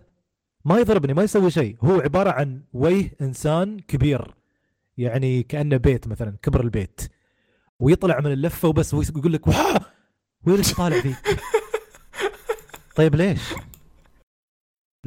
ما 0.66 0.80
يضربني 0.80 1.14
ما 1.14 1.24
يسوي 1.24 1.52
شيء. 1.52 1.76
هو 1.82 2.00
عبارة 2.00 2.32
عن 2.32 2.62
وجه 2.74 3.12
إنسان 3.22 3.80
كبير 3.80 4.36
يعني 4.98 5.44
كأنه 5.44 5.78
بيت 5.78 6.08
مثلا 6.08 6.38
كبر 6.42 6.62
البيت. 6.62 7.02
ويطلع 7.80 8.20
من 8.20 8.32
اللفة 8.34 8.68
وبس 8.68 8.94
ويقول 8.94 9.34
لك 9.34 9.48
واه! 9.48 9.82
وين 10.48 10.62
طالع 10.62 11.02
فيك 11.02 11.16
طيب 12.96 13.16
ليش؟ 13.16 13.42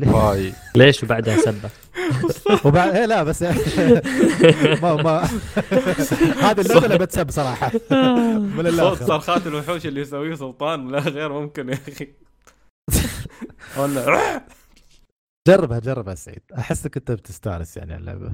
واي. 0.00 0.52
ليش 0.74 1.02
وبعدها 1.02 1.36
سبه؟ 1.36 1.70
وبعد 2.64 2.96
إيه 2.96 3.06
لا 3.06 3.22
بس 3.22 3.42
ما 4.82 4.94
ما. 5.02 5.28
هذه 6.40 6.60
اللعبه 6.60 6.86
اللي 6.86 6.98
بتسب 6.98 7.30
صراحة. 7.30 7.72
من 8.36 8.76
صوت 8.76 9.02
صرخات 9.02 9.46
الوحوش 9.46 9.86
اللي 9.86 10.00
يسويه 10.00 10.34
سلطان 10.34 10.88
لا 10.88 10.98
غير 10.98 11.32
ممكن 11.32 11.68
يا 11.68 11.78
أخي. 11.88 12.08
جربها 15.48 15.78
جربها 15.78 16.14
سعيد. 16.14 16.43
أحسك 16.59 16.97
أنت 16.97 17.10
بتستانس 17.10 17.77
يعني 17.77 17.93
على 17.93 18.01
اللعبة. 18.01 18.32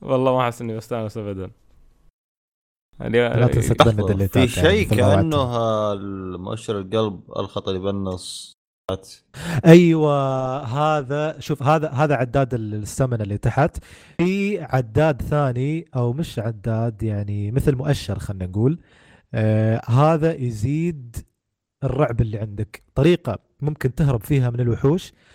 والله 0.00 0.36
ما 0.36 0.42
أحس 0.42 0.60
إني 0.62 0.76
بستانس 0.76 1.16
ابدا. 1.16 1.50
لا 3.00 3.18
يعني 3.18 3.48
تنسى 3.48 3.74
تبند 3.74 4.10
اللي 4.10 4.28
في 4.28 4.46
تحت 4.46 4.56
يعني 4.56 4.68
شيء 4.68 4.88
في 4.88 4.94
المواد. 4.94 5.16
كأنه 5.16 5.92
المؤشر 5.92 6.78
القلب 6.78 7.20
ألخط 7.38 7.68
اللي 7.68 7.80
بالنص 7.80 8.58
أيوه 9.66 10.58
هذا 10.64 11.40
شوف 11.40 11.62
هذا 11.62 11.88
هذا 11.88 12.14
عداد 12.14 12.54
السمن 12.54 13.20
اللي 13.20 13.38
تحت. 13.38 13.84
في 14.18 14.60
عداد 14.60 15.22
ثاني 15.22 15.88
أو 15.96 16.12
مش 16.12 16.38
عداد 16.38 17.02
يعني 17.02 17.50
مثل 17.50 17.76
مؤشر 17.76 18.18
خلينا 18.18 18.46
نقول. 18.46 18.78
آه 19.34 19.82
هذا 19.86 20.34
يزيد 20.34 21.16
الرعب 21.84 22.20
اللي 22.20 22.38
عندك. 22.38 22.82
طريقة 22.94 23.38
ممكن 23.60 23.94
تهرب 23.94 24.20
فيها 24.20 24.50
من 24.50 24.60
الوحوش. 24.60 25.12
آه 25.12 25.27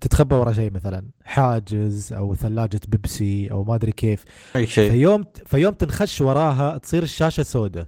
تتخبى 0.00 0.34
ورا 0.34 0.52
شيء 0.52 0.72
مثلا 0.72 1.10
حاجز 1.24 2.12
أو 2.12 2.34
ثلاجة 2.34 2.80
بيبسي 2.88 3.50
أو 3.50 3.64
ما 3.64 3.74
أدري 3.74 3.92
كيف. 3.92 4.24
أي 4.56 4.66
شيء. 4.66 4.90
فيوم 4.90 5.24
فيوم 5.46 5.74
تنخش 5.74 6.20
وراها 6.20 6.78
تصير 6.78 7.02
الشاشة 7.02 7.42
سوداء 7.42 7.86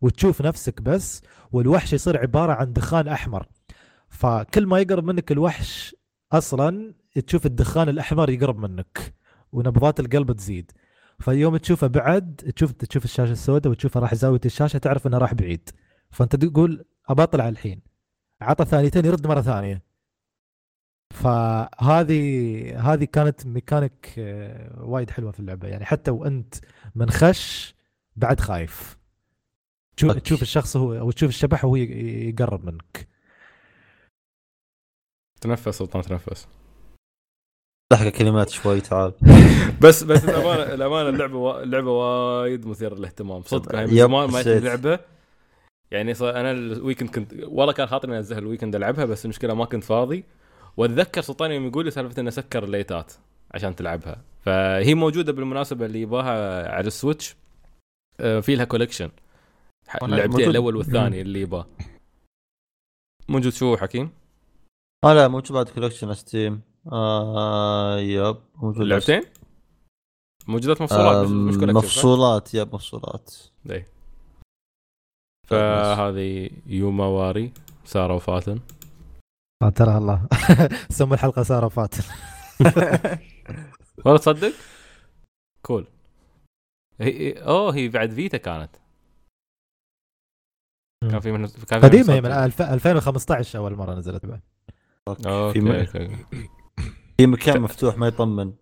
وتشوف 0.00 0.42
نفسك 0.42 0.82
بس 0.82 1.22
والوحش 1.52 1.92
يصير 1.92 2.18
عبارة 2.18 2.52
عن 2.52 2.72
دخان 2.72 3.08
أحمر. 3.08 3.46
فكل 4.08 4.66
ما 4.66 4.78
يقرب 4.78 5.04
منك 5.04 5.32
الوحش 5.32 5.96
أصلا 6.32 6.94
تشوف 7.26 7.46
الدخان 7.46 7.88
الأحمر 7.88 8.30
يقرب 8.30 8.58
منك 8.58 9.14
ونبضات 9.52 10.00
القلب 10.00 10.32
تزيد. 10.32 10.72
فيوم 11.20 11.56
تشوفه 11.56 11.86
بعد 11.86 12.52
تشوف 12.56 12.72
تشوف 12.72 13.04
الشاشة 13.04 13.32
السوداء 13.32 13.70
وتشوفه 13.70 14.00
راح 14.00 14.14
زاويه 14.14 14.40
الشاشة 14.44 14.78
تعرف 14.78 15.06
إنه 15.06 15.18
راح 15.18 15.34
بعيد. 15.34 15.70
فأنت 16.10 16.36
تقول 16.36 16.84
ابى 17.08 17.22
اطلع 17.22 17.48
الحين. 17.48 17.87
عطى 18.40 18.64
ثانيتين 18.64 19.04
يرد 19.04 19.26
مرة 19.26 19.40
ثانية. 19.40 19.82
فهذه 21.14 22.92
هذه 22.92 23.04
كانت 23.04 23.46
ميكانيك 23.46 24.14
آه، 24.18 24.82
وايد 24.82 25.10
حلوة 25.10 25.30
في 25.32 25.40
اللعبة. 25.40 25.68
يعني 25.68 25.84
حتى 25.84 26.10
وأنت 26.10 26.54
منخش 26.94 27.74
بعد 28.16 28.40
خايف. 28.40 28.98
تشوف 29.96 30.10
okay. 30.10 30.20
تشوف 30.20 30.42
الشخص 30.42 30.76
هو 30.76 30.98
أو 30.98 31.10
تشوف 31.10 31.28
الشبح 31.28 31.64
وهو 31.64 31.76
يقرب 31.76 32.64
منك. 32.64 33.08
تنفس 35.40 35.68
سلطان 35.68 36.02
تنفس. 36.02 36.48
لحق 37.92 38.08
كلمات 38.08 38.48
شوي 38.48 38.80
تعال. 38.80 39.12
بس 39.82 40.02
بس 40.04 40.24
الأمانة 40.28 40.62
الأمانة 40.74 41.08
اللعبة 41.08 41.36
وا... 41.36 41.62
اللعبة 41.62 41.90
وايد 41.90 42.66
مثيرة 42.66 42.94
للاهتمام. 42.94 43.42
صدق 43.42 43.74
يعني 43.74 43.86
من 43.86 43.92
yep، 43.92 43.98
زمان 44.06 44.30
ما. 44.30 44.42
لعبة. 44.42 45.00
يعني 45.90 46.12
أنا 46.20 46.50
ال 46.50 46.58
weekend 46.58 47.10
كنت 47.10 47.34
والله 47.42 47.72
كان 47.72 47.86
خاطري 47.86 48.16
انزلها 48.16 48.38
ال 48.38 48.43
weekend 48.43 48.76
ألعبها 48.76 49.04
بس 49.04 49.24
المشكلة 49.24 49.54
ما 49.54 49.64
كنت 49.64 49.84
فاضي. 49.84 50.24
وأتذكر 50.76 51.20
سلطان 51.20 51.50
يوم 51.50 51.66
يقول 51.66 51.84
لي 51.84 51.90
سالفة 51.90 52.20
انه 52.20 52.30
سكر 52.30 52.64
الليتات 52.64 53.12
عشان 53.50 53.76
تلعبها. 53.76 54.22
فهي 54.40 54.94
موجودة 54.94 55.32
بالمناسبة 55.32 55.86
اللي 55.86 56.00
يباها 56.00 56.68
على 56.72 56.86
ال 56.86 56.92
Switch. 56.92 57.36
آه، 58.20 58.40
في 58.40 58.54
لها 58.54 58.64
collection 58.64 59.10
اللعبتين. 60.02 60.50
الأول 60.50 60.76
والثاني 60.76 61.20
اللي 61.20 61.40
يباه. 61.40 61.66
موجود 63.28 63.52
شو 63.52 63.76
حكيم؟ 63.76 64.10
آه 65.04 65.14
لا 65.14 65.28
موجود 65.28 65.52
بعد 65.52 65.68
collection 65.68 66.14
Steam 66.14 66.60
آه 66.92 67.98
yep 67.98 68.36
موجود. 68.56 68.82
اللعبتين؟ 68.82 69.22
موجودات 70.46 70.82
مفصولات 70.82 71.16
آه 71.16 71.52
صح؟ 71.52 71.62
مفصولات 71.74 72.54
yep 72.54 72.74
مفصولات. 72.74 73.34
إيه. 73.70 73.97
فهذه 75.48 76.50
Yomawari 76.66 77.52
سارة 77.84 78.14
وفاتن. 78.14 78.60
آه، 79.62 79.64
قاتلها 79.64 79.98
الله. 79.98 80.28
سموا 80.98 81.14
الحلقة 81.14 81.42
سارة 81.42 81.66
وفاتن. 81.66 82.02
والله 84.04 84.18
تصدق؟ 84.18 84.52
cool 85.62 85.86
هي 87.00 87.32
أوه 87.32 87.74
هي 87.74 87.88
بعد 87.88 88.10
Vita 88.10 88.38
كانت. 88.38 88.76
كان 91.10 91.20
في 91.20 91.32
من 91.32 91.46
كان 91.46 91.80
قديمة 91.80 92.14
هي 92.14 92.20
من 92.20 92.30
2015 92.30 93.58
أول 93.58 93.76
مرة 93.76 93.94
نزلت 93.94 94.26
بعد. 94.26 94.40
okay. 95.08 95.60
في 97.16 97.26
مكان 97.26 97.60
مفتوح 97.60 97.98
ما 97.98 98.06
يطمن. 98.06 98.52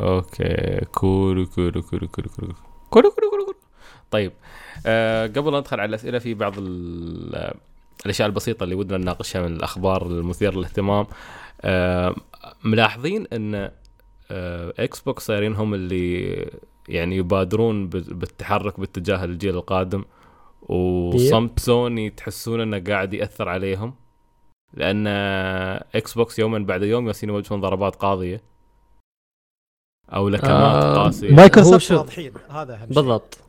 أوكي. 0.00 0.84
كول 0.84 1.46
كول 1.46 1.82
cool 1.82 1.82
cool 1.82 2.08
cool 2.08 2.28
cool 2.90 3.12
cool 3.30 3.35
طيب 4.10 4.32
آه 4.86 5.26
قبل 5.26 5.52
لا 5.52 5.58
ندخل 5.60 5.80
على 5.80 5.88
الأسئلة 5.88 6.18
في 6.18 6.34
بعض 6.34 6.54
ال- 6.58 7.54
الأشياء 8.04 8.28
البسيطة 8.28 8.64
اللي 8.64 8.74
ودنا 8.74 8.98
نناقشها 8.98 9.42
من 9.42 9.56
الأخبار 9.56 10.06
المثيرة 10.06 10.50
للاهتمام. 10.56 11.06
آه، 11.60 12.14
ملاحظين 12.64 13.26
إن 13.32 13.70
آه، 14.30 14.72
Xbox 14.78 15.26
صايرين 15.26 15.54
هم 15.54 15.74
اللي 15.74 16.50
يعني 16.88 17.16
يبادرون 17.16 17.88
بال- 17.88 18.14
بالتحرك 18.14 18.80
باتجاه 18.80 19.24
الجيل 19.24 19.54
القادم 19.54 20.04
وصمت 20.62 21.58
سوني 21.60 22.10
تحسون 22.10 22.60
إنه 22.60 22.78
قاعد 22.92 23.14
يأثر 23.14 23.48
عليهم؟ 23.48 23.94
لأن 24.74 25.06
Xbox 25.94 26.38
يوما 26.38 26.58
بعد 26.58 26.82
يوم 26.82 27.06
ياسين 27.08 27.28
يواجهون 27.28 27.60
ضربات 27.60 27.96
قاضية 27.96 28.40
أو 30.12 30.28
لكمات 30.28 30.84
آه، 30.84 30.94
قاسية. 30.94 31.32
مايكروسوفت 31.34 31.92
واضحين 31.92 32.32
هذا 32.50 32.74
أهم 32.74 32.78
شيء. 32.86 32.94
بالضبط. 32.94 33.38
آه، 33.40 33.45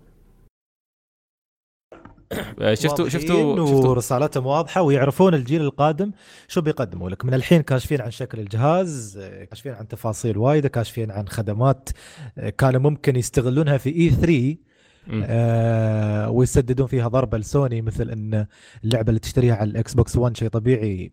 شفتوا 2.74 2.90
واضحين 3.06 3.10
شفتوا 3.22 3.66
شفتوا 3.68 3.88
ورسالتهم 3.90 4.46
واضحة 4.46 4.82
ويعرفون 4.82 5.34
الجيل 5.34 5.62
القادم 5.62 6.12
شو 6.48 6.62
بيقدموا 6.62 7.10
لك. 7.10 7.26
من 7.26 7.34
الحين 7.34 7.62
كاشفين 7.62 8.02
عن 8.02 8.12
شكل 8.12 8.40
الجهاز 8.40 9.18
آه، 9.22 9.44
كاشفين 9.44 9.72
عن 9.74 9.88
تفاصيل 9.88 10.38
وايده 10.38 10.70
كاشفين 10.70 11.12
عن 11.12 11.28
خدمات 11.28 11.90
آه، 12.38 12.50
كانوا 12.50 12.82
ممكن 12.82 13.16
يستغلونها 13.16 13.78
في 13.78 13.90
E3 13.90 14.56
مم. 15.08 15.24
آه 15.28 16.30
ويسددون 16.30 16.88
فيها 16.88 17.08
ضربه 17.08 17.38
لسوني 17.38 17.82
مثل 17.82 18.10
إن 18.10 18.46
اللعبة 18.84 19.10
اللي 19.10 19.20
تشتريها 19.20 19.56
على 19.56 19.70
ال 19.70 19.94
Xbox 19.94 20.16
1 20.18 20.38
شيء 20.38 20.48
طبيعي 20.50 21.12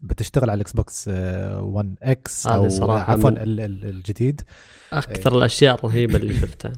بتشتغل 0.00 0.50
على 0.50 0.56
ال 0.56 0.72
Xbox 0.72 1.08
1 1.08 1.94
X 2.02 2.46
أو 2.46 2.64
عفوا 2.92 3.30
من- 3.30 3.38
ال- 3.38 3.60
ال- 3.60 3.84
الجديد. 3.84 4.40
أكثر 4.92 5.38
الأشياء 5.38 5.74
الرهيبه 5.74 6.16
اللي 6.16 6.34
شفتها. 6.40 6.72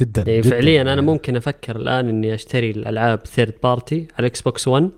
جدا 0.00 0.24
يعني 0.26 0.40
جداً. 0.40 0.50
فعليا 0.50 0.82
أنا 0.82 1.00
ممكن 1.00 1.36
أفكر 1.36 1.76
الآن 1.76 2.08
إني 2.08 2.34
أشتري 2.34 2.70
الألعاب 2.70 3.26
third 3.26 3.54
party 3.62 4.08
على 4.18 4.26
Xbox 4.26 4.68
1 4.68 4.90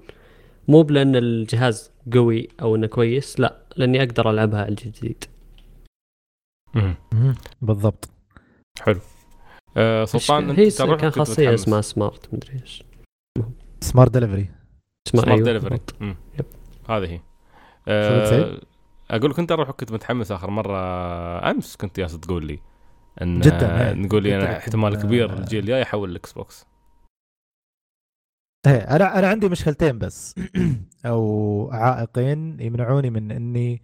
مو 0.68 0.82
لأن 0.82 1.16
الجهاز 1.16 1.90
قوي 2.12 2.48
أو 2.62 2.76
إنه 2.76 2.86
كويس 2.86 3.40
لا 3.40 3.56
لأني 3.76 4.02
أقدر 4.02 4.30
ألعبها 4.30 4.60
على 4.60 4.68
الجديد. 4.68 5.24
مم. 6.74 6.94
مم، 7.12 7.34
بالضبط. 7.62 8.10
حلو. 8.80 9.00
آه 9.76 10.04
سلطان 10.04 10.50
هي 10.50 10.70
كان 10.70 10.96
كنت 10.96 11.18
خاصية 11.18 11.42
متحمس. 11.42 11.62
اسمها 11.62 11.80
smart 11.80 12.34
مدري 12.34 12.60
إيش. 12.60 12.84
smart 13.80 14.10
delivery 14.10 14.48
smart 15.08 15.28
أيوة، 15.28 15.40
دليفري. 15.44 15.80
هذه 16.88 17.04
هي. 17.04 17.18
شو 17.18 17.22
آه 17.88 18.20
بتسوي؟ 18.20 18.60
أقول 19.10 19.30
لك 19.30 19.38
أنت 19.38 19.52
روح 19.52 19.70
كنت 19.70 19.92
متحمس 19.92 20.32
آخر 20.32 20.50
مرة 20.50 20.78
أمس 21.50 21.76
كنت 21.76 22.00
جالس 22.00 22.20
تقول 22.20 22.46
لي 22.46 22.58
إن 23.22 23.40
جداً، 23.40 23.66
آه، 23.66 23.88
إيه. 23.88 23.94
نقول 23.94 24.26
أنا 24.26 24.42
لك 24.42 24.48
احتمال 24.48 24.96
كبير 25.02 25.38
الجيل 25.38 25.60
الجاي 25.60 25.80
يحول 25.80 26.10
ال 26.10 26.32
Xbox. 26.32 26.66
إيه 28.66 28.76
أنا 28.76 29.18
أنا 29.18 29.28
عندي 29.28 29.48
مشكلتين 29.48 29.98
بس. 29.98 30.34
أو 31.06 31.70
عائقين 31.72 32.60
يمنعوني 32.60 33.10
من 33.10 33.32
إني 33.32 33.82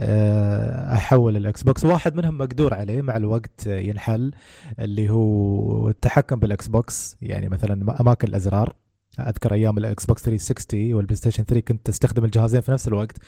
آه، 0.00 0.94
أحول 0.94 1.36
ال 1.36 1.62
Xbox. 1.62 1.84
واحد 1.84 2.16
منهم 2.16 2.38
مقدور 2.38 2.74
عليه 2.74 3.02
مع 3.02 3.16
الوقت 3.16 3.66
آه، 3.66 3.78
ينحل 3.78 4.32
اللي 4.78 5.10
هو 5.10 5.88
التحكم 5.88 6.38
بال 6.38 6.68
Xbox. 6.68 7.16
يعني 7.22 7.48
مثلا 7.48 8.00
أماكن 8.00 8.28
الأزرار. 8.28 8.74
أذكر 9.20 9.54
أيام 9.54 9.78
ال 9.78 10.06
Xbox 10.06 10.22
360 10.22 10.94
وال 10.94 11.16
PlayStation 11.16 11.44
3 11.44 11.60
كنت 11.60 11.88
أستخدم 11.88 12.24
الجهازين 12.24 12.60
في 12.60 12.72
نفس 12.72 12.88
الوقت. 12.88 13.18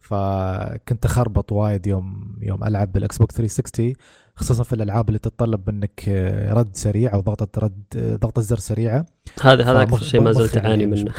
فكنت 0.00 1.04
أخربط 1.04 1.52
وايد 1.52 1.86
يوم 1.86 2.36
يوم 2.42 2.64
ألعب 2.64 2.92
بال 2.92 3.18
Xbox 3.18 3.34
360 3.34 3.94
خصوصا 4.34 4.62
في 4.62 4.72
الألعاب 4.72 5.08
اللي 5.08 5.18
تتطلب 5.18 5.70
منك 5.70 6.04
آه، 6.08 6.52
رد 6.52 6.76
سريع 6.76 7.14
أو 7.14 7.20
ضغطة 7.20 7.60
رد 7.60 7.82
آه، 7.96 8.16
ضغطه 8.16 8.42
زر 8.42 8.58
سريعة. 8.58 9.06
هذا 9.42 9.64
هذا 9.64 9.82
أكثر 9.82 10.02
شيء 10.02 10.20
ما 10.20 10.32
زلت 10.32 10.56
أعاني 10.56 10.86
مش- 10.86 10.98
منه. 11.02 11.12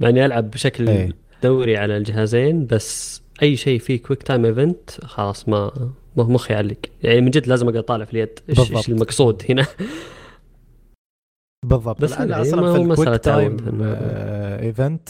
مع 0.00 0.08
اني 0.08 0.26
ألعب 0.26 0.50
بشكل 0.50 0.88
إيه. 0.88 1.10
دوري 1.42 1.76
على 1.76 1.96
الجهازين 1.96 2.66
بس 2.66 3.22
أي 3.42 3.56
شيء 3.56 3.78
فيه 3.78 4.02
quick 4.02 4.22
time 4.22 4.44
event 4.44 4.90
خلاص 5.04 5.48
ما 5.48 5.72
مخي 6.16 6.54
يعلق. 6.54 6.76
يعني 7.02 7.20
من 7.20 7.30
جد 7.30 7.46
لازم 7.46 7.66
أقعد 7.68 7.76
اطالع 7.76 8.04
في 8.04 8.12
اليد. 8.12 8.38
إيش 8.48 8.88
المقصود 8.88 9.42
هنا؟ 9.50 9.66
بالضبط. 11.66 12.00
بس 12.00 12.12
أنا 12.12 12.30
يعني 12.30 12.42
أصلا 12.42 12.72
في 12.72 12.80
ال 12.82 12.88
quick 12.88 13.20
time 13.20 13.56
event 14.62 15.08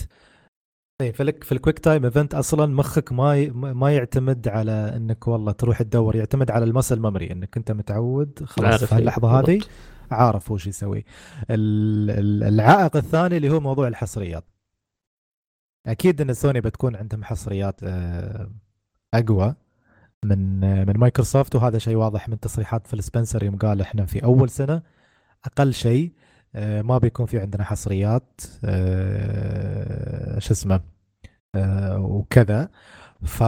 اي 1.00 1.12
في 1.12 1.22
الك- 1.22 1.44
في 1.44 1.52
ال 1.52 1.57
quick 1.57 1.78
time 1.78 2.05
event 2.05 2.34
أصلا 2.34 2.66
مخك 2.66 3.12
ما 3.12 3.36
ي- 3.36 3.50
ما 3.50 3.94
يعتمد 3.94 4.48
على 4.48 4.92
إنك 4.96 5.28
والله 5.28 5.52
تروح 5.52 5.82
تدور 5.82 6.16
يعتمد 6.16 6.50
على 6.50 6.64
ال 6.64 6.70
muscle 6.70 7.01
memory 7.01 7.32
إنك 7.32 7.56
أنت 7.56 7.72
متعود 7.72 8.44
خلاص 8.44 8.84
في 8.84 8.92
إيه، 8.92 8.98
اللحظه 8.98 9.40
هذه. 9.40 9.60
عارف 10.10 10.50
وش 10.50 10.66
يسوي 10.66 11.04
ال- 11.50 12.10
ال- 12.10 12.42
العائق 12.44 12.96
الثاني 12.96 13.36
اللي 13.36 13.50
هو 13.50 13.60
موضوع 13.60 13.88
الحصريات 13.88 14.44
أكيد 15.86 16.20
إن 16.20 16.34
سوني 16.34 16.60
بتكون 16.60 16.96
عندهم 16.96 17.24
حصريات 17.24 17.80
آه، 17.84 18.50
أقوى 19.14 19.54
من 20.24 20.64
آه، 20.64 20.84
من 20.84 20.96
مايكروسوفت 20.98 21.54
وهذا 21.56 21.78
شيء 21.78 21.96
واضح 21.96 22.28
من 22.28 22.40
تصريحات 22.40 22.86
فيل 22.86 23.02
سبنسر 23.02 23.42
يوم 23.44 23.56
قال 23.56 23.80
إحنا 23.80 24.06
في 24.06 24.24
أول 24.24 24.50
سنة 24.50 24.82
أقل 25.44 25.74
شيء 25.74 26.12
ما 26.56 26.98
بيكون 26.98 27.26
في 27.26 27.40
عندنا 27.40 27.64
حصريات 27.64 28.40
آه، 28.64 30.39
شو 30.39 30.52
اسمه 30.52 30.81
آه، 31.55 31.98
وكذا. 32.01 32.70
ف 33.24 33.44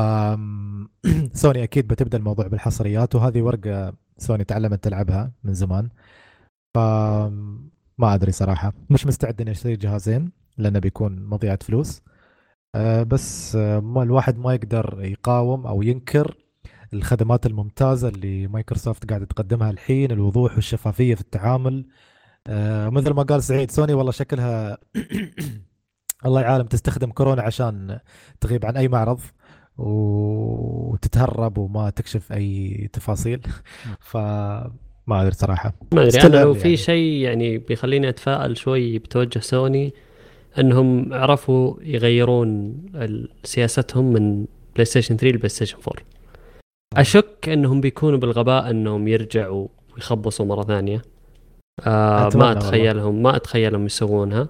سوني 1.42 1.62
أكيد 1.62 1.88
بتبدأ 1.88 2.18
الموضوع 2.18 2.46
بالحصريات 2.46 3.14
وهذه 3.14 3.42
ورقة 3.42 3.94
سوني 4.18 4.44
تعلمت 4.44 4.84
تلعبها 4.84 5.32
من 5.44 5.54
زمان. 5.54 5.88
ف 6.74 6.78
ما 7.98 8.14
أدري 8.14 8.32
صراحة. 8.32 8.72
مش 8.90 9.06
مستعد 9.06 9.40
إني 9.40 9.50
أشتري 9.50 9.76
جهازين 9.76 10.32
لأنه 10.58 10.78
بيكون 10.78 11.26
مضيعة 11.26 11.58
فلوس. 11.62 12.02
آه، 12.74 13.02
بس 13.02 13.56
آه، 13.56 13.80
ما 13.80 14.02
الواحد 14.02 14.38
ما 14.38 14.54
يقدر 14.54 14.98
يقاوم 15.04 15.66
أو 15.66 15.82
ينكر 15.82 16.36
الخدمات 16.94 17.46
الممتازة 17.46 18.08
اللي 18.08 18.46
مايكروسوفت 18.48 19.08
قاعدة 19.10 19.26
تقدمها 19.26 19.70
الحين 19.70 20.12
الوضوح 20.12 20.54
والشفافية 20.54 21.14
في 21.14 21.20
التعامل. 21.20 21.86
آه، 22.48 22.88
مثل 22.88 23.10
ما 23.10 23.22
قال 23.22 23.42
سعيد 23.42 23.70
سوني 23.70 23.94
والله 23.94 24.12
شكلها 24.12 24.78
الله 26.26 26.40
يعلم 26.40 26.66
تستخدم 26.66 27.10
كورونا 27.10 27.42
عشان 27.42 27.98
تغيب 28.40 28.66
عن 28.66 28.76
أي 28.76 28.88
معرض 28.88 29.20
وتتهرب 29.78 31.58
وما 31.58 31.90
تكشف 31.90 32.32
أي 32.32 32.90
تفاصيل. 32.92 33.40
فما 34.10 34.70
أدري 35.10 35.34
صراحة. 35.34 35.72
ما 35.94 36.02
أدري 36.02 36.22
أنا 36.22 36.36
لو 36.36 36.54
early 36.54 36.56
في 36.56 36.62
يعني. 36.62 36.76
شيء 36.76 37.20
يعني 37.20 37.58
بيخليني 37.58 38.08
أتفائل 38.08 38.56
شوي 38.56 38.98
بتوجه 38.98 39.38
سوني 39.38 39.92
إنهم 40.58 41.14
عرفوا 41.14 41.74
يغيرون 41.82 42.76
سياستهم 43.44 44.12
من 44.12 44.46
بلاي 44.74 44.84
ستيشن 44.84 45.16
3 45.16 45.34
لبلاي 45.34 45.48
ستيشن 45.48 45.78
4 45.88 46.02
أشك 46.96 47.48
إنهم 47.48 47.80
بيكونوا 47.80 48.18
بالغباء 48.18 48.70
إنهم 48.70 49.08
يرجعوا 49.08 49.68
ويخبصوا 49.94 50.46
مرة 50.46 50.62
ثانية. 50.64 51.02
آه 51.86 52.20
ما 52.20 52.24
والله. 52.34 52.52
اتخيلهم 52.52 53.22
ما 53.22 53.36
أتخيلهم 53.36 53.86
يسوونها 53.86 54.48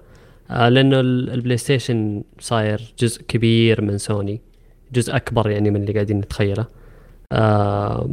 آه 0.51 0.69
لأنه 0.69 0.99
ال- 0.99 1.29
البلاي 1.29 1.57
ستيشن 1.57 2.23
صاير 2.39 2.93
جزء 2.99 3.21
كبير 3.21 3.81
من 3.81 3.97
سوني 3.97 4.41
جزء 4.93 5.15
أكبر 5.15 5.49
يعني 5.49 5.69
من 5.71 5.81
اللي 5.81 5.93
قاعدين 5.93 6.17
نتخيله 6.19 6.65
آه 7.31 8.09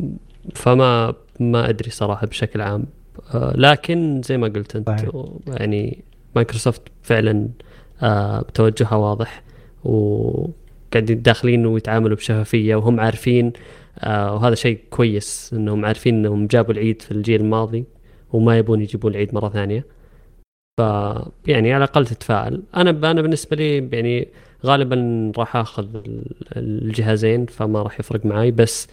فما 0.55 1.15
ما 1.41 1.69
أدري 1.69 1.91
صراحة 1.91 2.27
بشكل 2.27 2.61
عام 2.61 2.85
آه 3.35 3.53
لكن 3.57 4.23
زي 4.25 4.39
ما 4.39 4.49
قلت 4.49 4.77
أنت 4.77 4.89
صحيح. 4.89 5.11
يعني 5.47 6.05
مايكروسوفت 6.37 6.83
فعلا 7.03 7.49
آه 8.03 8.41
توجهها 8.55 8.95
واضح 8.97 9.43
وقاعدين 9.85 11.23
داخلين 11.23 11.67
ويتعاملوا 11.67 12.17
بشفافية 12.17 12.77
وهم 12.77 13.01
عارفين 13.01 13.53
آه 13.99 14.35
وهذا 14.35 14.55
شيء 14.55 14.79
كويس 14.91 15.51
إنهم 15.53 15.85
عارفين 15.85 16.15
إنهم 16.15 16.47
جابوا 16.47 16.73
العيد 16.75 17.03
في 17.03 17.11
الجيل 17.11 17.41
الماضي 17.41 17.85
وما 18.35 18.59
يبون 18.59 18.81
يجيبون 18.81 19.11
العيد 19.13 19.35
مرة 19.35 19.49
ثانية. 19.49 19.87
ف 20.81 20.83
يعني 21.47 21.73
على 21.73 21.85
الأقل 21.85 22.07
تتفائل. 22.07 22.63
أنا 22.77 22.91
أنا 23.11 23.23
بالنسبة 23.23 23.57
لي 23.57 23.89
يعني 23.93 24.29
غالبا 24.67 25.33
راح 25.39 25.57
آخذ 25.57 25.97
ال- 25.97 26.33
الجهازين 26.57 27.47
فما 27.47 27.83
راح 27.83 28.01
يفرق 28.01 28.27
معي 28.27 28.51
بس 28.51 28.89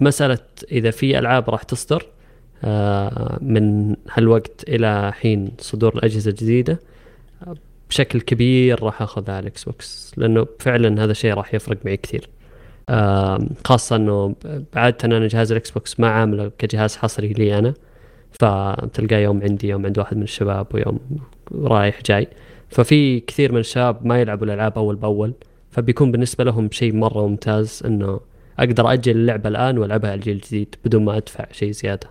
مسألة 0.00 0.38
إذا 0.72 0.90
في 0.90 1.18
ألعاب 1.18 1.50
راح 1.50 1.62
تصدر 1.62 2.06
آه، 2.64 3.38
من 3.42 3.96
هالوقت 4.12 4.64
إلى 4.68 5.12
حين 5.12 5.50
صدور 5.58 5.94
الأجهزة 5.94 6.30
الجديدة 6.30 6.80
بشكل 7.90 8.20
كبير 8.20 8.82
راح 8.82 9.02
اخذها 9.02 9.34
على 9.34 9.42
الاكس 9.42 9.64
بوكس 9.64 10.12
لأنه 10.16 10.46
فعلا 10.58 11.04
هذا 11.04 11.10
الشيء 11.12 11.34
راح 11.34 11.54
يفرق 11.54 11.76
معي 11.84 11.96
كثير. 11.96 12.28
خاصة 13.64 13.96
إنه 13.96 14.34
عادة 14.74 14.96
أنا 15.04 15.28
جهاز 15.28 15.50
الاكس 15.52 15.70
بوكس 15.70 16.00
ما 16.00 16.08
عامله 16.08 16.50
كجهاز 16.58 16.96
حصري 16.96 17.28
لي 17.28 17.58
أنا. 17.58 17.74
فتلقاه 18.32 19.18
يوم 19.18 19.42
عندي 19.42 19.68
يوم 19.68 19.86
عند 19.86 19.98
واحد 19.98 20.16
من 20.16 20.22
الشباب 20.22 20.66
ويوم 20.74 21.00
رايح 21.52 22.02
جاي. 22.02 22.28
ففي 22.68 23.20
كثير 23.20 23.52
من 23.52 23.58
الشباب 23.58 24.06
ما 24.06 24.20
يلعبوا 24.20 24.46
الألعاب 24.46 24.78
أول 24.78 24.96
بأول 24.96 25.34
فبيكون 25.70 26.12
بالنسبة 26.12 26.44
لهم 26.44 26.70
شيء 26.70 26.94
مرة 26.94 27.26
ممتاز 27.26 27.82
إنه 27.86 28.20
أقدر 28.58 28.92
أجل 28.92 29.16
اللعبة 29.16 29.48
الآن 29.48 29.78
وألعبها 29.78 30.10
على 30.10 30.18
الجيل 30.18 30.36
الجديد 30.36 30.74
بدون 30.84 31.04
ما 31.04 31.16
أدفع 31.16 31.52
شيء 31.52 31.70
زيادة. 31.70 32.10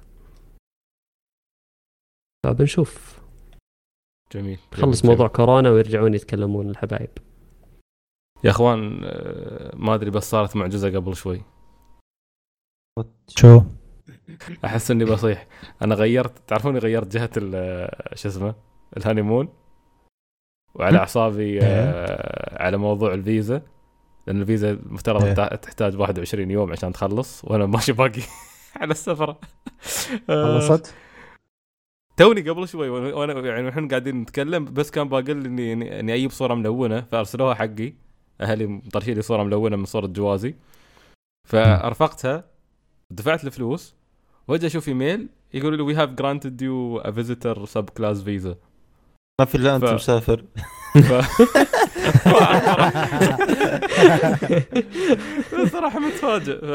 فبنشوف. 2.46 3.20
جميل. 4.34 4.60
خلص 4.74 5.02
جميل. 5.02 5.12
موضوع 5.12 5.28
كورونا 5.28 5.70
ويرجعون 5.70 6.14
يتكلمون 6.14 6.70
الحبايب. 6.70 7.10
يا 8.44 8.50
أخوان 8.50 9.02
آه، 9.04 9.76
ما 9.76 9.96
أدري 9.96 10.10
بس 10.10 10.30
صارت 10.30 10.56
معجزة 10.56 10.90
قبل 10.90 11.16
شوي. 11.16 11.42
شو؟ 13.28 13.62
أحس 14.66 14.92
إني 14.92 15.06
بصيح. 15.06 15.48
أنا 15.82 15.96
غيرت 15.96 16.34
تعرفوني 16.48 16.80
غيرت 16.80 17.18
جهة 17.18 17.30
شو 18.16 18.30
اسمه؟ 18.30 18.56
ال 18.98 19.02
honeymoon. 19.02 19.50
وعلى 20.76 20.98
أعصابي 20.98 21.60
آه، 21.62 22.64
على 22.64 22.78
موضوع 22.78 23.14
الفيزا. 23.14 23.62
لأن 24.28 24.42
الفيزا 24.42 24.72
المفترض 24.72 25.24
إيه. 25.24 25.56
تحتاج 25.56 26.00
21 26.00 26.52
يوم 26.52 26.72
عشان 26.72 26.94
تخلص 26.94 27.46
وأنا 27.46 27.66
ماشي 27.66 27.94
باقي 27.94 28.22
على 28.82 28.92
السفرة. 28.92 29.40
آه، 30.30 30.60
خلصت؟ 30.60 30.96
توني 32.18 32.50
قبل 32.50 32.68
شوي 32.68 32.90
وأنا 32.90 33.40
يعني 33.40 33.70
إحنا 33.70 33.88
قاعدين 33.88 34.16
نتكلم 34.22 34.66
بس 34.66 34.92
كان 34.92 35.10
باقي 35.10 35.34
لي 35.34 35.48
اني 35.74 36.00
اني 36.00 36.16
أجيب 36.16 36.32
صورة 36.32 36.54
ملونة 36.54 37.02
فأرسلوها 37.02 37.54
حقي. 37.54 37.94
أهلي 38.42 38.68
مطرشين 38.68 39.16
لي 39.16 39.22
صورة 39.22 39.44
ملونة 39.44 39.76
من 39.76 39.86
صورة 39.86 40.08
جوازي. 40.08 40.56
فأرفقتها 41.48 42.44
دفعت 43.12 43.44
الفلوس 43.46 43.96
وجا 44.50 44.68
أشوف 44.68 44.88
إيميل 44.88 45.28
يقولوا 45.54 45.78
لي 45.78 45.84
we 45.84 45.96
have 45.96 46.10
granted 46.10 46.62
you 46.62 46.98
a 46.98 47.12
visitor 47.12 47.66
subclass 47.66 48.22
visa 48.24 48.56
ما 49.40 49.46
في 49.46 49.56
إلا 49.56 49.76
أنت 49.76 49.86
ف- 49.86 49.94
مسافر. 49.94 50.44
صراحة 55.72 56.00
متفاجئ. 56.00 56.60
ف... 56.62 56.66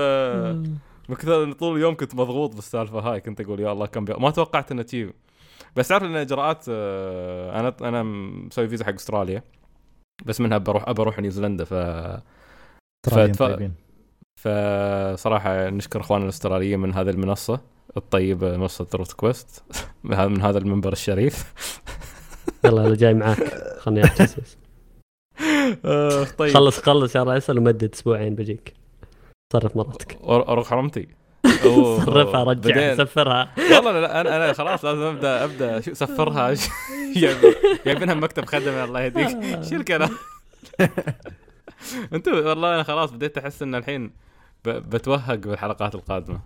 من 1.09 1.17
كثر 1.17 1.45
إن 1.45 1.53
طول 1.53 1.77
اليوم 1.77 1.95
كنت 1.97 2.15
مضغوط 2.15 2.55
بالسالفة 2.55 2.99
هاي 2.99 3.21
كنت 3.21 3.41
أقول 3.41 3.61
يا 3.61 3.73
الله 3.73 3.87
كم 3.87 4.05
بي... 4.05 4.15
ما 4.19 4.31
توقعت 4.31 4.73
إنه 4.73 4.83
تجيب. 4.83 5.13
بس 5.77 5.89
تعرف 5.89 6.03
إن 6.03 6.17
إجراءات 6.17 6.65
آه، 6.69 7.61
أنا 7.61 7.75
أنا 7.81 8.03
مسوي 8.03 8.69
فيزا 8.69 8.85
حق 8.85 8.93
أستراليا 8.95 9.43
بس 10.27 10.41
منها 10.41 10.59
بروح 10.59 10.89
أبى 10.89 11.03
أروح 11.03 11.19
نيوزيلندا 11.19 11.65
ف 11.65 11.75
ف- 13.07 13.15
طيبين. 13.39 13.73
فصراحة 14.45 15.71
نشكر 15.71 16.01
أخواننا 16.01 16.25
الأستراليين 16.25 16.79
من 16.81 16.95
هذه 16.95 17.11
المنصة 17.11 17.61
الطيبة 17.97 18.57
منصة 18.57 18.87
روت 18.95 19.13
كويست 19.13 19.63
من 20.05 20.15
هذا- 20.15 20.29
من 20.29 20.41
هذا 20.41 20.59
المنبر 20.59 20.93
الشريف. 20.93 21.45
يلا 22.65 22.87
أنا 22.87 22.95
جاي 22.95 23.15
معاك. 23.15 23.55
خلني 23.79 24.05
احجز 24.05 24.37
آه، 25.85 26.25
طيب. 26.25 26.55
خلص 26.55 26.79
خلص 26.81 27.17
يا 27.17 27.23
رئيس 27.23 27.51
ومدد 27.51 27.91
أسبوعين 27.95 28.35
بجيك. 28.35 28.75
صرف 29.53 29.77
مرتك. 29.77 30.13
أر- 30.13 30.25
أروح 30.27 30.71
حرمتي 30.71 31.09
صرفها 32.07 32.45
رجع 32.45 32.95
سفرها. 32.97 33.51
والله 33.59 34.01
لا, 34.01 34.21
أنا 34.21 34.37
أنا 34.37 34.53
خلاص 34.53 34.85
لازم 34.85 35.03
أبدأ 35.03 35.45
أبدأ 35.45 35.81
شو 35.81 35.95
سفرها. 35.95 36.55
جايب- 37.17 37.55
جايبينها 37.87 38.15
مكتب 38.15 38.45
خدمة 38.45 38.85
الله 38.85 39.01
يهديك. 39.01 39.29
شو 39.71 39.77
الكلام؟ 39.77 40.11
أنتم 42.13 42.33
والله 42.35 42.75
أنا 42.75 42.83
خلاص 42.83 43.11
بديت 43.11 43.39
أحس 43.39 43.63
إن 43.63 43.75
الحين 43.75 44.11
بتوهق 44.65 45.35
بالحلقات 45.35 45.95
القادمة. 45.95 46.41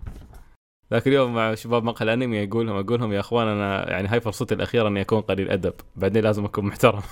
ذاك 0.93 1.07
اليوم 1.07 1.35
مع 1.35 1.55
شباب 1.55 1.83
مقهى 1.83 2.03
الأنمي 2.03 2.43
أقول 2.43 2.67
لهم 2.67 2.75
أقول 2.75 2.99
لهم 2.99 3.13
يا 3.13 3.19
أخوان 3.19 3.47
أنا 3.47 3.91
يعني 3.91 4.07
هاي 4.07 4.21
فرصتي 4.21 4.55
الاخيره 4.55 4.87
أني 4.87 5.01
أكون 5.01 5.21
قليل 5.21 5.49
أدب. 5.49 5.73
بعدين 5.95 6.23
لازم 6.23 6.45
أكون 6.45 6.65
محترم. 6.65 7.01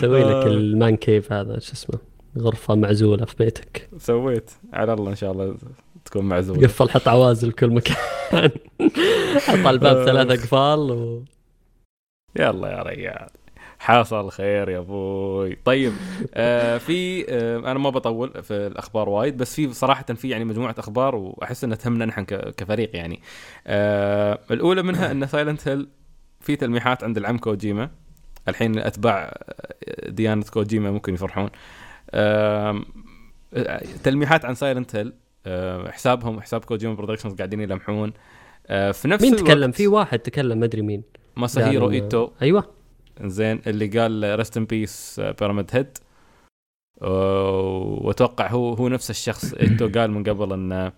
سوي 0.00 0.20
لك 0.20 0.26
آه. 0.26 0.46
المان 0.46 0.96
كيف 0.96 1.32
هذا 1.32 1.58
شو 1.58 1.72
اسمه؟ 1.72 1.98
غرفة 2.38 2.74
معزولة 2.74 3.24
في 3.24 3.34
بيتك. 3.38 3.88
سويت. 3.98 4.50
على 4.72 4.92
الله 4.92 5.10
إن 5.10 5.16
شاء 5.16 5.32
الله 5.32 5.56
تكون 6.04 6.24
معزول 6.24 6.64
قفل 6.64 6.90
حط 6.90 7.08
عوازل 7.08 7.52
كل 7.52 7.70
مكان. 7.70 7.96
حط 9.46 9.66
الباب 9.66 9.96
آه. 9.96 10.04
ثلاث 10.04 10.40
أقفال 10.40 10.90
و... 10.90 11.24
يلا 12.38 12.68
يا 12.68 12.82
ريال. 12.82 13.28
حصل 13.82 14.30
خير 14.30 14.68
يا 14.68 14.78
أبوي. 14.78 15.58
طيب 15.64 15.92
آه 16.34 16.78
في 16.78 17.24
آه 17.28 17.58
أنا 17.58 17.78
ما 17.78 17.90
بطول 17.90 18.42
في 18.42 18.54
الأخبار 18.54 19.08
وايد 19.08 19.36
بس 19.36 19.54
في 19.54 19.72
صراحة 19.72 20.04
في 20.04 20.28
يعني 20.28 20.44
مجموعة 20.44 20.74
أخبار 20.78 21.14
وأحس 21.14 21.64
انها 21.64 21.76
تهمنا 21.76 22.04
نحن 22.04 22.24
كفريق 22.24 22.96
يعني. 22.96 23.20
آه 23.66 24.38
الأولى 24.50 24.82
منها 24.82 25.10
إن 25.10 25.26
سايلنت 25.26 25.68
هيل 25.68 25.88
في 26.40 26.56
تلميحات 26.56 27.04
عند 27.04 27.16
العم 27.16 27.38
كوجيما. 27.38 27.90
الحين 28.48 28.78
أتباع 28.78 29.36
ديانة 30.08 30.44
كوجيما 30.52 30.90
ممكن 30.90 31.14
يفرحون. 31.14 31.50
آه 32.10 32.82
تلميحات 34.04 34.44
عن 34.44 34.54
سايلنت 34.54 34.96
هيل 34.96 35.12
آه 35.46 35.90
حسابهم 35.90 36.40
حساب 36.40 36.64
كوجيما 36.64 36.94
برودكشنز 36.94 37.34
قاعدين 37.34 37.60
يلمحون. 37.60 38.12
آه 38.66 38.90
في 38.90 39.08
نفس 39.08 39.22
مين 39.22 39.32
الوقت 39.34 39.46
تكلم 39.46 39.70
في 39.70 39.86
واحد 39.86 40.18
تكلم 40.18 40.58
ما 40.58 40.64
أدري 40.64 40.82
مين. 40.82 41.02
ماساهيرو 41.36 41.86
قال- 41.86 41.94
إيتو. 41.94 42.30
أيوه. 42.42 42.81
زين 43.28 43.60
اللي 43.66 43.86
قال 43.86 44.34
rest 44.38 44.56
in 44.56 44.64
peace 44.64 45.20
بيراميد 45.40 45.66
هيد 45.72 45.98
وأتوقع 47.02 48.50
هو 48.50 48.74
هو 48.74 48.88
نفس 48.88 49.10
الشخص 49.10 49.54
إيتو 49.60 49.88
قال 50.00 50.10
من 50.10 50.24
قبل 50.24 50.52
إن 50.52 50.92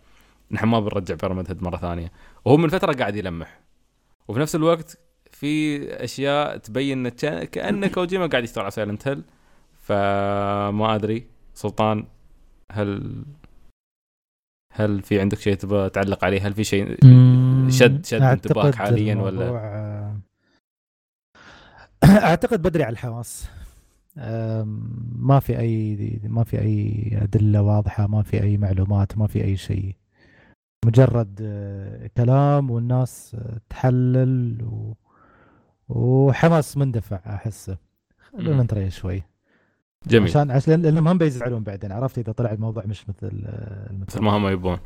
نحن 0.50 0.66
ما 0.66 0.80
بنرجع 0.80 1.14
بيراميد 1.14 1.48
هيد 1.48 1.62
مرة 1.62 1.76
ثانية. 1.76 2.12
وهو 2.44 2.56
من 2.56 2.68
فترة 2.68 2.92
قاعد 2.92 3.16
يلمح. 3.16 3.60
وفي 4.28 4.40
نفس 4.40 4.54
الوقت 4.54 4.98
في 5.30 5.82
أشياء 6.04 6.56
تبين 6.56 7.08
كان- 7.08 7.86
كوجيما 7.94 8.26
قاعد 8.26 8.44
يشتغل 8.44 8.62
على 8.64 8.70
سايلنت 8.70 9.08
هيل 9.08 9.22
فما 9.82 10.94
أدري. 10.94 11.26
سلطان 11.54 12.04
هل 12.72 13.22
هل 14.72 15.02
في 15.02 15.20
عندك 15.20 15.38
شيء 15.38 15.54
تبغى 15.54 15.90
تعلق 15.90 16.24
عليه؟ 16.24 16.46
هل 16.46 16.54
في 16.54 16.64
شيء 16.64 16.96
شد 17.68 18.06
شد 18.06 18.22
انتباهك 18.22 18.74
حاليا 18.74 19.14
ولا؟ 19.14 19.48
آه، 19.48 20.03
اعتقد 22.28 22.62
بدري 22.62 22.82
على 22.84 22.92
الحماس 22.92 23.48
آم، 24.18 24.90
ما 25.18 25.40
في 25.40 25.58
أي 25.58 26.20
ما 26.24 26.44
في 26.44 26.60
أي 26.60 27.10
أدلة 27.22 27.62
واضحة 27.62 28.06
ما 28.06 28.22
في 28.22 28.42
أي 28.42 28.56
معلومات 28.56 29.18
ما 29.18 29.26
في 29.26 29.44
أي 29.44 29.56
شيء. 29.56 29.94
مجرد 30.86 31.38
آه، 31.42 32.10
كلام 32.16 32.70
والناس 32.70 33.36
آه، 33.38 33.60
تحلل 33.70 34.62
و... 34.64 34.92
وحماس 35.88 36.76
مندفع 36.76 37.20
أحسه. 37.26 37.78
خلونا 38.32 38.56
مم. 38.56 38.60
نتريش 38.62 38.98
شوي. 38.98 39.22
جميل. 40.06 40.28
عشان 40.28 40.50
عشان 40.50 40.82
لأنهم 40.82 41.08
هم 41.08 41.18
بيزعلون 41.18 41.62
بعدين 41.62 41.92
عرفت؟ 41.92 42.18
إذا 42.18 42.32
طلع 42.32 42.52
الموضوع 42.52 42.84
مش 42.86 43.08
مثل 43.08 43.42
آه، 43.46 43.84
مثل 43.84 43.90
المثل 43.94 44.20
ما 44.20 44.30
هم 44.36 44.48
يبون. 44.48 44.78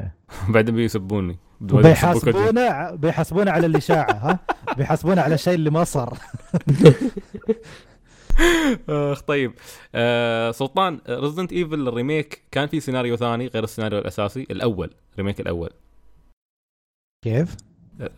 إيه. 0.00 0.14
بعدين 0.54 0.74
بيسبوني. 0.74 1.38
بيحاسبونا 1.62 2.60
ع- 2.62 2.94
بيحاسبونا 2.94 3.50
على 3.50 3.66
الاشاعه 3.66 4.12
ها؟ 4.12 4.38
بيحاسبونا 4.78 5.22
على 5.22 5.34
الشيء 5.34 5.54
اللي 5.54 5.70
ما 5.70 5.84
صار. 5.84 6.18
أخ 8.88 9.20
طيب. 9.22 9.52
آه 9.94 10.50
سلطان 10.50 11.00
ريزدنت 11.08 11.52
ايفل 11.52 11.88
ال 11.88 11.96
remake 11.96 12.42
كان 12.50 12.66
في 12.68 12.80
سيناريو 12.80 13.16
ثاني 13.16 13.46
غير 13.46 13.64
السيناريو 13.64 13.98
الأساسي 13.98 14.42
الأول 14.50 14.90
ال 15.12 15.16
remake 15.16 15.40
الأول. 15.40 15.70
كيف؟ 17.24 17.56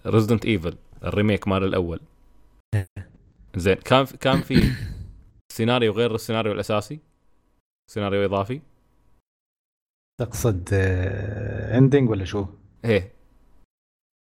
ريزدنت 0.07 0.45
ايفل 0.47 0.77
ال 1.05 1.11
remake 1.11 1.49
مال 1.49 1.65
الأول. 1.65 2.01
زين 3.57 3.75
كان 3.75 4.05
كان 4.05 4.41
في 4.41 4.73
سيناريو 5.53 5.93
غير 5.93 6.15
السيناريو 6.15 6.53
الأساسي؟ 6.53 7.01
سيناريو 7.91 8.25
إضافي؟ 8.25 8.61
تقصد 10.21 10.69
ending 10.73 12.11
ولا 12.11 12.25
شو؟ 12.25 12.47
إيه. 12.85 13.13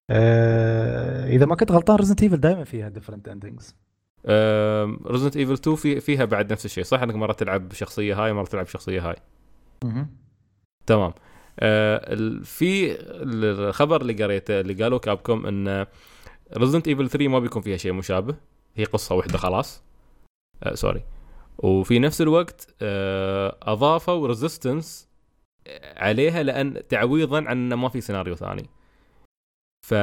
آه 0.09 1.27
إذا 1.27 1.45
ما 1.45 1.55
كنت 1.55 1.71
غلطان 1.71 1.97
ريزدنت 1.97 2.23
ايفل 2.23 2.37
دائما 2.37 2.63
فيها 2.63 2.89
different 2.89 3.27
endings 3.27 3.75
ريزدنت 5.07 5.37
ايفل 5.37 5.53
2 5.53 5.75
في 5.75 5.99
فيها 5.99 6.25
بعد 6.25 6.51
نفس 6.51 6.65
الشيء. 6.65 6.83
صح 6.83 7.01
إنك 7.01 7.15
مرة 7.15 7.33
تلعب 7.33 7.69
بشخصية 7.69 8.23
هاي 8.23 8.33
مرة 8.33 8.45
تلعب 8.45 8.67
شخصيه 8.67 9.09
هاي. 9.09 9.15
تمام. 10.85 11.13
آه 11.59 12.15
في 12.43 12.97
الخبر 13.01 14.01
اللي 14.01 14.23
قريته 14.23 14.59
اللي 14.59 14.83
قالوا 14.83 14.99
كابكم 14.99 15.45
إن 15.45 15.85
ريزدنت 16.57 16.87
ايفل 16.87 17.09
3 17.09 17.27
ما 17.27 17.39
بيكون 17.39 17.61
فيها 17.61 17.77
شيء 17.77 17.93
مشابه. 17.93 18.35
هي 18.75 18.83
قصة 18.83 19.15
واحدة 19.15 19.37
خلاص. 19.37 19.83
آه 20.63 20.75
sorry 20.75 21.03
وفي 21.57 21.99
نفس 21.99 22.21
الوقت 22.21 22.75
آه 22.81 23.57
أضافوا 23.61 24.27
ريزيستنس 24.27 25.07
عليها 25.95 26.43
لأن 26.43 26.87
تعويضا 26.89 27.37
عن 27.37 27.47
إنه 27.47 27.75
ما 27.75 27.89
في 27.89 28.01
سيناريو 28.01 28.35
ثاني. 28.35 28.69
ف 29.85 29.93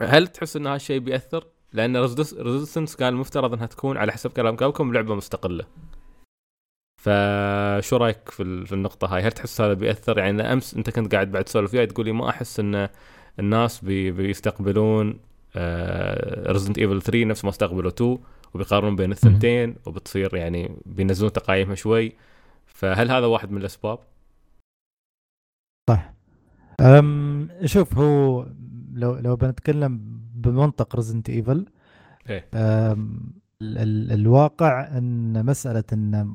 هل 0.00 0.26
تحس 0.28 0.56
إن 0.56 0.66
هالشيء 0.66 0.98
بيأثر؟ 1.00 1.46
لأن 1.72 1.96
ريزيستنس 1.96 2.96
كان 2.96 3.08
المفترض 3.08 3.52
إنها 3.52 3.66
تكون 3.66 3.96
على 3.96 4.12
حسب 4.12 4.30
كلام 4.30 4.56
كابكم 4.56 4.92
لعبة 4.92 5.14
مستقلة 5.14 5.64
فشو 7.02 7.96
رأيك 7.96 8.28
في 8.30 8.42
ال- 8.42 8.66
في 8.66 8.72
النقطة 8.72 9.06
هاي؟ 9.14 9.22
هل 9.22 9.32
تحس 9.32 9.60
هذا 9.60 9.72
بيأثر؟ 9.72 10.18
يعني 10.18 10.52
أمس 10.52 10.74
أنت 10.74 10.90
كنت 10.90 11.14
قاعد 11.14 11.30
قاعد 11.32 11.44
تسولف 11.44 11.74
وياي 11.74 11.86
تقول 11.86 12.06
لي 12.06 12.12
ما 12.12 12.28
أحس 12.28 12.60
إن 12.60 12.88
الناس 13.38 13.84
بي 13.84 14.10
بيستقبلون 14.10 15.20
ريزدنت 16.52 16.78
ايفل 16.78 17.02
3 17.02 17.24
نفس 17.24 17.44
ما 17.44 17.50
استقبلوا 17.50 17.90
2 17.90 18.18
وبيقارنون 18.54 18.96
بين 18.96 19.12
الثنتين 19.12 19.76
وبتصير 19.86 20.36
يعني 20.36 20.76
بينزلون 20.86 21.32
تقييمها 21.32 21.74
شوي 21.74 22.12
فهل 22.66 23.10
هذا 23.10 23.26
واحد 23.26 23.50
من 23.50 23.58
الأسباب؟ 23.60 23.98
أم 26.80 27.48
شوف 27.64 27.98
هو 27.98 28.46
لو 28.92 29.16
لو 29.18 29.36
بنتكلم 29.36 30.20
بمنطق 30.34 30.96
ريزدنت 30.96 31.30
ايفل 31.30 31.66
إيه. 32.30 32.48
الواقع 34.14 34.98
إن 34.98 35.46
مسألة 35.46 35.84
إن 35.92 36.34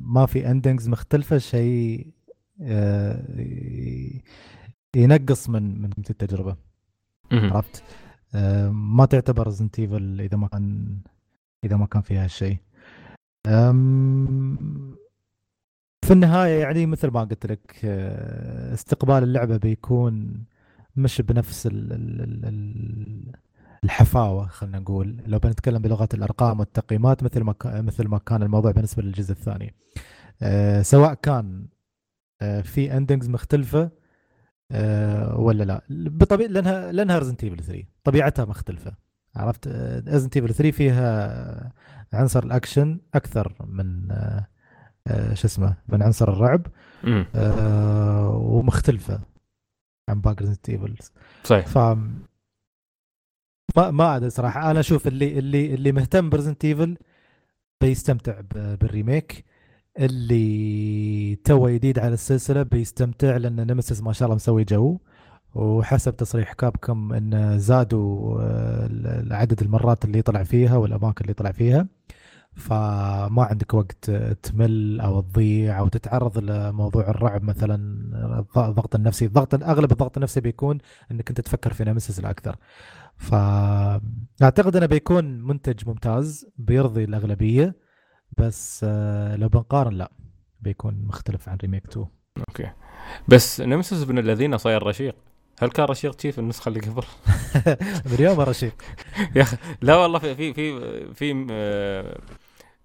ما 0.00 0.26
في 0.26 0.50
endings 0.50 0.88
مختلفة 0.88 1.38
شيء 1.38 2.06
آه، 2.62 3.24
ينقص 4.96 5.48
من 5.48 5.82
من 5.82 5.90
التجربة. 6.10 6.56
عرفت 7.52 7.82
ما 8.72 9.04
تعتبر 9.04 9.46
Resident 9.46 9.78
Evil 9.78 10.20
إذا 10.20 10.36
ما 10.36 10.48
كان 10.48 10.96
إذا 11.64 11.76
ما 11.76 11.86
كان 11.86 12.02
فيها 12.02 12.24
هالشيء 12.24 12.56
في 16.12 16.16
النهاية 16.16 16.60
يعني 16.60 16.86
مثل 16.86 17.08
ما 17.08 17.20
قلت 17.20 17.46
لك 17.46 17.80
آه، 17.84 18.74
استقبال 18.74 19.22
اللعبة 19.22 19.56
بيكون 19.56 20.44
مش 20.96 21.20
بنفس 21.20 21.66
ال 21.66 21.92
ال 21.92 22.20
ال 22.20 22.44
ال 22.44 23.32
الحفاوة 23.84 24.46
خلينا 24.46 24.78
نقول. 24.78 25.16
لو 25.26 25.38
بنتكلم 25.38 25.82
بلغة 25.82 26.08
الأرقام 26.14 26.60
والتقييمات 26.60 27.22
مثل 27.22 27.40
ما 27.40 27.54
مثل 27.64 28.08
ما 28.08 28.18
كان 28.18 28.42
الموضوع 28.42 28.70
بالنسبة 28.70 29.02
للجزء 29.02 29.32
الثاني. 29.32 29.74
آه، 30.42 30.82
سواء 30.82 31.14
كان 31.14 31.66
آه، 32.42 32.60
في 32.60 32.96
endings 32.96 33.28
مختلفة 33.28 33.90
ولا 35.36 35.64
لا. 35.64 35.82
بطبيعة 35.90 36.48
لأنها 36.48 36.92
لأنها 36.92 37.18
Resident 37.18 37.44
Evil 37.44 37.64
3 37.64 37.84
طبيعتها 38.04 38.44
مختلفة. 38.44 38.92
عرفت؟ 39.36 39.68
Resident 40.08 40.36
Evil 40.36 40.54
3 40.54 40.70
فيها 40.70 41.72
عنصر 42.12 42.44
الأكشن 42.44 43.00
أكثر 43.14 43.54
من 43.66 44.08
شو 45.08 45.46
اسمه 45.46 45.76
من 45.88 46.02
عنصر 46.02 46.32
الرعب. 46.32 46.66
آه، 47.34 48.28
ومختلفة 48.36 49.20
عن 50.08 50.20
باقي 50.20 50.36
Resident 50.40 50.68
Evil 50.68 50.96
صحيح. 51.44 51.66
ف 51.66 51.78
ما 53.76 53.90
ما 53.90 54.16
أدري 54.16 54.30
صراحة. 54.30 54.70
أنا 54.70 54.80
أشوف 54.80 55.06
اللي 55.06 55.38
اللي 55.38 55.74
اللي 55.74 55.92
مهتم 55.92 56.30
ب 56.30 56.34
Resident 56.34 56.64
Evil 56.64 56.96
بيستمتع 57.80 58.40
بال 58.50 58.71
remake. 58.71 59.44
اللي 59.98 61.36
تو 61.36 61.68
جديد 61.68 61.98
على 61.98 62.14
السلسلة 62.14 62.62
بيستمتع 62.62 63.36
لأن 63.36 63.66
Nemesis 63.66 64.02
ما 64.02 64.12
شاء 64.12 64.26
الله 64.26 64.36
مسوي 64.36 64.64
جو. 64.64 64.98
وحسب 65.54 66.16
تصريح 66.16 66.52
Capcom 66.52 67.12
إن 67.12 67.58
زادوا 67.58 68.40
آه، 68.42 69.24
عدد 69.30 69.62
المرات 69.62 70.04
اللي 70.04 70.18
يطلع 70.18 70.42
فيها 70.44 70.76
والأماكن 70.76 71.20
اللي 71.20 71.30
يطلع 71.30 71.52
فيها. 71.52 71.86
فما 72.56 73.42
عندك 73.44 73.74
وقت 73.74 74.10
تمل 74.42 75.00
أو 75.00 75.20
تضيع 75.20 75.78
أو 75.78 75.88
تتعرض 75.88 76.38
لموضوع 76.38 77.08
الرعب 77.08 77.42
مثلا 77.42 77.76
الض- 78.40 78.58
الضغط 78.58 78.94
النفسي. 78.94 79.24
الضغط 79.24 79.54
أغلب 79.54 79.92
الضغط 79.92 80.16
النفسي 80.16 80.40
بيكون 80.40 80.78
إنك 81.10 81.28
أنت 81.28 81.40
تفكر 81.40 81.72
في 81.72 81.84
Nemesis 81.84 82.18
الأكثر. 82.18 82.56
فاعتقد 83.16 84.76
إنه 84.76 84.86
بيكون 84.86 85.24
منتج 85.42 85.88
ممتاز 85.88 86.46
بيرضي 86.56 87.04
الأغلبية 87.04 87.74
بس 88.38 88.80
آه، 88.88 89.36
لو 89.36 89.48
بنقارن 89.48 89.92
لا 89.92 90.12
بيكون 90.60 91.04
مختلف 91.06 91.48
عن 91.48 91.56
remake 91.56 91.84
2 91.88 92.06
okay. 92.48 92.70
بس 93.28 93.60
Nemesis 93.60 94.02
ابن 94.02 94.18
الذين 94.18 94.58
صاير 94.58 94.82
رشيق. 94.86 95.14
هل 95.62 95.70
كان 95.70 95.86
رشيق 95.86 96.20
شي 96.20 96.32
في 96.32 96.38
النسخة 96.38 96.68
اللي 96.68 96.80
قبل؟ 96.80 97.02
من 98.10 98.16
يوم 98.20 98.40
رشيق. 98.40 98.74
يا 99.36 99.42
أخي 99.42 99.56
لا 99.82 99.96
والله 99.96 100.18
في 100.18 100.34
في 100.34 100.54
في 100.54 101.14
في 101.14 101.46
آه، 101.50 102.18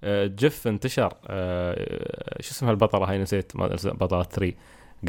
GIF 0.04 0.68
انتشر 0.68 1.14
آه، 1.28 2.42
شو 2.42 2.52
اسمها 2.52 2.72
البطلة 2.72 3.10
هاي 3.10 3.18
نسيت 3.18 3.58
بطلة 3.86 4.24
3 4.24 4.54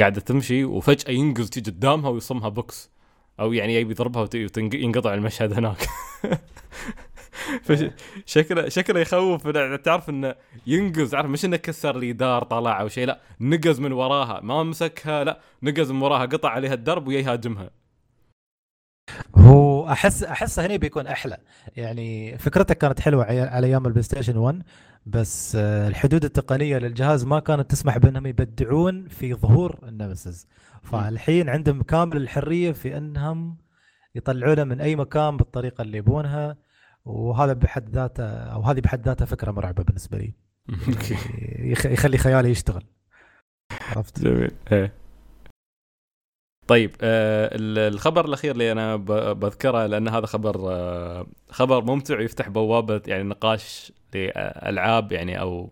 قاعدة 0.00 0.20
تمشي 0.20 0.64
وفجأة 0.64 1.12
ينقز 1.12 1.50
تيجي 1.50 1.70
قدامها 1.70 2.10
ويصمها 2.10 2.48
بوكس. 2.48 2.90
أو 3.40 3.52
يعني 3.52 3.74
يبي 3.74 3.90
يضربها 3.90 4.28
وينقطع 4.56 5.14
المشهد 5.14 5.52
هناك. 5.52 5.86
شكله 8.26 8.68
شكله 8.68 9.00
يخوف. 9.00 9.48
تعرف 9.84 10.10
إنه 10.10 10.34
ينقز 10.66 11.14
عارف 11.14 11.30
مش 11.30 11.44
إنه 11.44 11.56
كسر 11.56 11.98
الجدار 11.98 12.44
طلع 12.44 12.80
أو 12.80 12.88
شيء 12.88 13.06
لا 13.06 13.20
نقز 13.40 13.80
من 13.80 13.92
وراها. 13.92 14.40
ما 14.40 14.62
مسكها 14.62 15.24
لا 15.24 15.40
نقز 15.62 15.90
من 15.90 16.02
وراها 16.02 16.26
قطع 16.26 16.50
عليها 16.50 16.74
الدرب 16.74 17.08
ويهاجمها 17.08 17.70
هو 19.36 19.77
أحس 19.92 20.22
أحس 20.22 20.58
هنا 20.58 20.76
بيكون 20.76 21.06
أحلى. 21.06 21.36
يعني 21.76 22.38
فكرتك 22.38 22.78
كانت 22.78 23.00
حلوة 23.00 23.24
على 23.24 23.66
أيام 23.66 23.86
ال 23.86 24.02
PlayStation 24.02 24.36
1 24.36 24.62
بس 25.06 25.56
آه، 25.56 25.88
الحدود 25.88 26.24
التقنية 26.24 26.78
للجهاز 26.78 27.24
ما 27.24 27.40
كانت 27.40 27.70
تسمح 27.70 27.98
بأنهم 27.98 28.26
يبدعون 28.26 29.08
في 29.08 29.34
ظهور 29.34 29.78
ال 29.88 29.95
Nemesis 29.96 30.46
فالحين 30.82 31.48
عندهم 31.48 31.82
كامل 31.82 32.16
الحرية 32.16 32.72
في 32.72 32.96
أنهم 32.96 33.56
يطلعونه 34.14 34.64
من 34.64 34.80
أي 34.80 34.96
مكان 34.96 35.36
بالطريقة 35.36 35.82
اللي 35.82 35.98
يبونها 35.98 36.56
وهذا 37.04 37.52
بحد 37.52 37.88
ذاته 37.94 38.24
أو 38.28 38.62
هذه 38.62 38.80
بحد 38.80 39.06
ذاتها 39.08 39.24
فكرة 39.24 39.50
مرعبة 39.50 39.82
بالنسبة 39.82 40.18
لي. 40.18 40.34
يخ- 41.72 41.86
يخلي 41.86 42.18
خيالي 42.18 42.50
يشتغل. 42.50 42.82
عرفت؟ 43.90 44.20
جميل. 44.22 44.50
إيه. 44.72 44.92
طيب 46.68 46.90
آه 47.00 47.50
ال- 47.54 47.94
الخبر 47.94 48.24
الأخير 48.24 48.50
اللي 48.50 48.72
أنا 48.72 48.96
بذكره 49.32 49.86
لأن 49.86 50.08
هذا 50.08 50.26
خبر 50.26 50.56
آه 50.72 51.26
خبر 51.50 51.84
ممتع 51.84 52.18
ويفتح 52.18 52.48
بوابة 52.48 53.02
يعني 53.06 53.22
نقاش 53.22 53.92
لألعاب 54.14 55.12
يعني 55.12 55.40
أو 55.40 55.70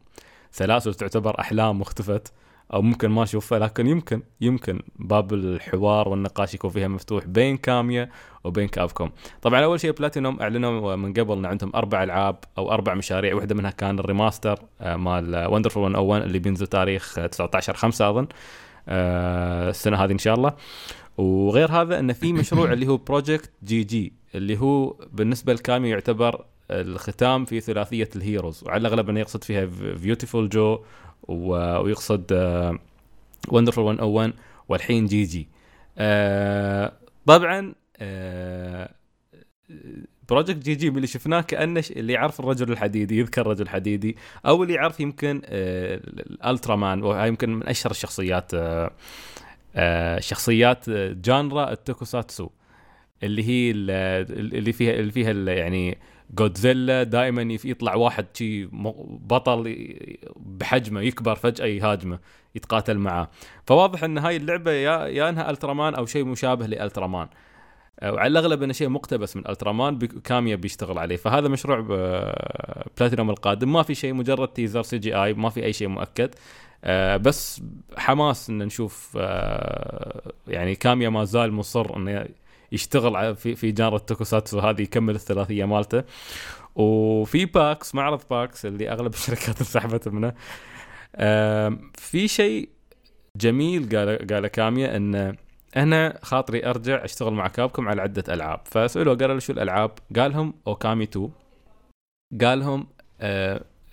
سلاسل 0.51 0.95
تعتبر 0.95 1.41
أحلام 1.41 1.81
واختفت 1.81 2.33
أو 2.75 2.83
ممكن 2.83 3.09
ما 3.09 3.23
أشوفها 3.23 3.59
لكن 3.59 3.87
يمكن 3.87 4.23
يمكن 4.41 4.81
باب 4.97 5.35
الحوار 5.35 6.09
والنقاش 6.09 6.55
يكون 6.55 6.71
فيها 6.71 6.89
مفتوح 6.89 7.25
بين 7.27 7.57
كاميا 7.57 8.09
وبين 8.45 8.69
Capcom. 8.69 9.11
طبعا 9.43 9.65
أول 9.65 9.81
شيء 9.81 9.93
بلاتينوم 9.93 10.41
أعلنوا 10.41 10.97
من 10.97 11.13
قبل 11.13 11.33
إن 11.39 11.47
عندهم 11.47 11.73
أربع 11.75 12.03
ألعاب 12.03 12.37
أو 12.59 12.73
أربع 12.73 12.95
مشاريع 12.95 13.35
واحدة 13.35 13.55
منها 13.55 13.71
كان 13.71 13.99
ال 13.99 14.06
remaster 14.06 14.59
آه، 14.81 14.97
مال 14.97 15.47
Wonderful 15.47 15.83
101 15.93 16.23
اللي 16.23 16.39
بينزل 16.39 16.67
تاريخ 16.67 17.19
آه، 17.19 17.27
19 17.27 17.75
5 17.75 18.11
أظن. 18.11 18.27
السنة 18.89 19.97
هذه 20.05 20.13
إن 20.13 20.19
شاء 20.19 20.35
الله. 20.35 20.55
وغير 21.19 21.73
هذا 21.73 21.99
انه 21.99 22.13
في 22.13 22.33
مشروع 22.33 22.73
اللي 22.73 22.87
هو 22.87 22.97
Project 22.97 23.51
G.G. 23.65 24.13
اللي 24.35 24.61
هو 24.61 24.97
بالنسبة 25.13 25.53
لكاميا 25.53 25.89
يعتبر 25.89 26.45
الختام 26.71 27.45
في 27.45 27.61
ثلاثية 27.61 28.09
ال 28.17 28.23
heroes. 28.23 28.65
وعلى 28.65 28.81
الأغلب 28.81 29.11
إنه 29.11 29.21
يقصد 29.21 29.45
فيها 29.45 29.65
Beautiful 30.03 30.49
Joe 30.49 30.79
ويقصد 31.29 32.33
Wonderful 33.49 33.85
101 33.85 34.33
والحين 34.69 35.07
G.G.. 35.07 35.49
آه، 35.99 36.93
طبعا 37.27 37.75
آه، 37.99 38.91
Project 40.29 40.59
G.G. 40.59 40.89
اللي 40.89 41.07
شفناه 41.07 41.41
كأنه 41.41 41.85
اللي 41.91 42.13
يعرف 42.13 42.41
الرجل 42.41 42.73
الحديدي 42.73 43.19
يذكر 43.19 43.41
الرجل 43.43 43.63
الحديدي 43.63 44.17
أو 44.47 44.63
اللي 44.63 44.75
يعرف 44.75 45.01
يمكن 45.01 45.43
آه، 45.45 45.95
ال 45.97 46.77
Ultraman 46.77 47.03
وهاي 47.03 47.29
يمكن 47.29 47.51
من 47.55 47.69
أشهر 47.69 47.91
الشخصيات 47.91 48.55
آه، 48.55 48.91
آه، 49.77 50.21
شخصيات 50.21 50.91
genre 50.91 51.73
ال 51.73 51.80
tokusatsu 51.80 52.49
اللي 53.23 53.43
هي 53.49 53.71
ال- 53.71 54.55
اللي 54.57 54.73
فيها 54.73 54.93
اللي 54.95 55.13
فيها 55.13 55.33
يعني 55.33 55.99
جودزيلا 56.35 57.03
دائما 57.03 57.43
يطلع 57.65 57.95
واحد 57.95 58.27
شي 58.35 58.69
بطل 59.27 59.77
بحجمه 60.37 61.01
يكبر 61.01 61.35
فجأة 61.35 61.67
يهاجمه 61.67 62.19
يتقاتل 62.55 62.99
معاه 62.99 63.31
فواضح 63.67 64.05
إن 64.05 64.19
هاي 64.19 64.37
اللعبة 64.37 64.71
يا 64.71 65.07
يا 65.07 65.29
إنها 65.29 65.51
Ultraman 65.51 65.95
أو 65.95 66.07
شيء 66.07 66.25
مشابه 66.25 66.67
ل 66.67 66.73
Ultraman. 66.73 67.29
وعلى 68.03 68.27
الأغلب 68.27 68.63
انه 68.63 68.73
شيء 68.73 68.89
مقتبس 68.89 69.37
من 69.37 69.49
Ultraman 69.49 69.99
كاميا 69.99 70.57
بيشتغل 70.57 70.99
عليه. 70.99 71.17
فهذا 71.17 71.49
مشروع 71.49 71.81
ب- 71.81 72.33
بلاتينوم 72.99 73.31
القادم. 73.31 73.73
ما 73.73 73.83
في 73.83 73.95
شيء 73.95 74.13
مجرد 74.15 74.49
teaser 74.49 74.83
CGI 74.83 75.35
ما 75.35 75.51
في 75.51 75.65
أي 75.65 75.73
شيء 75.73 75.89
مؤكد. 75.89 76.35
آه، 76.85 77.17
بس 77.17 77.63
حماس 77.97 78.51
إن 78.51 78.59
نشوف 78.59 79.17
آه، 79.21 80.33
يعني 80.49 80.75
كاميا 80.75 81.09
ما 81.09 81.25
زال 81.25 81.53
مصر 81.53 81.97
إنه 81.97 82.27
يشتغل 82.73 83.37
في 83.37 83.55
في 83.55 83.71
genre 83.73 83.97
ال 83.97 84.03
tokusatsu 84.03 84.59
هذه 84.59 84.83
يكمل 84.83 85.15
الثلاثية 85.15 85.65
مالته. 85.65 86.03
وفي 86.75 87.45
PAX 87.45 87.95
معرض 87.95 88.21
PAX 88.31 88.67
اللي 88.67 88.91
أغلب 88.91 89.15
الشركات 89.15 89.59
انسحبت 89.59 90.09
منه. 90.09 90.33
في 91.95 92.29
شيء 92.29 92.69
جميل 93.37 93.97
قال 93.97 94.27
قال 94.27 94.47
كاميا 94.47 94.97
انه 94.97 95.35
أنا 95.77 96.19
خاطري 96.23 96.67
أرجع 96.67 97.05
أشتغل 97.05 97.33
مع 97.35 97.49
Capcom 97.49 97.89
على 97.89 98.03
عدة 98.03 98.35
ألعاب. 98.35 98.61
فسالوه 98.65 99.17
قالوا 99.17 99.35
له 99.35 99.41
شو 99.41 99.53
الألعاب؟ 99.53 99.91
قالهم 100.17 100.55
Okami 100.67 101.05
2 101.05 101.31
قالهم 102.41 102.87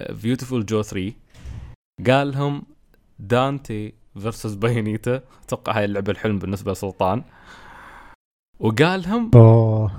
Beautiful 0.09 0.65
Joe 0.65 0.81
3 0.81 1.13
قالهم 2.07 2.63
Dante 3.19 3.93
versus 4.19 4.53
Bayonetta 4.53 5.21
أتوقع 5.43 5.77
هاي 5.77 5.85
اللعبة 5.85 6.11
الحلم 6.11 6.39
بالنسبة 6.39 6.71
لسلطان. 6.71 7.23
وقالهم 8.59 9.31
أوه. 9.35 9.91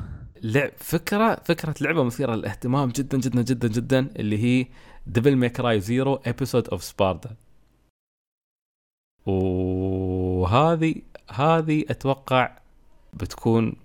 لعب 0.43 0.70
فكرة 0.77 1.35
فكرة 1.44 1.74
لعبة 1.81 2.05
مثيرة 2.05 2.35
للاهتمام 2.35 2.89
جدا 2.89 3.19
جدا 3.19 3.43
جدا 3.43 3.69
جدا 3.69 4.11
اللي 4.16 4.39
هي 4.39 4.66
Devil 5.07 5.37
May 5.37 5.61
Cry 5.61 5.81
Zero 5.81 6.15
Episode 6.15 6.69
of 6.69 6.85
Sparda 6.85 7.31
وهذه 9.27 10.94
هذه 11.31 11.85
أتوقع 11.91 12.59
بتكون 13.13 13.77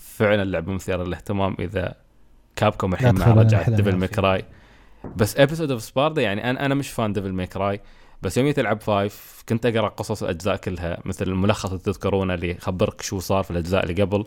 فعلا 0.00 0.44
لعبة 0.44 0.72
مثيرة 0.72 1.04
للاهتمام 1.04 1.56
إذا 1.58 1.94
Capcom 2.56 2.90
لا 2.90 2.96
الحين 2.96 3.18
مع 3.18 3.42
نحلم 3.42 3.74
Devil 3.76 3.90
يا 3.90 3.94
May 3.94 4.04
أخي. 4.04 4.14
Cry 4.14 4.44
بس 5.16 5.36
Episode 5.36 5.70
of 5.70 5.82
Sparda 5.82 6.22
يعني 6.22 6.50
أنا 6.50 6.66
أنا 6.66 6.74
مش 6.74 6.90
fan 6.90 7.12
Devil 7.12 7.32
May 7.32 7.46
Cry 7.46 7.80
بس 8.22 8.36
يوم 8.36 8.50
تلعب 8.50 8.80
five 8.80 9.42
كنت 9.48 9.66
أقرأ 9.66 9.88
قصص 9.88 10.22
الأجزاء 10.22 10.56
كلها 10.56 10.98
مثل 11.04 11.26
الملخص 11.26 11.66
اللي 11.66 11.82
تذكرونه 11.82 12.34
اللي 12.34 12.50
يخبرك 12.50 13.02
شو 13.02 13.18
صار 13.18 13.44
في 13.44 13.50
الأجزاء 13.50 13.84
اللي 13.84 14.02
قبل. 14.02 14.24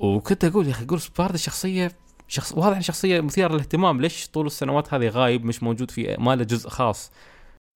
وكنت 0.00 0.44
أقول 0.44 0.66
يا 0.66 0.70
أخي 0.70 0.84
أقول 0.84 1.00
Sparda 1.00 1.36
شخصيه 1.36 1.92
شخص 2.28 2.52
واضح 2.52 2.80
شخصية 2.80 3.20
مثيرة 3.20 3.52
للاهتمام 3.52 4.00
ليش 4.00 4.28
طول 4.28 4.46
السنوات 4.46 4.94
هذه 4.94 5.08
غايب 5.08 5.44
مش 5.44 5.62
موجود 5.62 5.90
في 5.90 6.16
ما 6.18 6.36
له 6.36 6.44
جزء 6.44 6.68
خاص؟ 6.68 7.12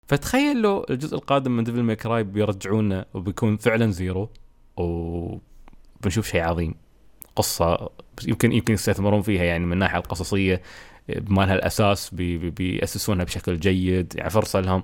فتخيل 0.07 0.63
لو 0.63 0.87
الجزء 0.91 1.15
القادم 1.17 1.57
من 1.57 1.65
Devil 1.65 1.83
May 1.83 1.97
Cry 1.97 2.25
بيرجعونا 2.25 3.07
وبيكون 3.15 3.57
فعلا 3.57 3.91
zero 3.91 4.29
وبنشوف 4.77 6.27
شيء 6.29 6.41
عظيم. 6.43 6.75
قصة 7.37 7.91
يمكن 8.27 8.53
يمكن 8.53 8.75
يستثمرون 8.75 9.23
فيها 9.23 9.45
يعني 9.45 9.67
من 9.67 9.73
الناحيه 9.73 9.99
القصصية 9.99 10.63
ما 11.09 11.47
لها 11.47 11.55
الأساس 11.55 12.15
بي 12.15 12.39
بي 12.39 12.51
بيأسسونها 12.51 13.25
بشكل 13.25 13.61
جيد 13.61 14.13
يعني 14.17 14.31
فرصة 14.31 14.61
لهم. 14.61 14.83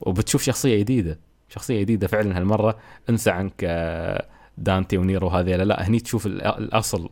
وبتشوف 0.00 0.42
شخصية 0.42 0.78
جديدة 0.78 1.18
شخصية 1.48 1.80
جديدة 1.80 2.06
فعلا 2.06 2.38
هالمرة. 2.38 2.78
انسى 3.10 3.30
عنك 3.30 3.52
آه، 3.64 4.26
Dante 4.58 4.98
و 4.98 5.04
Nero 5.04 5.28
هذه 5.28 5.56
لا, 5.56 5.62
لا 5.64 5.88
هني 5.88 6.00
تشوف 6.00 6.26
ال- 6.26 6.42
الأصل 6.42 7.10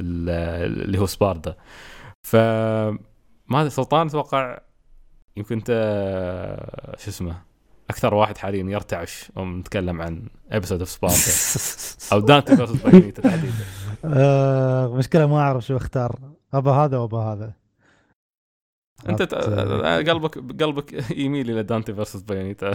ال- 0.00 0.84
اللي 0.84 0.98
هو 0.98 1.06
Sparda. 1.06 1.56
ف 2.22 2.36
ما 3.48 3.68
سلطان 3.68 4.06
أتوقع 4.06 4.58
يمكن 5.36 5.54
انت 5.56 5.70
شو 6.98 7.10
اسمه 7.10 7.42
أكثر 7.90 8.14
واحد 8.14 8.36
حاليا 8.38 8.64
يرتعش 8.70 9.30
يوم 9.36 9.58
نتكلم 9.58 10.02
عن 10.02 10.28
episode 10.50 10.78
of 10.80 10.88
Sparda 10.88 11.16
أو 12.12 12.20
Dante 12.26 12.56
versus 12.56 12.82
Bayonetta 12.82 13.22
تحديدا. 13.22 13.54
آه 14.04 14.94
مشكلة 14.94 15.26
ما 15.26 15.38
أعرف 15.40 15.66
شو 15.66 15.76
أختار. 15.76 16.18
أبا 16.54 16.72
هذا 16.72 16.98
وأبا 16.98 17.18
هذا. 17.18 17.52
أنت 19.08 19.22
ت- 19.22 19.34
قلبك 20.08 20.62
قلبك 20.62 21.10
يميل 21.18 21.50
إلى 21.50 21.62
Dante 21.62 21.94
versus 21.94 22.22
Bayonetta 22.22 22.70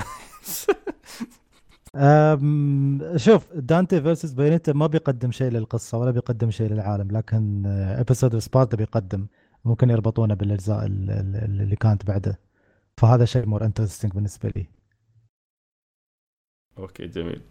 شوف 3.16 3.48
Dante 3.54 4.02
versus 4.02 4.32
Bayonetta 4.32 4.74
ما 4.74 4.88
بيقدم 4.88 5.32
شيء 5.32 5.52
للقصة 5.52 5.98
ولا 5.98 6.12
بيقدم 6.12 6.52
شيء 6.52 6.70
للعالم 6.70 7.12
لكن 7.12 7.64
episode 8.00 8.34
of 8.34 8.44
Sparda 8.44 8.78
بيقدم. 8.78 9.28
ممكن 9.66 9.90
يربطونه 9.90 10.34
بالأجزاء 10.34 10.86
ال- 10.86 11.10
ال- 11.12 11.62
اللي 11.62 11.76
كانت 11.76 12.06
بعده. 12.06 12.40
فهذا 13.00 13.26
شيء 13.26 13.46
more 13.46 13.66
interesting 13.66 14.12
بالنسبة 14.12 14.50
لي. 14.56 14.66
okay 16.78 17.08
جميل. 17.08 17.42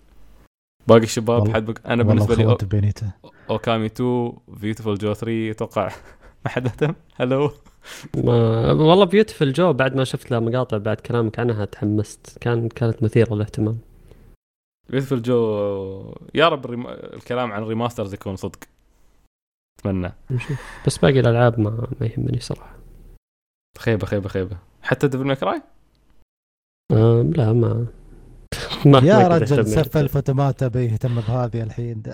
باقي 0.88 1.02
الشباب 1.02 1.48
حد 1.48 1.66
بك... 1.66 1.86
أنا 1.86 2.02
بالنسبة 2.02 2.34
لي 2.34 2.44
خوات 2.44 2.64
Bayonetta 2.64 3.10
Okami 3.50 3.86
2 3.86 4.32
Viewtiful 4.48 4.98
Joe 4.98 5.14
3 5.14 5.50
أتوقع 5.50 5.92
ما 6.44 6.50
حد 6.50 6.66
أهتم. 6.66 6.94
هلو 7.14 7.50
ما 8.14 8.72
والله 8.72 9.04
Viewtiful 9.04 9.52
Joe 9.52 9.72
بعد 9.72 9.96
ما 9.96 10.04
شفت 10.04 10.30
له 10.30 10.40
مقاطع 10.40 10.78
بعد 10.78 10.96
كلامك 10.96 11.38
عنها 11.38 11.64
تحمست. 11.64 12.38
كان 12.40 12.68
كانت 12.68 13.02
مثيرة 13.02 13.34
للاهتمام. 13.34 13.78
Viewtiful 14.90 15.22
Joe 15.22 16.14
يا 16.34 16.48
رب 16.48 16.64
الريم... 16.64 16.86
الكلام 16.88 17.52
عن 17.52 17.62
ال 17.62 17.67
remasters 17.67 18.14
يكون 18.14 18.36
صدق. 18.36 18.58
أتمنى. 19.78 20.12
بس 20.86 20.98
باقي 20.98 21.20
الألعاب 21.20 21.60
ما 21.60 21.88
ما 22.00 22.06
يهمني 22.06 22.40
صراحة. 22.40 22.79
خيبه 23.78 24.06
خيبه 24.06 24.28
خيبه 24.28 24.56
حتى 24.82 25.08
ديفل 25.08 25.24
ماي 25.24 25.36
كراي 25.36 25.62
آم 26.92 27.32
لا 27.32 27.52
ما 27.52 27.86
ما 28.86 28.98
يا 28.98 29.28
رجل. 29.28 29.66
سفل 29.66 30.08
فتماتا 30.08 30.68
بيهتم 30.68 31.20
بهذه 31.20 31.62
الحين. 31.62 32.02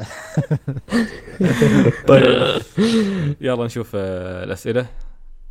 طيب. 2.08 2.62
يلا 3.40 3.64
نشوف 3.64 3.92
آه، 3.94 4.44
الأسئلة. 4.44 4.86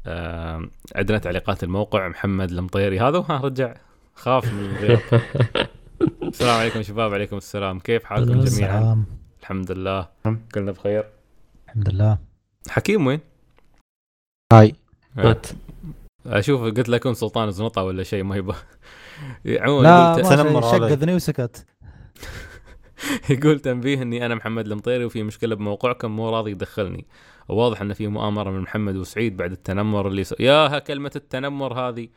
آه، 0.06 0.70
عندنا 0.96 1.18
تعليقات 1.18 1.64
الموقع. 1.64 2.08
محمد 2.08 2.52
المطيري 2.52 3.00
هذا 3.00 3.26
ها 3.30 3.38
رجع. 3.38 3.74
خاف 4.16 4.54
من 4.54 4.98
السلام 6.24 6.60
عليكم 6.60 6.82
شباب 6.82 7.14
عليكم 7.14 7.38
السلام. 7.38 7.80
كيف 7.80 8.04
حالكم 8.04 8.32
جميعا؟ 8.32 8.44
السلام. 8.44 9.06
الحمد 9.42 9.72
لله. 9.72 10.08
كلنا 10.54 10.72
بخير. 10.72 11.04
الحمد 11.68 11.90
لله. 11.90 12.18
حكيم 12.70 13.08
وين؟ 13.08 13.20
هاي. 14.54 14.76
مات. 15.16 15.48
أشوف 16.26 16.62
قلت 16.62 16.90
لك 16.90 17.04
كن 17.04 17.14
سلطان 17.14 17.52
زنطة 17.52 17.84
ولا 17.84 18.04
شيء 18.04 18.24
ما 18.24 18.36
يبغى. 18.36 18.56
عموما 19.48 19.84
لا. 19.84 20.22
تنمر. 20.30 20.62
شق 20.62 20.84
اذني 20.84 21.16
وسكت. 21.16 21.66
يقول 23.30 23.60
تنبيه 23.60 24.02
إني 24.02 24.26
أنا 24.26 24.36
محمد 24.36 24.66
المطيري 24.68 25.06
وفي 25.06 25.24
مشكلة 25.24 25.56
بموقعكم 25.56 26.12
مو 26.12 26.30
راضي 26.30 26.52
يدخلني. 26.52 27.06
وواضح 27.50 27.82
إن 27.82 27.94
في 27.94 28.08
مؤامرة 28.08 28.50
من 28.50 28.60
محمد 28.60 28.96
وسعيد 28.96 29.38
بعد 29.38 29.52
التنمر 29.52 30.08
اللي 30.08 30.24
س... 30.24 30.34
ياها 30.40 30.80
كلمة 30.80 31.12
التنمر 31.16 31.74
هذه 31.74 32.08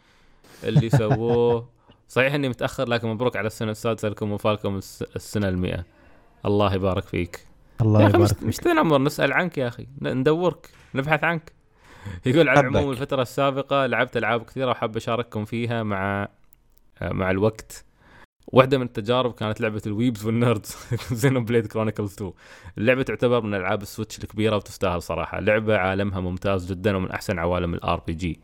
اللي 0.64 0.90
سووه. 0.98 1.68
صحيح 2.08 2.34
إني 2.34 2.48
متأخر 2.48 2.88
لكن 2.88 3.08
مبروك 3.08 3.36
على 3.36 3.46
السنة 3.46 3.70
السادسة 3.70 4.08
لكم 4.08 4.32
وفالكم 4.32 4.76
الس... 4.76 5.02
السنة 5.16 5.48
المئة. 5.48 5.84
الله 6.46 6.74
يبارك 6.74 7.04
فيك. 7.04 7.40
الله 7.80 8.02
يا 8.02 8.06
أخي 8.06 8.18
مش, 8.18 8.30
يبارك 8.30 8.42
مش 8.42 8.56
فيك 8.56 8.64
تنمر 8.64 8.98
نسأل 8.98 9.32
عنك 9.32 9.58
يا 9.58 9.68
أخي. 9.68 9.86
ندورك 10.02 10.70
نبحث 10.94 11.24
عنك. 11.24 11.57
يقول 12.26 12.48
على 12.48 12.60
العموم 12.60 12.82
حبك. 12.82 12.92
الفترة 12.92 13.22
السابقة 13.22 13.86
لعبت 13.86 14.16
ألعاب 14.16 14.44
كثيرة 14.44 14.70
وحاب 14.70 14.96
أشارككم 14.96 15.44
فيها 15.44 15.82
مع 15.82 16.28
مع 17.02 17.30
الوقت. 17.30 17.84
واحدة 18.46 18.78
من 18.78 18.84
التجارب 18.84 19.32
كانت 19.32 19.60
لعبة 19.60 19.82
ال 19.86 19.93
weebs 19.93 20.26
وال 20.26 20.39
nerds. 20.39 20.76
Xenoblade 21.12 21.66
Chronicles 21.66 22.12
2 22.14 22.32
اللعبة 22.78 23.02
تعتبر 23.02 23.40
من 23.40 23.54
ألعاب 23.54 23.82
ال 23.82 23.87
Switch 23.87 24.18
الكبيرة 24.18 24.56
وتستاهل 24.56 25.02
صراحة. 25.02 25.40
لعبة 25.40 25.76
عالمها 25.76 26.20
ممتاز 26.20 26.72
جدا 26.72 26.96
ومن 26.96 27.10
أحسن 27.10 27.38
عوالم 27.38 27.74
ال 27.74 28.00
RPG 28.06 28.40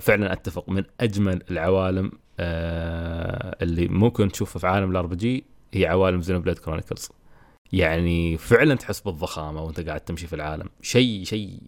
فعلا 0.00 0.32
أتفق. 0.32 0.68
من 0.68 0.84
أجمل 1.00 1.42
العوالم 1.50 2.12
آه 2.40 3.56
اللي 3.62 3.88
ممكن 3.88 4.32
تشوفها 4.32 4.60
في 4.60 4.66
عالم 4.66 4.90
ال 4.90 5.06
RPG 5.06 5.44
هي 5.74 5.86
عوالم 5.86 6.20
Xenoblade 6.22 6.58
Chronicles. 6.58 7.08
يعني 7.72 8.38
فعلا 8.38 8.74
تحس 8.74 9.00
بالضخامة 9.00 9.62
وأنت 9.62 9.80
قاعد 9.80 10.00
تمشي 10.00 10.26
في 10.26 10.32
العالم. 10.32 10.68
شيء 10.82 11.24
شيء 11.24 11.60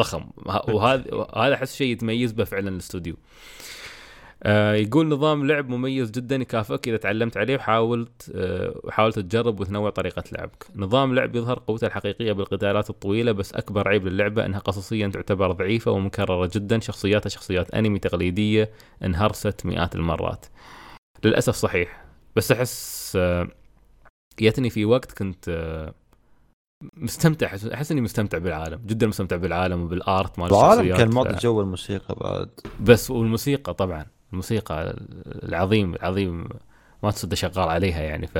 ضخم 0.00 0.24
وه- 0.46 0.70
وهذا 0.70 1.04
هذا 1.36 1.54
أحس 1.54 1.76
شيء 1.76 1.92
يتميز 1.92 2.32
به 2.32 2.44
فعلا 2.44 2.68
الاستوديو 2.68 3.16
آه 4.42 4.74
يقول 4.74 5.08
نظام 5.08 5.46
لعب 5.46 5.68
مميز 5.68 6.10
جدا 6.10 6.36
يكافئك 6.36 6.88
إذا 6.88 6.96
تعلمت 6.96 7.36
عليه 7.36 7.56
وحاولت 7.56 8.32
آه 8.34 8.80
وحاولت 8.84 9.18
تجرب 9.18 9.60
وتنوع 9.60 9.90
طريقة 9.90 10.22
لعبك. 10.32 10.66
نظام 10.76 11.14
لعب 11.14 11.36
يظهر 11.36 11.58
قوته 11.66 11.86
الحقيقية 11.86 12.32
بالقتالات 12.32 12.90
الطويلة 12.90 13.32
بس 13.32 13.52
أكبر 13.54 13.88
عيب 13.88 14.06
للعبة 14.06 14.46
إنها 14.46 14.58
قصصيا 14.58 15.08
تعتبر 15.08 15.52
ضعيفة 15.52 15.90
ومكررة 15.90 16.50
جدا 16.54 16.80
شخصياتها 16.80 17.28
شخصيات 17.30 17.74
أنمي 17.74 17.98
تقليدية 17.98 18.70
انهرست 19.04 19.66
مئات 19.66 19.94
المرات. 19.94 20.46
للأسف 21.24 21.54
صحيح 21.54 22.04
بس 22.36 22.52
أحس 22.52 23.12
آه 23.16 23.48
في 24.70 24.84
وقت 24.84 25.12
كنت 25.12 25.48
آه 25.48 25.94
مستمتع 26.96 27.46
احس 27.74 27.92
إني 27.92 28.00
مستمتع 28.00 28.38
بالعالم 28.38 28.80
جدا 28.86 29.06
مستمتع 29.06 29.36
بالعالم 29.36 29.82
وبالآرت 29.82 30.38
مال 30.38 30.50
العالم 30.50 30.96
كان 30.96 31.10
معطي 31.10 31.36
جو 31.36 31.60
الموسيقى 31.60 32.14
بعد. 32.14 32.50
بس 32.80 33.10
والموسيقى 33.10 33.74
طبعا 33.74 34.06
الموسيقى 34.32 34.96
العظيم 35.26 35.94
العظيم 35.94 36.48
ما 37.02 37.10
تسد 37.10 37.34
شغال 37.34 37.68
عليها 37.68 38.02
يعني 38.02 38.26
ف 38.26 38.38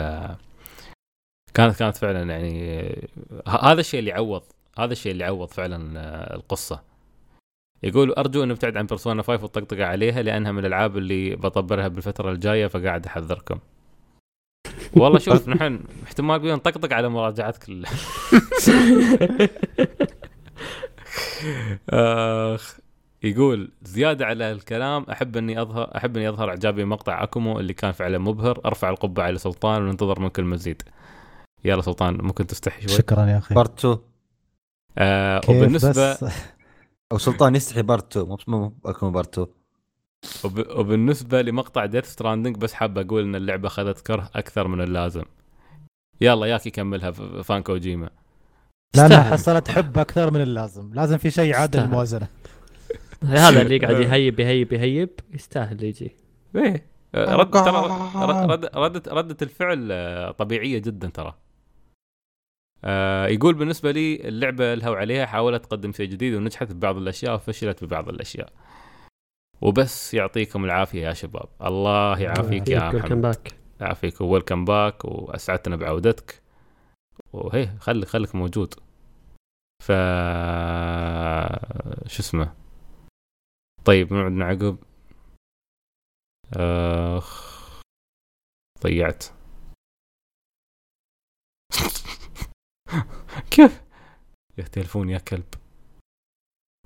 كانت 1.55 1.77
كانت 1.77 1.97
فعلا 1.97 2.31
يعني 2.31 3.09
هذا 3.49 3.81
الشيء 3.81 4.01
اللي 4.01 4.13
عوض 4.13 4.43
هذا 4.79 4.93
الشيء 4.93 5.13
اللي 5.13 5.25
عوض 5.25 5.49
فعلا 5.49 6.01
آه، 6.01 6.37
القصة. 6.37 6.83
يقول 7.83 8.13
أرجو 8.13 8.43
أن 8.43 8.49
نبتعد 8.49 8.77
عن 8.77 8.87
بيرسونا 8.87 9.23
5 9.23 9.43
والطقطقه 9.43 9.85
عليها 9.85 10.23
لأنها 10.23 10.53
من 10.53 10.59
الألعاب 10.59 10.97
اللي 10.97 11.37
بطبرها 11.37 11.89
بالفترة 11.89 12.31
الجاية 12.31 12.67
فقاعد 12.67 13.07
أحذركم. 13.07 13.59
والله 14.97 15.19
شوف 15.19 15.49
نحن 15.49 15.81
احتمال 16.05 16.39
بينا 16.39 16.55
نطقطق 16.55 16.93
على 16.93 17.09
مراجعتك 17.09 17.67
أخ 21.91 22.79
يقول 23.23 23.73
زيادة 23.83 24.27
على 24.27 24.53
الكلام 24.53 25.07
أحب 25.11 25.37
أني 25.37 25.63
أظهر 25.63 25.97
أحب 25.97 26.17
أني 26.17 26.29
أظهر 26.29 26.49
إعجابي 26.49 26.85
بمقطع 26.85 27.23
أكومو 27.23 27.61
اللي 27.61 27.73
كان 27.73 27.93
فعلا 27.93 28.19
مبهر 28.19 28.61
أرفع 28.65 28.91
القبعة 28.91 29.31
لسلطان 29.31 29.83
وننتظر 29.83 30.21
منك 30.21 30.39
المزيد 30.39 30.83
يلا 31.65 31.83
سلطان 31.83 32.19
ممكن 32.23 32.47
تستحي 32.47 32.89
شوي؟ 32.89 32.97
شكرا 32.99 33.27
يا 33.27 33.39
أخي. 33.39 33.55
بارت 33.55 33.79
2 33.79 33.99
آه 34.99 35.39
كيف 35.39 35.51
وبالنسبة 35.51 35.91
بس؟ 35.91 36.25
أو 37.13 37.19
سلطان 37.19 37.55
يستحي 37.55 37.83
بارت 37.83 38.17
2 38.17 38.29
مو 38.29 38.39
مو 38.47 38.73
اكون 38.85 39.13
بارت 39.13 39.39
2 39.39 39.60
وب... 40.45 40.67
وبالنسبة 40.71 41.43
لمقطع 41.43 41.87
ديث 41.87 42.05
ستراندنج 42.07 42.57
بس 42.57 42.73
حاب 42.75 42.99
أقول 42.99 43.23
إن 43.23 43.35
اللعبة 43.35 43.67
أخذت 43.69 44.07
كره 44.07 44.31
أكثر 44.35 44.69
من 44.69 44.81
اللازم. 44.81 45.23
يلا 46.21 46.47
ياك 46.47 46.67
يكملها 46.67 47.11
ف- 47.11 47.23
فان 47.23 47.63
كوجيما 47.63 48.11
لانها 48.97 49.07
يستاهل. 49.19 49.33
حصلت 49.33 49.69
حب 49.71 49.99
أكثر 49.99 50.31
من 50.31 50.41
اللازم. 50.43 50.95
لازم 50.95 51.17
في 51.19 51.31
شيء 51.31 51.51
يعادل 51.51 51.71
يستاهل. 51.71 51.85
الموازنه 51.85 52.29
هذا 53.25 53.63
اللي 53.63 53.79
قاعد 53.79 54.01
يهيب 54.05 54.41
يهيب 54.41 54.73
يهيب. 54.73 55.11
يستاهل 55.35 55.85
يجي. 55.85 56.13
إيه. 56.57 56.87
رد 57.15 57.51
ترى 57.51 58.11
رد 58.15 58.51
رد 58.51 58.65
ردة 58.77 59.13
ردة 59.13 59.37
الفعل 59.43 59.89
آه، 59.93 60.31
طبيعية 60.31 60.79
جدا 60.79 61.09
ترى. 61.09 61.35
آه 62.85 63.27
يقول 63.27 63.55
بالنسبة 63.55 63.91
لي 63.91 64.29
اللعبة 64.29 64.75
لها 64.75 64.91
وعليها 64.91 65.27
حاولت 65.27 65.65
تقدم 65.65 65.93
شيء 65.93 66.07
جديد 66.11 66.35
ونجحت 66.35 66.73
ببعض 66.73 66.97
الأشياء 66.97 67.35
وفشلت 67.35 67.85
ببعض 67.85 68.09
الأشياء. 68.09 68.53
وبس 69.63 70.15
يعطيكم 70.15 70.65
العافية 70.65 71.03
يا 71.09 71.13
شباب. 71.13 71.49
الله 71.63 72.21
يعافيك 72.21 72.69
يا 72.69 72.91
محمد. 72.91 73.49
يعافيك 73.81 74.21
ويلكم 74.21 74.65
باك 74.65 75.05
وأسعدتنا 75.05 75.77
بعودتك. 75.77 76.43
وهي 77.33 77.79
خلي 77.79 78.07
خليك 78.07 78.35
موجود. 78.35 78.75
ف 79.83 79.93
شو 82.07 82.23
اسمه؟ 82.23 82.55
طيب 83.85 84.13
من 84.13 84.21
عندنا 84.21 84.45
عقب 84.45 84.79
أخ 86.57 87.83
ضيعت. 88.83 89.25
كيف؟ 93.51 93.83
يا 94.59 94.65
تلفون 94.65 95.09
يا 95.11 95.19
كلب. 95.19 95.55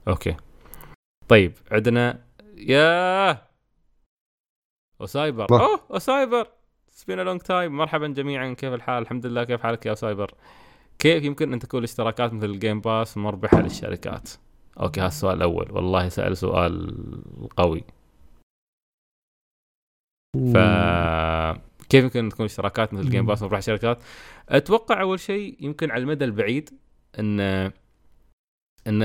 Okay. 0.09 0.37
طيب 1.29 1.53
عندنا 1.71 2.25
يا 2.57 3.39
وسايبر. 5.01 5.47
أوه 5.51 5.81
و 5.91 6.00
Cyber 6.00 6.49
's 6.91 7.01
been 7.01 7.21
long 7.21 7.41
time 7.41 7.77
مرحبا 7.77 8.09
جميعا. 8.09 8.55
كيف 8.55 8.73
الحال؟ 8.73 9.03
الحمد 9.03 9.27
لله. 9.27 9.45
كيف 9.45 9.63
حالك 9.63 9.87
يا 9.87 9.95
سايبر؟ 9.95 10.35
كيف 10.99 11.25
يمكن 11.25 11.53
أن 11.53 11.59
تكون 11.59 11.79
الاشتراكات 11.79 12.33
مثل 12.33 12.47
ال 12.47 12.54
Game 12.54 12.81
Pass 12.81 13.17
مربحة 13.17 13.61
للشركات؟ 13.61 14.31
okay 14.81 15.01
هذا 15.01 15.09
السؤال 15.09 15.37
الأول. 15.37 15.73
والله 15.73 16.09
سأل 16.09 16.37
سؤال 16.37 16.97
قوي. 17.57 17.85
ف 20.35 20.57
كيف 21.89 22.05
يمكن 22.05 22.25
أن 22.25 22.29
تكون 22.29 22.45
اشتراكات 22.45 22.95
مثل 22.95 23.11
Game 23.11 23.27
Pass 23.27 23.43
مربحة 23.43 23.57
للشركات؟ 23.57 23.99
أتوقع 24.49 25.01
أول 25.01 25.21
شيء 25.21 25.57
يمكن 25.61 25.91
على 25.91 26.03
المدى 26.03 26.25
البعيد 26.25 26.71
أن 27.19 27.73
إن 28.87 29.03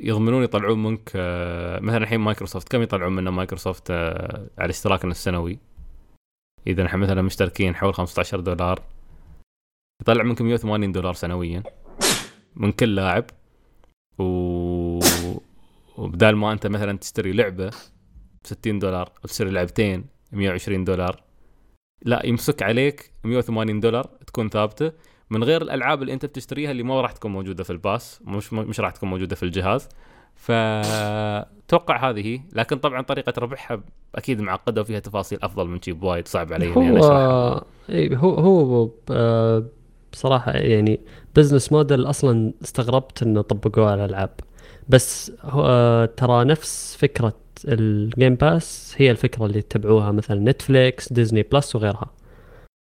يضمنون 0.00 0.42
يطلعون 0.42 0.82
منك 0.82 1.12
آه، 1.16 1.80
مثلا 1.80 1.96
الحين 1.98 2.20
مايكروسوفت 2.20 2.68
كم 2.68 2.82
يطلعون 2.82 3.12
منا 3.12 3.30
مايكروسوفت 3.30 3.90
آه، 3.90 4.46
على 4.58 4.70
اشتراكنا 4.70 5.10
السنوي؟ 5.10 5.58
إذا 6.66 6.82
نحن 6.82 6.98
مثلا 6.98 7.22
مشتركين 7.22 7.74
حول 7.74 7.94
15 7.94 8.40
دولار 8.40 8.82
يطلع 10.02 10.22
منكم 10.22 10.44
180 10.44 10.92
دولار 10.92 11.14
سنويا 11.14 11.62
من 12.56 12.72
كل 12.72 12.94
لاعب. 12.94 13.24
و... 14.18 14.24
وبدال 15.96 16.36
ما 16.36 16.52
أنت 16.52 16.66
مثلا 16.66 16.98
تشتري 16.98 17.32
لعبة 17.32 17.68
ب 17.68 18.46
60 18.46 18.78
دولار 18.78 19.08
أو 19.08 19.28
تشتري 19.28 19.50
لعبتين 19.50 20.04
120 20.32 20.84
دولار 20.84 21.22
لا 22.02 22.26
يمسك 22.26 22.62
عليك 22.62 23.10
180 23.24 23.80
دولار 23.80 24.04
تكون 24.26 24.48
ثابتة. 24.48 24.92
من 25.32 25.44
غير 25.44 25.62
الألعاب 25.62 26.02
اللي 26.02 26.12
أنت 26.12 26.26
بتشتريها 26.26 26.70
اللي 26.70 26.82
ما 26.82 27.00
راح 27.00 27.12
تكون 27.12 27.32
موجودة 27.32 27.64
في 27.64 27.70
الباس 27.70 28.20
مش 28.24 28.52
مش 28.52 28.80
راح 28.80 28.90
تكون 28.90 29.10
موجودة 29.10 29.36
في 29.36 29.42
الجهاز. 29.42 29.88
فتوقع 30.34 32.10
هذه 32.10 32.40
لكن 32.52 32.76
طبعا 32.76 33.02
طريقة 33.02 33.32
ربحها 33.38 33.82
أكيد 34.14 34.40
معقدة 34.40 34.80
وفيها 34.80 34.98
تفاصيل 34.98 35.38
أفضل 35.42 35.66
من 35.68 35.82
شيب 35.82 36.02
وايد 36.02 36.28
صعب 36.28 36.52
علي 36.52 36.72
إني 36.76 36.88
أنا 36.88 36.98
أشرحها. 36.98 37.64
هو 38.16 38.34
هو 38.34 38.60
هو 38.60 38.90
آه، 39.10 39.64
بصراحة 40.12 40.52
يعني 40.52 41.00
business 41.36 41.72
model 41.72 42.10
أصلا 42.10 42.52
استغربت 42.62 43.22
إنه 43.22 43.42
طبقوه 43.42 43.90
على 43.90 44.04
الألعاب. 44.04 44.30
بس 44.88 45.32
هو 45.42 45.66
آه، 45.66 46.04
ترى 46.04 46.44
نفس 46.44 46.96
فكرة 46.96 47.34
ال 47.64 47.78
Game 47.78 48.34
Pass 48.34 48.94
هي 48.96 49.10
الفكرة 49.10 49.46
اللي 49.46 49.58
يتبعوها 49.58 50.12
مثلا 50.12 50.50
Netflix 50.50 51.12
Disney 51.12 51.42
Plus 51.42 51.76
وغيرها. 51.76 52.10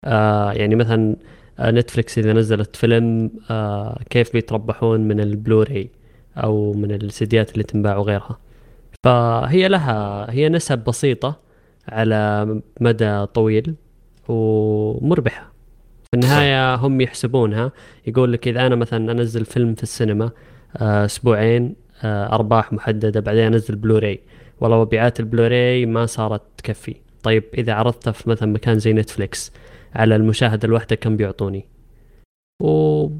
آه 0.05 0.51
يعني 0.51 0.75
مثلا 0.75 1.15
آه، 1.59 1.71
Netflix 1.71 2.17
إذا 2.17 2.33
نزلت 2.33 2.75
فيلم 2.75 3.31
آه 3.49 3.99
كيف 4.09 4.33
بيتربحون 4.33 4.99
من 5.07 5.19
البلوراي 5.19 5.89
أو 6.37 6.73
من 6.73 6.91
السيديات 6.91 7.51
اللي 7.51 7.63
تنباع 7.63 7.97
وغيرها. 7.97 8.39
فهي 9.03 9.67
لها 9.67 10.31
هي 10.31 10.49
نسب 10.49 10.79
بسيطة 10.79 11.39
على 11.89 12.45
مدى 12.81 13.25
طويل 13.25 13.75
ومربحة. 14.27 15.51
في 16.11 16.13
النهاية 16.13 16.75
هم 16.75 17.01
يحسبونها 17.01 17.71
يقول 18.07 18.33
لك 18.33 18.47
إذا 18.47 18.67
أنا 18.67 18.75
مثلا 18.75 19.11
أنزل 19.11 19.45
فيلم 19.45 19.75
في 19.75 19.83
السينما 19.83 20.31
آه، 20.77 21.05
أسبوعين 21.05 21.75
آه، 22.03 22.35
أرباح 22.35 22.73
محددة 22.73 23.19
بعدين 23.19 23.43
أنزل 23.53 23.75
بلوراي 23.75 24.19
والله 24.61 24.81
مبيعات 24.81 25.19
البلوراي 25.19 25.85
ما 25.85 26.05
صارت 26.05 26.41
تكفي. 26.57 26.95
طيب 27.23 27.43
إذا 27.57 27.73
عرضته 27.73 28.11
في 28.11 28.29
مثلا 28.29 28.53
مكان 28.53 28.79
زي 28.79 28.93
Netflix 28.93 29.51
على 29.95 30.15
المشاهده 30.15 30.67
الواحدة 30.67 30.95
كم 30.95 31.17
بيعطوني. 31.17 31.65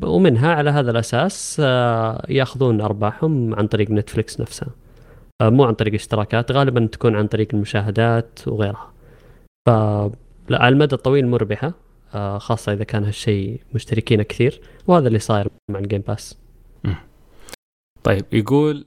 ومنها 0.03 0.53
على 0.53 0.69
هذا 0.69 0.91
الأساس 0.91 1.61
آه، 1.65 2.25
ياخذون 2.29 2.81
أرباحهم 2.81 3.55
عن 3.55 3.67
طريق 3.67 3.91
Netflix 3.91 4.41
نفسها. 4.41 4.69
آه، 5.41 5.49
مو 5.49 5.63
عن 5.63 5.73
طريق 5.73 5.93
اشتراكات 5.93 6.51
غالبا 6.51 6.85
تكون 6.85 7.15
عن 7.15 7.27
طريق 7.27 7.47
المشاهدات 7.53 8.39
وغيرها. 8.47 8.93
ف 9.67 9.69
لا 10.49 10.61
على 10.63 10.73
المدى 10.73 10.95
الطويل 10.95 11.27
مربحة 11.27 11.73
آه، 12.15 12.37
خاصة 12.37 12.73
إذا 12.73 12.83
كان 12.83 13.03
هالشيء 13.03 13.61
مشتركين 13.73 14.21
كثير 14.21 14.61
وهذا 14.87 15.07
اللي 15.07 15.19
صاير 15.19 15.47
مع 15.71 15.79
ال 15.79 15.84
Game 15.84 16.01
Pass 16.01 16.37
طيب 18.03 18.25
يقول 18.31 18.85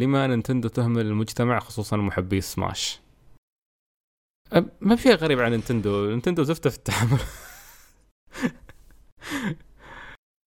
لما 0.00 0.26
Nintendo 0.26 0.68
تهمل 0.68 1.06
المجتمع 1.06 1.58
خصوصا 1.58 1.96
محبي 1.96 2.40
سماش. 2.40 3.03
ما 4.80 4.96
في 4.96 5.02
شيء 5.02 5.14
غريب 5.14 5.40
عن 5.40 5.50
Nintendo. 5.50 6.10
Nintendo 6.10 6.42
زفته 6.42 6.70
في 6.70 6.76
التعامل 6.76 7.18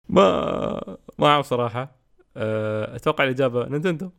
ما 0.10 0.98
ما 1.20 1.28
أعرف 1.28 1.46
صراحة. 1.46 1.98
أه، 2.38 2.96
أتوقع 2.96 3.24
الإجابة 3.24 3.68
نينتندو. 3.68 4.10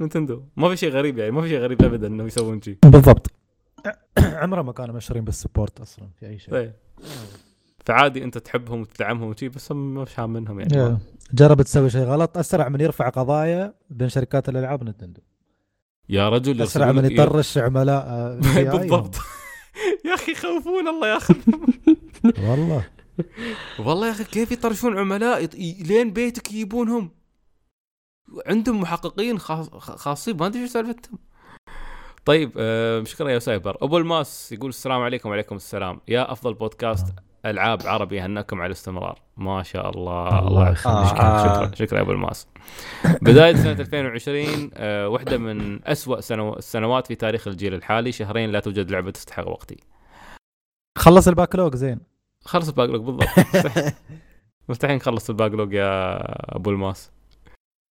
نينتندو. 0.00 0.42
ما 0.56 0.68
في 0.68 0.76
شيء 0.76 0.90
غريب 0.90 1.18
يعني 1.18 1.30
ما 1.30 1.42
في 1.42 1.48
شيء 1.48 1.58
غريب 1.58 1.82
ابدا 1.82 2.06
انه 2.06 2.24
يسوون 2.24 2.62
شيء. 2.62 2.78
بالضبط. 2.84 3.30
عمره 4.18 4.62
ما 4.62 4.72
كانوا 4.72 4.94
مشهورين 4.94 5.24
بال 5.24 5.36
support 5.36 5.80
أصلا 5.80 6.08
في 6.20 6.26
أي 6.26 6.38
شيء. 6.38 6.54
طيب. 6.54 6.72
فعادي 7.86 8.24
أنت 8.24 8.38
تحبهم 8.38 8.80
وتدعمهم 8.80 9.28
وشي 9.28 9.48
بس 9.48 9.72
هم 9.72 9.94
ما 9.94 10.04
فاهم 10.04 10.30
منهم 10.30 10.60
يعني. 10.60 10.76
يا. 10.76 10.98
جربت 11.32 11.64
تسوي 11.64 11.90
شيء 11.90 12.02
غلط 12.02 12.38
أسرع 12.38 12.68
من 12.68 12.80
يرفع 12.80 13.08
قضايا 13.08 13.74
بين 13.90 14.08
شركات 14.08 14.48
الألعاب 14.48 14.84
نتندو 14.84 15.20
يا 16.08 16.28
رجل 16.28 16.62
أسرع 16.62 16.92
من 16.92 17.12
يطرش 17.12 17.58
عملاء 17.58 18.04
آه، 18.08 18.40
بالضبط. 18.76 19.14
يا 20.04 20.14
أخي 20.14 20.32
يخوفون 20.32 20.88
الله 20.88 21.08
ياخذهم 21.08 21.66
والله. 22.48 22.84
والله 23.78 24.06
يا 24.06 24.12
أخي 24.12 24.24
كيف 24.24 24.52
يطرشون 24.52 24.98
عملاء؟ 24.98 25.48
لين 25.82 26.12
بيتك 26.12 26.52
يجيبونهم. 26.52 27.10
عندهم 28.46 28.80
محققين 28.80 29.38
خاص- 29.38 29.70
خاصين. 29.78 30.36
ما 30.36 30.46
أدري 30.46 30.62
إيش 30.62 30.70
سالفتهم 30.70 31.18
طيب 32.24 32.52
آه 32.56 33.04
شكرا 33.04 33.30
يا 33.30 33.38
سايبر. 33.38 33.76
أبو 33.84 33.98
الماس 33.98 34.52
يقول 34.52 34.68
السلام 34.68 35.00
عليكم 35.00 35.28
وعليكم 35.28 35.56
السلام. 35.56 36.00
يا 36.08 36.32
أفضل 36.32 36.54
بودكاست. 36.54 37.06
ألعاب 37.46 37.82
عربي 37.86 38.20
هناكم 38.20 38.58
على 38.60 38.66
الاستمرار. 38.66 39.18
ما 39.36 39.62
شاء 39.62 39.90
الله. 39.90 40.38
الله 40.38 40.70
يخليك. 40.70 40.96
آه. 41.20 41.64
شكرا. 41.64 41.74
شكرا. 41.74 41.96
يا 41.98 42.02
أبو 42.02 42.12
الماس. 42.12 42.46
بداية 43.22 43.54
سنة 43.56 43.72
2020 43.72 44.70
آه 44.74 45.08
واحدة 45.08 45.38
من 45.38 45.86
أسوأ 45.88 46.20
سنو- 46.20 46.56
السنوات 46.58 47.06
في 47.06 47.14
تاريخ 47.14 47.48
الجيل 47.48 47.74
الحالي. 47.74 48.12
شهرين 48.12 48.50
لا 48.50 48.60
توجد 48.60 48.90
لعبة 48.90 49.10
تستحق 49.10 49.48
وقتي. 49.48 49.76
خلص 50.98 51.28
ال 51.28 51.34
backlog 51.34 51.74
زين. 51.76 52.00
خلص 52.44 52.68
ال 52.68 52.72
backlog 52.72 53.00
بالضبط. 53.02 53.28
مستحيل- 54.68 54.96
نخلص 54.96 55.30
ال 55.30 55.35
backlog 55.35 55.72
يا 55.72 56.16
أبو 56.56 56.70
الماس. 56.70 57.10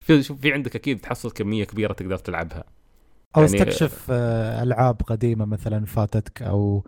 في 0.07 0.23
شوف 0.23 0.41
في 0.41 0.53
عندك 0.53 0.77
أكيد 0.77 1.01
تحصل 1.01 1.31
كمية 1.31 1.65
كبيرة 1.65 1.93
تقدر 1.93 2.17
تلعبها. 2.17 2.65
أو 3.37 3.43
يعني- 3.43 3.57
استكشف 3.57 4.07
آه، 4.11 4.63
ألعاب 4.63 5.03
قديمة 5.03 5.45
مثلا 5.45 5.85
فاتتك 5.87 6.43
أو 6.43 6.85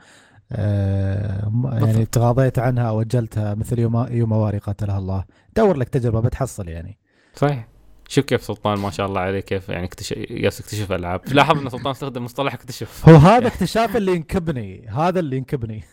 يعني 0.59 1.81
بالضبط. 1.81 2.09
تغاضيت 2.09 2.59
عنها 2.59 2.89
أو 2.89 3.01
أجلتها 3.01 3.55
مثل 3.55 3.79
يوم 3.79 4.07
يوم 4.11 4.33
واري 4.33 4.59
قاتلها 4.59 4.99
الله. 4.99 5.25
دور 5.57 5.77
لك 5.77 5.89
تجربة 5.89 6.21
بتحصل 6.21 6.69
يعني. 6.69 6.99
صحيح. 7.35 7.69
شوف 8.09 8.25
كيف 8.25 8.43
سلطان 8.43 8.79
ما 8.79 8.91
شاء 8.91 9.07
الله 9.07 9.21
عليه 9.21 9.41
كيف 9.41 9.69
يعني 9.69 9.85
اكتشف 9.87 10.17
ياس 10.17 10.61
اكتشف 10.61 10.93
ألعاب. 10.93 11.21
لاحظ 11.27 11.59
إن 11.59 11.69
سلطان 11.69 11.91
استخدم 11.91 12.25
مصطلح 12.25 12.55
اكتشف. 12.55 13.09
هو 13.09 13.17
هذا 13.17 13.47
اكتشاف 13.47 13.97
اللي 13.97 14.13
ينكبني. 14.13 14.89
هذا 14.89 15.21
اللي 15.21 15.37
ينكبني. 15.37 15.85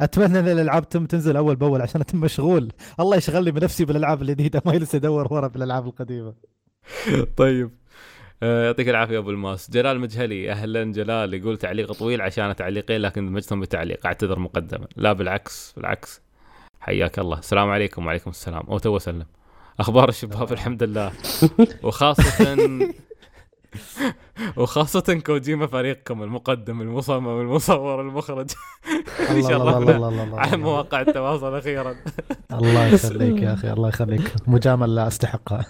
أتمنى 0.00 0.38
إن 0.38 0.48
الألعاب 0.48 0.88
تم 0.88 1.06
تنزل 1.06 1.36
أول 1.36 1.56
بأول 1.56 1.82
عشان 1.82 2.00
أتم 2.00 2.20
مشغول. 2.20 2.72
الله 3.00 3.16
يشغلني 3.16 3.50
بنفسي 3.50 3.84
بالألعاب 3.84 4.22
الجديدة. 4.22 4.62
ما 4.66 4.74
يجلس 4.74 4.94
ادور 4.94 5.32
ورا 5.32 5.48
بالألعاب 5.48 5.86
القديمة. 5.86 6.34
طيب. 7.36 7.66
آه، 7.66 7.87
يعطيك 8.42 8.88
العافية 8.88 9.18
أبو 9.18 9.30
الماس. 9.30 9.70
جلال 9.70 10.00
مجهلي 10.00 10.52
أهلا 10.52 10.84
جلال 10.84 11.34
يقول 11.34 11.56
تعليق 11.56 11.92
طويل 11.92 12.20
عشان 12.22 12.56
تعليقين 12.56 13.00
لكن 13.00 13.26
دمجتهم 13.26 13.60
بتعليق. 13.60 14.06
أعتذر 14.06 14.38
مقدما. 14.38 14.86
لا 14.96 15.12
بالعكس 15.12 15.72
بالعكس. 15.76 16.20
حياك 16.80 17.18
الله. 17.18 17.38
السلام 17.38 17.70
عليكم 17.70 18.06
وعليكم 18.06 18.30
السلام. 18.30 18.62
أو 18.68 18.78
تو 18.78 18.98
سلم 18.98 19.26
أخبار 19.80 20.08
الشباب 20.08 20.52
الحمد 20.52 20.82
لله. 20.82 21.12
وخاصه 21.82 22.58
وخاصة 24.56 25.20
كوجيما 25.26 25.66
فريقكم 25.66 26.22
المقدم 26.22 26.80
المصمم 26.80 27.40
المصور 27.40 28.00
المخرج. 28.00 28.50
الله 29.30 29.56
الله. 29.56 29.78
الله 29.78 29.96
الله 30.08 30.24
الله 30.24 30.40
على 30.40 30.56
مواقع 30.56 31.00
التواصل 31.00 31.54
أخيرا. 31.58 31.96
الله 32.52 32.86
يخليك 32.86 33.42
يا 33.42 33.52
أخي 33.54 33.72
الله 33.76 33.88
يخليك. 33.88 34.32
مجاملة 34.46 34.94
لا 34.94 35.06
أستحقها. 35.06 35.66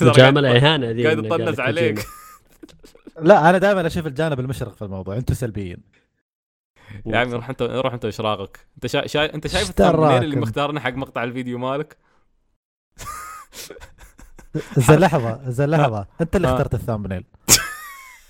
مجامله 0.00 0.56
اهانه 0.56 0.92
دي 0.92 1.04
قاعد 1.04 1.24
يطنز 1.24 1.60
عليك. 1.60 2.06
لا 3.22 3.50
أنا 3.50 3.58
دائما 3.58 3.86
أشوف 3.86 4.06
الجانب 4.06 4.40
المشرق 4.40 4.74
في 4.74 4.82
الموضوع. 4.82 5.16
أنتم 5.16 5.34
سلبيين. 5.34 5.82
يا 7.06 7.18
عمي 7.18 7.32
روح 7.32 7.48
انت 7.48 7.62
روح 7.62 7.92
أنت 7.92 8.04
إيش 8.04 8.20
راغك 8.20 8.66
أنت 8.76 8.86
شا... 8.86 9.06
شا... 9.06 9.34
أنت 9.34 9.46
شايف 9.46 9.70
الثامنين 9.70 10.22
اللي؟ 10.22 10.36
مختارنا 10.36 10.80
حق 10.80 10.92
مقطع 10.92 11.24
الفيديو 11.24 11.58
مالك؟ 11.58 11.96
زين 14.76 14.98
لحظة 14.98 15.50
زين 15.50 15.70
لحظة. 15.70 16.06
أنت 16.20 16.36
اللي. 16.36 16.48
اخترت 16.48 16.74
الثامبنيل 16.74 17.24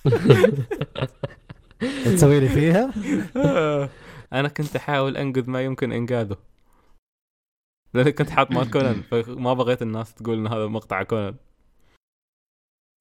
تسوي 2.04 2.40
لي 2.40 2.48
فيها؟ 2.48 2.92
أنا 4.32 4.48
كنت 4.48 4.76
أحاول 4.76 5.16
أنقذ 5.16 5.50
ما 5.50 5.62
يمكن 5.62 5.92
إنقاذه. 5.92 6.36
لأني 7.94 8.12
كنت 8.12 8.30
حاط 8.30 8.50
مال 8.50 8.70
كونان 8.70 9.02
فما 9.02 9.54
بغيت 9.54 9.82
الناس 9.82 10.14
تقول 10.14 10.38
إن 10.38 10.46
هذا 10.46 10.66
مقطع 10.66 11.02
كونان. 11.02 11.34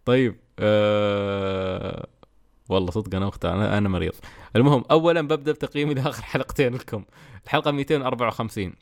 طيب 0.06 0.36
أه... 0.60 2.08
والله 2.70 2.92
صدق 2.92 3.16
أنا 3.16 3.26
مختار 3.26 3.54
أنا 3.54 3.78
أنا 3.78 3.90
مريض. 3.90 4.14
المهم 4.56 4.84
اولا 4.92 5.22
ببدأ 5.22 5.52
بتقييمي 5.52 5.94
لآخر 5.94 6.24
حلقتين 6.24 6.74
لكم. 6.76 7.06
الحلقة 7.46 7.72
254 7.72 8.74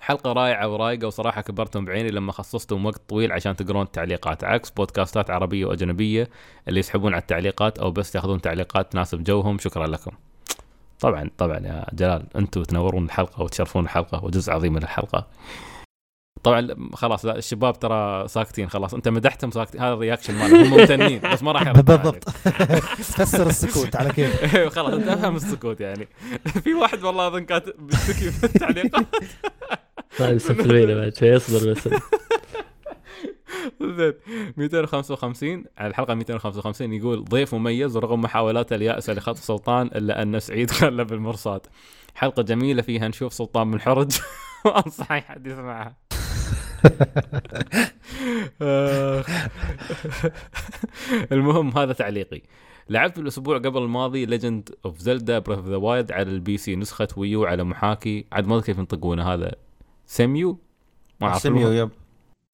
حلقة 0.00 0.32
رائعة 0.32 0.68
ورايقة 0.68 1.06
وصراحة 1.06 1.40
كبرتم 1.40 1.84
بعيني 1.84 2.10
لما 2.10 2.32
خصصتم 2.32 2.86
وقت 2.86 3.02
طويل 3.08 3.32
عشان 3.32 3.56
تقرون 3.56 3.82
التعليقات. 3.82 4.44
عكس 4.44 4.70
بودكاستات 4.70 5.30
عربية 5.30 5.66
وأجنبية 5.66 6.28
اللي 6.68 6.80
يسحبون 6.80 7.12
على 7.12 7.20
التعليقات 7.20 7.78
أو 7.78 7.90
بس 7.90 8.14
ياخذون 8.14 8.40
تعليقات 8.40 8.92
تناسب 8.92 9.24
جوهم 9.24 9.58
شكرا 9.58 9.86
لكم. 9.86 10.10
طبعا 11.00 11.30
طبعا 11.38 11.58
يا 11.58 11.86
جلال 11.92 12.26
أنتم 12.36 12.62
تنورون 12.62 13.04
الحلقة 13.04 13.42
وتشرفون 13.42 13.84
الحلقة 13.84 14.24
وجزء 14.24 14.52
عظيم 14.52 14.72
من 14.72 14.82
الحلقة. 14.82 15.26
طبعا 16.42 16.68
خلاص 16.94 17.24
لا 17.24 17.36
الشباب 17.38 17.78
ترى 17.78 18.28
ساكتين 18.28 18.68
خلاص 18.70 18.94
أنت 18.94 19.08
مدحتهم 19.08 19.50
ساكتين. 19.50 19.80
هذا 19.80 19.92
ال 19.92 19.97
reaction 19.97 20.34
مالهم 20.34 20.72
هم 20.72 20.80
ممتنين 20.80 21.20
بس 21.32 21.42
ما 21.42 21.52
راح 21.52 21.70
بالضبط. 21.70 22.28
فسر 22.98 23.46
السكوت 23.54 23.96
على 23.96 24.12
كيف. 24.12 24.56
خلاص 24.76 24.94
أنت 24.94 25.08
افهم 25.08 25.36
السكوت 25.36 25.80
يعني. 25.80 26.08
في 26.64 26.74
واحد 26.74 27.04
والله 27.04 27.26
أظن 27.26 27.44
كاتب 27.44 27.72
بيشتكي 27.86 28.30
في 28.30 28.44
التعليقات. 28.44 29.06
طيب 30.18 30.40
بعد. 30.98 31.16
شوي 31.16 31.36
اصبر 31.36 31.72
بس. 31.72 31.88
زين. 33.98 34.12
255 34.56 35.64
على 35.78 35.90
الحلقة 35.90 36.14
255 36.14 36.92
يقول 36.92 37.24
ضيف 37.24 37.54
مميز 37.54 37.96
ورغم 37.96 38.20
محاولاته 38.20 38.76
اليائسه 38.76 39.12
لخطف 39.12 39.44
سلطان 39.44 39.86
إلا 39.86 40.22
أن 40.22 40.40
سعيد 40.40 40.70
خلى 40.70 41.04
بالمرصاد. 41.04 41.60
حلقة 42.14 42.42
جميلة 42.42 42.82
فيها 42.82 43.08
نشوف 43.08 43.32
سلطان 43.32 43.70
بن 43.70 43.80
حرج. 43.80 44.12
وانصح 44.64 45.12
اي 45.12 45.20
حد 45.20 45.46
يسمعها. 45.46 45.96
المهم 51.32 51.78
هذا 51.78 51.92
تعليقي. 51.92 52.42
لعبت 52.88 53.18
الأسبوع 53.18 53.58
قبل 53.58 53.82
الماضي 53.82 54.26
Legend 54.26 54.70
of 54.84 54.98
Zelda 54.98 55.38
Breath 55.38 55.58
of 55.58 55.68
the 55.68 55.76
Wild 55.76 56.12
على 56.12 56.30
ال 56.30 56.56
PC 56.56 56.76
نسخة 56.76 57.08
Wii 57.16 57.37
U 57.37 57.44
على 57.44 57.64
محاكي. 57.64 58.26
عاد 58.32 58.46
ما 58.46 58.54
أدري 58.54 58.66
كيف 58.66 58.78
ينطقونه 58.78 59.34
هذا. 59.34 59.52
سيميو؟ 60.06 60.58
ما 61.20 61.28
أعرف. 61.28 61.42
سميو 61.42 61.72
yep. 61.72 61.90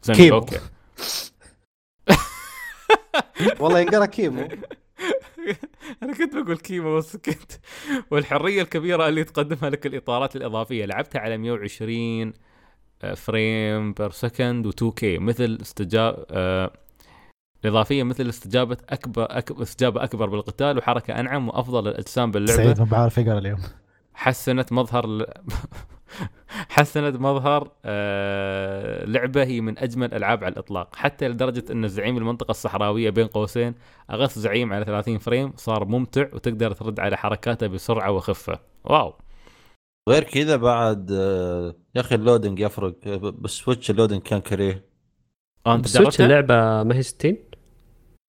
سيميو. 0.02 0.34
okay. 0.34 0.58
والله 3.60 3.80
ينقرأ 3.80 4.06
كيمو. 4.06 4.48
أنا 6.02 6.14
كنت 6.14 6.36
بقول 6.36 6.56
كيمو 6.56 6.96
بس 6.96 7.12
سكت 7.12 7.60
والحرية 8.10 8.62
الكبيرة 8.62 9.08
اللي 9.08 9.24
تقدمها 9.24 9.70
لك 9.70 9.86
الإطارات 9.86 10.36
الإضافية. 10.36 10.84
لعبتها 10.84 11.20
على 11.20 11.36
120 11.36 12.32
frame 13.16 13.92
per 13.92 14.10
second 14.10 14.68
و2K 14.68 15.18
مثل 15.18 15.58
استجاب 15.62 16.24
آه، 16.30 16.72
الاضافيه 17.64 18.02
مثل 18.02 18.28
استجابة 18.28 18.76
اكبر 18.88 19.26
أك... 19.30 19.60
استجابة 19.60 20.04
أكبر 20.04 20.26
بالقتال 20.26 20.78
وحركة 20.78 21.20
أنعم 21.20 21.48
وأفضل 21.48 21.88
الأجسام 21.88 22.30
باللعبة. 22.30 22.62
سعيد 22.64 22.78
ما 22.78 22.84
بعرف 22.84 23.18
يقرا 23.18 23.38
اليوم. 23.38 23.58
حسنت 24.14 24.72
مظهر 24.72 25.06
ل... 25.06 25.26
حسنت 26.76 27.16
مظهر 27.16 27.70
آه... 27.84 29.04
لعبة 29.04 29.44
هي 29.44 29.60
من 29.60 29.78
أجمل 29.78 30.06
الالعاب 30.06 30.44
على 30.44 30.52
الإطلاق. 30.52 30.96
حتى 30.96 31.28
لدرجة 31.28 31.64
أن 31.72 31.88
زعيم 31.88 32.16
المنطقة 32.16 32.50
الصحراوية 32.50 33.10
بين 33.10 33.26
قوسين 33.26 33.74
أغث 34.10 34.38
زعيم 34.38 34.72
على 34.72 34.84
30 34.84 35.18
frame 35.18 35.52
صار 35.56 35.84
ممتع 35.84 36.26
وتقدر 36.32 36.72
ترد 36.72 37.00
على 37.00 37.16
حركاته 37.16 37.66
بسرعة 37.66 38.10
وخفة. 38.10 38.58
wow. 38.84 39.14
غير 40.08 40.24
كذا 40.24 40.56
بعد 40.56 41.12
آه، 41.12 41.74
يا 41.94 42.00
أخي 42.00 42.14
ال 42.14 42.20
loading 42.20 42.60
يفرق 42.60 42.94
آه، 43.06 43.16
بال 43.16 43.35
Switch 43.35 43.90
ال 43.90 43.94
loading 43.94 44.22
كان 44.22 44.40
كريه. 44.40 44.84
أنت 45.66 45.84
السويتش 45.84 46.18
جربتها؟ 46.18 46.24
اللعبة 46.24 46.82
ما 46.82 46.96
هي 46.96 47.02
60 47.02 47.30
ما 47.30 47.36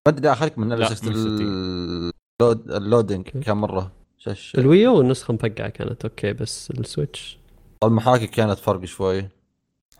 أدري 0.07 0.31
اخرك 0.31 0.57
من 0.57 0.73
اللود 0.73 2.71
اللودنج 2.71 3.23
كان 3.27 3.57
مرة؟ 3.57 3.91
شش. 4.17 4.55
الويو 4.57 5.01
النسخه 5.01 5.33
مفقعة 5.33 5.69
كانت 5.69 6.05
أوكي 6.05 6.33
بس 6.33 6.71
السويتش. 6.71 7.36
المحاكي 7.83 8.27
كانت 8.27 8.59
فرق 8.59 8.85
شوي. 8.85 9.29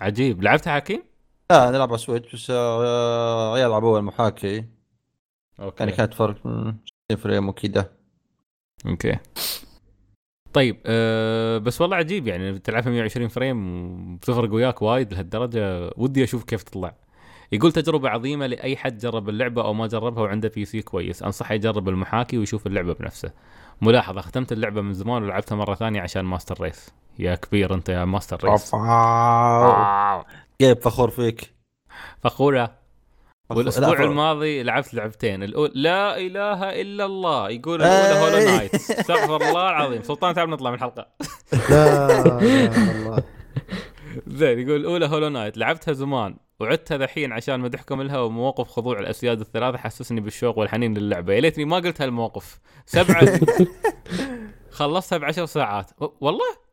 عجيب. 0.02 0.44
لعبتها 0.44 0.74
حكيم؟ 0.76 1.04
لا 1.52 1.72
نلعب 1.72 1.90
على 1.90 1.98
سويتش 1.98 2.36
بس 2.36 2.48
آه، 2.52 3.54
عيال 3.54 3.72
لعبوا 3.72 4.00
المحاكي. 4.00 4.66
أوكي. 5.60 5.76
يعني 5.84 5.92
كانت 5.92 6.14
فرق 6.14 6.46
مم، 6.46 6.78
60 7.12 7.18
فريم 7.24 7.50
وكذا 7.50 7.90
أوكي. 8.86 9.18
طيب 10.54 10.78
أه 10.86 11.58
بس 11.58 11.82
والله 11.82 11.96
عجيب 11.98 12.28
يعني 12.28 12.60
تلعبها 12.60 12.90
120 12.92 13.28
فريم 13.28 13.58
وبتفرق 14.14 14.54
وياك 14.54 14.82
وايد 14.82 15.14
لهالدرجة. 15.14 15.92
ودي 15.98 16.24
أشوف 16.24 16.44
كيف 16.44 16.64
تطلع. 16.64 16.96
يقول 17.52 17.72
تجربة 17.72 18.10
عظيمة 18.10 18.48
لأي 18.48 18.78
حد 18.78 18.98
جرب 18.98 19.30
اللعبة 19.30 19.62
أو 19.66 19.74
ما 19.74 19.88
جربها 19.88 20.24
وعنده 20.24 20.52
PC 20.56 20.82
كويس. 20.82 21.24
أنصحه 21.24 21.54
يجرب 21.56 21.90
المحاكي 21.90 22.38
ويشوف 22.38 22.68
اللعبة 22.68 22.94
بنفسه. 22.94 23.32
ملاحظة 23.82 24.22
ختمت 24.22 24.52
اللعبة 24.52 24.82
من 24.82 24.94
زمان 24.94 25.24
ولعبتها 25.24 25.56
مرة 25.56 25.76
ثانية 25.76 26.02
عشان 26.02 26.26
master 26.26 26.62
race. 26.62 26.90
يا 27.20 27.36
كبير 27.36 27.74
أنت 27.74 27.90
يا 27.90 28.06
master 28.06 28.50
race. 28.50 28.72
كيف 30.60 30.80
فخور 30.80 31.10
فيك؟ 31.10 31.54
فخورة. 32.24 32.66
فخور- 33.50 33.58
والأسبوع 33.58 33.94
لا،. 34.00 34.04
الماضي 34.06 34.64
لعبت 34.64 34.94
لعبتين. 34.94 35.44
الأولى 35.44 35.72
لا 35.76 36.18
إله 36.18 36.82
إلا 36.82 37.06
الله. 37.06 37.50
يقول 37.50 37.82
الأولى 37.82 38.36
Hollow. 38.36 38.58
Knight 38.58 38.76
استغفر 38.76 39.36
الله 39.36 39.70
العظيم. 39.70 40.04
سلطان 40.04 40.34
تعال 40.36 40.50
نطلع 40.50 40.70
من 40.70 40.76
الحلقة. 40.76 41.08
لا 41.70 42.08
لا 42.08 42.34
والله 42.34 43.24
زين 44.28 44.60
يقول 44.60 44.76
الأولى 44.80 45.06
هولو 45.08 45.30
نايت 45.30 45.58
لعبتها 45.58 45.92
زمان. 45.94 46.38
وعدتها 46.60 46.98
ذحين 46.98 47.32
عشان 47.32 47.60
مدحكم 47.60 48.02
لها 48.02 48.20
ومواقف 48.20 48.68
خضوع 48.70 49.00
الأسياد 49.00 49.40
الثلاثة 49.40 49.78
حسسني 49.78 50.22
بالشوق 50.22 50.58
والحنين 50.58 50.98
للعبة. 50.98 51.34
يا 51.34 51.42
ليتني 51.42 51.66
ما 51.66 51.76
قلت 51.76 52.02
هالموقف. 52.02 52.60
سبعه 52.86 53.40
خلصتها 54.72 55.18
بعشر 55.18 55.46
ساعات. 55.46 55.92
والله؟ 56.22 56.68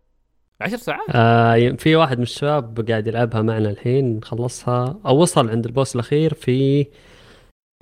عشر 0.61 0.77
ساعات؟ 0.77 1.07
آه 1.11 1.71
في 1.79 1.97
واحد 1.97 2.17
من 2.17 2.23
الشباب 2.23 2.87
قاعد 2.91 3.07
يلعبها 3.07 3.43
معنا 3.43 3.71
الحين 3.71 4.23
خلصها 4.23 4.99
أو 5.07 5.17
وصل 5.17 5.51
عند 5.51 5.67
البوس 5.67 5.95
الأخير 5.95 6.35
في 6.35 6.87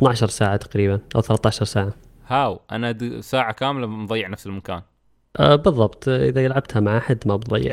12 0.00 0.28
ساعة 0.28 0.56
تقريبا 0.56 1.00
أو 1.16 1.20
13 1.20 1.64
ساعة. 1.64 1.92
هاو 2.26 2.60
أنا 2.72 3.20
ساعة 3.20 3.52
كاملة 3.52 3.86
مضيع 3.86 4.28
نفس 4.28 4.46
المكان. 4.46 4.82
آه 5.36 5.54
بالضبط. 5.56 6.08
إذا 6.08 6.48
لعبتها 6.48 6.80
مع 6.80 6.98
أحد 6.98 7.18
ما 7.26 7.36
بضيع. 7.36 7.72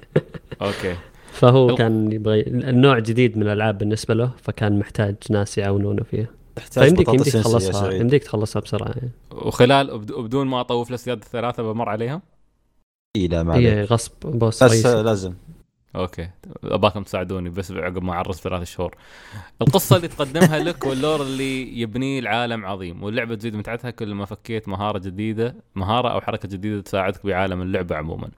okay. 0.62 0.96
فهو 1.34 1.70
ال- 1.70 1.74
كان 1.76 2.12
يبغى 2.12 2.40
النوع 2.46 2.98
جديد 2.98 3.36
من 3.36 3.42
الألعاب 3.42 3.78
بالنسبة 3.78 4.14
له 4.14 4.30
فكان 4.42 4.78
محتاج 4.78 5.14
ناس 5.30 5.58
يعاونونه 5.58 6.02
فيها. 6.02 6.26
تحتاج 6.56 6.88
يمديك 6.88 7.08
يا 7.08 7.40
تخلصها 7.40 7.92
يمديك 7.92 8.24
تخلصها 8.24 8.60
بسرعة 8.60 8.88
يعني. 8.88 9.10
وخلال 9.32 9.90
وبد- 9.90 10.12
وبدون 10.12 10.46
ما 10.46 10.60
أطوف 10.60 10.88
الاسياد 10.90 11.18
الثلاثة 11.22 11.62
بمر 11.62 11.88
عليهم 11.88 12.22
اي 13.16 13.26
لا 13.28 13.42
ما 13.42 13.52
عليك. 13.52 13.66
هي 13.66 13.84
غصب 13.84 14.12
boss 14.24 14.64
بس 14.64 14.70
رئيسي. 14.70 15.02
لازم. 15.02 15.34
okay. 15.96 16.28
أباكم 16.64 17.02
تساعدوني 17.02 17.50
بس 17.50 17.72
عقب 17.72 18.02
ما 18.02 18.12
اعرس 18.12 18.40
ثلاث 18.40 18.62
شهور. 18.70 18.94
القصة 19.62 19.96
اللي 19.96 20.08
تقدمها 20.08 20.58
لك 20.58 20.84
وال 20.86 20.98
lore 20.98 21.22
اللي 21.22 21.80
يبنيه 21.80 22.18
العالم 22.18 22.66
عظيم 22.66 23.02
واللعبة 23.02 23.34
تزيد 23.34 23.56
متعتها 23.56 23.90
كل 23.90 24.14
ما 24.14 24.24
فكيت 24.24 24.68
مهارة 24.68 24.98
جديده 24.98 25.54
مهارة 25.74 26.08
أو 26.08 26.20
حركة 26.20 26.48
جديدة 26.48 26.80
تساعدك 26.80 27.26
بعالم 27.26 27.62
اللعبة 27.62 27.96
عموما. 27.96 28.28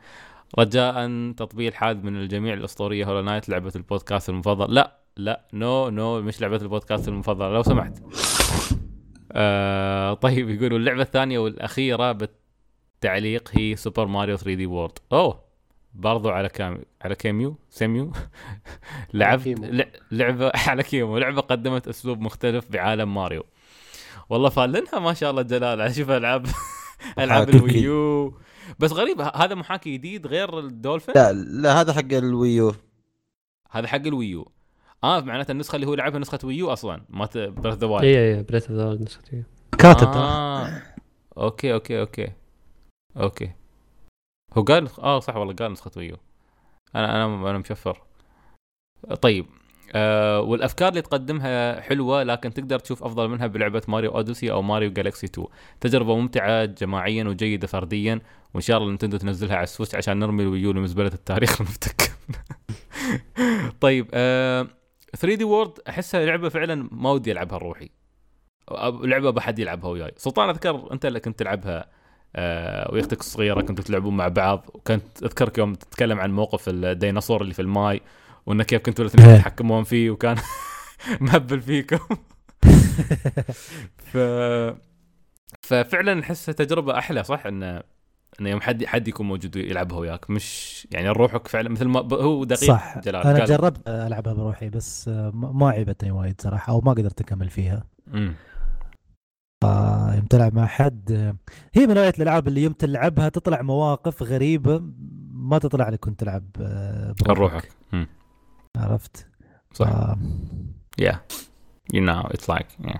رجاء 0.58 1.08
تطبيل 1.32 1.74
حاد 1.74 2.04
من 2.04 2.16
الجميع 2.16 2.54
الأسطورية 2.54 3.04
Hollow 3.04 3.20
Knight 3.20 3.48
لعبة 3.48 3.72
البودكاست 3.76 4.28
المفضل. 4.28 4.74
لا 4.74 4.96
لا 5.16 5.40
no 5.52 5.88
no 5.90 6.22
مش 6.22 6.40
لعبة 6.40 6.56
البودكاست 6.56 7.08
المفضلة. 7.08 7.52
لو 7.52 7.62
سمحت. 7.62 8.02
آه 9.32 10.14
طيب 10.14 10.50
يقولوا 10.50 10.78
اللعبة 10.78 11.02
الثانية 11.02 11.38
والأخيرة 11.38 12.12
بالتعليق 12.12 13.48
هي 13.52 13.76
Super 13.76 14.06
Mario 14.06 14.36
3D 14.36 14.66
World. 14.66 14.98
أوه 15.12 15.46
برضو 15.94 16.30
على 16.30 16.48
كام 16.48 16.82
على 17.02 17.14
كيميو 17.14 17.56
سيميو. 17.70 18.12
لعبت 19.14 19.94
لعبة 20.12 20.52
على 20.68 20.82
كيمو. 20.82 21.18
لعبة 21.18 21.40
قدمت 21.40 21.88
أسلوب 21.88 22.20
مختلف 22.20 22.70
بعالم 22.72 23.14
ماريو. 23.14 23.44
والله 24.28 24.48
فالنها 24.48 24.98
ما 24.98 25.14
شاء 25.14 25.30
الله 25.30 25.42
جلال. 25.42 25.80
أشوف 25.80 26.10
العاب 26.10 26.46
ألعاب 27.18 27.48
محاكي. 27.48 27.56
الويو. 27.78 28.38
بس 28.78 28.92
غريب 28.92 29.20
ه- 29.20 29.32
هذا 29.36 29.54
محاكي 29.54 29.94
جديد 29.96 30.26
غير 30.26 30.58
الدولفين؟ 30.58 31.14
لا 31.14 31.32
لا 31.32 31.80
هذا 31.80 31.92
حق 31.92 32.12
الويو. 32.12 32.74
هذا 33.70 33.86
حق 33.86 34.06
الويو. 34.06 34.52
آه 35.04 35.20
معناته 35.20 35.52
النسخة 35.52 35.76
اللي 35.76 35.86
هو 35.86 35.94
لعبها 35.94 36.18
نسخة 36.18 36.38
ويو 36.44 36.72
أصلا 36.72 37.04
ما 37.08 37.28
بريث 37.34 37.74
ذا 37.74 37.86
وايلد 37.86 38.04
اي 38.04 38.36
اي 38.36 38.42
بريث 38.42 38.70
ذا 38.70 38.94
نسختي 38.94 39.42
كاتب 39.78 40.10
ترى. 40.12 40.22
آه. 40.22 40.82
أوكي 41.38 41.74
أوكي 41.74 42.00
أوكي. 42.00 42.32
أوكي. 43.16 43.52
هو 44.58 44.62
قال 44.62 44.88
آه 44.98 45.20
صح 45.20 45.36
والله 45.36 45.54
قال 45.54 45.72
نسخة 45.72 45.90
Wii 45.96 46.08
U. 46.08 46.16
أنا 46.94 47.16
أنا 47.16 47.50
أنا 47.50 47.58
مشفر. 47.58 48.02
طيب. 49.22 49.46
آه 49.92 50.40
والأفكار 50.40 50.88
اللي 50.88 51.02
تقدمها 51.02 51.80
حلوة 51.80 52.22
لكن 52.22 52.54
تقدر 52.54 52.78
تشوف 52.78 53.02
أفضل 53.04 53.28
منها 53.28 53.46
بلعبة 53.46 53.82
Mario 53.88 54.10
Odyssey 54.10 54.50
أو 54.50 54.62
Mario 54.62 54.90
Galaxy 54.92 55.26
2 55.26 55.46
تجربة 55.80 56.16
ممتعة 56.16 56.64
جماعيا 56.64 57.24
وجيدة 57.24 57.66
فرديا 57.66 58.20
وإن 58.54 58.60
شاء 58.62 58.76
الله 58.78 58.88
نينتندو 58.88 59.16
تنزلها 59.16 59.56
على 59.56 59.64
ال 59.64 59.68
Switch 59.68 59.94
عشان 59.94 60.18
نرمي 60.18 60.42
ال 60.42 60.48
Wii 60.48 60.66
U 60.66 60.72
لمزبله 60.72 61.10
التاريخ 61.14 61.56
المفتك 61.60 62.12
طيب 63.80 64.08
آه 64.14 64.66
3D 65.16 65.44
World 65.44 65.72
أحسها 65.88 66.26
لعبة 66.26 66.48
فعلا 66.48 66.88
ما 66.92 67.10
ودي 67.10 67.32
ألعبها 67.32 67.58
روحي. 67.58 67.90
لعبة 69.02 69.30
بحد 69.30 69.58
يلعبها 69.58 69.90
وياي. 69.90 70.12
سلطان 70.16 70.48
أذكر 70.48 70.92
أنت 70.92 71.06
اللي 71.06 71.20
كنت 71.20 71.38
تلعبها 71.38 71.86
آه 72.36 72.90
وأختك 72.92 73.20
الصغيرة 73.20 73.60
كنتوا 73.60 73.84
تلعبون 73.84 74.16
مع 74.16 74.28
بعض 74.28 74.66
وكانت 74.74 75.22
أذكرك 75.22 75.58
يوم 75.58 75.74
تتكلم 75.74 76.20
عن 76.20 76.32
موقف 76.32 76.68
الديناصور 76.68 77.42
اللي 77.42 77.54
في 77.54 77.62
الماي 77.62 78.00
وانه 78.46 78.64
كيف 78.64 78.82
كنتوا 78.82 79.04
الاثنين 79.04 79.28
إيه. 79.28 79.36
تتحكمون 79.36 79.84
فيه 79.84 80.10
وكان 80.10 80.36
مهبل 81.20 81.60
فيكم. 81.60 81.98
ف 84.12 84.16
ففعلا 85.62 86.20
احسها 86.20 86.52
تجربة 86.52 86.98
أحلى 86.98 87.24
صح؟ 87.24 87.46
انه 87.46 87.82
انه 88.40 88.50
يوم 88.50 88.60
حد 88.60 88.84
حد 88.84 89.08
يكون 89.08 89.26
موجود 89.28 89.56
يلعبها 89.56 89.98
وياك. 89.98 90.30
مش 90.30 90.88
يعني 90.90 91.08
روحك 91.08 91.48
فعلا 91.48 91.68
مثل 91.68 91.84
ما 91.84 92.00
هو 92.14 92.44
دقيق 92.44 92.68
صح. 92.68 92.98
جلال 92.98 93.22
أنا 93.26 93.38
قال- 93.38 93.48
جربت 93.48 93.88
ألعبها 93.88 94.32
بروحي 94.32 94.68
بس 94.68 95.08
ما 95.32 95.70
عجبتني 95.70 96.10
وايد 96.10 96.40
صراحة 96.40 96.72
أو 96.72 96.80
ما 96.80 96.92
قدرت 96.92 97.20
أكمل 97.20 97.50
فيها. 97.50 97.84
مم. 98.06 98.34
آه، 99.64 100.14
يوم 100.14 100.24
تلعب 100.26 100.54
مع 100.54 100.66
حد 100.66 101.34
هي 101.74 101.86
من 101.86 101.94
نوعية 101.94 102.12
الألعاب 102.18 102.48
اللي 102.48 102.62
يوم 102.62 102.72
تلعبها 102.72 103.28
تطلع 103.28 103.62
مواقف 103.62 104.22
غريبة 104.22 104.82
ما 105.32 105.58
تطلع 105.58 105.88
لك 105.88 105.98
كنت 106.00 106.20
تلعب 106.20 106.44
آه، 106.60 107.14
بروحك. 107.24 107.68
روحك. 107.92 108.08
عرفت؟ 108.76 109.26
صح. 109.74 110.14
yeah. 111.00 111.16
You 111.92 112.00
know 112.00 112.28
it's 112.34 112.48
like 112.48 112.68
yeah. 112.84 112.98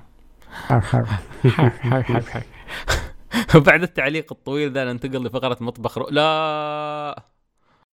وبعد 3.54 3.82
التعليق 3.88 4.32
الطويل 4.32 4.72
ذا 4.72 4.84
ننتقل 4.92 5.24
لفقرة 5.24 5.56
مطبخ 5.60 5.98
رو... 5.98 6.06
لا! 6.10 7.22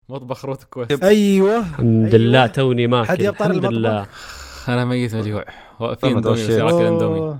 مطبخ 0.10 0.46
روت 0.46 0.64
كويست. 0.64 1.04
أيوه. 1.04 1.60
الحمد 1.60 2.06
أيوة. 2.06 2.18
لله 2.18 2.48
توني 2.48 2.88
ماكل. 2.88 3.08
حد 3.08 3.22
يبطل 3.22 3.46
الحمد 3.46 3.66
المطبخ؟ 3.66 3.78
لله. 3.78 4.08
أنا 4.68 4.86
ميت 4.86 5.16
من 5.16 5.22
الجوع 5.22 5.46
في 5.80 6.08
اندومي 6.08 6.88
اندومي. 6.88 7.38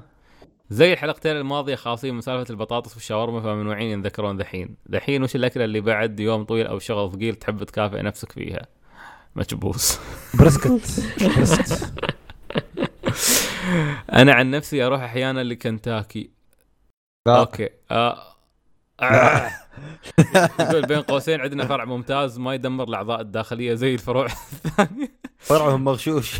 زي 0.70 0.94
الحلقتين 0.94 1.38
الماضية 1.38 1.76
خاصين 1.76 2.16
من 2.16 2.22
سالفه 2.22 2.52
البطاطس 2.52 2.94
والشاورما 2.96 3.42
فممنوعين 3.42 3.92
ينذكرون 3.92 4.38
ذحين. 4.38 4.76
ذحين 4.92 5.24
وش 5.24 5.36
الأكلة 5.36 5.66
اللي 5.66 5.82
بعد 5.82 6.20
يوم 6.20 6.44
طويل 6.44 6.68
أو 6.68 6.80
شغل 6.80 7.12
ثقيل 7.12 7.36
تحب 7.36 7.64
تكافئ 7.64 8.02
نفسك 8.02 8.32
فيها؟ 8.32 8.68
مكبوس 9.36 10.00
brisket. 10.34 11.04
brisket. 11.36 11.94
أنا 14.14 14.34
عن 14.34 14.52
نفسي 14.52 14.84
أروح 14.84 15.02
أحيانا 15.02 15.44
لكنتاكي. 15.44 16.30
لا. 17.28 17.40
okay. 17.40 17.70
آه. 17.92 18.36
آه. 19.00 19.52
يقول 20.60 20.86
بين 20.86 21.02
قوسين 21.02 21.42
عندنا 21.42 21.66
فرع 21.66 21.86
ممتاز 21.86 22.40
ما 22.40 22.54
يدمر 22.54 22.88
الأعضاء 22.88 23.22
الداخلية 23.22 23.74
زي 23.74 23.94
الفروع 23.94 24.26
الثانية. 24.26 25.12
فرعهم 25.38 25.84
مغشوش. 25.84 26.40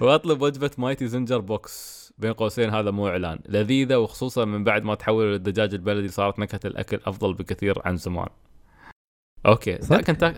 وأطلب 0.00 0.42
وجبة 0.42 0.70
Mighty 0.78 1.06
Zinger 1.06 1.38
Box. 1.38 2.00
بين 2.18 2.32
قوسين 2.32 2.70
هذا 2.70 2.90
مو 2.90 3.08
إعلان. 3.08 3.38
لذيذة 3.48 3.96
وخصوصا 3.96 4.44
من 4.44 4.64
بعد 4.64 4.84
ما 4.84 4.94
تحولوا 4.94 5.32
للدجاج 5.32 5.74
البلدي 5.74 6.08
صارت 6.08 6.38
نكهة 6.38 6.60
الأكل 6.64 7.00
أفضل 7.06 7.34
بكثير 7.34 7.82
عن 7.84 7.96
زمان. 7.96 8.28
okay. 9.46 9.78
صدق؟ 9.82 10.34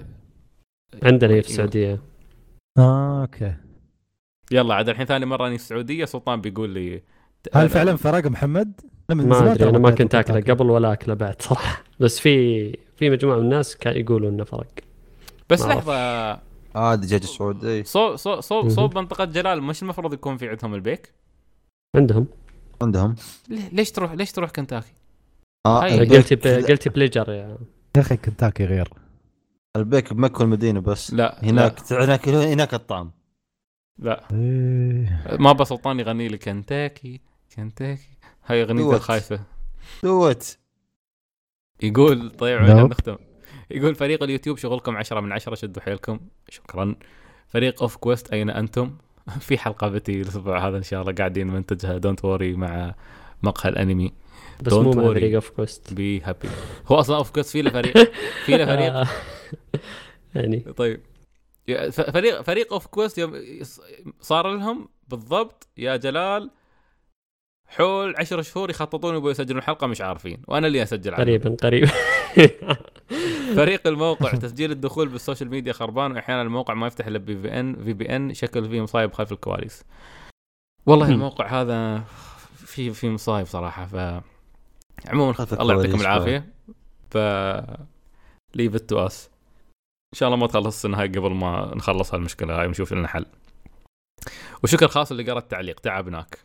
عندنا 1.02 1.34
هي 1.34 1.42
في 1.42 1.48
السعودية. 1.48 2.00
آه 2.78 3.20
okay. 3.22 3.54
يلا 4.50 4.74
عاد 4.74 4.88
الحين 4.88 5.06
ثاني 5.06 5.26
مرة 5.26 5.46
أني 5.48 5.58
في 5.58 5.64
السعودية 5.64 6.04
سلطان 6.04 6.40
بيقول 6.40 6.70
لي 6.70 7.02
هل 7.54 7.68
فعلا 7.68 7.96
فرق 7.96 8.26
محمد؟ 8.26 8.80
ما 9.08 9.52
أدري 9.52 9.68
أنا 9.68 9.78
ما 9.78 9.90
كنت 9.90 10.14
أكله. 10.14 10.40
قبل 10.54 10.70
ولا 10.70 10.92
أكله 10.92 11.14
بعد 11.14 11.42
صراحة 11.42 11.82
بس 12.00 12.18
في 12.20 12.72
في 12.96 13.10
مجموعة 13.10 13.36
من 13.36 13.42
الناس 13.42 13.76
كانوا 13.76 13.98
يقولوا 13.98 14.30
إنه 14.30 14.44
فرق 14.44 14.66
بس. 15.50 15.62
لحظة. 15.62 15.94
آه 16.76 16.94
دجاج 16.94 17.22
السعودي. 17.22 17.84
صوب 17.84 18.16
صوب 18.16 18.40
صوب. 18.40 18.68
صوب 18.68 18.98
منطقة 18.98 19.24
جلال 19.24 19.62
مش 19.62 19.82
المفروض 19.82 20.12
يكون 20.12 20.36
في 20.36 20.48
عندهم 20.48 20.74
البيك؟ 20.74 21.12
عندهم. 21.96 22.26
عندهم. 22.82 23.14
ليه- 23.48 23.68
ليش 23.72 23.90
تروح 23.90 24.12
ليش 24.12 24.32
تروح 24.32 24.50
كنتاكي؟ 24.50 24.92
آه 25.66 25.80
guilty 25.80 26.34
guilty 26.60 26.90
pleasure 26.90 27.30
يا 27.32 27.56
يا 27.96 28.00
أخي 28.00 28.16
كنتاكي 28.16 28.64
غير. 28.64 28.88
البيك 29.76 30.12
بمكة 30.12 30.40
والمدينة 30.40 30.80
بس. 30.80 31.14
لا 31.14 31.44
هناك 31.44 31.92
هناك 31.92 32.28
هناك 32.28 32.74
الطعم. 32.74 33.10
لا, 33.98 34.24
إيه. 34.32 35.22
لا. 35.26 35.36
ما 35.40 35.52
بس 35.52 35.68
سلطان 35.68 36.00
يغني 36.00 36.28
لي 36.28 36.38
كنتاكي 36.38 37.20
كنتاكي. 37.56 38.08
هاي 38.46 38.62
اغنيته 38.62 38.84
دوت. 38.84 38.94
الخايسه 38.94 39.40
دوت 40.02 40.58
يقول 41.82 42.30
طيب 42.30 42.60
لا. 42.60 42.64
عشان 42.64 42.84
نختم 42.88 43.16
يقول 43.70 43.94
فريق 43.94 44.22
اليوتيوب 44.22 44.58
شغلكم 44.58 44.96
10 44.96 45.20
من 45.20 45.32
10 45.32 45.54
شدوا 45.54 45.82
حيلكم. 45.82 46.20
شكرا. 46.48 46.94
فريق 47.48 47.82
Off 47.82 47.96
Quest 47.96 48.32
أين 48.32 48.50
أنتم؟ 48.50 48.96
في 49.46 49.58
حلقة 49.58 49.88
بتي 49.88 50.20
الأسبوع 50.20 50.68
هذا 50.68 50.76
إن 50.76 50.82
شاء 50.82 51.02
الله 51.02 51.12
قاعدين 51.12 51.46
ننتجها 51.46 51.98
don't 51.98 52.24
worry 52.24 52.54
مع 52.56 52.94
مقهى 53.42 53.70
الأنمي. 53.70 54.12
بس 54.62 54.72
Don't 54.72 54.76
مو 54.76 54.90
مع. 54.92 55.02
فريق 55.04 55.34
Off 55.34 55.50
Quest 55.50 55.94
be 55.94 56.20
happy 56.20 56.48
هو 56.86 57.00
أصلا 57.00 57.16
Off 57.16 57.30
Quest 57.30 57.50
في 57.50 57.62
له 57.62 57.70
فريق. 57.70 57.94
في 58.46 58.56
له 58.56 58.66
فريق. 58.66 58.92
آه. 58.94 59.06
يعني. 60.34 60.60
طيب. 60.60 61.00
فريق 61.92 62.42
فريق 62.42 62.72
Off 62.72 62.86
Quest 62.86 63.18
يوم 63.18 63.42
صار 64.20 64.50
لهم 64.50 64.88
بالضبط 65.08 65.68
يا 65.76 65.96
جلال 65.96 66.50
حول 67.66 68.14
عشر 68.18 68.42
شهور 68.42 68.70
يخططون 68.70 69.16
يبغوا 69.16 69.30
يسجلون 69.30 69.62
حلقة 69.62 69.86
مش 69.86 70.00
عارفين 70.00 70.42
وأنا 70.48 70.66
اللي 70.66 70.82
أسجل 70.82 71.14
قريبا 71.14 71.56
قريبا. 71.62 71.90
فريق 73.56 73.86
الموقع 73.86 74.30
تسجيل 74.30 74.70
الدخول 74.70 75.08
بال 75.08 75.19
social 75.19 75.50
media 75.50 75.72
خربان 75.72 76.12
واحيانا 76.12 76.42
الموقع 76.42 76.74
ما 76.74 76.86
يفتح 76.86 77.06
إلا 77.06 77.18
بي 77.18 77.42
في 77.42 77.60
ان 77.60 77.84
في 77.84 77.92
بي 77.92 78.16
ان 78.16 78.34
شكل 78.34 78.68
فيه 78.68 78.80
مصايب 78.80 79.12
خلف 79.12 79.32
الكواليس. 79.32 79.84
والله. 80.86 81.08
الموقع 81.08 81.46
هذا 81.46 82.04
في 82.56 82.90
في 82.90 83.10
مصايب 83.10 83.46
صراحة 83.46 83.86
ف 83.86 84.22
عموما 85.08 85.34
الله 85.52 85.74
يعطيكم 85.74 86.00
العافية. 86.00 86.52
ف 87.10 87.16
leave 88.54 88.74
it 88.74 88.90
to 88.90 89.06
us 89.06 89.31
إن 90.12 90.18
شاء 90.18 90.28
الله 90.28 90.38
ما 90.38 90.46
تخلص 90.46 90.84
النهاية 90.84 91.08
قبل 91.08 91.34
ما 91.34 91.72
نخلص 91.74 92.14
هالمشكلة. 92.14 92.60
هاي 92.60 92.66
ونشوف 92.66 92.92
لنا 92.92 93.08
حل. 93.08 93.26
وشكر 94.64 94.88
خاص 94.88 95.10
اللي 95.10 95.30
قرا 95.30 95.38
التعليق 95.38 95.80
تعبناك 95.80 96.38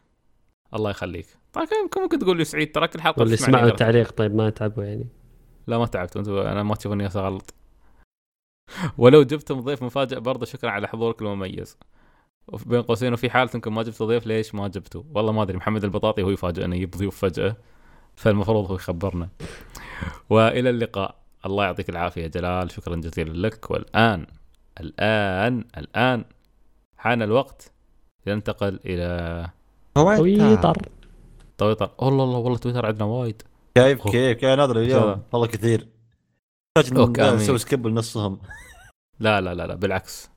الله 0.74 0.90
يخليك. 0.90 1.28
طيب 1.54 1.68
ممكن 1.98 2.20
تقول 2.20 2.38
لي 2.38 2.46
سعيد؟ 2.46 2.72
تراك 2.72 2.96
الحلقة 2.96 3.20
واللي 3.20 3.38
سمعوا. 3.38 3.68
التعليق 3.68 4.12
طيب 4.12 4.36
ما 4.36 4.50
تعبوا 4.50 4.84
يعني. 4.84 5.08
لا 5.68 5.78
ما 5.78 5.86
تعبت. 5.86 6.18
أنا 6.28 6.64
ما 6.64 6.76
تشوفوني 6.76 7.06
اغلط 7.06 7.54
ولو 8.98 9.24
جبتم 9.24 9.60
ضيف 9.60 9.84
مفاجئ 9.84 10.20
برضه 10.20 10.46
شكرا 10.46 10.70
على 10.70 10.88
حضورك 10.88 11.22
المميز. 11.22 11.78
بين 12.66 12.82
قوسين 12.82 13.14
وفي 13.14 13.30
حالة 13.30 13.52
انكم 13.56 13.76
ما 13.76 13.84
جبتوا 13.84 14.08
ضيف 14.08 14.28
ليش 14.28 14.56
ما 14.56 14.68
جبتوا؟ 14.68 15.04
والله 15.14 15.32
ما 15.32 15.44
أدري. 15.44 15.58
محمد 15.58 15.84
البطاطي 15.84 16.24
هو 16.24 16.30
يفاجئنا 16.30 16.76
يجيب 16.76 16.92
ضيوف 16.92 17.18
فجأة. 17.18 17.56
فالمفروض 18.16 18.66
هو 18.66 18.76
يخبرنا. 18.76 19.30
وإلى 20.30 20.70
اللقاء. 20.70 21.27
الله 21.46 21.64
يعطيك 21.64 21.90
العافية 21.90 22.24
يا 22.24 22.28
جلال. 22.28 22.72
شكرا 22.72 22.96
جزيلا 22.96 23.48
لك. 23.48 23.72
والآن 23.72 24.28
الآن 24.80 25.66
الآن 25.78 26.26
حان 26.98 27.22
الوقت 27.22 27.72
لننتقل 28.26 28.80
إلى 28.86 29.50
تويتر. 29.96 30.78
تويتر. 31.58 31.92
والله 31.98 32.24
الله 32.24 32.38
والله 32.38 32.58
تويتر 32.58 32.86
عندنا 32.86 33.06
وايد. 33.06 33.42
كيف. 33.76 34.04
كيف؟ 34.04 34.38
كيف؟ 34.38 34.56
شاء 34.56 34.78
اليوم. 34.78 35.04
الله. 35.04 35.20
والله 35.32 35.48
كثير. 35.48 35.88
نسوي 36.78 37.58
skip 37.58 37.88
لنصهم. 37.88 38.40
لا 39.20 39.42
لا 39.42 39.54
لا 39.54 39.68
لا 39.68 39.76
بالعكس. 39.76 40.30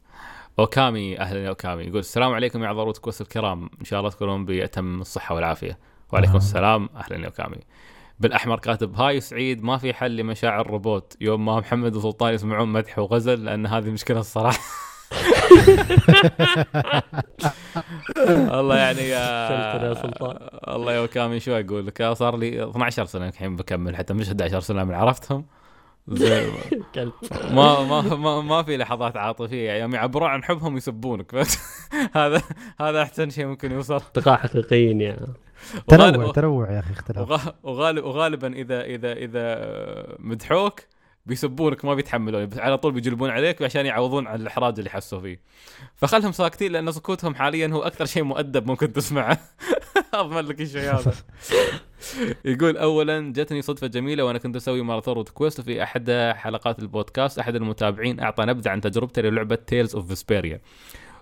أوكامي 0.59 1.21
أهلا 1.21 1.45
يا 1.45 1.49
أوكامي. 1.49 1.85
يقول 1.85 1.99
السلام 1.99 2.33
عليكم 2.33 2.65
يا 2.65 2.73
روت 2.73 2.99
كويست 2.99 3.21
الكرام. 3.21 3.71
إن 3.81 3.85
شاء 3.85 4.01
الله 4.01 4.11
تكونون 4.11 4.45
بأتم 4.45 5.01
الصحة 5.01 5.35
والعافية. 5.35 5.79
وعليكم 6.13 6.33
آه. 6.33 6.37
السلام. 6.37 6.89
أهلا 6.97 7.17
يا 7.17 7.27
أوكامي. 7.27 7.57
بالأحمر 8.21 8.59
كاتب 8.59 8.95
هاي 8.95 9.21
سعيد 9.21 9.63
ما 9.63 9.77
في 9.77 9.95
حل 9.95 10.17
لمشاعر 10.17 10.61
الروبوت 10.61 11.17
يوم 11.21 11.45
ما 11.45 11.59
محمد 11.59 11.97
وسلطان 11.97 12.35
يسمعون 12.35 12.69
مدح 12.69 12.99
وغزل 12.99 13.45
لأن 13.45 13.67
هذه 13.67 13.91
مشكلة 13.91 14.21
الصراحة. 14.21 14.59
والله 18.29 18.77
يعني 18.77 19.01
يا 19.01 19.49
شلتنا 19.49 19.89
يا 19.89 19.95
سلطان. 19.95 20.37
الله 20.69 20.93
يا 20.93 21.01
وكامي 21.01 21.41
شو 21.41 21.53
أقول 21.53 21.87
لك 21.87 22.01
أنا 22.01 22.15
صار 22.15 22.37
لي 22.37 22.71
12 22.71 23.05
سنة 23.05 23.29
الحين 23.29 23.57
بكمل 23.57 23.97
حتى 23.97 24.15
مش 24.15 24.29
11 24.29 24.61
سنة 24.61 24.85
من 24.85 24.95
عرفتهم. 24.95 25.47
ما 27.57 27.85
ما 27.85 28.01
ما, 28.01 28.41
ما 28.41 28.63
في 28.63 28.77
لحظات 28.77 29.17
عاطفية 29.17 29.67
يعني 29.67 29.81
يوم 29.81 29.95
يعبرون 29.95 30.29
عن 30.31 30.45
حبهم 30.45 30.77
يسبونك. 30.77 31.35
بس 31.35 31.59
هذا 32.17 32.43
هذا 32.81 33.03
أحسن 33.03 33.31
شيء 33.31 33.47
ممكن 33.47 33.73
يوصل. 33.73 33.97
اصدقاء 33.97 34.37
حقيقيين 34.37 35.01
يا 35.01 35.17
تنوع 35.89 36.33
تنوع 36.33 36.71
يا 36.73 36.79
أخي 36.81 36.93
اختلاف. 36.93 37.31
وغا- 37.31 37.55
وغالب 37.63 38.05
وغالبا 38.05 38.53
اذا 38.53 38.81
اذا 38.85 39.13
إذا 39.13 40.17
مدحوك 40.19 40.81
بيسبونك 41.27 41.85
ما 41.85 41.95
بيتحملون. 41.95 42.49
على 42.57 42.79
طول 42.79 42.93
بيجلبون 42.93 43.31
عليك 43.31 43.63
عشان 43.63 43.87
يعوضون 43.87 44.27
عن 44.27 44.41
الإحراج 44.41 44.79
اللي 44.79 44.91
حسوا 44.91 45.21
فيه. 45.21 45.41
فخلهم 45.97 46.33
ساكتين 46.33 46.73
لأن 46.73 46.93
سكوتهم 46.93 47.35
حاليا 47.35 47.69
هو 47.69 47.83
أكثر 47.83 48.05
شيء 48.05 48.23
مؤدب 48.23 48.67
ممكن 48.67 48.93
تسمعه. 48.93 49.39
أضمن 50.15 50.41
لك 50.41 50.61
الشيء 50.61 50.81
هذا. 50.95 51.13
يقول 52.45 52.77
اولا 52.77 53.33
جتني 53.33 53.63
صدفة 53.63 53.87
جميلة 53.87 54.25
وأنا 54.25 54.39
كنت 54.39 54.57
أسوي 54.57 54.83
ماراثون 54.83 55.15
روت 55.15 55.29
كويست 55.29 55.61
وفي 55.61 55.83
أحد 55.83 56.11
حلقات 56.37 56.79
البودكاست. 56.79 57.39
أحد 57.39 57.57
المتابعين 57.57 58.21
أعطى 58.21 58.45
نبذة 58.45 58.71
عن 58.71 58.81
تجربته 58.81 59.23
للعبة 59.23 59.55
Tales 59.55 59.97
of 59.97 60.07
Vesperia 60.09 60.61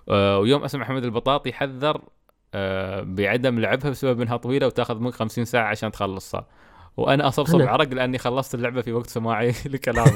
ويوم 0.07 0.63
أسمع 0.63 0.81
محمد 0.81 1.03
البطاطي 1.03 1.53
حذر 1.53 1.95
آه، 1.95 2.01
بعدم 3.03 3.59
لعبها 3.59 3.89
بسبب 3.89 4.21
إنها 4.21 4.37
طويلة 4.37 4.67
وتاخذ 4.67 4.99
منك 4.99 5.13
50 5.13 5.45
ساعة 5.45 5.67
عشان 5.67 5.91
تخلصها. 5.91 6.47
وأنا 6.97 7.27
أصبصب 7.27 7.61
عرق 7.61 7.93
لأني 7.93 8.17
خلصت 8.17 8.55
اللعبة 8.55 8.81
في 8.81 8.93
وقت 8.93 9.07
سماعي 9.09 9.53
لكلامه. 9.65 10.11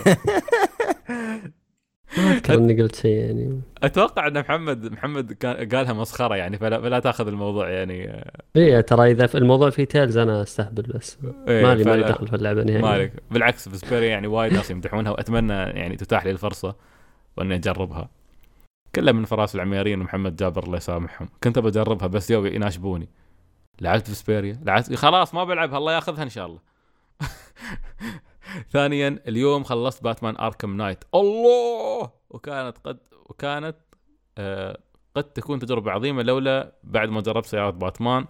ما 2.18 2.32
أذكر 2.32 2.54
إني 2.54 2.82
قلت 2.82 2.96
شيء 2.96 3.12
يعني. 3.12 3.62
أتوقع 3.84 4.28
إن 4.28 4.40
محمد 4.40 4.92
محمد 4.92 5.32
كان- 5.34 5.70
قالها 5.70 5.94
مسخرة 5.94 6.36
يعني 6.36 6.58
فلا, 6.58 6.82
فلا 6.82 7.00
تأخذ 7.00 7.28
الموضوع 7.28 7.70
يعني. 7.70 8.10
آه، 8.10 8.32
اي 8.56 8.82
ترى 8.82 9.12
إذا 9.12 9.28
في 9.28 9.38
الموضوع 9.38 9.70
فيه 9.70 9.84
Tales 9.84 10.18
أنا 10.18 10.42
أستهبل 10.42 10.82
بس. 10.84 11.18
إيه، 11.48 11.64
مالي 11.64 11.84
مالي 11.84 12.04
دخل 12.04 12.28
في 12.28 12.36
اللعبة 12.36 12.64
نهائيا. 12.64 12.82
مالك 12.82 13.14
بالعكس 13.32 13.70
Vesperia 13.70 14.10
يعني 14.10 14.28
وايد 14.28 14.54
ناس 14.54 14.72
يمدحونها 14.72 15.12
وأتمنى 15.12 15.54
يعني 15.54 15.96
تتاح 15.96 16.26
لي 16.26 16.32
الفرصة 16.32 16.76
وإني 17.38 17.56
أجربها. 17.56 18.10
كلها 18.96 19.14
من 19.14 19.26
فراس 19.26 19.56
العميرين 19.56 20.02
ومحمد 20.02 20.36
جابر 20.36 20.64
الله 20.64 20.78
يسامحهم. 20.78 21.30
كنت 21.44 21.60
بجربها 21.60 22.08
بس 22.08 22.32
يو 22.32 22.46
يناشبوني. 22.46 23.10
لعبت 23.82 24.08
Vesperia 24.08 24.60
لعبت 24.64 24.94
خلاص 24.96 25.34
ما 25.34 25.44
بلعبها 25.44 25.78
الله 25.78 25.94
ياخذها 25.94 26.24
إن 26.24 26.30
شاء 26.30 26.46
الله. 26.46 26.60
ثانيا 28.74 29.20
اليوم 29.28 29.64
خلصت 29.64 30.04
Batman 30.04 30.38
Arkham 30.38 30.78
Knight. 30.78 31.04
الله! 31.16 32.12
وكانت 32.30 32.78
قد 32.78 33.00
وكانت 33.26 33.78
آه 34.38 34.78
قد 35.16 35.24
تكون 35.24 35.60
تجربة 35.60 35.92
عظيمة 35.92 36.24
لولا 36.24 36.76
بعد 36.84 37.10
ما 37.10 37.22
جربت 37.22 37.46
سيارة 37.46 37.70
باتمان. 37.70 38.26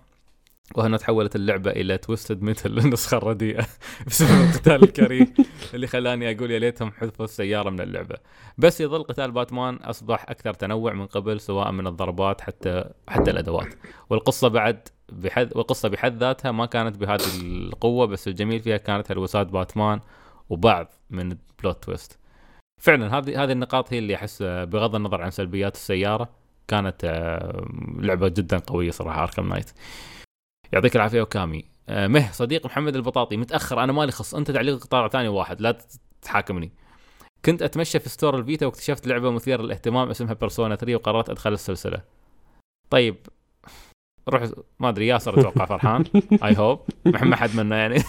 وهنا 0.75 0.97
تحولت 0.97 1.35
اللعبة 1.35 1.71
إلى 1.71 1.97
Twisted 1.97 2.41
Metal 2.41 2.77
النسخة 2.77 3.17
الرديئة 3.17 3.65
بسبب 4.07 4.29
القتال 4.29 4.83
الكريه 4.83 5.33
اللي 5.73 5.87
خلاني 5.87 6.31
أقول 6.31 6.51
يا 6.51 6.59
ليتهم 6.59 6.91
حذفوا 6.91 7.25
السيارة 7.25 7.69
من 7.69 7.81
اللعبة. 7.81 8.15
بس 8.57 8.81
يظل 8.81 9.03
قتال 9.03 9.31
باتمان 9.31 9.75
أصبح 9.75 10.25
أكثر 10.29 10.53
تنوع 10.53 10.93
من 10.93 11.05
قبل 11.05 11.39
سواء 11.39 11.71
من 11.71 11.87
الضربات 11.87 12.41
حتى 12.41 12.83
حتى 13.07 13.31
الأدوات. 13.31 13.67
والقصة 14.09 14.47
بعد 14.47 14.87
بحد 15.09 15.57
والقصة 15.57 15.89
بحد 15.89 16.17
ذاتها 16.17 16.51
ما 16.51 16.65
كانت 16.65 16.97
بهذه 16.97 17.41
القوة 17.41 18.05
بس 18.05 18.27
الجميل 18.27 18.59
فيها 18.59 18.77
كانت 18.77 19.11
هلوسات 19.11 19.47
باتمان 19.47 19.99
وبعض 20.49 20.93
من 21.09 21.31
ال 21.31 21.42
plot 21.42 21.83
twist 21.83 22.19
فعلا 22.81 23.17
هذه 23.17 23.43
هذه 23.43 23.51
النقاط 23.51 23.93
هي 23.93 23.99
اللي 23.99 24.15
أحس 24.15 24.41
آه، 24.41 24.63
بغض 24.63 24.95
النظر 24.95 25.21
عن 25.21 25.31
سلبيات 25.31 25.75
السيارة 25.75 26.29
كانت 26.67 27.01
آه، 27.03 27.65
لعبة 27.99 28.27
جدا 28.27 28.57
قوية 28.57 28.91
صراحة 28.91 29.23
Arkham 29.23 29.49
Knight 29.49 29.71
يعطيك 30.73 30.95
العافية 30.95 31.21
أوكامي 31.21 31.65
آه، 31.89 32.07
مه 32.07 32.31
صديق 32.31 32.65
محمد 32.65 32.95
البطاطي 32.95 33.37
متأخر 33.37 33.83
أنا 33.83 33.93
مالي 33.93 34.11
خص 34.11 34.35
أنت 34.35 34.51
تعليق 34.51 34.79
قطار 34.79 35.09
ثاني 35.09 35.27
واحد 35.27 35.61
لا 35.61 35.77
تحاكمني. 36.21 36.71
كنت 37.45 37.61
أتمشى 37.61 37.99
في 37.99 38.09
store 38.09 38.39
الفيتا 38.39 38.65
واكتشفت 38.65 39.07
لعبة 39.07 39.31
مثيرة 39.31 39.61
للاهتمام 39.61 40.09
اسمها 40.09 40.33
Persona 40.33 40.75
3 40.75 40.95
وقررت 40.95 41.29
أدخل 41.29 41.53
السلسلة. 41.53 42.01
طيب 42.89 43.15
روح 44.29 44.49
ما 44.79 44.89
أدري 44.89 45.07
ياسر 45.07 45.39
أتوقع 45.39 45.65
فرحان. 45.65 46.03
I 46.43 46.57
hope 46.57 46.79
ما 47.05 47.35
حد 47.35 47.55
منا 47.55 47.77
يعني. 47.77 48.03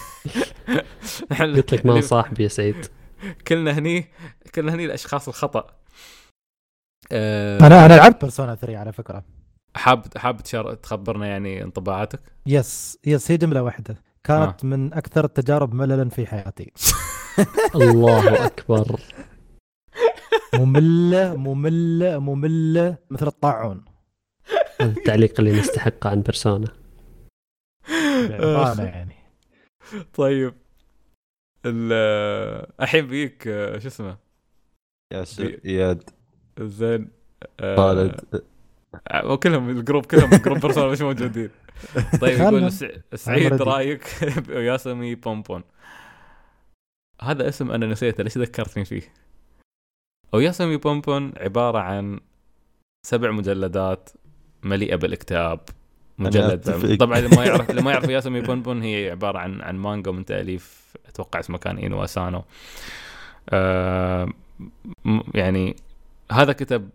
قلت 1.40 1.74
لك 1.74 1.86
ما 1.86 2.00
صاحبي 2.00 2.42
يا 2.42 2.48
سعيد. 2.48 2.86
كلنا 3.48 3.78
هني 3.78 4.06
كلنا 4.54 4.74
هني 4.74 4.84
الأشخاص 4.84 5.28
الخطأ. 5.28 5.66
أه 7.12 7.66
أنا 7.66 7.86
أنا 7.86 7.96
لعبت 7.96 8.20
Persona 8.20 8.54
3 8.54 8.78
على 8.78 8.92
فكرة. 8.92 9.24
حاب 9.76 10.18
حاب 10.18 10.42
تشار... 10.42 10.74
تخبرنا 10.74 11.26
يعني 11.26 11.62
انطباعاتك؟ 11.62 12.20
yes 12.46 12.98
yes 13.06 13.30
هي 13.30 13.36
جملة 13.36 13.62
واحدة. 13.62 14.02
كانت 14.24 14.64
من 14.64 14.92
أكثر 14.92 15.24
التجارب 15.24 15.74
مللا 15.74 16.08
في 16.08 16.26
حياتي. 16.26 16.72
الله 17.74 18.46
أكبر. 18.46 19.00
مملة 20.54 21.36
مملة 21.36 22.18
مملة 22.18 22.96
مثل 23.10 23.26
الطاعون. 23.26 23.84
هذا 24.80 24.90
التعليق 24.90 25.40
اللي 25.40 25.60
نستحقه 25.60 26.10
عن 26.10 26.20
بيرسونا. 26.20 26.68
يعني. 28.78 29.14
طيب. 30.14 30.54
ال 31.66 31.92
الحين 32.80 33.06
بيك 33.06 33.48
آه، 33.48 33.78
شو 33.78 33.88
اسمه؟ 33.88 34.18
يا 35.12 35.24
اياد 35.64 36.10
زين 36.60 37.10
آه، 37.60 37.76
خالد 37.76 38.20
آه، 38.34 38.53
وكلهم 39.24 39.68
ال 39.70 39.76
group 39.76 40.06
كلهم 40.06 40.32
ال 40.34 40.38
group 40.38 40.58
بيرسونا 40.58 40.92
مش 40.92 41.00
موجودين 41.00 41.50
طيب. 42.20 42.40
يقول 42.40 42.72
سع- 42.72 42.88
سعيد. 43.14 43.62
رايك 43.62 44.24
بياسمي 44.48 45.14
بومبون 45.14 45.62
هذا 47.22 47.48
اسم 47.48 47.70
أنا 47.70 47.86
نسيته 47.86 48.22
ليش 48.24 48.38
ذكرتني 48.38 48.84
فيه 48.84 49.02
وياسمي 50.32 50.76
بومبون 50.76 51.32
عبارة 51.36 51.78
عن 51.78 52.20
سبع 53.06 53.30
مجلدات 53.30 54.10
مليئة 54.62 54.96
بالاكتئاب 54.96 55.60
مجلد. 56.18 56.96
طبعا 57.00 57.18
اللي 57.18 57.36
ما 57.36 57.44
يعرف 57.44 57.70
اللي 57.70 57.82
ما 57.82 57.90
يعرف 57.90 58.08
ياسمي 58.08 58.40
بونبون 58.40 58.82
هي 58.82 59.10
عبارة 59.10 59.38
عن 59.38 59.60
عن 59.60 59.76
مانجا 59.76 60.10
من 60.10 60.24
تأليف 60.24 60.94
أتوقع 61.08 61.40
اسمه 61.40 61.58
كان 61.58 61.76
إنيو 61.76 62.04
أسانو 62.04 62.44
آه 63.50 64.28
يعني 65.34 65.76
هذا 66.32 66.52
كتب 66.52 66.90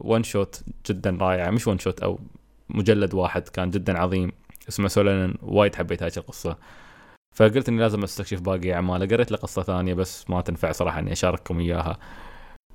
one 0.00 0.22
shot 0.22 0.62
جدا 0.86 1.18
رائعه 1.20 1.50
مش 1.50 1.66
one 1.68 1.78
shot 1.78 2.00
أو 2.00 2.18
مجلد 2.68 3.14
واحد 3.14 3.48
كان 3.48 3.70
جدا 3.70 3.98
عظيم. 3.98 4.32
اسمه 4.68 4.88
سولانن 4.88 5.34
وايد 5.42 5.74
حبيت 5.74 6.02
هاي 6.02 6.10
القصة. 6.16 6.56
فقلت 7.34 7.68
إني 7.68 7.80
لازم 7.80 8.02
أستكشف 8.02 8.40
باقي 8.40 8.72
أعماله. 8.72 9.06
قريت 9.06 9.32
له 9.32 9.38
قصة 9.38 9.62
ثانية 9.62 9.94
بس 9.94 10.30
ما 10.30 10.40
تنفع 10.40 10.72
صراحة 10.72 10.98
إني 10.98 11.12
أشارككم 11.12 11.60
إياها. 11.60 11.98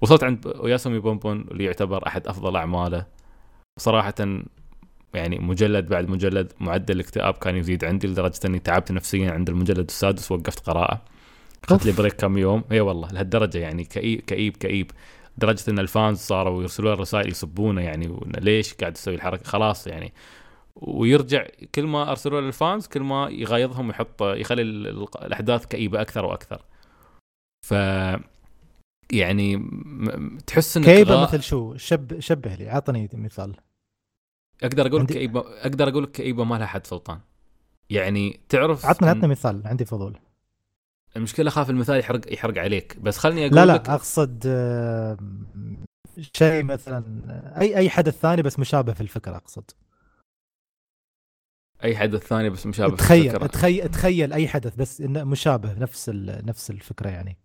وصلت 0.02 0.24
عند 0.24 0.54
ياسومي 0.64 1.00
بومبون 1.00 1.42
اللي 1.42 1.64
يعتبر 1.64 2.08
أحد 2.08 2.28
أفضل 2.28 2.56
أعماله. 2.56 3.06
صراحة 3.80 4.16
يعني 5.14 5.40
مجلد 5.40 5.90
بعد 5.90 6.10
مجلد 6.10 6.54
معدل 6.60 6.96
الاكتئاب 6.96 7.34
كان 7.34 7.56
يزيد 7.56 7.86
عندي 7.86 8.08
لدرجة 8.08 8.40
إني 8.46 8.60
تعبت 8.60 8.92
نفسيا 8.92 9.32
عند 9.32 9.50
المجلد 9.50 9.88
السادس 9.90 10.32
وقفت 10.32 10.70
قراءة. 10.70 11.02
اخذت 11.64 11.86
لي 11.86 11.92
break 11.92 12.14
كم 12.14 12.38
يوم. 12.38 12.64
اي 12.72 12.80
والله 12.80 13.08
لهالدرجة 13.08 13.58
يعني. 13.58 13.84
كئيب 13.84 14.22
كئيب 14.22 14.58
كئيب. 14.58 14.92
لدرجه 15.38 15.70
إن 15.72 15.80
ال 15.80 15.88
fans 15.88 16.18
صاروا 16.18 16.62
يرسلوا 16.62 16.94
رسائل 16.94 17.28
يسبونه 17.32 17.82
يعني 17.82 18.20
ليش 18.38 18.74
قاعد 18.74 18.94
تسوي 18.94 19.16
الحركة؟ 19.16 19.44
خلاص 19.44 19.88
يعني. 19.88 20.14
ويرجع 20.76 21.46
كل 21.76 21.84
ما 21.84 22.10
أرسلوا 22.12 22.42
له 22.42 22.48
الفانز 22.48 22.88
كل 22.88 23.00
ما 23.02 23.30
يغيظهم 23.30 23.88
ويحط 23.88 24.22
يخلي 24.22 24.62
ال- 24.62 24.88
ال- 24.88 25.26
الأحداث 25.26 25.66
كئيبة 25.66 26.02
أكثر 26.02 26.26
وأكثر. 26.26 26.62
ف 27.68 27.74
يعني 29.12 29.70
تحس 30.48 30.78
إنك 30.78 30.86
كيبه 30.86 31.26
غا- 31.26 31.28
مثل 31.30 31.44
شو؟ 31.44 31.76
شب 31.78 32.20
شبه 32.20 32.56
لي 32.56 32.70
عطني 32.70 33.10
مثال. 33.14 33.56
أقدر 34.64 34.88
أقول 34.88 35.00
عندي- 35.00 35.14
كئيبة 35.14 35.40
أقدر 35.62 35.90
أقول 35.90 36.06
كئيبة 36.06 36.44
ما 36.44 36.56
لها 36.56 36.68
حد 36.68 36.88
سلطان. 36.88 37.20
يعني 37.90 38.40
تعرف 38.50 38.86
عطني 38.86 39.12
إن 39.12 39.18
عطني 39.18 39.28
مثال 39.30 39.62
عندي 39.66 39.86
فضول. 39.86 40.18
المشكلة 41.18 41.50
خاف 41.50 41.70
المثال 41.70 42.00
يحرق 42.00 42.34
يحرق 42.34 42.58
عليك. 42.58 42.98
بس 43.00 43.18
خلني 43.18 43.46
أقول 43.46 43.56
لا 43.56 43.66
لا 43.66 43.74
لك 43.74 43.90
أقصد 43.90 44.44
شيء 46.38 46.64
مثلا 46.64 47.04
اي 47.62 47.78
أي 47.78 47.90
حدث 47.90 48.20
ثاني 48.20 48.42
بس 48.42 48.60
مشابه 48.60 48.94
في 48.94 49.02
الفكرة 49.02 49.36
أقصد. 49.36 49.72
أي 51.84 51.98
حدث 51.98 52.28
ثاني 52.28 52.50
بس 52.50 52.66
مشابه 52.66 52.96
في 52.96 53.04
تخيل 53.04 53.26
الفكرة. 53.28 53.48
تخيل 53.48 53.90
تخيل 53.90 54.34
أي 54.34 54.48
حدث 54.48 54.76
بس 54.76 55.02
إنه 55.02 55.24
مشابه 55.24 55.74
نفس 55.80 56.10
ال- 56.10 56.46
نفس 56.46 56.70
الفكرة 56.70 57.10
يعني. 57.10 57.38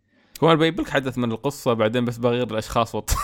هو 0.45 0.49
أنا 0.51 0.59
بجيب 0.59 0.81
لك 0.81 0.89
حدث 0.89 1.19
من 1.19 1.33
القصة 1.33 1.73
بعدين 1.73 2.05
بس 2.05 2.17
بغير 2.19 2.51
الأشخاص 2.51 2.95
وط... 2.95 3.11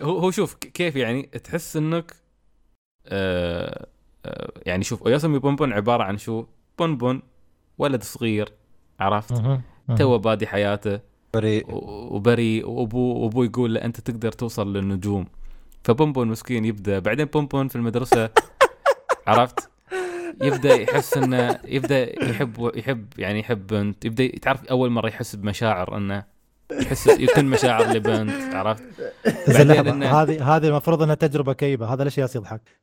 هو 0.00 0.18
هو 0.18 0.30
شوف 0.30 0.54
كيف 0.54 0.96
يعني؟ 0.96 1.22
تحس 1.22 1.76
إنك 1.76 2.14
آه 3.06 3.86
يعني 4.66 4.84
شوف 4.84 5.06
ياسمي 5.06 5.38
بونبون 5.38 5.72
عبارة 5.72 6.02
عن 6.04 6.18
شو؟ 6.18 6.44
بونبون 6.78 7.22
ولد 7.78 8.02
صغير 8.02 8.52
عرفت. 9.00 9.32
تو 9.96 10.18
بادي 10.18 10.46
حياته. 10.46 11.00
و- 11.74 12.16
وبريء. 12.16 12.68
وابوه 12.68 13.16
وأبوه 13.16 13.44
يقول 13.44 13.74
له 13.74 13.84
أنت 13.84 14.00
تقدر 14.00 14.32
توصل 14.32 14.72
للنجوم. 14.72 15.26
فبونبون 15.84 16.28
مسكين 16.28 16.64
يبدأ. 16.64 16.98
بعدين 16.98 17.24
بونبون 17.26 17.68
في 17.68 17.76
المدرسة 17.76 18.30
عرفت؟ 19.26 19.70
يبدأ 20.42 20.74
يحس 20.74 21.16
إنه 21.16 21.58
يبدأ 21.64 22.24
يحب 22.30 22.70
يحب 22.74 23.06
يعني 23.18 23.40
يحب 23.40 23.66
بنت. 23.66 24.04
يبدأ 24.04 24.38
تعرف 24.38 24.64
أول 24.64 24.90
مرة 24.90 25.08
يحس 25.08 25.36
بمشاعر 25.36 25.96
إنه 25.96 26.24
يحس 26.72 27.06
يكون 27.06 27.44
مشاعر 27.44 27.92
لبنت 27.92 28.54
عرفت؟ 28.54 28.82
هذه 30.06 30.56
هذه 30.56 30.68
المفروض 30.68 31.02
إنها 31.02 31.14
تجربة 31.14 31.52
كئيبة. 31.52 31.86
هذا 31.94 32.04
ليش 32.04 32.18
ياس 32.18 32.36
يضحك؟ 32.36 32.81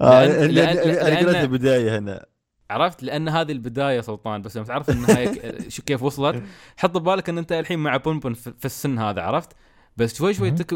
آه، 0.00 0.26
لأن- 0.26 0.50
لأن- 0.50 0.86
أنا 1.06 1.16
قريت 1.16 1.34
البداية 1.36 1.98
هنا. 1.98 2.26
عرفت؟ 2.70 3.02
لأن 3.02 3.28
هذه 3.28 3.52
البداية 3.52 4.00
سلطان 4.00 4.42
بس 4.42 4.56
لما 4.56 4.66
تعرف 4.66 4.90
النهايه 4.90 5.26
كيف 5.86 6.02
وصلت 6.02 6.42
حط 6.76 6.96
ببالك 6.98 7.28
إن 7.28 7.38
أنت 7.38 7.52
الحين 7.52 7.78
مع 7.78 7.96
بونبون 7.96 8.34
في 8.34 8.64
السن 8.64 8.98
هذا 8.98 9.22
عرفت؟ 9.22 9.52
بس 9.96 10.16
شوي 10.18 10.34
شوي. 10.34 10.50
تك... 10.50 10.74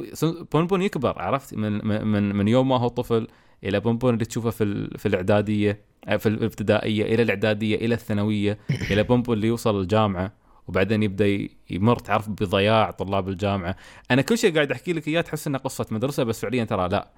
بونبون 0.53 0.83
يكبر 0.83 1.23
عرفت؟ 1.23 1.55
من 1.55 1.87
من 2.07 2.35
من 2.37 2.49
يوم 2.49 2.69
ما 2.69 2.77
هو 2.79 2.89
طفل 2.89 3.27
إلى 3.65 3.81
بونبون 3.81 4.15
اللي 4.15 4.25
تشوفه 4.25 4.51
في 4.51 4.65
ال- 4.65 4.99
في 4.99 5.07
الإعدادية 5.07 5.81
آه، 6.09 6.17
في 6.17 6.29
الإبتدائية 6.29 7.15
إلى 7.15 7.23
الإعدادية 7.23 7.77
إلى 7.77 7.95
الثانوية 7.95 8.59
إلى 8.91 9.03
بونبون 9.03 9.37
اللي 9.37 9.47
يوصل 9.49 9.81
الجامعة 9.81 10.33
وبعدين 10.69 11.03
يبدأ 11.03 11.49
يمر 11.71 11.99
تعرف 11.99 12.29
بضياع 12.29 12.91
طلاب 12.91 13.29
الجامعة. 13.29 13.77
أنا 14.11 14.23
كل 14.23 14.39
شيء 14.39 14.55
قاعد 14.55 14.71
أحكي 14.73 14.93
لك 14.93 15.09
إياه 15.09 15.21
تحس 15.21 15.47
إنه 15.47 15.59
قصة 15.59 15.87
مدرسة 15.91 16.25
بس 16.25 16.41
فعليا 16.41 16.65
ترى 16.65 16.89
لا. 16.89 17.11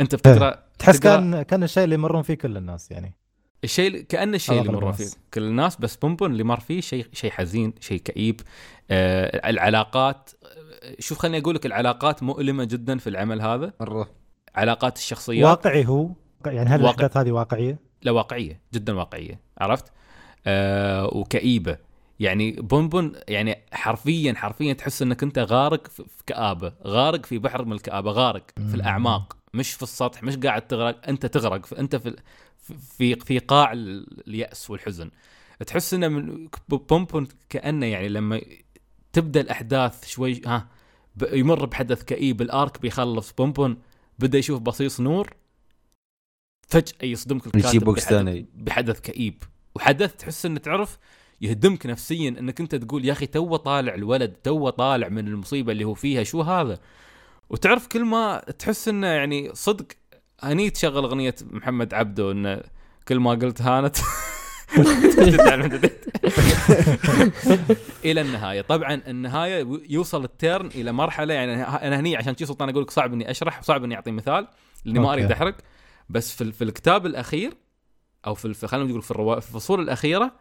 انت 0.00 0.14
بتقرا 0.14 0.62
تحس 0.78 0.96
تقرأ- 0.98 1.02
كان 1.02 1.42
كان 1.42 1.62
الشيء 1.62 1.84
اللي 1.84 1.94
يمرون 1.94 2.22
فيه 2.22 2.34
كل 2.34 2.56
الناس 2.56 2.90
يعني. 2.90 3.14
الشيء 3.64 4.00
كأن 4.00 4.34
الشيء 4.34 4.60
اللي 4.60 4.72
مر 4.72 4.92
فيه. 4.92 5.06
كل 5.34 5.42
الناس 5.42 5.76
بس 5.76 5.96
بونبون 5.96 6.32
اللي 6.32 6.44
مر 6.44 6.60
فيه 6.60 6.80
شيء 6.80 7.06
شيء 7.12 7.30
حزين 7.30 7.74
شيء 7.80 7.98
كئيب. 8.00 8.40
آه 8.90 9.50
العلاقات 9.50 10.30
آه، 10.44 10.96
شوف 10.98 11.18
خليني 11.18 11.38
أقول 11.38 11.54
لك 11.54 11.66
العلاقات 11.66 12.22
مؤلمة 12.22 12.64
جدا 12.64 12.98
في 12.98 13.06
العمل 13.10 13.42
هذا. 13.42 13.72
مرة. 13.80 14.10
علاقات 14.54 14.96
الشخصيات. 14.96 15.44
واقعي 15.44 15.86
هو؟ 15.86 16.10
يعني 16.46 16.68
هل 16.70 16.82
واقع. 16.82 16.94
الأحداث 16.94 17.16
هذه 17.16 17.30
واقعية؟ 17.30 17.78
لا 18.02 18.10
واقعية. 18.10 18.60
جدا 18.74 18.92
واقعية. 18.96 19.40
عرفت؟ 19.58 19.92
آه 20.46 21.06
وكئيبة. 21.06 21.76
يعني 22.20 22.52
بونبون 22.52 23.12
يعني 23.28 23.56
حرفيا 23.72 24.34
حرفيا 24.34 24.72
تحس 24.72 25.02
إنك 25.02 25.22
أنت 25.22 25.38
غارق 25.38 25.86
في 25.88 26.02
كآبة. 26.26 26.72
غارق 26.86 27.26
في 27.26 27.38
بحر 27.38 27.64
من 27.64 27.72
الكآبة. 27.72 28.10
غارق 28.10 28.42
في. 28.56 28.74
الأعماق. 28.74 29.36
مش 29.54 29.72
في 29.72 29.82
السطح 29.82 30.22
مش 30.22 30.36
قاعد 30.36 30.66
تغرق 30.66 31.08
أنت 31.08 31.26
تغرق. 31.26 31.78
انت 31.78 31.96
في 31.96 32.16
في 32.98 33.14
في 33.16 33.38
قاع 33.38 33.72
ال- 33.72 34.28
اليأس 34.28 34.70
والحزن. 34.70 35.10
تحس 35.66 35.94
إنه 35.94 36.08
من 36.08 36.48
بومبون 36.68 37.28
كأنه 37.48 37.86
يعني 37.86 38.08
لما 38.08 38.40
تبدأ 39.12 39.40
الأحداث 39.40 40.06
شوي 40.06 40.40
ها 40.46 40.68
يمر 41.32 41.64
بحدث 41.66 42.02
كئيب 42.02 42.42
ال 42.42 42.52
arc 42.52 42.80
بيخلص 42.80 43.32
بومبون 43.32 43.78
بدأ 44.18 44.38
يشوف 44.38 44.60
بصيص 44.60 45.00
نور 45.00 45.34
فجأة 46.68 47.04
يصدمك 47.06 47.46
الكاتب 47.46 47.64
بحدث- 47.94 48.44
بحدث 48.54 49.00
كئيب. 49.00 49.42
وحدث 49.74 50.16
تحس 50.16 50.46
إنه 50.46 50.58
تعرف 50.58 50.98
يهدمك 51.40 51.86
نفسيا 51.86 52.28
إنك 52.28 52.60
أنت 52.60 52.74
تقول 52.74 53.04
يا 53.04 53.12
أخي 53.12 53.26
تو 53.26 53.56
طالع 53.56 53.94
الولد 53.94 54.32
تو 54.32 54.70
طالع 54.70 55.08
من 55.08 55.28
المصيبة 55.28 55.72
اللي 55.72 55.84
هو 55.84 55.94
فيها 55.94 56.22
شو 56.22 56.42
هذا؟ 56.42 56.78
وتعرف 57.50 57.86
كل 57.86 58.04
ما 58.04 58.42
تحس 58.58 58.88
إنه 58.88 59.06
يعني 59.06 59.50
صدق 59.54 59.86
هني 60.42 60.70
تشغل 60.70 61.04
أغنية 61.04 61.34
محمد 61.50 61.94
عبده 61.94 62.32
إنه 62.32 62.60
كل 63.08 63.18
ما 63.18 63.30
قلت 63.30 63.62
هانت. 63.62 63.96
إلى 68.04 68.20
النهاية 68.20 68.60
طبعا 68.60 69.02
النهاية 69.06 69.66
يوصل 69.88 70.24
التيرن 70.24 70.66
إلى 70.66 70.92
مرحلة 70.92 71.34
يعني 71.34 71.62
أنا 71.62 72.00
هني 72.00 72.16
عشان 72.16 72.36
شي 72.36 72.46
سلطان 72.46 72.68
أقول 72.68 72.82
لك 72.82 72.90
صعب 72.90 73.12
إني 73.12 73.30
أشرح 73.30 73.62
صعب 73.62 73.84
إني 73.84 73.94
أعطي 73.94 74.10
مثال 74.10 74.48
لاني 74.84 74.98
ما. 74.98 75.12
أريد 75.12 75.32
أحرق 75.32 75.54
بس 76.08 76.36
في, 76.36 76.52
في 76.52 76.64
الكتاب 76.64 77.06
الأخير 77.06 77.54
أو 78.26 78.34
في, 78.34 78.54
في 78.54 78.66
خلينا 78.66 78.88
نقول 78.88 79.02
في, 79.02 79.10
الروا... 79.10 79.40
في 79.40 79.48
الفصول 79.48 79.80
الأخيرة 79.80 80.32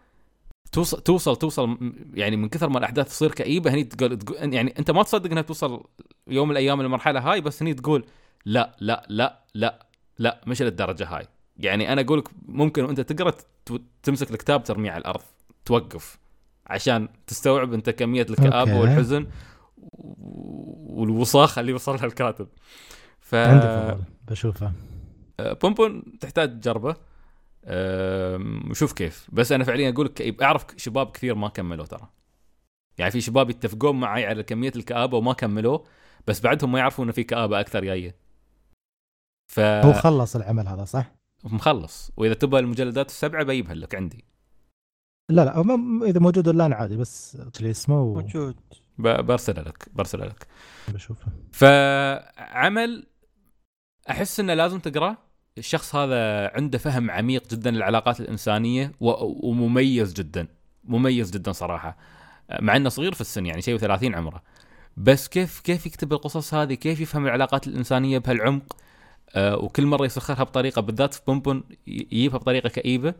توصل 0.71 1.01
توصل 1.01 1.35
توصل 1.35 1.93
يعني 2.13 2.37
من 2.37 2.49
كثر 2.49 2.69
ما 2.69 2.79
الأحداث 2.79 3.07
تصير 3.07 3.31
كئيبة 3.31 3.73
هني 3.73 3.83
تقول, 3.83 4.17
تقول 4.17 4.53
يعني 4.53 4.73
أنت 4.79 4.91
ما 4.91 5.03
تصدق 5.03 5.31
إنها 5.31 5.41
توصل 5.41 5.83
يوم 6.27 6.47
من 6.47 6.51
الأيام 6.51 6.81
للمرحله 6.81 7.19
هاي 7.19 7.41
بس 7.41 7.61
هني 7.61 7.73
تقول 7.73 8.05
لا 8.45 8.75
لا 8.79 9.05
لا 9.09 9.43
لا 9.53 9.85
لا 10.19 10.41
مش 10.47 10.61
للدرجة 10.61 11.07
هاي. 11.07 11.27
يعني 11.57 11.93
أنا 11.93 12.01
أقول 12.01 12.19
لك 12.19 12.29
ممكن 12.45 12.83
وأنت 12.83 13.01
تقرأ 13.01 13.33
تمسك 14.03 14.31
الكتاب 14.31 14.63
ترميه 14.63 14.91
على 14.91 15.01
الأرض 15.01 15.21
توقف 15.65 16.19
عشان 16.67 17.07
تستوعب 17.27 17.73
أنت 17.73 17.89
كمية 17.89 18.25
الكآبة. 18.29 18.79
والحزن 18.79 19.27
والوصاخه 20.87 21.59
اللي 21.59 21.73
وصلها 21.73 22.05
الكاتب. 22.05 22.47
ف 23.19 23.35
بشوفه 24.27 24.71
آه، 25.39 25.53
بومبون 25.53 26.03
تحتاج 26.19 26.59
تجربه 26.59 26.95
وشوف 28.69 28.93
كيف. 28.93 29.27
بس 29.31 29.51
أنا 29.51 29.63
فعليا 29.63 29.89
أقول 29.89 30.05
لك. 30.05 30.41
أعرف 30.43 30.65
شباب 30.77 31.11
كثير 31.11 31.35
ما 31.35 31.49
كملوا 31.49 31.85
ترى. 31.85 32.09
يعني 32.97 33.11
في 33.11 33.21
شباب 33.21 33.49
يتفقون 33.49 33.99
معي 33.99 34.25
على 34.25 34.43
كمية 34.43 34.71
الكآبة 34.75 35.17
وما 35.17 35.33
كملوه 35.33 35.85
بس 36.27 36.41
بعدهم 36.41 36.71
ما 36.71 36.79
يعرفون 36.79 37.03
إنه 37.05 37.11
في 37.13 37.23
كآبة 37.23 37.59
أكثر 37.59 37.83
جاية. 37.85 38.15
ف 39.51 39.59
هو 39.59 39.93
خلص 39.93 40.35
العمل 40.35 40.67
هذا 40.67 40.85
صح؟ 40.85 41.15
مخلص. 41.43 42.11
وإذا 42.17 42.33
تبغى 42.33 42.59
المجلدات 42.59 43.09
السبعة 43.09 43.43
بجيبها 43.43 43.73
لك 43.73 43.95
عندي. 43.95 44.25
لا 45.29 45.45
لا 45.45 45.61
ما- 45.61 46.05
إذا 46.05 46.19
موجود 46.19 46.47
اونلاين 46.47 46.73
عادي 46.73 46.97
بس 46.97 47.37
اللي 47.59 47.71
اسمه 47.71 48.13
موجود. 48.13 48.55
ب- 48.97 49.21
برسلها 49.25 49.63
لك 49.63 49.89
برسلها 49.93 50.25
لك. 50.27 50.47
بشوفه. 50.87 51.27
فعمل 51.51 53.07
أحس 54.09 54.39
إنه 54.39 54.53
لازم 54.53 54.79
تقرأه؟ 54.79 55.17
الشخص 55.57 55.95
هذا 55.95 56.47
عنده 56.55 56.77
فهم 56.77 57.11
عميق 57.11 57.47
جدا 57.51 57.71
للعلاقات 57.71 58.19
الإنسانية 58.19 58.91
و- 58.99 59.49
ومميز 59.49 60.13
جدا 60.13 60.47
مميز 60.83 61.31
جدا 61.31 61.51
صراحة. 61.51 61.97
مع 62.61 62.75
إنه 62.75 62.89
صغير 62.89 63.13
في 63.13 63.21
السن 63.21 63.45
يعني 63.45 63.61
شيء 63.61 63.79
و30 63.79 64.15
عمره. 64.15 64.43
بس 64.97 65.27
كيف 65.27 65.59
كيف 65.59 65.85
يكتب 65.85 66.13
القصص 66.13 66.53
هذه؟ 66.53 66.73
كيف 66.73 66.99
يفهم 66.99 67.25
العلاقات 67.25 67.67
الإنسانية 67.67 68.17
بهالعمق؟ 68.17 68.75
آه 69.35 69.57
وكل 69.57 69.85
مرة 69.85 70.05
يسخرها 70.05 70.43
بطريقة 70.43 70.81
بالذات 70.81 71.13
في 71.13 71.21
بومبون 71.27 71.63
يجيبها 71.87 72.37
بطريقة 72.37 72.69
كئيبة. 72.69 73.13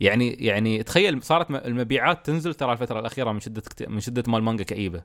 يعني 0.00 0.30
يعني 0.32 0.82
تخيل 0.82 1.22
صارت 1.22 1.50
المبيعات 1.50 2.26
تنزل 2.26 2.54
ترى 2.54 2.72
الفترة 2.72 3.00
الأخيرة 3.00 3.32
من 3.32 3.40
شدة 3.40 3.60
كت- 3.60 3.88
من 3.88 4.00
شدة 4.00 4.22
ما 4.28 4.38
المانجا 4.38 4.64
كئيبة. 4.64 5.02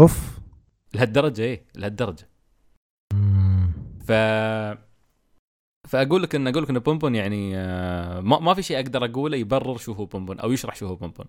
أوف. 0.00 0.38
لهالدرجة 0.94 1.42
إيه 1.42 1.64
لهالدرجة. 1.74 2.28
ف 4.06 4.12
فأقول 5.88 6.22
لك 6.22 6.34
ان 6.34 6.48
أقول 6.48 6.62
لك 6.62 6.70
إن 6.70 6.78
بومبون 6.78 7.14
يعني 7.14 7.56
آه، 7.56 8.20
ما, 8.20 8.38
ما 8.38 8.54
في 8.54 8.62
شيء 8.62 8.76
أقدر 8.76 9.04
أقوله 9.04 9.36
يبرر 9.36 9.76
شو 9.76 9.92
هو 9.92 10.04
بومبون 10.04 10.40
أو 10.40 10.52
يشرح 10.52 10.76
شو 10.76 10.86
هو 10.86 10.96
بومبون 10.96 11.26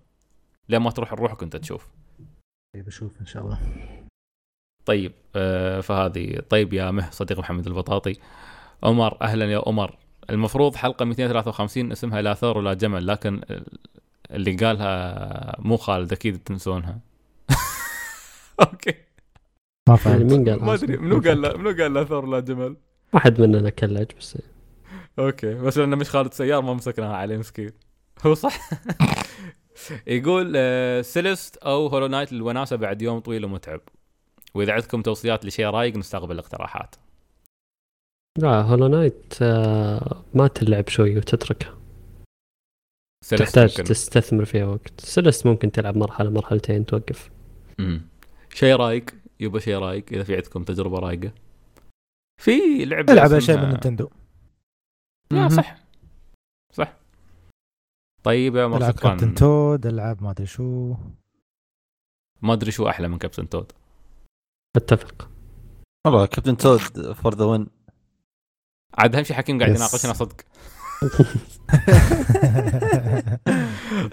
لين 0.69 0.81
ما 0.81 0.89
تروح 0.89 1.13
لروحك 1.13 1.43
أنت 1.43 1.55
تشوف. 1.55 1.87
بشوف 2.75 3.21
إن 3.21 3.25
شاء 3.25 3.43
الله. 3.43 3.59
طيب 4.85 5.11
آه، 5.35 5.81
فهذه. 5.81 6.41
طيب 6.49 6.73
يا 6.73 6.91
مه 6.91 7.09
صديق 7.11 7.39
محمد 7.39 7.67
البطاطي. 7.67 8.15
عمر 8.83 9.17
أهلا 9.21 9.45
يا 9.51 9.63
عمر. 9.67 9.97
المفروض 10.29 10.75
حلقة 10.75 11.05
253 11.05 11.91
اسمها 11.91 12.21
لا 12.21 12.33
ثور 12.33 12.57
ولا 12.57 12.73
جمل 12.73 13.07
لكن 13.07 13.41
اللي 14.31 14.55
قالها 14.55 15.55
مو 15.59 15.77
خالد 15.77 16.11
أكيد 16.13 16.37
تنسونها. 16.37 16.99
أوكي. 18.61 18.93
ما 19.89 19.97
يعني 20.05 20.19
فهمت. 20.19 20.31
مين 20.33 20.49
قال 20.49 20.63
ما 20.65 20.73
أدري 20.73 20.97
منو 20.97 21.21
قال 21.21 21.57
منو 21.57 21.69
قال 21.69 21.93
لا 21.93 22.03
ثور 22.03 22.25
ولا 22.25 22.39
جمل؟ 22.39 22.75
واحد 23.13 23.41
مننا 23.41 23.69
كلج 23.69 24.11
بس 24.19 24.37
أوكي. 25.19 25.53
بس 25.53 25.77
لأنه 25.77 25.95
مش 25.95 26.09
خالد 26.09 26.33
سيار 26.33 26.61
ما 26.61 26.73
مسكناها 26.73 27.15
عليه 27.15 27.37
مسكين. 27.37 27.71
هو 28.25 28.33
صح. 28.33 28.69
يقول 30.07 30.53
آه، 30.55 31.01
سيليست 31.01 31.57
أو 31.57 31.87
هولو 31.87 32.07
نايت 32.07 32.33
للوناسة 32.33 32.75
بعد 32.75 33.01
يوم 33.01 33.19
طويل 33.19 33.45
ومتعب. 33.45 33.81
وإذا 34.53 34.73
عندكم 34.73 35.01
توصيات 35.01 35.45
لشيء 35.45 35.65
رايق 35.65 35.97
نستقبل 35.97 36.31
الاقتراحات. 36.31 36.95
لا 38.37 38.61
هولو 38.61 38.87
نايت 38.87 39.33
آه، 39.41 40.23
ما 40.33 40.47
تلعب 40.47 40.87
شوي 40.87 41.17
وتتركها 41.17 41.77
تحتاج 43.29 43.69
ممكن. 43.69 43.83
تستثمر 43.83 44.45
فيها 44.45 44.65
وقت. 44.65 45.01
سلست 45.01 45.45
ممكن 45.47 45.71
تلعب 45.71 45.97
مرحلة 45.97 46.29
مرحلتين 46.29 46.85
توقف. 46.85 47.29
مم. 47.79 48.01
شيء 48.53 48.75
رايق 48.75 49.05
يبقى 49.39 49.61
شيء 49.61 49.75
رايق 49.77 50.05
إذا 50.11 50.23
في 50.23 50.35
عندكم 50.35 50.63
تجربة 50.63 50.99
رايقه 50.99 51.31
في 52.39 52.85
لعبة 52.85 53.13
ألعب 53.13 53.25
اسمها- 53.25 53.37
اشياء 53.37 53.57
من 53.57 53.69
نينتندو. 53.69 54.09
مهم. 55.31 55.49
صح. 55.49 55.75
صح. 56.73 56.93
طيب 58.23 58.55
يا 58.55 58.63
عمر 58.63 58.77
العب 58.77 58.93
كابتن 58.93 59.35
تود 59.35 59.85
ألعب 59.85 60.23
ما 60.23 60.31
أدري 60.31 60.45
شو. 60.45 60.95
ما 62.41 62.53
أدري 62.53 62.71
شو 62.71 62.89
أحلى 62.89 63.07
من 63.07 63.17
كابتن 63.17 63.49
تود. 63.49 63.71
أتفق. 64.75 65.29
والله 66.07 66.25
كابتن 66.25 66.57
تود 66.57 67.11
for 67.11 67.35
the 67.35 67.45
win 67.45 67.67
عاد 68.97 69.15
اهم 69.15 69.23
شيء 69.23 69.35
حكيم 69.37 69.59
قاعد. 69.59 69.75
يناقشنا 69.75 70.13
صدق؟ 70.13 70.41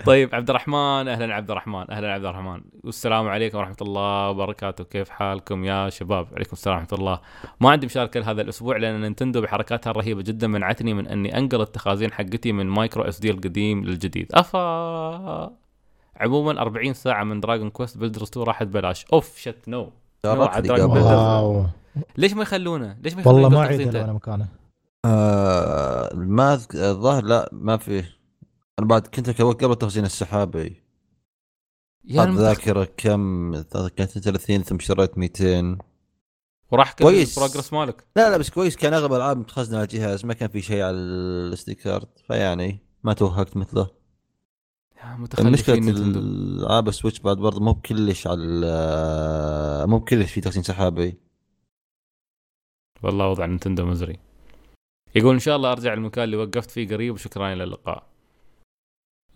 طيب 0.07 0.35
عبد 0.35 0.51
الرحمن. 0.51 1.09
أهلا 1.09 1.35
عبد 1.35 1.51
الرحمن. 1.51 1.91
أهلا 1.91 2.13
عبد 2.13 2.25
الرحمن. 2.25 2.61
والسلام 2.85 3.29
عليكم 3.29 3.59
ورحمة 3.59 3.77
الله 3.83 4.31
وبركاته. 4.31 4.85
كيف 4.85 5.09
حالكم 5.09 5.65
يا 5.65 5.91
شباب؟ 5.91 6.27
عليكم 6.35 6.53
السلام 6.53 6.77
ورحمة 6.77 6.99
الله. 6.99 7.21
ما 7.61 7.71
عندي 7.71 7.87
مشاركة 7.87 8.31
هذا 8.31 8.43
الأسبوع 8.43 8.77
لأن 8.77 9.01
نينتندو 9.01 9.41
بحركاتها 9.41 9.91
الرهيبة 9.91 10.23
جدا 10.23 10.47
منعتني 10.47 10.95
من 10.95 11.07
أني 11.07 11.39
أنقل 11.39 11.61
التخازين 11.61 12.13
حقتي 12.13 12.53
من 12.53 12.67
micro 12.67 13.03
SD 13.03 13.31
القديم 13.31 13.85
للجديد. 13.85 14.31
أفا! 14.35 15.53
عموما 16.17 16.61
40 16.61 16.95
ساعة 16.95 17.25
من 17.25 17.41
دراجون 17.41 17.71
كويست 17.71 17.99
بيلدرز 17.99 18.29
2 18.29 18.47
راحت 18.47 18.67
ببلاش. 18.67 19.05
oh 19.13 19.39
shit 19.39 19.69
no 19.69 19.91
ليش 22.17 22.33
ما 22.35 22.43
يخلونه 22.43 22.97
ليش 23.03 23.15
ما 23.15 23.21
يخلونه 23.21 23.45
والله 23.45 23.61
ما 23.61 23.67
تاني؟ 23.67 24.05
أنا 24.05 24.13
مكانه. 24.13 24.47
آه 25.05 26.11
ما 26.15 26.55
الظاهر 26.75 27.25
لا 27.25 27.49
ما 27.53 27.77
في 27.77 28.05
أنا 28.79 28.87
بعد 28.87 29.07
كنت 29.07 29.41
قبل 29.43 29.73
التخزين 29.73 30.05
السحابي. 30.05 30.83
يا 32.05 32.25
المتخ- 32.25 32.29
الذاكره 32.29 32.85
كم؟ 32.97 33.53
كانت 33.97 34.19
30 34.19 34.63
ثم 34.63 34.77
اشتريت 34.77 35.19
200 35.19 35.79
وراح 36.73 36.93
كويس. 36.93 37.39
ال 37.39 37.43
progress 37.43 37.73
مالك. 37.73 38.07
لا 38.17 38.31
لا 38.31 38.37
بس 38.37 38.51
كويس. 38.51 38.77
كان 38.77 38.95
أغلب 38.95 39.13
الألعاب 39.13 39.37
متخزنة 39.39 39.77
على 39.79 39.85
الجهاز 39.85 40.25
ما 40.25 40.35
كان 40.35 40.49
في 40.49 40.63
شيء 40.63 40.83
على 40.83 40.97
ال 40.97 41.65
SD 41.65 41.75
card. 41.75 42.09
فيعني 42.27 42.79
ما 43.05 43.13
توهقت 43.13 43.57
مثله. 43.57 43.91
يا 44.97 45.17
متخلفين 45.17 45.53
مشكله 45.53 45.75
نينتندو. 45.77 46.19
الألعاب 46.19 46.89
السويتش 46.89 47.21
بعد 47.21 47.37
برضه 47.37 47.61
مو 47.61 47.73
بكلش 47.73 48.27
على 48.27 48.41
ال- 48.43 49.91
مو 49.91 49.99
بكلش 49.99 50.33
في 50.33 50.41
تخزين 50.41 50.63
سحابي. 50.63 51.19
والله 53.03 53.29
وضع 53.29 53.47
نينتندو 53.47 53.87
مزري. 53.87 54.19
يقول 55.15 55.35
إن 55.35 55.41
شاء 55.41 55.57
الله 55.57 55.73
أرجع 55.73 55.93
المكان 55.95 56.25
اللي 56.25 56.37
وقفت 56.37 56.71
فيه 56.71 56.89
قريب. 56.89 57.15
وشكرا 57.15 57.53
إلى 57.53 57.65
اللقاء. 57.65 58.07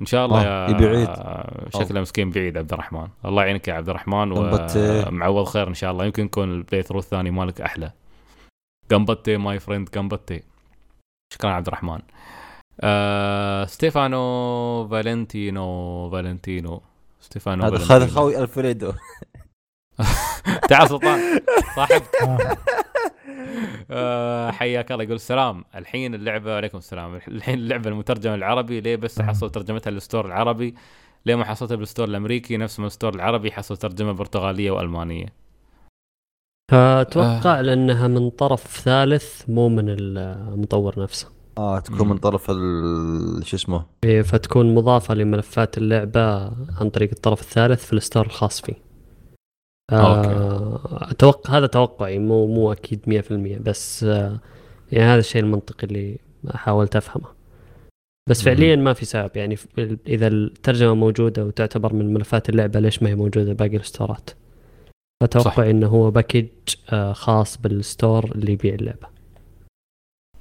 إن 0.01 0.07
شاء 0.07 0.27
الله 0.27 0.41
آه، 0.41 0.67
يا 0.67 0.71
يبي 0.71 0.87
يعيد. 0.87 1.09
شكله 1.75 2.01
مسكين 2.01 2.31
بيعيد 2.31 2.59
عبد 2.59 2.73
الرحمن. 2.73 3.09
الله 3.25 3.43
يعينك 3.43 3.69
يا 3.69 3.75
عبد 3.75 3.89
الرحمن. 3.89 4.33
ومعوض 4.33 5.45
خير 5.45 5.69
إن 5.69 5.75
شاء 5.75 5.93
الله. 5.93 6.05
يمكن 6.05 6.25
يكون 6.25 6.51
ال 6.53 6.83
playthrough 6.83 6.99
الثاني 6.99 7.31
مالك 7.31 7.61
أحلى. 7.61 7.93
ganbatte 8.91 9.37
my 9.37 9.59
friend 9.59 9.89
ganbatte 9.89 10.43
شكرا 11.35 11.51
عبد 11.51 11.67
الرحمن. 11.67 12.01
آه 12.81 13.65
ستيفانو 13.65 14.89
فالنتينو 14.91 16.11
فالنتينو. 16.11 16.83
ستيفانو 17.21 17.65
هذا 17.65 18.07
خوي 18.07 18.39
ألفريدو. 18.39 18.93
تعال 20.69 20.89
سلطان. 20.89 21.41
صاحب. 21.77 22.03
آه. 23.91 24.49
آه، 24.49 24.51
حياك 24.51 24.93
الله. 24.93 25.05
يقول 25.05 25.17
السلام 25.17 25.65
الحين 25.75 26.15
اللعبة 26.15 26.57
عليكم 26.57 26.79
السلام. 26.79 27.17
الحين 27.29 27.55
اللعبة 27.59 27.91
المترجمة 27.91 28.35
العربي. 28.35 28.81
ليه 28.81 28.97
بس 28.97 29.21
احصل 29.21 29.51
ترجمتها 29.51 29.91
لل 29.91 30.01
store 30.01 30.27
العربي؟ 30.27 30.75
ليه 31.27 31.35
ما 31.35 31.45
حصلتها 31.45 31.75
بالستور 31.77 32.09
الأمريكي؟ 32.09 32.57
نفس 32.57 32.81
ما 32.81 32.87
الستور 32.87 33.15
العربي 33.15 33.53
حصل 33.53 33.77
ترجمة 33.77 34.13
برتغالية 34.13 34.71
وألمانية. 34.71 35.27
أتوقع 36.73 37.61
لأنها 37.61 38.09
من 38.09 38.31
طرف 38.31 38.81
ثالث 38.81 39.43
مو 39.49 39.69
من 39.69 39.85
المطور 39.89 41.03
نفسه. 41.03 41.29
آه 41.59 41.79
تكون. 41.79 42.09
من 42.09 42.19
طرف 42.19 42.51
ال- 42.51 43.47
شو 43.47 43.57
اسمه؟ 43.57 43.85
إيه، 44.05 44.23
فتكون 44.23 44.75
مضافة 44.75 45.15
لملفات 45.15 45.79
اللعبة 45.79 46.45
عن 46.81 46.91
طريق 46.95 47.11
الطرف 47.13 47.41
الثالث 47.41 47.85
في 47.87 47.93
الستور 47.93 48.27
الخاص 48.27 48.61
فيه. 48.61 48.90
آه، 49.93 51.09
أتوقع 51.11 51.59
هذا 51.59 51.67
توقعي 51.67 52.19
مو 52.19 52.47
مو 52.47 52.73
أكيد 52.73 53.01
100% 53.07 53.59
بس 53.59 54.05
آه، 54.05 54.41
يعني 54.93 55.05
هذا 55.05 55.21
الشيء 55.21 55.43
المنطقي 55.43 55.87
اللي 55.87 56.19
حاولت 56.55 56.97
أفهمه. 56.97 57.29
بس. 58.29 58.43
فعليا 58.43 58.77
ما 58.77 58.93
في 58.93 59.05
سبب. 59.05 59.31
يعني 59.37 59.57
إذا 60.07 60.27
الترجمة 60.27 60.95
موجودة 60.95 61.45
وتعتبر 61.45 61.93
من 61.93 62.15
ملفات 62.15 62.49
اللعبة 62.49 62.81
ليش 62.81 63.03
ما 63.03 63.09
هي 63.09 63.15
موجودة 63.15 63.53
باقي 63.53 63.77
الستورات؟ 63.77 64.31
أتوقع. 65.23 65.71
إنه 65.71 65.87
هو 65.87 66.11
package 66.11 66.47
آه، 66.93 67.13
خاص 67.13 67.59
بالستور 67.59 68.25
اللي 68.25 68.53
يبيع 68.53 68.75
اللعبة. 68.75 69.09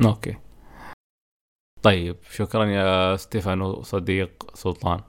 أوكي. 0.05 0.35
طيب 1.81 2.15
شكرا 2.31 2.65
يا 2.65 3.15
ستيفانو 3.15 3.81
صديق 3.81 4.31
سلطان. 4.53 4.99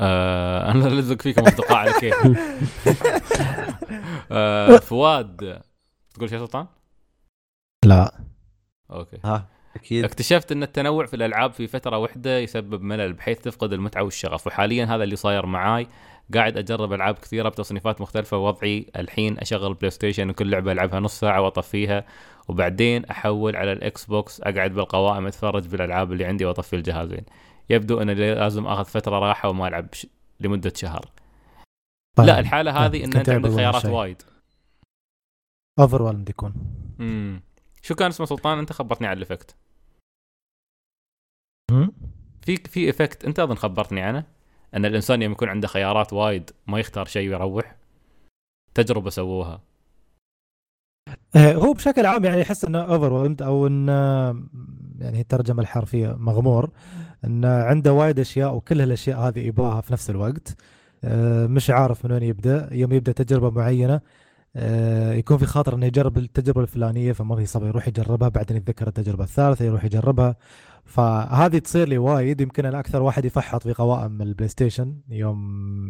آه 0.00 0.70
أنا 0.70 0.88
لزق 0.88 1.22
فيكم 1.22 1.42
اصدقاء 1.42 1.76
على 1.76 1.92
كيف 1.92 2.14
آه 4.32 4.76
فؤاد 4.76 5.62
تقول 6.14 6.30
شيء 6.30 6.38
سلطان؟ 6.38 6.66
لا. 7.84 8.20
أوكي. 8.90 9.18
ها 9.24 9.48
أكيد. 9.76 10.04
اكتشفت 10.04 10.52
أن 10.52 10.62
التنوع 10.62 11.06
في 11.06 11.14
الألعاب 11.14 11.52
في 11.52 11.66
فترة 11.66 11.98
واحدة 11.98 12.38
يسبب 12.38 12.82
ملل 12.82 13.12
بحيث 13.12 13.40
تفقد 13.40 13.72
المتعة 13.72 14.02
والشغف. 14.02 14.46
وحاليا 14.46 14.84
هذا 14.84 15.04
اللي 15.04 15.16
صاير 15.16 15.46
معاي. 15.46 15.86
قاعد 16.34 16.58
أجرب 16.58 16.92
ألعاب 16.92 17.14
كثيرة 17.14 17.48
بتصنيفات 17.48 18.00
مختلفة 18.00 18.36
ووضعي 18.36 18.86
الحين 18.96 19.38
أشغل 19.38 19.74
بلاي 19.74 19.90
ستيشن 19.90 20.30
وكل 20.30 20.50
لعبة 20.50 20.72
ألعبها 20.72 21.00
نص 21.00 21.20
ساعة 21.20 21.40
وأطفيها. 21.40 22.04
وبعدين 22.48 23.04
أحول 23.04 23.56
على 23.56 23.72
الإكس 23.72 24.04
بوكس 24.04 24.40
أقعد 24.40 24.74
بالقوائم 24.74 25.26
أتفرج 25.26 25.66
بالألعاب 25.68 26.12
اللي 26.12 26.24
عندي 26.24 26.44
وأطفي 26.44 26.76
الجهازين. 26.76 27.22
يبدو 27.70 28.02
أن 28.02 28.10
لازم 28.10 28.66
أخذ 28.66 28.84
فترة 28.84 29.18
راحة 29.18 29.48
وما 29.48 29.68
ألعب 29.68 29.94
ش- 29.94 30.06
لمدة 30.40 30.72
شهر. 30.76 31.10
لا 32.18 32.38
الحالة 32.38 32.70
هذه 32.86 32.98
إن 33.04 33.04
كنت 33.10 33.16
انت 33.16 33.28
عندك 33.28 33.50
خيارات 33.50 33.82
شيء. 33.82 33.90
وايد. 33.90 34.22
overwhelmed 35.78 36.28
يكون. 36.30 36.54
امم 37.00 37.42
شو 37.82 37.94
كان 37.94 38.08
اسمه 38.08 38.26
سلطان؟ 38.26 38.58
أنت 38.58 38.72
خبرتني 38.72 39.06
على 39.06 39.16
ال 39.16 39.21
effect. 39.21 39.56
هم؟ 41.70 41.92
في 42.42 42.56
في 42.56 42.90
effect 42.90 43.24
أنت 43.24 43.38
أظن 43.38 43.54
خبرتني 43.54 44.00
عنه 44.00 44.24
أن 44.74 44.84
الإنسان 44.84 45.22
يوم 45.22 45.32
يكون 45.32 45.48
عنده 45.48 45.68
خيارات 45.68 46.12
وايد 46.12 46.50
ما 46.66 46.80
يختار 46.80 47.06
شيء 47.06 47.28
ويروح 47.28 47.76
تجربة 48.74 49.10
سووها. 49.10 49.60
آه، 51.36 51.52
هو 51.54 51.72
بشكل 51.72 52.06
عام 52.06 52.24
يعني 52.24 52.42
احس 52.42 52.64
إنه 52.64 52.82
over 52.82 53.44
أو 53.46 53.66
إنه 53.66 53.92
يعني 54.98 55.20
الترجمة 55.20 55.62
الحرفية 55.62 56.12
مغمور. 56.16 56.70
انه 57.24 57.48
عنده 57.48 57.92
وايد 57.92 58.18
أشياء 58.18 58.54
وكل 58.54 58.80
هالأشياء 58.80 59.18
هذه 59.18 59.38
يبغاها 59.38 59.80
في 59.80 59.92
نفس 59.92 60.10
الوقت. 60.10 60.56
آه، 61.04 61.46
مش 61.46 61.70
عارف 61.70 62.04
من 62.04 62.12
وين 62.12 62.22
يبدأ. 62.22 62.68
يوم 62.72 62.92
يبدأ 62.92 63.12
تجربة 63.12 63.50
معينة 63.50 64.00
آه، 64.56 65.12
يكون 65.12 65.38
في 65.38 65.46
خاطر 65.46 65.74
إنه 65.74 65.86
يجرب 65.86 66.18
التجربة 66.18 66.60
الفلانية 66.60 67.12
فما 67.12 67.36
في 67.36 67.46
صبر 67.46 67.66
يروح 67.66 67.88
يجربها 67.88 68.28
بعدين 68.28 68.56
يتذكر 68.56 68.88
التجربة 68.88 69.24
الثالثة 69.24 69.64
يروح 69.64 69.84
يجربها. 69.84 70.36
فهذه 70.84 71.58
تصير 71.58 71.88
لي 71.88 71.98
وايد 71.98 72.40
يمكن 72.40 72.66
أنا 72.66 72.80
أكثر 72.80 73.02
واحد 73.02 73.24
يفحط 73.24 73.62
في 73.62 73.72
قوائم 73.72 74.22
البلاي 74.22 74.48
ستيشن 74.48 74.96
يوم 75.10 75.38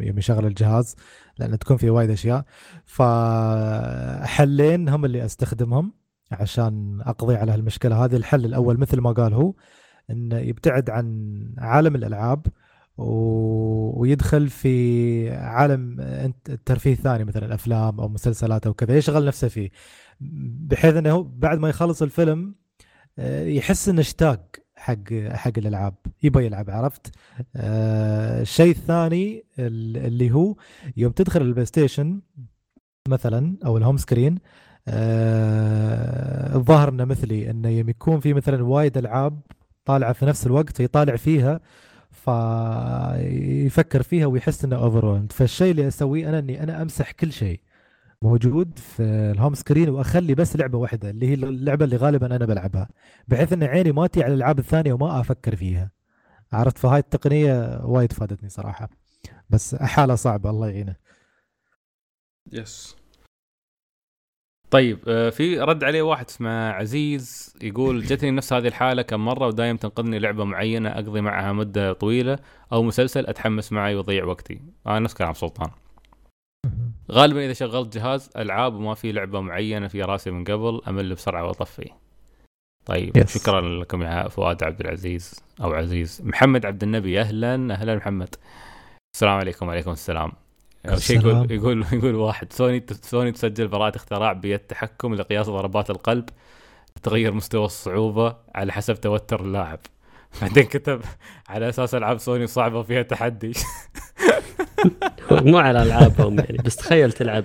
يوم 0.01 0.17
يشغل 0.17 0.45
الجهاز 0.45 0.95
لأن 1.39 1.59
تكون 1.59 1.77
في 1.77 1.89
وايد 1.89 2.09
أشياء. 2.09 2.43
فحلين 2.85 4.89
هم 4.89 5.05
اللي 5.05 5.25
أستخدمهم 5.25 5.93
عشان 6.31 7.01
أقضي 7.01 7.35
على 7.35 7.51
هالمشكلة 7.51 8.05
هذه. 8.05 8.15
الحل 8.15 8.45
الأول 8.45 8.79
مثل 8.79 9.01
ما 9.01 9.11
قال 9.11 9.33
هو 9.33 9.53
إنه 10.11 10.37
يبتعد 10.37 10.89
عن 10.89 11.39
عالم 11.57 11.95
الألعاب. 11.95 12.47
ويدخل 12.97 14.49
في 14.49 15.29
عالم 15.31 15.95
الترفيه 16.49 16.93
الثاني 16.93 17.23
مثلا 17.23 17.45
الأفلام 17.45 17.99
أو 17.99 18.07
مسلسلات 18.07 18.67
أو 18.67 18.73
كذا 18.73 18.97
يشغل 18.97 19.25
نفسه 19.25 19.47
فيه 19.47 19.69
بحيث 20.69 20.95
إنه 20.95 21.23
بعد 21.37 21.59
ما 21.59 21.69
يخلص 21.69 22.01
الفيلم 22.01 22.55
آه، 23.19 23.43
يحس 23.45 23.89
إنه 23.89 24.01
اشتاق 24.01 24.55
حق 24.75 25.13
حق 25.13 25.51
الألعاب 25.57 25.93
يبغى 26.23 26.45
يلعب 26.45 26.69
عرفت 26.69 27.11
آه، 27.55 28.41
الشيء 28.41 28.71
الثاني 28.71 29.43
ال- 29.59 29.97
اللي 30.05 30.31
هو 30.31 30.55
يوم 30.97 31.11
تدخل 31.11 31.41
البلاي 31.41 31.65
ستيشن 31.65 32.21
مثلا 33.07 33.57
أو 33.65 33.77
ال 33.77 33.81
home 33.81 33.97
screen 33.97 34.37
آه، 34.87 36.55
الظاهر 36.55 36.89
إنه 36.89 37.05
مثلي 37.05 37.49
إنه 37.49 37.69
يوم 37.69 37.89
يكون 37.89 38.19
في 38.19 38.33
مثلا 38.33 38.63
وايد 38.63 38.97
ألعاب 38.97 39.39
طالعه 39.89 40.13
في 40.13 40.25
نفس 40.25 40.47
الوقت 40.47 40.77
فيطالع 40.77 41.15
فيها 41.15 41.59
فيفكر 42.11 44.03
فيها 44.03 44.25
ويحس 44.25 44.65
إنه 44.65 44.75
over 44.75 45.25
فالشيء 45.29 45.71
اللي 45.71 45.87
أسويه 45.87 46.29
أنا 46.29 46.39
إني 46.39 46.63
أنا 46.63 46.81
أمسح 46.81 47.11
كل 47.11 47.31
شيء 47.31 47.59
موجود 48.21 48.79
في 48.79 49.03
ال 49.03 49.13
home 49.13 49.53
screen 49.53 49.89
وأخلي 49.89 50.35
بس 50.35 50.55
لعبة 50.55 50.77
واحدة 50.77 51.09
اللي 51.09 51.27
هي 51.29 51.33
اللعبة 51.33 51.85
اللي 51.85 51.95
غالبا 51.95 52.35
أنا 52.35 52.45
بلعبها 52.45 52.89
بحيث 53.27 53.53
إن 53.53 53.63
عيني 53.63 53.91
ما 53.91 54.07
تي 54.07 54.23
على 54.23 54.33
الألعاب 54.33 54.59
الثانية 54.59 54.93
وما 54.93 55.19
أفكر 55.19 55.55
فيها. 55.55 55.91
عرفت؟ 56.53 56.77
فهاي 56.77 56.99
التقنية 56.99 57.81
وايد 57.83 58.13
فادتني 58.13 58.49
صراحة. 58.49 58.89
بس 59.49 59.75
حالة 59.75 60.15
صعبة 60.15 60.49
الله 60.49 60.69
يعينه. 60.69 60.95
yes 62.51 62.95
طيب 64.71 64.99
آه، 65.07 65.29
في 65.29 65.59
رد 65.59 65.83
عليه 65.83 66.01
واحد 66.01 66.25
اسمه 66.25 66.69
عزيز 66.69 67.55
يقول 67.61 68.01
جتني 68.01 68.31
نفس 68.31 68.53
هذه 68.53 68.67
الحالة 68.67 69.01
كم 69.01 69.25
مرة 69.25 69.47
ودايم 69.47 69.77
تنقذني 69.77 70.19
لعبة 70.19 70.43
معينة 70.43 70.89
أقضي 70.89 71.21
معها 71.21 71.53
مدة 71.53 71.93
طويلة 71.93 72.39
أو 72.73 72.83
مسلسل 72.83 73.27
أتحمس 73.27 73.71
معي 73.71 73.95
ويضيع 73.95 74.25
وقتي. 74.25 74.61
أنا 74.87 74.99
نفس 74.99 75.13
كلام 75.13 75.33
سلطان. 75.33 75.69
غالبا 77.11 77.45
إذا 77.45 77.53
شغلت 77.53 77.97
جهاز 77.97 78.29
ألعاب 78.37 78.75
وما 78.75 78.93
في 78.93 79.11
لعبة 79.11 79.41
معينة 79.41 79.87
في 79.87 80.01
راسي 80.01 80.31
من 80.31 80.43
قبل 80.43 80.81
أمل 80.87 81.13
بسرعة 81.13 81.45
وأطفي. 81.47 81.89
طيب 82.85 83.17
Yes. 83.17 83.27
شكرا 83.27 83.61
لكم 83.61 84.01
يا 84.01 84.27
فؤاد 84.27 84.63
عبد 84.63 84.79
العزيز 84.81 85.43
أو 85.61 85.73
عزيز 85.73 86.21
محمد 86.25 86.65
عبد 86.65 86.83
النبي. 86.83 87.21
أهلا 87.21 87.73
أهلا 87.73 87.95
محمد. 87.95 88.35
السلام 89.15 89.33
عليكم 89.37 89.67
وعليكم 89.67 89.91
السلام. 89.91 90.31
شيء 90.95 91.19
يقول. 91.19 91.51
يقول 91.51 91.85
يقول 91.93 92.15
واحد 92.15 92.53
سوني 92.53 92.85
سوني 93.01 93.31
تسجل 93.31 93.67
براءة 93.67 93.95
اختراع 93.95 94.33
بيد 94.33 94.59
تحكم 94.59 95.15
لقياس 95.15 95.45
ضربات 95.49 95.89
القلب 95.89 96.29
تغير 97.03 97.31
مستوى 97.33 97.65
الصعوبة 97.65 98.35
على 98.55 98.71
حسب 98.71 98.95
توتر 99.01 99.41
اللاعب. 99.41 99.79
بعدين 100.41 100.63
كتب 100.63 101.01
على 101.49 101.69
أساس 101.69 101.95
ألعاب 101.95 102.17
سوني 102.17 102.47
صعبة 102.47 102.81
فيها 102.81 103.01
تحدي. 103.01 103.51
مو 105.31 105.57
على 105.57 105.83
ألعابهم 105.83 106.39
يعني 106.39 106.57
بس 106.65 106.75
تخيل 106.75 107.11
تلعب 107.11 107.43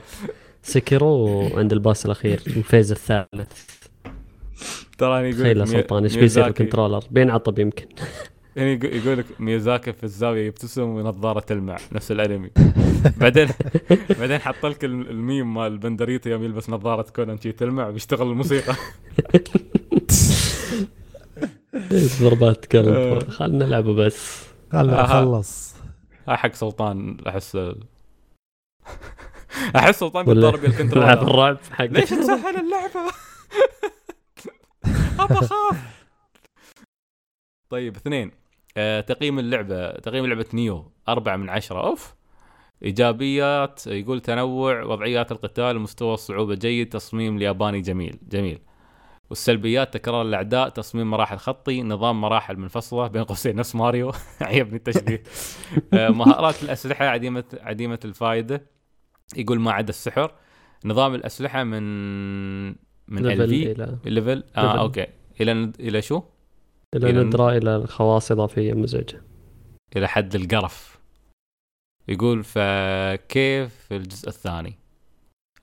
سيكيرو 0.62 1.40
عند 1.58 1.72
ال 1.72 1.79
boss 1.79 2.06
الأخير 2.06 2.42
ال 2.46 2.54
phase 2.54 2.92
الثالث. 2.92 3.52
تراني 4.98 5.28
يقول 5.28 5.40
تخيل 5.40 5.60
يا 5.60 5.64
سلطان 5.64 6.02
إيش 6.02 6.16
بيصير 6.16 6.46
ال 6.46 6.51
controller؟ 6.51 7.04
بينعطب 7.10 7.58
يمكن. 7.58 7.86
يعني 8.56 8.72
يقول- 8.74 8.96
يقول 8.96 9.18
لك 9.18 9.26
ميازاكي 9.38 9.92
في 9.92 10.04
الزاوية 10.04 10.46
يبتسم 10.46 10.82
ونظاره 10.82 11.40
تلمع 11.40 11.76
نفس 11.92 12.12
الأنمي. 12.12 12.50
بعدين 13.20 13.48
بعدين 14.20 14.38
حط 14.38 14.66
لك 14.66 14.84
الم- 14.84 15.02
الميم 15.02 15.54
مال 15.54 15.72
البندريتا 15.72 16.30
يوم 16.30 16.44
يلبس 16.44 16.70
نظارة 16.70 17.10
كونان 17.10 17.40
شي 17.40 17.52
تلمع 17.52 17.86
ويشتغل 17.88 18.26
الموسيقى. 18.28 18.74
ضربات 22.20 22.74
آه. 22.74 22.80
قلب 23.18 23.30
خلنا 23.30 23.66
نلعبه 23.66 23.94
بس. 23.94 24.44
خلنا 24.72 25.00
آه. 25.00 25.04
نخلص. 25.04 25.74
ها 26.28 26.36
حق 26.36 26.54
سلطان 26.54 27.16
أحس 27.28 27.58
أحس 29.76 29.98
سلطان 30.00 30.24
بيتضرب 30.26 30.64
يا 30.64 30.68
لعب 30.84 31.22
الرعب 31.22 31.58
حق 31.72 31.84
ليش 31.84 32.10
تسهل 32.10 32.56
اللعبة؟ 32.56 33.10
ابى 35.20 35.34
اخاف 35.34 35.76
طيب 37.70 37.96
اثنين. 37.96 38.30
آه، 38.76 39.00
تقييم 39.00 39.38
اللعبة 39.38 39.90
تقييم 39.92 40.26
لعبة 40.26 40.46
نيو 40.54 40.92
أربعة 41.08 41.36
من 41.36 41.50
عشرة. 41.50 41.86
أوف. 41.86 42.14
إيجابيات 42.82 43.86
يقول 43.86 44.20
تنوع 44.20 44.82
وضعيات 44.82 45.32
القتال 45.32 45.78
مستوى 45.78 46.14
الصعوبة 46.14 46.54
جيد 46.54 46.88
تصميم 46.88 47.36
الياباني 47.36 47.80
جميل 47.80 48.18
جميل. 48.28 48.58
والسلبيات 49.30 49.94
تكرار 49.94 50.22
الأعداء 50.22 50.68
تصميم 50.68 51.10
مراحل 51.10 51.36
خطي 51.36 51.82
نظام 51.82 52.20
مراحل 52.20 52.56
منفصلة 52.56 53.06
بين 53.06 53.24
قوسين 53.24 53.56
نفس 53.56 53.74
ماريو. 53.74 54.12
عيبني 54.40 54.76
التشبيه. 54.76 55.22
آه، 55.94 56.08
مهارات 56.08 56.62
الأسلحة 56.62 57.04
عديمة 57.04 57.44
عديمة 57.60 57.98
الفائده 58.04 58.66
يقول 59.36 59.60
ما 59.60 59.72
عدا 59.72 59.88
السحر. 59.88 60.32
نظام 60.84 61.14
الأسلحة 61.14 61.64
من 61.64 61.84
من 63.08 63.26
ال 63.26 63.98
في 64.02 64.10
level 64.10 64.44
آه. 64.56 64.80
أوكي. 64.80 65.06
إلى 65.40 65.72
إلى 65.80 66.02
شو؟ 66.02 66.22
إلى 66.94 67.12
ندرة 67.12 67.56
إلى 67.56 67.76
الخواص 67.76 68.32
إضافية 68.32 68.72
مزعجة. 68.72 69.22
إلى 69.96 70.08
حد 70.08 70.34
القرف. 70.34 70.93
يقول 72.08 72.44
فكيف 72.44 73.92
الجزء 73.92 74.28
الثاني؟ 74.28 74.78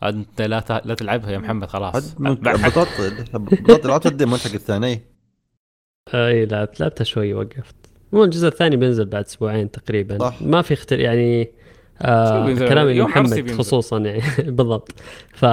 انت 0.04 0.42
لا 0.42 0.60
ت- 0.60 0.86
لا 0.86 0.94
تلعبها 0.94 1.32
يا 1.32 1.38
محمد 1.38 1.68
خلاص. 1.68 2.16
بطاطا 2.20 3.10
بطاطا 3.34 3.88
لعبت 3.88 4.06
الديمو 4.06 4.38
حق 4.38 4.54
الثاني. 4.54 5.02
إي 6.14 6.46
لعبت 6.46 6.80
لعبتها 6.80 7.04
شوي 7.04 7.34
وقفت. 7.34 7.76
مو 8.14 8.24
الجزء 8.24 8.48
الثاني 8.48 8.76
بينزل 8.76 9.06
بعد 9.06 9.24
أسبوعين 9.26 9.72
تقريبا. 9.72 10.18
صح. 10.20 10.42
ما 10.42 10.62
في 10.62 10.74
اختل 10.74 11.00
يعني 11.00 11.52
آه 12.02 12.48
لمحمد 12.48 13.34
بينزل. 13.34 13.58
خصوصا 13.58 14.00
يعني. 14.00 14.22
بالضبط. 14.52 14.92
ف 15.34 15.46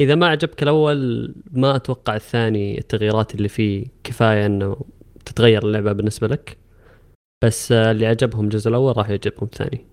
إذا 0.00 0.14
ما 0.14 0.26
عجبك 0.28 0.62
الأول 0.62 1.34
ما 1.52 1.76
أتوقع 1.76 2.16
الثاني 2.16 2.78
التغييرات 2.78 3.34
اللي 3.34 3.48
فيه 3.48 3.86
كفاية 4.04 4.46
إنه 4.46 4.76
تتغير 5.24 5.62
اللعبة 5.66 5.92
بالنسبة 5.92 6.26
لك. 6.28 6.56
بس 7.44 7.72
اللي 7.72 8.06
عجبهم 8.06 8.44
الجزء 8.44 8.68
الأول 8.68 8.96
راح 8.96 9.08
يعجبهم 9.08 9.44
الثاني. 9.44 9.86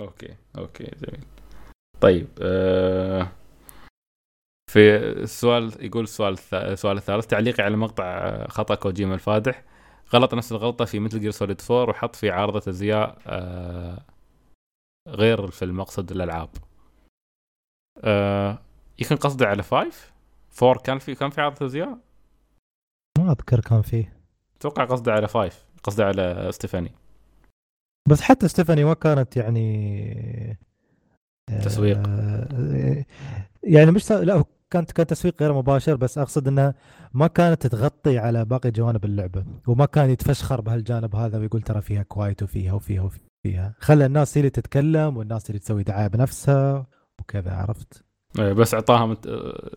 أوكي 0.00 0.36
أوكي 0.58 0.84
جميل. 0.84 1.24
طيب 2.00 2.28
آه 2.42 3.32
في 4.70 4.96
السؤال 4.96 5.84
يقول 5.84 6.04
السؤال 6.04 6.36
السؤال 6.52 6.96
الثالث 6.96 7.26
تعليقي 7.26 7.62
على 7.62 7.76
مقطع 7.76 8.46
خطأ 8.46 8.74
كوجيما 8.74 9.14
الفادح. 9.14 9.64
غلط 10.14 10.34
نفس 10.34 10.52
الغلطة 10.52 10.84
في 10.84 11.00
ميتل 11.00 11.20
جير 11.20 11.30
سوليد 11.30 11.60
4 11.70 11.90
وحط 11.90 12.16
في 12.16 12.30
عارضة 12.30 12.70
أزياء 12.70 13.18
آه 13.26 14.02
غير 15.08 15.50
في 15.50 15.64
المقصد 15.64 16.10
الألعاب. 16.10 16.50
آه 18.04 18.58
يمكن 18.98 19.16
قصده 19.16 19.46
على 19.46 19.62
5 19.62 20.12
4 20.62 20.82
كان 20.82 20.98
في 20.98 21.14
كان 21.14 21.30
في 21.30 21.40
عارضة 21.40 21.66
أزياء؟ 21.66 21.98
ما 23.18 23.32
أذكر 23.32 23.60
كان 23.60 23.82
فيه 23.82 24.18
أتوقع 24.56 24.84
قصده 24.84 25.12
على 25.12 25.28
5 25.28 25.67
قصده 25.82 26.04
على 26.04 26.48
ستيفاني. 26.52 26.92
بس 28.08 28.20
حتى 28.20 28.48
ستيفاني 28.48 28.84
ما 28.84 28.94
كانت 28.94 29.36
يعني 29.36 30.58
تسويق. 31.64 32.02
آه، 32.08 33.04
يعني 33.62 33.90
مش 33.90 34.12
لا 34.12 34.44
كانت 34.70 34.92
كان 34.92 35.06
تسويق 35.06 35.42
غير 35.42 35.52
مباشر 35.52 35.96
بس 35.96 36.18
أقصد 36.18 36.48
إنها 36.48 36.74
ما 37.14 37.26
كانت 37.26 37.66
تغطي 37.66 38.18
على 38.18 38.44
باقي 38.44 38.70
جوانب 38.70 39.04
اللعبة 39.04 39.44
وما 39.66 39.86
كان 39.86 40.10
يتفشخر 40.10 40.60
بهالجانب 40.60 41.16
هذا 41.16 41.38
ويقول 41.38 41.62
ترى 41.62 41.80
فيها 41.80 42.02
كوايت 42.02 42.42
وفيها 42.42 42.72
وفيها 42.72 43.02
وفيها. 43.02 43.74
خلى 43.78 44.06
الناس 44.06 44.36
هي 44.36 44.40
اللي 44.40 44.50
تتكلم 44.50 45.16
والناس 45.16 45.50
اللي 45.50 45.58
تسوي 45.58 45.82
دعاية 45.82 46.06
بنفسها 46.06 46.86
وكذا 47.20 47.52
عرفت؟ 47.52 48.04
آه، 48.38 48.52
بس 48.52 48.74
اعطاها 48.74 49.06
مت... 49.06 49.26
آه، 49.26 49.70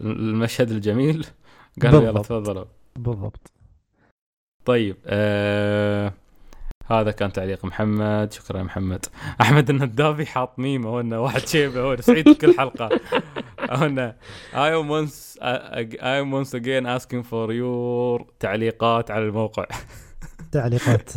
المشهد 0.00 0.70
الجميل. 0.70 1.26
قالوا 1.82 2.02
يلا. 2.02 2.22
تفضلوا 2.22 2.64
بالضبط. 2.96 3.52
طيب 4.68 4.96
آه 5.06 6.12
هذا 6.86 7.10
كان 7.10 7.32
تعليق 7.32 7.64
محمد. 7.64 8.32
شكرا 8.32 8.58
يا 8.58 8.62
محمد. 8.62 9.06
أحمد 9.40 9.70
الندابي 9.70 10.26
حاط 10.26 10.58
ميم 10.58 10.86
هو 10.86 11.00
إنه 11.00 11.20
واحد 11.20 11.40
شيبه 11.40 11.80
هو 11.80 11.96
سعيد 11.96 12.32
في 12.32 12.34
كل 12.34 12.54
حلقة. 12.58 13.00
هو 13.70 13.86
إنه 13.86 14.14
I 14.52 14.70
am 14.70 14.88
once 14.88 15.38
I 15.40 15.82
am 16.00 16.32
once 16.44 16.52
again 16.54 16.86
asking 16.98 17.22
for 17.30 17.50
your 17.52 18.24
تعليقات 18.40 19.10
على 19.10 19.24
الموقع. 19.24 19.66
تعليقات. 20.52 21.10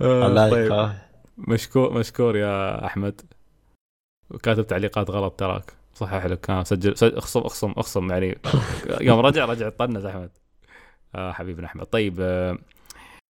آه، 0.00 0.26
الله 0.26 0.50
طيب. 0.50 0.92
مشكور 1.38 1.92
مشكور 1.92 2.36
يا 2.36 2.86
أحمد. 2.86 3.20
وكاتب 4.30 4.66
تعليقات 4.66 5.10
غلط 5.10 5.32
تراك. 5.40 5.72
صحح 5.94 6.26
لك. 6.26 6.40
كان 6.40 6.64
سجل 6.64 6.96
سجل- 6.96 7.16
اخصم 7.16 7.40
اخصم 7.40 7.70
اخصم 7.76 8.10
يعني. 8.10 8.38
يوم 9.00 9.20
رجع 9.20 9.44
رجع 9.44 9.68
طنز 9.68 10.04
أحمد. 10.06 10.30
آه 11.14 11.32
حبيبنا 11.32 11.66
أحمد. 11.66 11.84
طيب 11.86 12.16
آه 12.20 12.58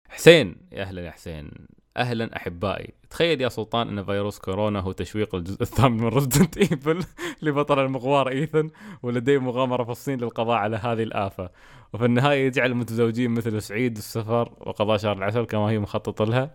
حسين 0.08 0.56
يا 0.72 0.82
أهلا 0.82 1.02
يا 1.02 1.10
حسين. 1.10 1.50
أهلا 1.96 2.36
أحبائي. 2.36 2.94
تخيل 3.10 3.40
يا 3.40 3.48
سلطان 3.48 3.88
أن 3.98 4.04
فيروس 4.04 4.38
كورونا 4.38 4.80
هو 4.80 4.92
تشويق 4.92 5.34
الجزء 5.34 5.62
الثامن 5.62 5.96
من 5.96 6.08
ريزدنت 6.08 6.58
ايفل 6.58 7.04
لبطل 7.42 7.78
المغوار 7.78 8.28
ايثن 8.28 8.70
ولديه 9.02 9.38
مغامرة 9.38 9.84
في 9.84 9.90
الصين 9.90 10.18
للقضاء 10.20 10.56
على 10.56 10.76
هذه 10.76 11.02
الآفة. 11.02 11.50
وفي 11.92 12.04
النهاية 12.04 12.46
يجعل 12.46 12.70
المتزوجين 12.70 13.30
مثل 13.30 13.62
سعيد 13.62 13.96
السفر 13.96 14.52
وقضاء 14.60 14.96
شهر 14.96 15.16
العسل 15.16 15.44
كما 15.44 15.60
هي 15.70 15.78
مخطط 15.78 16.22
لها. 16.22 16.54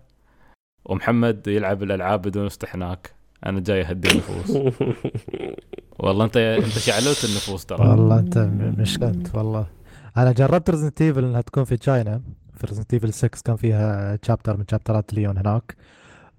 ومحمد 0.86 1.48
يلعب 1.48 1.84
الألعاب 1.84 2.22
بدون 2.22 2.46
استحناك. 2.46 3.12
أنا 3.46 3.60
جاي 3.60 3.82
أهدي 3.82 4.12
النفوس. 4.12 4.58
والله 6.00 6.26
أنت 6.26 6.38
أنت 6.38 6.68
شعللت 6.68 7.26
النفوس 7.26 7.66
ترى. 7.66 7.88
والله 7.90 8.20
انت 8.20 8.38
م- 8.38 8.76
مش 8.78 8.98
كنت 9.00 9.36
والله. 9.36 9.68
أنا 10.18 10.32
جربت 10.32 10.70
ريزدنت 10.70 11.02
ايفل 11.02 11.24
إنها 11.26 11.42
تكون 11.42 11.64
في 11.64 11.78
China 11.78 12.22
في 12.54 12.68
ريزدنت 12.68 12.94
ايفل 12.94 13.14
6 13.14 13.42
كان 13.46 13.56
فيها 13.56 14.16
chapter 14.16 14.58
من 14.58 14.66
شابترات 14.72 15.14
ليون 15.14 15.38
هناك. 15.38 15.76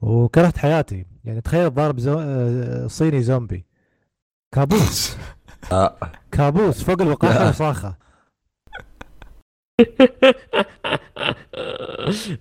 وكرهت 0.03 0.59
حياتي. 0.59 1.07
يعني 1.25 1.41
تخيل 1.41 1.75
ضارب 1.75 2.01
زو... 2.01 2.19
آه، 2.19 2.87
صيني 2.87 3.23
زومبي. 3.23 3.65
كابوس. 4.55 5.17
آه. 5.73 5.97
كابوس 6.33 6.85
فوق 6.85 7.03
الوقاحة 7.03 7.49
وصاخة. 7.49 7.97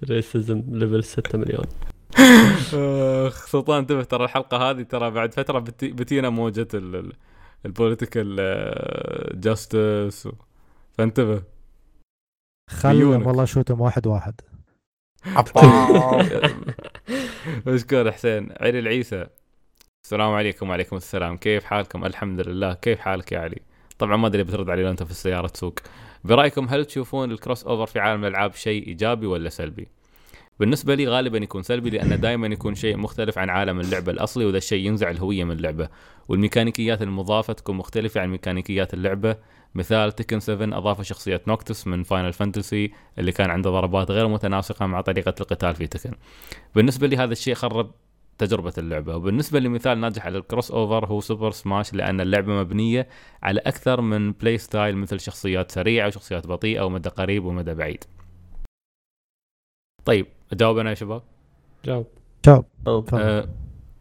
racism 0.10 0.64
level 0.68 1.04
6 1.04 1.38
مليون. 1.38 1.66
اخ 3.28 3.46
سلطان 3.46 3.78
انتبه 3.78 4.04
ترى 4.04 4.24
الحلقة 4.24 4.58
هذه 4.58 4.82
ترى 4.82 5.12
بعد 5.12 5.34
فترة 5.34 5.60
بتي 5.60 5.88
بتينا 5.88 6.30
موجة 6.30 6.68
ال 7.66 7.73
political 7.73 8.36
justice 9.42 10.28
فانتبه. 10.98 11.44
مليونك. 12.84 13.28
والله 13.28 13.46
شوتهم 13.46 13.82
واحد 13.82 14.08
واحد. 14.08 14.42
مشكور 17.68 18.12
حسين. 18.12 18.50
علي 18.60 18.80
العيسى. 18.80 19.28
السلام 20.06 20.32
عليكم 20.32 20.70
وعليكم 20.70 20.96
السلام. 20.96 21.38
كيف 21.38 21.64
حالكم؟ 21.64 22.06
الحمد 22.06 22.48
لله. 22.48 22.74
كيف 22.74 23.00
حالك 23.00 23.32
يا 23.32 23.40
علي؟ 23.40 23.62
طبعا 24.00 24.18
ما 24.18 24.28
أدري 24.28 24.44
بترد 24.44 24.70
علي 24.70 24.84
لو 24.84 24.92
انت 24.92 25.04
في 25.04 25.12
السيارة 25.12 25.48
تسوق. 25.48 25.80
برأيكم 26.24 26.68
هل 26.70 26.86
تشوفون 26.86 27.32
ال 27.32 27.64
crossover 27.64 27.86
في 27.86 28.00
عالم 28.00 28.26
الألعاب 28.26 28.54
شيء 28.54 28.88
إيجابي 28.88 29.26
ولا 29.26 29.50
سلبي؟ 29.50 29.88
بالنسبة 30.60 30.96
لي 30.96 31.08
غالبا 31.08 31.38
يكون 31.38 31.64
سلبي 31.64 31.90
لأنه 31.90 32.16
دائما 32.16 32.48
يكون 32.48 32.76
شيء 32.76 32.98
مختلف 32.98 33.38
عن 33.38 33.50
عالم 33.50 33.80
اللعبة 33.80 34.12
الأصلي 34.12 34.46
وذا 34.46 34.58
الشيء 34.58 34.88
ينزع 34.88 35.10
الهوية 35.10 35.44
من 35.44 35.52
اللعبة. 35.52 35.90
والميكانيكيات 36.28 37.02
المضافة 37.02 37.54
تكون 37.54 37.76
مختلفة 37.76 38.22
عن 38.22 38.30
ميكانيكيات 38.30 38.94
اللعبة. 38.94 39.38
مثال 39.76 40.12
Tekken 40.12 40.40
7 40.40 40.78
أضاف 40.78 41.02
شخصية 41.02 41.42
Noctis 41.48 41.88
من 41.88 42.04
Final 42.04 42.34
Fantasy 42.34 42.92
اللي 43.20 43.32
كان 43.32 43.50
عنده 43.50 43.70
ضربات 43.70 44.12
غير 44.12 44.28
متناسقة 44.28 44.86
مع 44.86 45.02
طريقة 45.02 45.34
القتال 45.42 45.76
في 45.76 45.88
Tekken 45.88 46.12
بالنسبة 46.76 47.08
لي 47.08 47.18
هذا 47.18 47.32
الشيء 47.32 47.54
خرب 47.54 47.92
تجربة 48.38 48.74
اللعبة. 48.78 49.16
وبالنسبة 49.16 49.60
لمثال 49.60 50.00
ناجح 50.00 50.26
على 50.26 50.38
ال 50.38 50.72
crossover 50.72 51.06
هو 51.06 51.20
Super 51.20 51.52
Smash 51.52 51.94
لأن 51.94 52.22
اللعبة 52.22 52.54
مبنية 52.54 53.08
على 53.44 53.60
أكثر 53.60 54.02
من 54.02 54.32
play 54.32 54.58
style 54.58 54.98
مثل 54.98 55.20
شخصيات 55.20 55.72
سريعة 55.72 56.08
وشخصيات 56.08 56.48
بطيئة 56.48 56.82
ومدى 56.82 57.10
قريب 57.10 57.46
ومدى 57.46 57.74
بعيد. 57.74 58.04
طيب 60.06 60.28
أجاوب 60.54 60.78
أنا 60.78 60.90
يا 60.90 60.96
شباب. 60.96 61.22
جاوب. 62.46 62.66
أه 63.20 63.50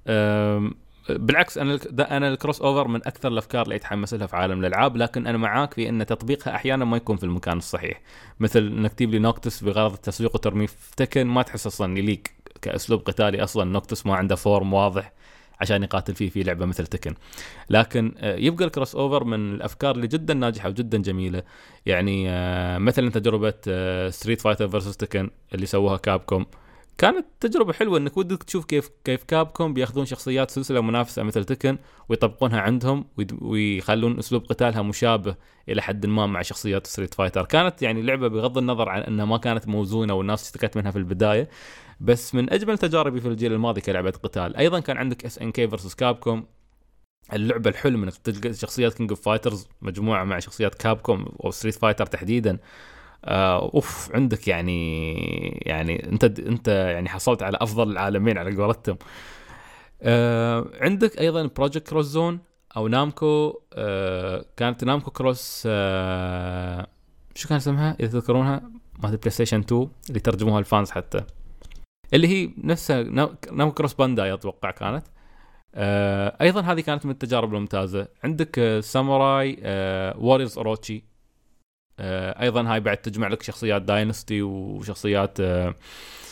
أم، 0.09 0.75
بالعكس 1.09 1.59
أنا 1.59 1.78
أنا 1.98 2.28
ال 2.28 2.62
crossover 2.62 2.89
من 2.89 3.01
أكثر 3.06 3.28
الأفكار 3.28 3.62
اللي 3.62 3.76
أتحمس 3.76 4.14
لها 4.14 4.26
في 4.26 4.36
عالم 4.36 4.60
الألعاب 4.60 4.97
لكن 4.97 5.26
أنا 5.26 5.39
معاك 5.39 5.74
في 5.74 5.89
إن 5.89 6.06
تطبيقها 6.06 6.55
أحيانا 6.55 6.85
ما 6.85 6.97
يكون 6.97 7.16
في 7.16 7.24
المكان 7.24 7.56
الصحيح. 7.59 8.01
مثل 8.40 8.66
إنك 8.66 8.93
تجيب 8.93 9.10
لي 9.10 9.18
Noctis 9.19 9.65
بغرض 9.64 9.93
التسويق 9.93 10.35
وترميه 10.35 10.66
في 10.66 10.97
Tekken 10.97 11.27
ما 11.26 11.43
تحس 11.43 11.66
أصلا 11.66 11.98
يليق 11.98 12.22
كأسلوب 12.62 13.01
قتالي 13.01 13.43
أصلا 13.44 13.64
Noctis 13.65 14.07
ما 14.06 14.16
عنده 14.16 14.35
form 14.35 14.74
واضح 14.74 15.12
عشان 15.60 15.82
يقاتل 15.82 16.14
فيه 16.14 16.31
في 16.31 16.43
لعبة 16.43 16.66
مثل 16.66 16.86
Tekken 16.86 17.15
لكن 17.70 18.14
آه، 18.18 18.36
يبقى 18.36 18.64
ال 18.65 18.95
crossover 18.95 19.24
من 19.24 19.55
الأفكار 19.55 19.94
اللي 19.94 20.06
جدا 20.06 20.35
ناجحة 20.35 20.68
وجدا 20.68 20.98
جميلة. 20.98 21.43
يعني 21.86 22.31
آه، 22.31 22.78
مثلا 22.78 23.10
تجربة 23.10 23.55
Street 24.11 24.41
Fighter 24.41 24.69
versus 24.69 24.97
Tekken 24.97 25.31
اللي 25.55 25.66
سووها 25.66 25.97
Capcom 25.97 26.47
كانت 26.99 27.27
تجربة 27.41 27.73
حلوة 27.73 27.99
إنك 27.99 28.16
ودك 28.16 28.43
تشوف 28.43 28.65
كيف 28.65 28.91
كيف 29.05 29.25
Capcom 29.24 29.74
بياخذون 29.75 30.05
شخصيات 30.05 30.51
سلسلة 30.51 30.81
منافسة 30.81 31.23
مثل 31.23 31.45
Tekken 31.45 31.78
ويطبقونها 32.09 32.61
عندهم 32.61 33.05
ويخلون 33.41 34.19
أسلوب 34.19 34.45
قتالها 34.45 34.83
مشابه 34.83 35.37
إلى 35.69 35.83
حد 35.83 36.07
ما 36.07 36.27
مع 36.27 36.43
شخصيات 36.43 36.87
Street 36.86 37.15
Fighter 37.15 37.45
كانت 37.45 37.83
يعني 37.83 38.03
لعبة 38.03 38.29
بغض 38.29 38.59
النظر 38.59 38.89
عن 38.89 39.01
إنها 39.01 39.25
ما 39.25 39.39
كانت 39.39 39.69
موزونة 39.69 40.15
والناس 40.15 40.43
اشتكت 40.43 40.77
منها 40.77 40.91
في 40.91 40.99
البداية 40.99 41.49
بس 42.01 42.35
من 42.35 42.53
أجمل 42.53 42.79
تجاربي 42.79 43.21
في 43.21 43.29
الجيل 43.29 43.53
الماضي 43.53 43.81
كلعبة 43.81 44.11
قتال. 44.11 44.57
أيضا 44.57 44.81
كان 44.81 44.97
عندك 44.97 45.25
SNK 45.24 45.69
versus 45.69 45.95
Capcom. 45.95 46.47
اللعبة 47.33 47.71
الحلم 47.71 48.03
إنك 48.03 48.16
تلقى 48.16 48.55
شخصيات 48.55 48.95
King 48.95 49.11
of 49.11 49.20
Fighters 49.20 49.69
مجموعة 49.83 50.25
مع 50.25 50.39
شخصيات 50.39 50.75
Capcom 50.74 51.27
أو 51.45 51.51
Street 51.51 51.74
Fighter 51.74 52.07
تحديدا. 52.07 52.59
أوف 53.25 54.11
عندك 54.15 54.49
يعني 54.49 54.99
يعني 55.67 56.09
أنت 56.13 56.25
أنت 56.25 56.69
يعني 56.69 57.09
حصلت 57.09 57.43
على 57.43 57.59
أفضل 57.61 57.91
العالمين 57.93 58.39
على 58.39 58.57
قولتهم. 58.57 58.97
آه 60.03 60.67
عندك 60.81 61.21
أيضا 61.21 61.47
Project 61.57 61.89
X 61.89 62.07
Zone 62.07 62.39
أو 62.77 62.89
Namco 62.89 63.61
آه 63.73 64.45
كانت 64.57 64.85
Namco 64.85 65.11
cross 65.11 65.62
آه 65.67 66.87
شو 67.35 67.49
كان 67.49 67.57
اسمها؟ 67.57 67.97
إذا 68.01 68.09
تذكرونها 68.21 68.71
مالت 69.03 69.21
PlayStation 69.23 69.61
2 69.61 69.89
اللي 70.09 70.21
ترجموها 70.21 70.59
ال 70.59 70.65
fans 70.65 70.91
حتى. 70.91 71.21
اللي 72.15 72.29
هي 72.29 72.51
نفسها 72.59 73.03
نا- 73.03 73.35
Namco 73.53 73.74
cross 73.74 73.95
Bandai 73.95 74.35
أتوقع 74.35 74.71
كانت. 74.71 75.05
آه 75.75 76.37
أيضا 76.41 76.61
هذه 76.61 76.81
كانت 76.81 77.07
من 77.07 77.13
التجارب 77.13 77.55
الممتازة. 77.55 78.09
عندك 78.25 78.59
آه 78.59 78.81
ساموراي 78.81 79.59
آه 79.63 80.17
Warriors 80.19 80.59
Orochi 80.59 80.97
آه 80.97 81.14
أيضا 82.01 82.73
هاي 82.73 82.81
بعد 82.81 82.97
تجمع 82.97 83.29
لك 83.29 83.43
شخصيات 83.43 83.83
Dynasty 83.82 84.43
وشخصيات 84.43 85.41
آه 85.41 85.75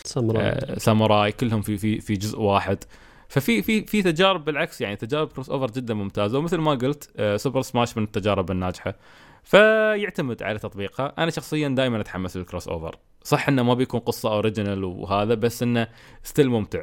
ساموراي. 0.05 0.43
آه، 0.45 0.79
ساموراي 0.79 1.33
كلهم 1.33 1.63
في 1.63 1.77
في 1.77 2.01
في 2.01 2.15
جزء 2.15 2.41
واحد. 2.41 2.85
ففي 3.29 3.63
في 3.63 3.87
في 3.87 4.03
تجارب 4.03 4.45
بالعكس 4.45 4.81
يعني 4.81 4.97
تجارب 4.97 5.29
crossover 5.29 5.71
جدا 5.71 5.95
ممتازة. 5.95 6.39
ومثل 6.39 6.59
ما 6.59 6.71
قلت 6.71 7.11
آه، 7.17 7.37
Super 7.37 7.63
Smash 7.63 7.97
من 7.97 8.03
التجارب 8.03 8.51
الناجحة. 8.51 8.95
فيعتمد 9.43 10.43
على 10.43 10.59
تطبيقها. 10.59 11.13
أنا 11.19 11.31
شخصيا 11.31 11.69
دائما 11.69 12.01
أتحمس 12.01 12.37
لل 12.37 12.69
crossover 12.69 12.97
صح 13.25 13.49
إنه 13.49 13.63
ما 13.63 13.75
بيكون 13.75 14.01
قصة 14.01 14.33
original 14.33 14.85
وهذا 14.85 15.35
بس 15.35 15.63
إنه 15.63 15.89
still 16.23 16.49
ممتع. 16.51 16.83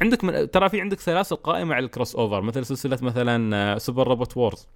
عندك 0.00 0.24
من 0.24 0.50
ترى 0.50 0.68
في 0.68 0.80
عندك 0.80 1.00
سلاسل 1.00 1.36
قائمة 1.36 1.74
على 1.74 1.84
ال 1.84 2.16
crossover 2.16 2.40
مثل 2.40 2.66
سلسلة 2.66 2.98
مثلا 3.02 3.56
آه، 3.56 3.78
Super 3.78 4.08
Robot 4.08 4.36
Wars 4.36 4.68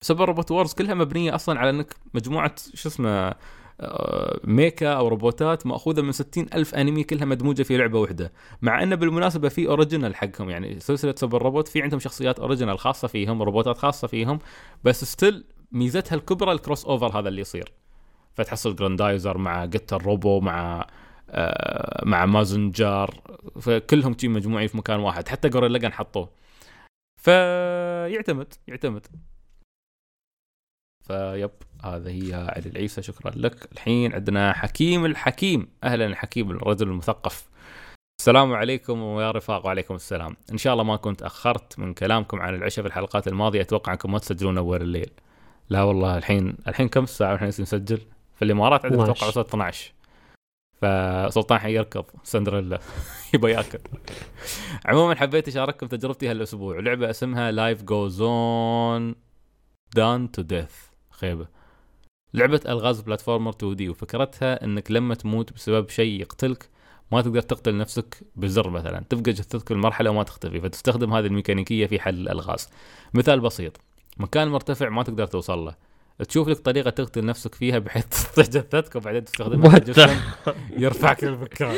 Super 0.00 0.28
Robot 0.28 0.50
Wars 0.50 0.72
كلها 0.72 0.94
مبنية 0.94 1.34
أصلا 1.34 1.58
على 1.60 1.70
إنك 1.70 1.94
مجموعة 2.14 2.54
شو 2.74 2.88
اسمه 2.88 3.34
آه، 3.80 4.40
mecha 4.44 4.92
أو 4.92 5.08
روبوتات 5.08 5.66
مأخوذة 5.66 6.02
من 6.02 6.12
60 6.12 6.46
ألف 6.54 6.74
أنمي 6.74 7.04
كلها 7.04 7.24
مدموجة 7.24 7.62
في 7.62 7.76
لعبة 7.76 7.98
واحدة. 8.00 8.32
مع 8.62 8.82
انه 8.82 8.96
بالمناسبة 8.96 9.48
في 9.48 9.68
original 9.68 10.16
حقهم 10.16 10.50
يعني 10.50 10.80
سلسلة 10.80 11.14
Super 11.16 11.42
Robot 11.42 11.68
في 11.68 11.82
عندهم 11.82 12.00
شخصيات 12.00 12.38
original 12.38 12.78
خاصة 12.78 13.08
فيهم 13.08 13.42
روبوتات 13.42 13.78
خاصة 13.78 14.08
فيهم 14.08 14.38
بس 14.84 15.04
still 15.04 15.44
ميزتها 15.72 16.16
الكبرى 16.16 16.52
ال 16.52 16.84
crossover 16.84 17.18
هذا 17.18 17.28
اللي 17.28 17.40
يصير. 17.40 17.72
فتحصل 18.34 18.76
جراندايزر 18.76 19.38
مع 19.38 19.64
Getter 19.64 20.02
Robo 20.02 20.40
مع 20.40 20.86
آه 21.30 22.04
مع 22.06 22.26
مازنجار 22.26 23.20
فكلهم 23.60 24.16
شي 24.18 24.28
مجموعين 24.28 24.68
في 24.68 24.76
مكان 24.76 25.00
واحد. 25.00 25.28
حتى 25.28 25.48
جوريلا 25.48 25.90
حطوه. 25.90 26.28
فيعتمد 27.16 28.54
يعتمد. 28.68 29.06
فيب 31.02 31.50
هذا 31.84 32.10
هي 32.10 32.34
علي 32.34 32.68
العيسى. 32.68 33.02
شكرا 33.02 33.32
لك. 33.36 33.72
الحين 33.72 34.12
عندنا 34.12 34.52
حكيم 34.52 35.04
الحكيم. 35.04 35.68
أهلا 35.84 36.06
الحكيم 36.06 36.50
الرجل 36.50 36.88
المثقف. 36.88 37.48
السلام 38.20 38.52
عليكم 38.52 39.02
ويا 39.02 39.30
رفاق 39.30 39.66
وعليكم 39.66 39.94
السلام. 39.94 40.36
إن 40.52 40.58
شاء 40.58 40.72
الله 40.72 40.84
ما 40.84 40.96
كنت 40.96 41.22
أخرت 41.22 41.78
من 41.78 41.94
كلامكم 41.94 42.40
عن 42.40 42.54
العشاء 42.54 42.82
في 42.82 42.88
الحلقات 42.88 43.28
الماضية. 43.28 43.60
أتوقع 43.60 43.92
أنكم 43.92 44.12
ما 44.12 44.18
تسجلون 44.18 44.58
أول 44.58 44.82
الليل. 44.82 45.10
لا 45.70 45.82
والله 45.82 46.18
الحين 46.18 46.56
الحين 46.68 46.88
كم 46.88 47.06
ساعة 47.06 47.32
وإحنا 47.32 47.48
نسجل؟ 47.48 48.00
في 48.34 48.44
الإمارات 48.44 48.84
عندنا 48.84 49.02
12. 49.02 49.12
أتوقع 49.12 49.28
وصلت 49.28 49.48
12 49.48 49.92
فسلطان 50.82 51.58
حيركض 51.58 52.04
سندريلا. 52.22 52.80
يبغى 53.34 53.52
ياكل. 53.52 53.78
عموما 54.84 55.14
حبيت 55.14 55.48
أشارككم 55.48 55.86
تجربتي 55.86 56.28
هالأسبوع. 56.28 56.80
لعبة 56.80 57.10
اسمها 57.10 57.50
Life 57.50 57.82
Goes 57.82 58.20
On: 58.20 59.14
Done 59.94 60.30
to 60.32 60.42
Death 60.42 60.91
خيبة. 61.22 61.46
لعبة 62.34 62.60
الغاز 62.68 63.00
platformer 63.00 63.50
2D 63.50 63.88
وفكرتها 63.88 64.64
إنك 64.64 64.90
لما 64.90 65.14
تموت 65.14 65.52
بسبب 65.52 65.88
شيء 65.88 66.20
يقتلك 66.20 66.68
ما 67.12 67.22
تقدر 67.22 67.40
تقتل 67.40 67.76
نفسك 67.78 68.16
بزر 68.36 68.70
مثلا 68.70 69.04
تبقى 69.08 69.32
جثتك 69.32 69.72
المرحلة 69.72 70.10
وما 70.10 70.22
تختفي 70.22 70.60
فتستخدم 70.60 71.12
هذه 71.12 71.26
الميكانيكية 71.26 71.86
في 71.86 72.00
حل 72.00 72.14
الالغاز 72.14 72.68
مثال 73.14 73.40
بسيط 73.40 73.80
مكان 74.16 74.48
مرتفع 74.48 74.88
ما 74.88 75.02
تقدر 75.02 75.26
توصل 75.26 75.58
له. 75.64 75.74
تشوف 76.28 76.48
لك 76.48 76.58
طريقة 76.58 76.90
تقتل 76.90 77.24
نفسك 77.24 77.54
فيها 77.54 77.78
بحيث 77.78 78.04
تقط 78.34 78.42
جثتك 78.42 78.96
وبعدين 78.96 79.24
تستخدمها 79.24 79.78
كجسم 79.78 80.16
يرفعك 80.70 81.24
للمكان. 81.24 81.76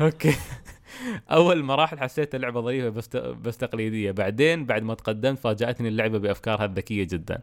أوكي. 0.00 0.34
أول 1.30 1.62
مراحل 1.62 1.98
حسيت 1.98 2.34
اللعبة 2.34 2.60
ظريفه 2.60 2.88
بس 2.88 3.08
بس 3.16 3.56
تقليدية. 3.58 4.10
بعدين 4.10 4.66
بعد 4.66 4.82
ما 4.82 4.94
تقدمت 4.94 5.38
فاجأتني 5.38 5.88
اللعبة 5.88 6.18
بأفكارها 6.18 6.64
الذكية 6.64 7.04
جدا. 7.04 7.40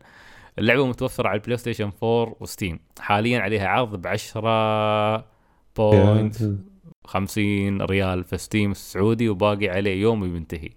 اللعبة 0.59 0.85
متوفرة 0.87 1.27
على 1.27 1.35
ال 1.37 1.57
PlayStation 1.57 1.91
4 2.03 2.35
و 2.39 2.45
Steam. 2.45 2.79
حاليا 2.99 3.39
عليها 3.39 3.67
عرض 3.67 3.95
ب 4.01 4.07
10 4.07 5.25
point 5.77 6.35
50 7.05 7.81
ريال 7.81 8.23
في 8.23 8.37
Steam 8.37 8.71
السعودي 8.71 9.29
وباقي 9.29 9.69
عليه 9.69 10.01
يوم 10.01 10.23
وبينتهي 10.23 10.69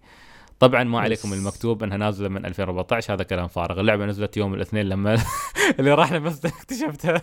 طبعا 0.60 0.84
ما 0.84 1.00
عليكم 1.00 1.32
المكتوب 1.32 1.82
إنها 1.82 1.96
نازلة 1.96 2.28
من 2.28 2.46
2014 2.46 3.14
هذا 3.14 3.22
كلام 3.22 3.48
فارغ. 3.48 3.80
اللعبة 3.80 4.06
نزلت 4.06 4.36
يوم 4.36 4.54
الاثنين 4.54 4.88
لما 4.88 5.18
اللي 5.78 5.94
راح 5.94 6.12
لمسته 6.12 6.48
اكتشفتها. 6.48 7.22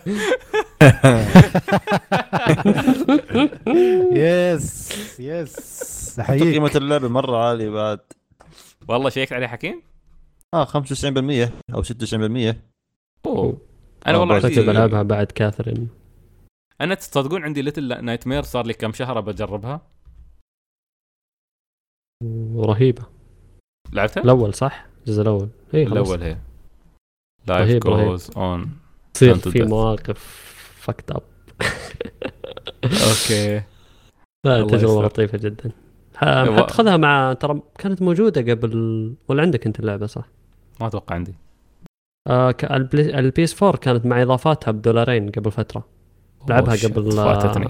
يس 4.12 4.90
يس. 5.20 6.20
قيمة 6.20 6.70
اللعبة 6.76 7.08
مرة 7.08 7.36
عالية 7.36 7.70
بعد. 7.70 8.00
والله 8.88 9.10
شيكت 9.10 9.32
عليه 9.32 9.46
حكيم؟ 9.46 9.82
آه 10.54 10.64
95% 10.64 10.68
أو 11.74 11.82
96% 11.82 12.54
أوه 13.26 13.58
أنا 14.06 14.16
آه، 14.16 14.20
والله 14.20 14.40
كنت 14.40 14.58
بلعبها 14.58 15.02
بعد 15.02 15.26
Catherine 15.26 15.88
أنا 16.80 16.94
تصدقون 16.94 17.44
عندي 17.44 17.62
Little 17.62 18.04
Nightmares 18.04 18.42
صار 18.42 18.66
لي 18.66 18.72
كم 18.74 18.92
شهر 18.92 19.20
بجربها 19.20 19.80
رهيبة 22.56 23.02
لعبتها؟ 23.92 24.22
الأول 24.22 24.54
صح؟ 24.54 24.86
الجزء 25.00 25.22
الأول 25.22 25.48
اي 25.74 25.86
خلاص 25.86 26.10
الأول 26.10 26.22
هي 26.22 26.36
لايف. 27.48 27.84
جوز 27.86 28.30
اون 28.36 28.70
تصير 29.14 29.34
في 29.34 29.64
death. 29.64 29.68
مواقف 29.68 30.18
فكت 30.80 31.10
اب 31.10 31.22
أوكي 32.84 33.56
لا 34.46 34.62
تجربة 34.62 34.76
يستر. 34.92 35.04
لطيفة 35.04 35.38
جدا 35.38 35.70
يبغى- 36.22 36.62
حتاخذها 36.62 36.96
مع 36.96 37.32
ترى 37.32 37.62
كانت 37.78 38.02
موجودة 38.02 38.52
قبل 38.54 39.14
ولا 39.28 39.42
عندك 39.42 39.66
أنت 39.66 39.80
اللعبة 39.80 40.06
صح؟ 40.06 40.24
ما 40.80 40.86
أتوقع 40.86 41.14
عندي. 41.14 41.34
آه 42.28 42.50
ك- 42.50 42.64
البلاي... 42.64 43.18
البي 43.18 43.44
إس 43.44 43.62
4 43.62 43.76
كانت 43.80 44.06
مع 44.06 44.22
إضافاتها 44.22 44.70
بدولارين 44.70 45.30
قبل 45.30 45.50
فترة. 45.52 45.84
لعبها 46.48 46.76
قبل 46.88 47.18
آه، 47.18 47.40
فاتتني 47.40 47.68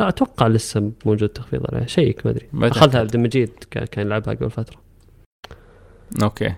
لا 0.00 0.08
أتوقع 0.08 0.46
لسه 0.46 0.92
موجود 1.06 1.28
تخفيض 1.28 1.74
عليها. 1.74 1.86
شيك 1.86 2.26
ما 2.26 2.32
أدري. 2.32 2.48
أخذها 2.54 2.86
تأكد. 2.86 2.96
عبد 2.96 3.14
المجيد 3.14 3.50
كان 3.70 4.06
يلعبها 4.06 4.34
قبل 4.34 4.50
فترة. 4.50 4.80
أوكي. 6.22 6.54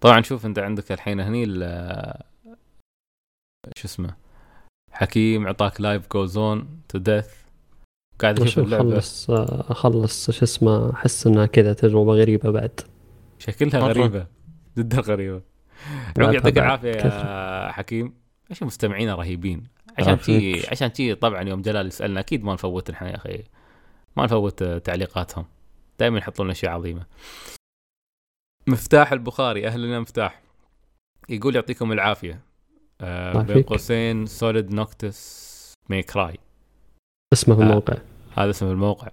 طبعا 0.00 0.22
شوف 0.22 0.46
أنت 0.46 0.58
عندك 0.58 0.92
الحين 0.92 1.20
هني 1.20 1.44
ال- 1.48 2.20
شو 3.76 3.84
اسمه 3.88 4.14
حكيم 4.92 5.46
عطاك 5.48 5.80
Life 5.80 6.08
Goes 6.12 6.36
On 6.36 6.68
to 6.88 6.98
Death 6.98 7.28
قاعد 8.18 8.40
أشوف 8.40 8.48
أشوف 8.48 8.64
اللعبة. 8.64 8.88
أخلص 8.98 9.30
أخلص 9.70 10.30
شو 10.30 10.44
اسمه 10.44 10.92
أحس 10.92 11.26
إنها 11.26 11.46
كذا 11.46 11.72
تجربة 11.72 12.12
غريبة 12.12 12.50
بعد. 12.50 12.80
شكلها 13.38 13.80
مرة. 13.80 13.92
غريبة. 13.92 14.26
جدا 14.78 15.00
غريبة. 15.00 15.42
يعطيك 16.18 16.58
العافية 16.58 16.90
يا. 16.90 17.72
حكيم. 17.72 18.14
إيش 18.50 18.62
مستمعين 18.62 19.10
رهيبين؟ 19.10 19.66
عشان. 19.98 20.18
شي 20.18 20.68
عشان 20.70 20.94
شي 20.94 21.14
طبعا 21.14 21.42
يوم 21.42 21.62
جلال 21.62 21.86
يسألنا 21.86 22.20
أكيد 22.20 22.44
ما 22.44 22.52
نفوت 22.52 22.90
نحن 22.90 23.06
يا 23.06 23.16
أخي. 23.16 23.44
ما 24.16 24.24
نفوت 24.24 24.62
آه، 24.62 24.78
تعليقاتهم. 24.78 25.44
دائما 25.98 26.18
يحطون 26.18 26.46
لنا 26.46 26.52
أشياء 26.52 26.72
عظيمة. 26.72 27.06
مفتاح 28.66 29.12
البخاري 29.12 29.66
أهلا 29.66 30.00
مفتاح. 30.00 30.42
يقول 31.28 31.54
يعطيكم 31.54 31.92
العافية. 31.92 32.40
آه 33.00 33.42
بين. 33.42 33.62
قوسين 33.62 34.26
سوليد 34.26 34.74
نوكتس 34.74 35.72
ميكراي 35.88 36.38
اسمه 37.32 37.54
في 37.54 37.62
آه. 37.62 37.64
الموقع. 37.64 37.96
هذا 38.36 38.50
اسم 38.50 38.66
الموقع. 38.66 39.08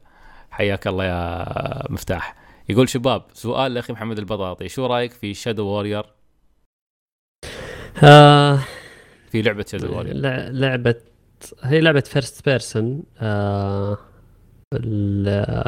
حياك 0.52 0.88
الله 0.88 1.06
يا 1.06 1.92
مفتاح. 1.92 2.36
يقول 2.70 2.90
شباب 2.90 3.24
سؤال 3.34 3.74
لأخي 3.74 3.94
محمد 3.94 4.18
البطاطي 4.20 4.70
شو 4.70 4.86
رأيك 4.86 5.12
في 5.12 5.34
Shadow 5.34 5.66
Warrior 5.66 6.06
آه 8.04 8.60
في 9.32 9.42
لعبة 9.42 9.66
Shadow 9.72 9.94
Warrior 9.94 10.14
لع- 10.16 10.48
لعبة 10.48 10.96
هي 11.64 11.82
لعبة 11.82 12.00
first 12.00 12.46
person 12.50 13.04
آه 13.20 13.98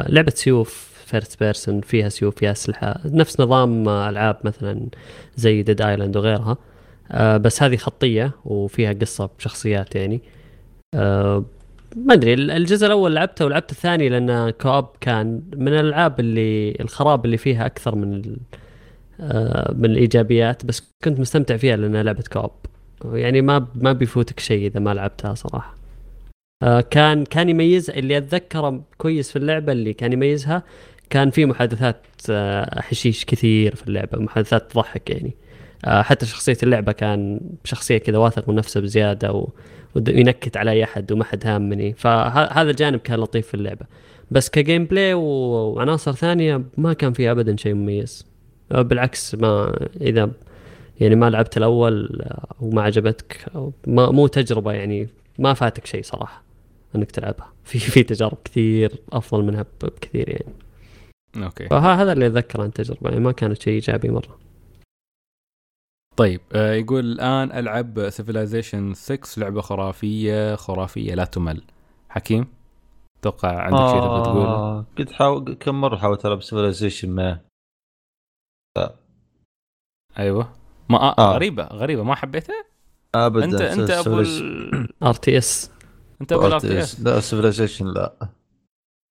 لعبة 0.08 0.32
سيوف 0.34 0.90
first 1.06 1.40
person 1.42 1.80
فيها 1.80 2.08
سيوف 2.08 2.34
فيها 2.38 2.52
أسلحة 2.52 3.00
نفس 3.04 3.40
نظام 3.40 3.88
ألعاب 3.88 4.36
مثلا 4.44 4.88
زي 5.36 5.62
Dead 5.62 5.82
Island 5.82 6.16
وغيرها 6.16 6.56
آه 7.10 7.36
بس 7.36 7.62
هذه 7.62 7.76
خطية 7.76 8.32
وفيها 8.44 8.92
قصة 8.92 9.30
بشخصيات 9.38 9.96
يعني 9.96 10.20
آه 10.94 11.44
ما 11.96 12.14
أدري 12.14 12.34
ال- 12.34 12.50
الجزء 12.50 12.86
الأول 12.86 13.14
لعبته 13.14 13.44
ولعبت 13.44 13.70
الثاني 13.72 14.08
لأن 14.08 14.50
co-op 14.50 14.86
كان 15.00 15.42
من 15.56 15.68
الألعاب 15.68 16.20
اللي 16.20 16.76
الخراب 16.80 17.24
اللي 17.24 17.36
فيها 17.36 17.66
أكثر 17.66 17.94
من 17.94 18.14
ال- 18.14 18.38
آه 19.20 19.72
من 19.74 19.84
الإيجابيات 19.84 20.66
بس 20.66 20.92
كنت 21.04 21.20
مستمتع 21.20 21.56
فيها 21.56 21.76
لأنها 21.76 22.02
لعبة 22.02 22.24
كوب 22.32 22.50
يعني 23.14 23.42
ما 23.42 23.66
ما 23.74 23.92
بيفوتك 23.92 24.40
شيء 24.40 24.66
إذا 24.66 24.80
ما 24.80 24.94
لعبتها 24.94 25.34
صراحة. 25.34 25.74
آه 26.62 26.80
كان 26.80 27.24
كان 27.24 27.48
يميز 27.48 27.90
اللي 27.90 28.18
أتذكره 28.18 28.82
كويس 28.98 29.30
في 29.30 29.36
اللعبة 29.36 29.72
اللي 29.72 29.92
كان 29.92 30.12
يميزها 30.12 30.62
كان 31.10 31.30
في 31.30 31.46
محادثات 31.46 32.06
آه 32.30 32.80
حشيش 32.80 33.24
كثير 33.24 33.74
في 33.74 33.88
اللعبة 33.88 34.18
محادثات 34.18 34.72
تضحك 34.72 35.10
يعني. 35.10 35.32
حتى 35.86 36.26
شخصية 36.26 36.56
اللعبة 36.62 36.92
كان 36.92 37.40
شخصية 37.64 37.98
كذا 37.98 38.18
واثق 38.18 38.48
من 38.48 38.54
نفسه 38.54 38.80
بزيادة 38.80 39.32
و... 39.32 39.48
وينكت 39.94 40.56
على 40.56 40.70
أي 40.70 40.84
أحد 40.84 41.12
وما 41.12 41.24
حد 41.24 41.46
هامني. 41.46 41.92
فهذا 41.92 42.70
الجانب 42.70 43.00
كان 43.00 43.20
لطيف 43.20 43.46
في 43.46 43.54
اللعبة. 43.54 43.86
بس 44.30 44.50
ك 44.50 44.84
gameplay 44.84 45.14
وعناصر 45.14 46.12
ثانية 46.12 46.62
ما 46.76 46.92
كان 46.92 47.12
فيه 47.12 47.30
ابدا 47.30 47.56
شيء 47.56 47.74
مميز. 47.74 48.26
بالعكس 48.70 49.34
ما 49.34 49.76
إذا 50.00 50.30
يعني 51.00 51.14
ما 51.14 51.30
لعبت 51.30 51.56
الأول 51.56 52.22
وما 52.60 52.82
عجبتك 52.82 53.46
ما 53.86 54.10
مو 54.10 54.26
تجربة 54.26 54.72
يعني 54.72 55.08
ما 55.38 55.54
فاتك 55.54 55.86
شيء 55.86 56.02
صراحة 56.02 56.42
إنك 56.96 57.10
تلعبها. 57.10 57.52
في 57.64 57.78
في 57.78 58.02
تجارب 58.02 58.38
كثير 58.44 58.92
أفضل 59.12 59.44
منها 59.44 59.64
بكثير 59.82 60.28
يعني. 60.28 60.54
أوكي. 61.46 61.66
فهذا 61.68 62.12
اللي 62.12 62.26
أتذكره 62.26 62.62
عن 62.62 62.68
التجربه 62.68 63.10
يعني 63.10 63.20
ما 63.20 63.32
كانت 63.32 63.62
شيء 63.62 63.72
إيجابي 63.72 64.08
مرة. 64.08 64.38
طيب 66.20 66.40
آه 66.52 66.72
يقول 66.72 67.04
الآن 67.04 67.52
ألعب 67.52 68.08
Civilization 68.10 68.94
6 68.94 69.40
لعبة 69.40 69.60
خرافية 69.60 70.54
خرافية 70.54 71.14
لا 71.14 71.24
تمل. 71.24 71.62
حكيم؟ 72.08 72.46
أتوقع 73.20 73.60
عندك 73.60 73.78
شيء 73.92 74.00
تبغى 74.00 74.22
تقوله 74.22 74.48
آه 74.48 74.84
قد 74.98 75.10
حاول 75.10 75.54
كم 75.54 75.80
مرة 75.80 75.96
حاولت 75.96 76.26
ألعب 76.26 76.42
Civilization 76.42 77.10
ما 77.10 77.40
أيوه. 80.18 80.52
ما 80.90 80.98
آه. 80.98 81.14
آه. 81.18 81.34
غريبة 81.34 81.64
غريبة. 81.64 82.02
ما 82.02 82.14
حبيتها؟ 82.14 82.64
ابدا. 83.14 83.44
أنت 83.44 83.60
أنت 83.60 83.90
أبو. 83.90 84.24
RTS 85.02 85.70
أنت 86.20 86.32
أبو 86.32 86.46
ال 86.46 86.60
RTS 86.60 87.00
لا 87.00 87.20
Civilization 87.20 87.86
لا. 87.86 88.28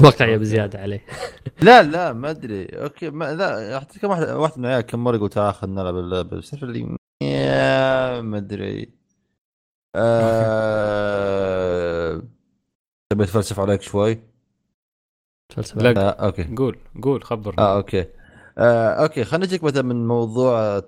واقعيه 0.03 0.37
بزياده 0.37 0.79
عليه. 0.79 1.05
لا 1.65 1.83
لا 1.83 2.13
ما 2.13 2.29
أدري. 2.29 2.65
أوكي 2.65 3.09
ما 3.09 3.33
لا 3.33 3.79
حتى 3.79 3.99
كم 3.99 4.09
واحد 4.09 4.29
واحد 4.29 4.59
من 4.59 4.65
العيال 4.65 4.81
كم 4.81 5.03
مرة 5.03 5.15
يقول 5.15 5.29
تعال 5.29 5.53
خلينا 5.53 5.81
نلعب 5.81 5.97
اللعبة؟ 5.97 6.37
بس 6.37 6.53
اللي 6.53 6.98
يا 7.21 8.21
ما 8.21 8.37
ادري 8.37 8.93
آه... 10.99 12.21
تبي 13.09 13.23
اتفلسف 13.23 13.59
عليك 13.59 13.81
شوي؟ 13.81 14.19
فلسفه 15.55 15.81
لا. 15.81 16.09
آه 16.09 16.25
أوكي. 16.25 16.43
قول 16.55 16.79
قول 17.03 17.23
خبرنا 17.23 17.61
آه 17.61 17.75
أوكي. 17.77 18.05
آه 18.57 18.89
أوكي 19.03 19.23
خلينا 19.23 19.45
نجيك 19.45 19.63
مثلا 19.63 19.81
من 19.81 20.07
موضوع 20.07 20.81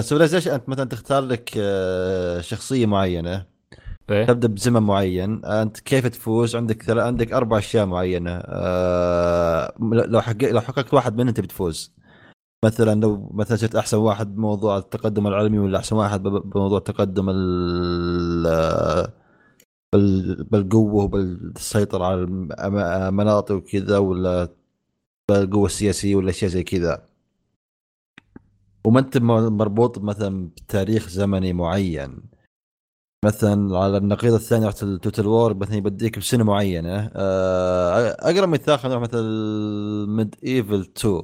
Civilization 0.00 0.50
أنت 0.50 0.68
مثلا 0.68 0.84
تختار 0.88 1.22
لك 1.22 1.50
آه 1.58 2.40
شخصية 2.40 2.86
معينة. 2.86 3.46
إيه؟ 4.10 4.24
تبدأ 4.26 4.48
بزمن 4.48 4.82
معين. 4.82 5.44
أنت 5.44 5.80
كيف 5.80 6.06
تفوز؟ 6.06 6.56
عندك 6.56 6.82
ثلا- 6.82 7.04
عندك 7.04 7.32
أربع 7.32 7.58
أشياء 7.58 7.86
معينة. 7.86 8.30
آه 8.44 9.74
لو 9.92 10.20
حقق 10.20 10.50
لو 10.50 10.60
حققت 10.60 10.94
واحد 10.94 11.14
منهم 11.16 11.28
انت 11.28 11.40
بتفوز 11.40 11.94
مثلا 12.64 13.00
لو 13.00 13.30
مثلا 13.34 13.56
صرت 13.56 13.74
أحسن 13.76 13.96
واحد 13.96 14.34
بموضوع 14.36 14.78
التقدم 14.78 15.26
العلمي 15.26 15.58
ولا 15.58 15.78
أحسن 15.78 15.96
واحد 15.96 16.22
بموضوع 16.22 16.78
التقدم 16.78 17.26
ال 17.30 18.46
بال- 19.94 20.44
بالقوة 20.44 21.04
وبالسيطرة 21.04 22.04
على 22.04 22.20
الم- 22.22 22.52
أم- 22.52 23.12
مناطق 23.12 23.54
وكذا 23.54 23.98
ولا 23.98 24.48
بالقوة 25.30 25.66
السياسية 25.66 26.16
ولا 26.16 26.30
أشياء 26.30 26.50
زي 26.50 26.62
كذا. 26.62 27.06
وما 28.86 29.00
أنت 29.00 29.18
مربوط 29.18 29.98
مثلا 29.98 30.48
بتاريخ 30.48 31.08
زمني 31.08 31.52
معين. 31.52 32.22
مثلا 33.24 33.78
على 33.78 33.96
النقيض 33.96 34.34
الثاني 34.34 34.66
رحت 34.66 34.82
ال 34.82 34.89
Total 34.89 35.26
War 35.26 35.54
مثلا 35.54 35.76
يبديك 35.76 36.18
بسنة 36.18 36.44
معينة. 36.44 37.10
آه، 37.14 38.08
أقرب 38.30 38.48
مثال 38.48 38.78
خلينا 38.78 38.98
Medieval 40.06 40.80
2 40.80 41.22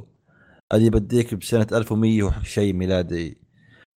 اللي 0.75 0.86
يبديك 0.86 1.35
بسنة 1.35 1.67
1100 1.73 2.23
وشيء 2.23 2.73
ميلادي. 2.75 3.39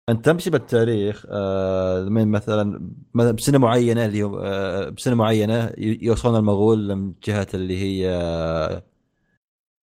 انت 0.09 0.25
تمشي 0.25 0.49
بالتاريخ 0.49 1.25
آه 1.29 1.99
لمن 1.99 2.27
مثلا 2.27 2.91
بسنة 3.15 3.57
معينة 3.57 4.05
اللي 4.05 4.23
آه 4.23 4.89
بسنة 4.89 5.15
معينة 5.15 5.73
يوصلون 5.77 6.35
المغول 6.35 6.95
من 6.95 7.13
جهة 7.23 7.47
اللي 7.53 7.77
هي 7.77 8.09
آه، 8.09 8.83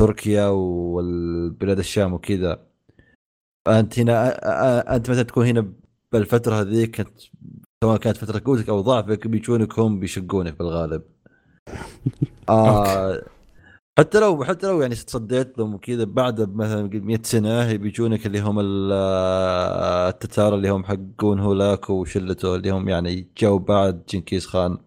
تركيا 0.02 0.48
والبلاد 0.48 1.80
الشام 1.80 2.14
وكذا. 2.14 2.68
أنت 3.68 4.00
هنا 4.00 4.96
أنت 4.96 5.10
مثلا 5.10 5.24
تكون 5.24 5.46
هنا 5.48 5.74
بالفترة 6.12 6.56
هذيك 6.62 7.08
سواء 7.84 7.98
كانت 7.98 8.18
فترة 8.18 8.42
قوتك 8.46 8.70
أو 8.70 8.82
ضعفك 8.82 9.28
بيجونك 9.28 9.80
هم 9.80 10.00
بيشقونك 10.00 10.58
بالغالب. 10.60 11.04
آه 12.50 13.22
حتى 14.00 14.20
لو 14.20 14.44
حتى 14.44 14.68
لو 14.68 14.82
يعني 14.82 14.96
تصديت 14.96 15.58
لهم 15.60 15.74
وكذا 15.76 16.04
بعد 16.04 16.56
مثلا 16.56 16.90
100 16.94 17.20
سنة 17.24 17.74
بيجونك 17.76 18.26
اللي 18.26 18.40
هم 18.40 18.60
ال- 18.60 18.92
التتار 20.10 20.56
اللي 20.56 20.70
هم 20.70 20.84
حقون 20.86 21.40
هولاكو 21.40 21.90
وشلته 21.90 22.56
اللي 22.56 22.70
هم 22.72 22.90
يعني 22.90 23.28
جو 23.38 23.58
بعد 23.60 24.04
جنكيز 24.10 24.46
خان. 24.46 24.78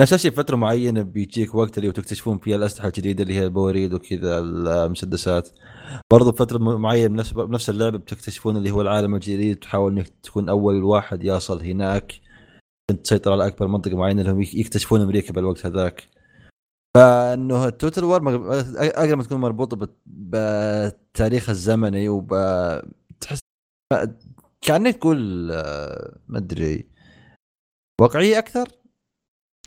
نفس 0.00 0.12
الشيء 0.12 0.30
فترة 0.30 0.56
معينة 0.56 1.02
بيجيك 1.02 1.54
وقت 1.54 1.78
اللي 1.78 1.92
تكتشفون 1.92 2.38
فيها 2.38 2.56
الأسلحة 2.56 2.88
الجديدة 2.88 3.22
اللي 3.22 3.34
هي 3.34 3.44
البواريد 3.44 3.94
وكذا 3.94 4.38
المسدسات. 4.38 5.48
برضو 6.12 6.30
بفترة 6.32 6.58
م- 6.58 6.80
معينة 6.80 7.08
بنفس 7.08 7.32
بنفس 7.32 7.70
اللعبة 7.70 7.98
بتكتشفون 7.98 8.56
اللي 8.56 8.70
هو 8.70 8.80
العالم 8.82 9.14
الجديد 9.14 9.56
تحاول 9.58 9.92
إنك 9.92 10.08
تكون 10.22 10.48
أول 10.48 10.82
واحد 10.84 11.24
يصل 11.24 11.62
هناك. 11.62 12.20
تسيطر 13.04 13.32
على 13.32 13.46
أكبر 13.46 13.66
منطقة 13.68 13.96
معينة 13.96 14.20
اللي 14.22 14.32
هم 14.32 14.42
يك- 14.42 14.54
يكتشفون 14.54 15.00
أمريكا 15.00 15.32
بالوقت 15.32 15.66
هذاك. 15.66 16.17
فإنه 16.96 17.66
ال 17.66 17.72
Total 17.72 18.04
War 18.04 18.22
مغ- 18.22 18.54
اقرب 18.76 19.18
ما 19.18 19.22
تكون 19.24 19.40
مربوطة 19.40 19.88
بالتاريخ 20.06 21.48
الزمني 21.50 22.08
وب 22.08 22.28
تحس 23.20 23.38
كأنك 24.60 24.96
تقول 24.96 25.50
آه، 25.52 26.18
ما 26.28 26.38
أدري 26.38 26.86
واقعية 28.00 28.38
أكثر؟ 28.38 28.68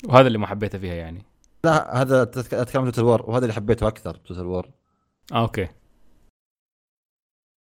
وهذا 0.10 0.28
اللي 0.28 0.38
ما 0.38 0.48
حبيته 0.48 0.80
فيها 0.80 0.94
يعني. 0.94 1.24
لا 1.66 2.02
هذا 2.02 2.22
اتكلم 2.22 2.86
Total 2.86 3.04
War 3.04 3.30
وهذا 3.30 3.44
اللي 3.46 3.54
حبيته 3.54 3.88
أكثر 3.88 4.16
Total 4.16 4.46
War 4.46 4.72
آه 5.34 5.42
أوكي. 5.42 5.68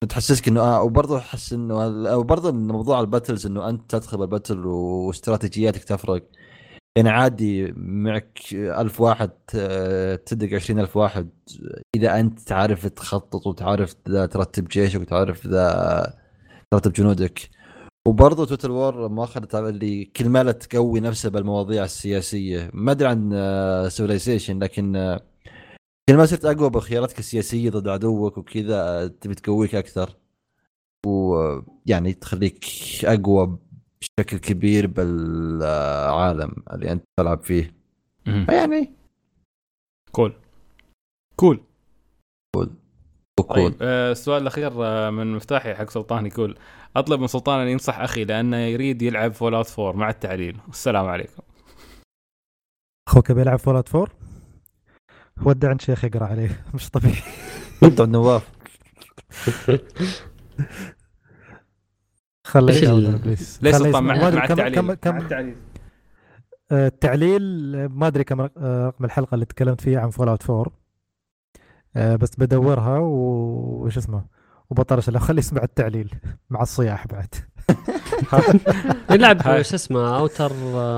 تحسسك 0.09 0.48
إنه 0.48 0.61
آه 0.61 0.81
وبرضه 0.83 1.17
أحس 1.17 1.53
إنه 1.53 1.75
وبرضه 2.17 2.51
موضوع 2.51 2.99
ال 3.00 3.05
battles 3.05 3.45
إنه 3.45 3.69
أنت 3.69 3.91
تدخل 3.95 4.17
بال 4.17 4.30
battle 4.30 4.66
واستراتيجياتك 4.65 5.83
تفرق. 5.83 6.23
يعني 6.98 7.10
عادي 7.10 7.74
معك 7.78 8.40
ألف 8.53 9.02
واحد 9.02 9.32
آه، 9.56 10.16
تدق 10.16 10.56
عشرين 10.56 10.80
ألف 10.80 10.98
واحد. 10.98 11.30
إذا 11.95 12.20
أنت 12.20 12.40
تعرف 12.40 12.88
تخطط 12.88 13.48
وتعرف 13.48 13.95
ذا 14.10 14.26
ترتب 14.26 14.68
جيشك 14.68 15.02
وتعرف 15.02 15.48
ذا 15.48 16.14
ترتب 16.72 16.94
جنودك. 16.94 17.50
وبرضه 18.08 18.45
Total 18.45 18.72
War 18.72 19.08
ماخذ 19.10 19.56
اللي 19.56 20.06
كل 20.06 20.30
ما 20.30 20.52
تقوي 20.52 21.00
نفسها 21.00 21.30
بالمواضيع 21.30 21.84
السياسية. 21.84 22.72
ما 22.74 22.92
أدري 22.92 23.08
عن 23.10 23.30
Civilization 23.90 24.59
لكن 24.60 24.95
آه، 24.95 25.22
كل 26.10 26.18
ما 26.18 26.26
صرت 26.26 26.45
أقوى 26.45 26.70
بخياراتك 26.70 27.20
السياسية 27.20 27.70
ضد 27.70 27.88
عدوك 27.88 28.38
وكذا 28.38 29.03
آه، 29.03 29.08
تبي 29.08 29.36
تقويك 29.36 29.76
أكثر. 29.76 30.18
ويعني 31.06 32.14
تخليك 32.14 32.66
أقوى 33.06 33.60
بشكل 34.01 34.38
كبير 34.38 34.88
بالعالم 34.88 36.55
اللي 36.73 36.91
أنت 36.91 37.03
تلعب 37.19 37.41
فيه. 37.41 37.73
مهم. 38.27 38.45
فيعني 38.45 38.91
cool. 40.11 40.33
cool. 41.35 41.59
و 42.56 42.72
cool. 42.72 43.56
طيب 43.55 43.75
آه، 43.81 44.11
السؤال 44.11 44.41
الأخير 44.41 44.71
آه، 44.85 45.09
من 45.09 45.33
مفتاحي 45.35 45.75
حق 45.75 45.89
سلطان 45.89 46.25
يقول 46.25 46.57
أطلب 46.95 47.19
من 47.19 47.27
سلطان 47.27 47.59
أن 47.59 47.67
ينصح 47.67 47.99
أخي 47.99 48.23
لأنه 48.25 48.57
يريد 48.57 49.01
يلعب 49.01 49.33
Fallout 49.33 49.80
4 49.80 49.91
مع 49.99 50.09
التعليل. 50.09 50.57
والسلام 50.67 51.05
عليكم. 51.05 51.43
أخوك 53.09 53.31
بيلعب 53.31 53.59
Fallout 53.59 53.95
4 53.95 54.07
ودع 55.45 55.69
عند 55.69 55.81
شيخ 55.81 56.03
يقرأ 56.05 56.25
عليه 56.25 56.65
مش 56.73 56.89
طبيعي. 56.89 57.21
عند 57.83 58.01
نواف 58.01 58.51
خليه 62.51 62.73
إيش 62.73 62.81
يجاوب 62.83 62.99
ال- 62.99 63.17
please 63.17 63.59
ليش 63.61 63.75
خليه 63.75 63.85
سلطان 63.91 64.03
يسمع. 64.05 64.30
مع, 64.30 64.30
مع 64.35 64.45
كم- 64.45 64.51
التعليل؟ 64.53 64.75
كم 64.75 64.93
كم 64.93 65.17
آه، 66.71 66.88
التعليل. 66.88 67.75
آه، 67.75 67.88
ما 67.88 68.07
أدري 68.07 68.23
كم 68.23 68.41
آه، 68.41 68.49
رقم 68.88 69.05
الحلقة 69.05 69.35
اللي 69.35 69.45
تكلمت 69.45 69.81
فيها 69.81 69.99
عن 69.99 70.09
Fallout 70.09 70.50
4 70.49 70.65
آه، 71.95 72.15
بس 72.15 72.30
بدورها 72.38 72.99
وش 72.99 73.97
اسمه؟ 73.97 74.25
وبطرش 74.69 75.09
له. 75.09 75.19
خليه 75.19 75.39
يسمع 75.39 75.63
التعليل 75.63 76.13
مع 76.49 76.61
الصياح 76.61 77.07
بعد. 77.07 77.35
يلعب. 79.11 79.41
شو 79.61 79.75
اسمه؟ 79.75 80.17
Outer 80.17 80.50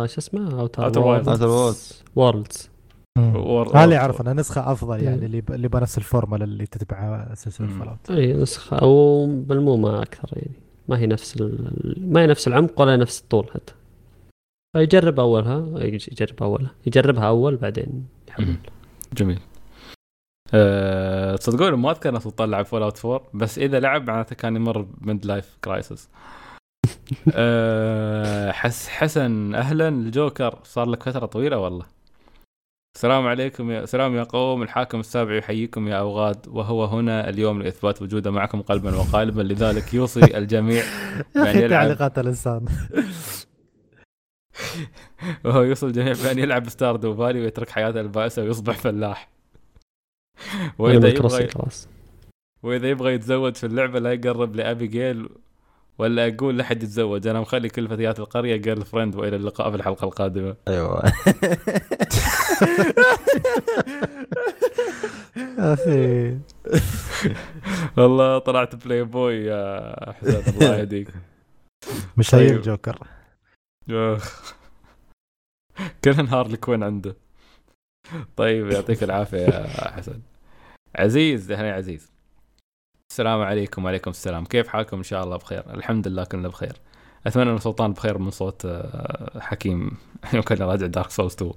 شو 0.08 0.18
اسمه؟ 0.20 0.60
اوتر 0.62 0.84
Worlds. 0.92 1.94
Worlds 2.16 2.70
Wor- 3.18 3.78
هذا 3.78 3.84
اللي 3.84 4.20
انها 4.22 4.34
نسخة 4.34 4.72
أفضل 4.72 5.04
يعني 5.04 5.26
اللي 5.26 5.44
اللي 5.50 5.68
بنفس 5.68 5.98
الفورمولا 5.98 6.44
اللي 6.44 6.66
تتبعها 6.66 7.36
سلسلة. 7.36 7.68
Fallout 7.68 8.12
اي 8.12 8.34
نسخة. 8.34 8.78
أو 8.78 9.26
بالمومه 9.26 10.02
أكثر 10.02 10.30
يعني. 10.34 10.63
ما 10.88 10.98
هي 11.00 11.08
نفس. 11.08 11.42
ما 11.98 12.22
هي 12.22 12.28
نفس 12.28 12.48
العمق 12.48 12.82
ولا 12.82 12.96
نفس 12.98 13.22
الطول 13.22 13.48
حتى. 13.54 13.74
فيجرب 14.78 15.20
أولها 15.20 15.80
يج- 15.80 16.08
يجرب 16.12 16.44
أولها. 16.44 16.72
يجربها 16.88 17.28
أول 17.28 17.56
بعدين 17.56 18.08
يحمل. 18.30 18.56
جميل. 19.14 19.40
أه 20.54 21.36
تصدقون 21.36 21.74
ما 21.74 21.92
أذكر 21.92 22.10
ان 22.10 22.20
سلطان 22.20 22.52
لعب 22.52 22.66
Fallout 22.66 23.06
4 23.06 23.28
بس 23.34 23.60
إذا 23.60 23.80
لعب 23.80 24.08
معناته 24.08 24.36
كان 24.36 24.56
يمر 24.56 24.82
ب 24.82 25.26
midlife 25.26 25.58
crisis 25.64 26.10
أه 27.36 28.52
حس 28.52 28.88
حسن 28.88 29.56
أهلا. 29.56 29.88
الجوكر 29.88 30.60
صار 30.64 30.86
لك 30.90 31.04
فترة 31.04 31.26
طويلة 31.26 31.58
والله. 31.58 31.86
السلام 32.96 33.28
عليكم 33.28 33.72
يا 33.72 33.86
سلام 33.86 34.16
يا 34.16 34.24
قوم. 34.24 34.64
الحاكم 34.64 35.00
السابع 35.00 35.36
يحييكم 35.36 35.88
يا 35.88 35.96
أوغاد. 35.96 36.48
وهو 36.48 36.86
هنا 36.86 37.30
اليوم 37.30 37.62
لإثبات 37.62 38.02
وجوده 38.02 38.32
معكم 38.32 38.62
قلبا 38.62 38.96
وقالبا. 38.96 39.42
لذلك 39.42 39.94
يوصي 39.94 40.20
الجميع 40.38 40.84
أخي 41.36 41.64
يلعب. 41.64 41.70
تعليقات 41.70 42.20
الإنسان. 42.20 42.66
وهو 45.46 45.62
يوصي 45.62 45.88
الجميع 45.88 46.14
بأن 46.24 46.40
يلعب 46.40 46.70
Stardew 46.70 47.16
Valley 47.16 47.42
ويترك 47.42 47.70
حياته 47.70 48.02
البائسة 48.02 48.42
ويصبح 48.42 48.78
فلاح. 48.78 49.30
أنا 50.80 51.08
يبغى 51.08 51.48
وإذا 52.64 52.90
يبغى 52.90 53.14
يتزوج 53.14 53.56
في 53.56 53.66
اللعبة 53.66 54.00
لا 54.00 54.14
يقرب 54.14 54.56
لأبيجيل 54.56 55.30
ولا 55.98 56.28
أقول 56.28 56.58
لحد 56.58 56.84
يتزوج. 56.84 57.28
أنا 57.28 57.42
مخلي 57.42 57.70
كل 57.70 57.88
فتيات 57.88 58.20
القرية 58.20 58.56
girlfriend 58.56 59.16
وإلى 59.16 59.36
اللقاء 59.36 59.70
في 59.70 59.76
الحلقة 59.76 60.06
القادمة. 60.06 60.56
أيوه. 60.68 61.04
أخي. 65.58 66.38
والله 67.98 68.40
طلعت 68.40 68.76
بلاي 68.76 69.04
بوي 69.04 69.36
يا 69.36 69.96
حسين 70.14 70.54
الله 70.56 70.76
يهديك. 70.80 71.08
مش 72.18 72.30
طيب. 72.32 72.50
هي 72.52 72.56
الجوكر. 72.56 73.08
أخ. 73.90 74.56
كل 76.04 76.24
Harley 76.26 76.46
Quinn 76.46 76.84
عنده. 76.84 77.16
طيب 78.36 78.72
يعطيك 78.72 79.04
العافية 79.04 79.38
يا 79.38 79.68
حسن 79.92 80.22
عزيز 80.96 81.52
هنا 81.52 81.74
عزيز. 81.74 82.12
السلام 83.12 83.42
عليكم 83.42 83.86
وعليكم 83.86 84.12
السلام. 84.12 84.46
كيف 84.46 84.68
حالكم؟ 84.68 84.98
إن 84.98 85.04
شاء 85.04 85.24
الله 85.24 85.38
بخير. 85.38 85.74
الحمد 85.74 86.08
لله 86.08 86.24
كلنا 86.24 86.48
بخير. 86.48 86.74
أتمنى 87.28 87.52
إن 87.52 87.58
سلطان 87.58 87.94
بخير 87.94 88.18
من 88.18 88.32
صوت 88.32 88.66
آه، 88.66 89.40
حكيم. 89.40 89.92
يمكن 90.34 90.56
راجع 90.56 90.86
Dark 90.88 91.10
Souls 91.10 91.34
2 91.34 91.52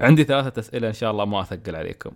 عندي 0.00 0.24
ثلاثة 0.24 0.60
أسئلة 0.60 0.88
إن 0.88 0.92
شاء 0.92 1.10
الله 1.10 1.24
ما 1.24 1.40
أثقل 1.40 1.76
عليكم. 1.76 2.10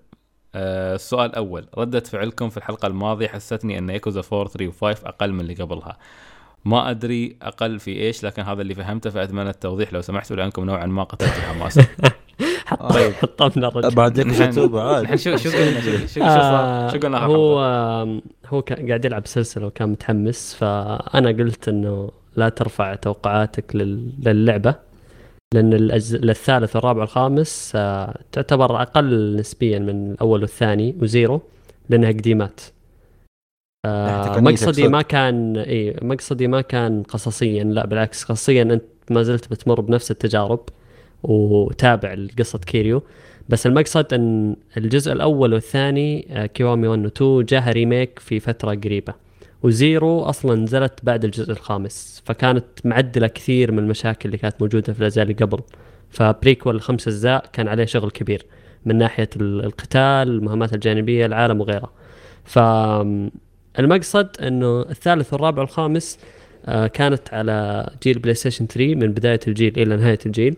آه، 0.55 0.95
السؤال 0.95 1.31
الأول 1.31 1.67
ردة 1.79 2.01
فعلكم 2.01 2.49
في 2.49 2.57
الحلقة 2.57 2.87
الماضية 2.87 3.29
حستني 3.29 3.79
أن 3.79 3.91
ياكوزا 3.91 4.23
4 4.33 4.49
3 4.49 4.69
و 4.69 4.73
5 4.73 5.09
أقل 5.09 5.33
من 5.33 5.41
اللي 5.41 5.55
قبلها. 5.55 5.99
ما 6.65 6.91
أدري 6.91 7.37
أقل 7.43 7.79
في 7.79 7.91
إيش 8.01 8.25
لكن 8.25 8.43
هذا 8.43 8.63
اللي 8.63 8.75
فهمته 8.75 9.11
فأتمنى 9.11 9.51
التوضيح. 9.51 9.93
لو 9.93 10.01
سمحتوا 10.01 10.37
لانكم 10.37 10.65
نوعا 10.65 10.87
ما 10.87 11.03
قتلتوا 11.05 11.43
حماسه 11.43 11.87
طيب 12.95 13.13
حطمنا 13.13 13.69
الرجل 13.69 13.95
بعد 13.95 14.21
عاد 14.21 15.01
الحين 15.01 15.17
شو 15.17 15.37
شو 15.37 15.51
قلنا؟ 15.51 15.81
شو 15.81 15.91
شو- 15.91 16.07
شو 16.07 16.21
آه، 16.23 16.89
صار؟ 16.89 16.93
شو 17.01 17.07
قلنا 17.07 17.19
هو 17.19 17.59
هو 18.47 18.61
قاعد 18.61 19.05
يلعب 19.05 19.27
سلسلة 19.27 19.67
وكان 19.67 19.89
متحمس 19.89 20.55
فأنا 20.55 21.29
قلت 21.29 21.69
إنه 21.69 22.11
لا 22.37 22.49
ترفع 22.49 22.95
توقعاتك 22.95 23.77
لل- 23.77 24.13
للعبة. 24.27 24.75
لأن 25.55 25.73
الأز... 25.73 26.15
الثالث 26.15 26.77
والرابع 26.77 27.01
والخامس 27.01 27.73
آه، 27.77 28.19
تعتبر 28.33 28.83
أقل 28.83 29.37
نسبيا 29.37 29.79
من 29.79 30.11
الأول 30.13 30.41
والثاني 30.41 30.95
و 31.03 31.11
Zero 31.11 31.43
لأنها 31.89 32.09
قديمات. 32.09 32.61
آه، 33.87 34.41
مقصدي. 34.41 34.89
ما 34.89 35.03
كان 35.03 35.57
إي 35.57 35.97
مقصدي 36.03 36.47
ما 36.47 36.61
كان 36.61 37.03
قصصيا 37.03 37.65
لا 37.65 37.87
بالعكس 37.87 38.25
قصصيا 38.25 38.63
أنت 38.63 38.83
ما 39.11 39.23
زلت 39.23 39.51
بتمر 39.51 39.81
بنفس 39.81 40.11
التجارب 40.11 40.61
وتابع 41.23 42.17
قصه 42.39 42.59
كيريو. 42.59 43.03
بس 43.49 43.67
المقصد 43.67 44.15
أن 44.15 44.57
الجزء 44.77 45.13
الأول 45.13 45.55
والثاني 45.55 46.27
آه، 46.31 46.47
Kiwami 46.47 46.89
1 46.89 47.05
و 47.05 47.09
2 47.09 47.45
جاها 47.45 47.73
remake 47.73 48.19
في 48.19 48.41
فترة 48.41 48.75
قريبة. 48.75 49.15
و 49.65 49.76
Zero 49.76 50.21
أصلا 50.23 50.55
نزلت 50.55 50.93
بعد 51.03 51.25
الجزء 51.25 51.51
الخامس 51.53 52.23
فكانت 52.27 52.65
معدلة 52.85 53.27
كثير 53.27 53.73
من 53.73 53.79
المشاكل 53.79 54.27
اللي 54.29 54.39
كانت 54.39 54.55
موجودة 54.61 54.93
في 54.93 55.01
الأجزاء 55.01 55.23
اللي 55.23 55.35
قبل. 55.35 55.59
ف 56.11 56.19
prequel 56.19 56.75
الخمس 56.77 57.09
أجزاء 57.09 57.45
كان 57.53 57.69
عليه 57.69 57.85
شغل 57.85 58.11
كبير 58.11 58.47
من 58.85 58.99
ناحية 58.99 59.29
ال- 59.37 59.65
القتال 59.65 60.01
المهمات 60.29 60.75
الجانبية 60.75 61.27
العالم 61.27 61.61
وغيرها 61.61 61.91
فالمقصد 62.45 64.29
إنه 64.43 64.81
الثالث 64.83 65.33
والرابع 65.33 65.63
والخامس 65.63 66.19
آه، 66.67 66.87
كانت 66.87 67.35
على 67.35 67.89
جيل 68.03 68.19
بلاي 68.19 68.35
ستيشن 68.35 68.67
3 68.67 68.95
من 68.95 69.13
بداية 69.13 69.41
الجيل 69.49 69.73
إلى 69.79 69.97
نهاية 69.97 70.19
الجيل. 70.27 70.57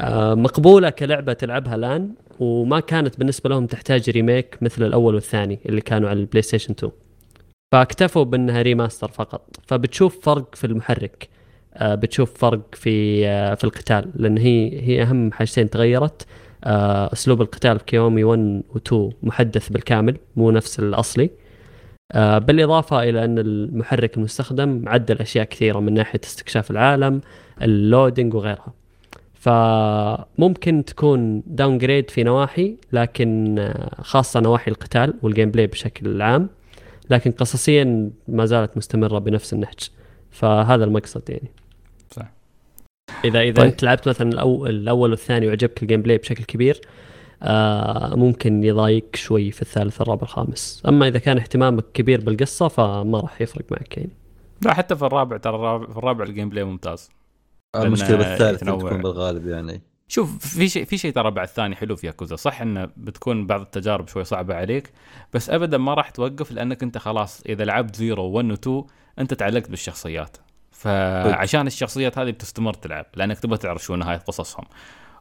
آه، 0.00 0.34
مقبولة 0.34 0.90
كلعبة 0.90 1.32
تلعبها 1.32 1.74
الآن 1.74 2.10
وما 2.40 2.80
كانت 2.80 3.18
بالنسبة 3.18 3.50
لهم 3.50 3.66
تحتاج 3.66 4.10
remake 4.10 4.58
مثل 4.62 4.86
الأول 4.86 5.14
والثاني 5.14 5.58
اللي 5.66 5.80
كانوا 5.80 6.08
على 6.08 6.20
البلاي 6.20 6.42
ستيشن 6.42 6.72
2 6.78 6.92
فاكتفوا 7.72 8.24
بأنها 8.24 8.62
remaster 8.62 9.08
فقط. 9.08 9.56
فبتشوف 9.66 10.20
فرق 10.22 10.54
في 10.54 10.66
المحرك. 10.66 11.28
آه، 11.74 11.94
بتشوف 11.94 12.38
فرق 12.38 12.74
في 12.74 13.26
آه، 13.28 13.54
في 13.54 13.64
القتال. 13.64 14.10
لأن 14.14 14.38
هي 14.38 14.80
هي 14.82 15.02
أهم 15.02 15.32
حاجتين 15.32 15.70
تغيرت. 15.70 16.26
آه، 16.64 17.12
أسلوب 17.12 17.42
القتال 17.42 17.78
في 17.78 17.84
Kiwami 17.84 18.24
1 18.24 18.62
و2 18.74 18.94
محدث 19.22 19.68
بالكامل 19.68 20.16
مو 20.36 20.50
نفس 20.50 20.78
الأصلي. 20.78 21.30
بالإضافة 22.14 23.02
إلى 23.02 23.24
أن 23.24 23.38
المحرك 23.38 24.16
المستخدم 24.16 24.84
عدل 24.86 25.18
أشياء 25.18 25.44
كثيرة 25.44 25.80
من 25.80 25.94
ناحية 25.94 26.20
استكشاف 26.24 26.70
العالم 26.70 27.20
ال 27.62 27.71
loading 27.71 28.34
وغيرها. 28.34 28.72
فممكن 29.34 30.84
تكون 30.84 31.42
downgrade 31.46 32.10
في 32.10 32.22
نواحي 32.22 32.76
لكن 32.92 33.68
خاصة 34.00 34.40
نواحي 34.40 34.70
القتال 34.70 35.14
وال 35.22 35.50
gameplay 35.50 35.66
بشكل 35.66 36.22
عام. 36.22 36.48
لكن 37.10 37.32
قصصيا 37.32 38.10
ما 38.28 38.46
زالت 38.46 38.76
مستمرة 38.76 39.18
بنفس 39.18 39.52
النهج 39.52 39.90
فهذا 40.30 40.84
المقصد 40.84 41.30
يعني 41.30 41.50
صح. 42.10 42.32
اذا 43.24 43.40
إذا 43.40 43.62
طيب. 43.62 43.70
أنت 43.70 43.82
لعبت 43.82 44.08
مثلا 44.08 44.28
الأول, 44.28 44.70
الأول 44.70 45.10
والثاني 45.10 45.46
وعجبك 45.46 45.82
ال 45.82 46.02
gameplay 46.02 46.18
بشكل 46.18 46.44
كبير 46.44 46.80
آه 47.42 48.14
ممكن 48.14 48.64
يضايق 48.64 49.04
شوي 49.14 49.50
في 49.50 49.62
الثالث 49.62 50.00
الرابع 50.00 50.22
الخامس 50.22 50.82
أما 50.88 51.08
إذا 51.08 51.18
كان 51.18 51.38
اهتمامك 51.38 51.84
كبير 51.94 52.20
بالقصة 52.20 52.68
فما 52.68 53.20
راح 53.20 53.40
يفرق 53.40 53.64
معك 53.70 53.96
يعني 53.96 54.12
لا 54.64 54.74
حتى 54.74 54.96
في 54.96 55.02
الرابع 55.02 55.36
ترى 55.36 55.86
في 55.86 55.98
الرابع 55.98 56.24
ال 56.24 56.48
gameplay 56.48 56.64
ممتاز 56.64 57.10
المشكلة 57.76 58.16
بالثالث. 58.16 58.64
تكون 58.64 59.02
بالغالب 59.02 59.46
يعني 59.46 59.80
شوف 60.08 60.38
في 60.38 60.68
شيء 60.68 60.84
في 60.84 60.98
شيء 60.98 61.12
ترى 61.12 61.30
بعد 61.30 61.48
ثاني 61.48 61.76
حلو 61.76 61.96
في 61.96 62.06
ياكوزا. 62.06 62.36
صح 62.36 62.60
إنه 62.60 62.88
بتكون 62.96 63.46
بعض 63.46 63.60
التجارب 63.60 64.08
شوي 64.08 64.24
صعبة 64.24 64.54
عليك 64.54 64.92
بس 65.34 65.50
ابدا 65.50 65.78
ما 65.78 65.94
راح 65.94 66.10
توقف 66.10 66.52
لأنك 66.52 66.82
أنت 66.82 66.98
خلاص 66.98 67.42
إذا 67.48 67.64
لعبت 67.64 67.96
زيرو 67.96 68.24
1 68.24 68.50
و 68.50 68.54
2 68.54 68.84
أنت 69.18 69.34
تعلقت 69.34 69.70
بالشخصيات. 69.70 70.36
فعشان 70.70 71.66
الشخصيات 71.66 72.18
هذه 72.18 72.30
بتستمر 72.30 72.74
تلعب 72.74 73.06
لأنك 73.14 73.38
تبغى 73.38 73.58
تعرف 73.58 73.82
شو 73.84 73.96
نهاية 73.96 74.18
قصصهم. 74.18 74.64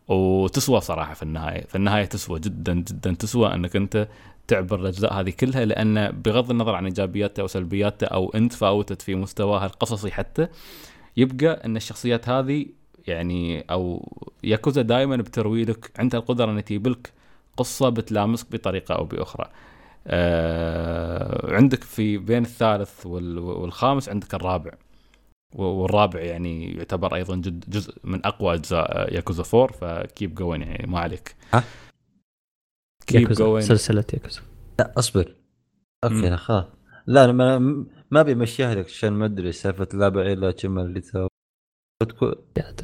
وتسوى 0.07 0.81
صراحة 0.81 1.13
في 1.13 1.23
النهاية. 1.23 1.65
في 1.65 1.75
النهاية 1.75 2.05
تسوى 2.05 2.39
جدا 2.39 2.73
جدا 2.73 3.13
تسوى 3.13 3.53
أنك 3.53 3.75
أنت 3.75 4.07
تعبر 4.47 4.79
الأجزاء 4.79 5.13
هذه 5.13 5.29
كلها 5.29 5.65
لأن 5.65 6.11
بغض 6.11 6.51
النظر 6.51 6.75
عن 6.75 6.85
ايجابياتها 6.85 7.41
أو 7.41 7.47
سلبياتها 7.47 8.07
أو 8.07 8.31
أنت 8.35 8.53
فاوتت 8.53 9.01
في 9.01 9.15
مستواها 9.15 9.65
القصصي 9.65 10.11
حتى 10.11 10.47
يبقى 11.17 11.65
إن 11.65 11.77
الشخصيات 11.77 12.29
هذه 12.29 12.65
يعني 13.07 13.61
أو 13.61 14.11
ياكوزا 14.43 14.81
دائما 14.81 15.15
بتروي 15.15 15.65
لك 15.65 15.91
عندها 15.99 16.19
القدرة 16.19 16.51
أن 16.51 16.63
تجيب 16.65 16.87
لك 16.87 17.13
قصة 17.57 17.89
بتلامسك 17.89 18.51
بطريقة 18.51 18.95
أو 18.95 19.05
بأخرى. 19.05 19.49
آه 20.07 21.55
عندك 21.55 21.83
في 21.83 22.17
بين 22.17 22.43
الثالث 22.43 23.05
وال- 23.05 23.39
والخامس 23.39 24.09
عندك 24.09 24.33
الرابع 24.33 24.71
والرابع 25.55 26.19
يعني 26.19 26.71
يعتبر 26.77 27.15
أيضا 27.15 27.35
جد 27.35 27.63
جزء 27.69 27.93
من 28.03 28.25
أقوى 28.25 28.53
أجزاء 28.53 29.13
ياكوزا 29.15 29.43
4 29.59 29.67
ف 29.77 29.89
keep 29.89 30.35
going 30.35 30.61
يعني 30.61 30.87
ما 30.91 30.99
عليك. 30.99 31.35
ها؟ 31.53 31.63
keep 33.07 33.21
Yakuza 33.21 33.43
going 33.45 33.61
سلسلة 33.61 34.03
ياكوزا 34.13 34.41
لا 34.79 34.93
أصبر 34.97 35.35
okay. 36.03 36.29
لا 36.29 36.35
خلاص 36.35 36.65
لا 37.07 37.23
أنا 37.25 37.31
ما, 37.31 37.59
ما 38.11 38.21
ابي 38.21 38.33
امشيها 38.33 38.75
لك 38.75 38.85
عشان 38.85 39.13
ما 39.13 39.25
أدري 39.25 39.51
سالفة 39.51 39.87
لعبه 39.93 40.33
الا 40.33 40.51
كم 40.51 40.79
اللي 40.79 41.01
تو 41.99 42.05
تكون- 42.05 42.35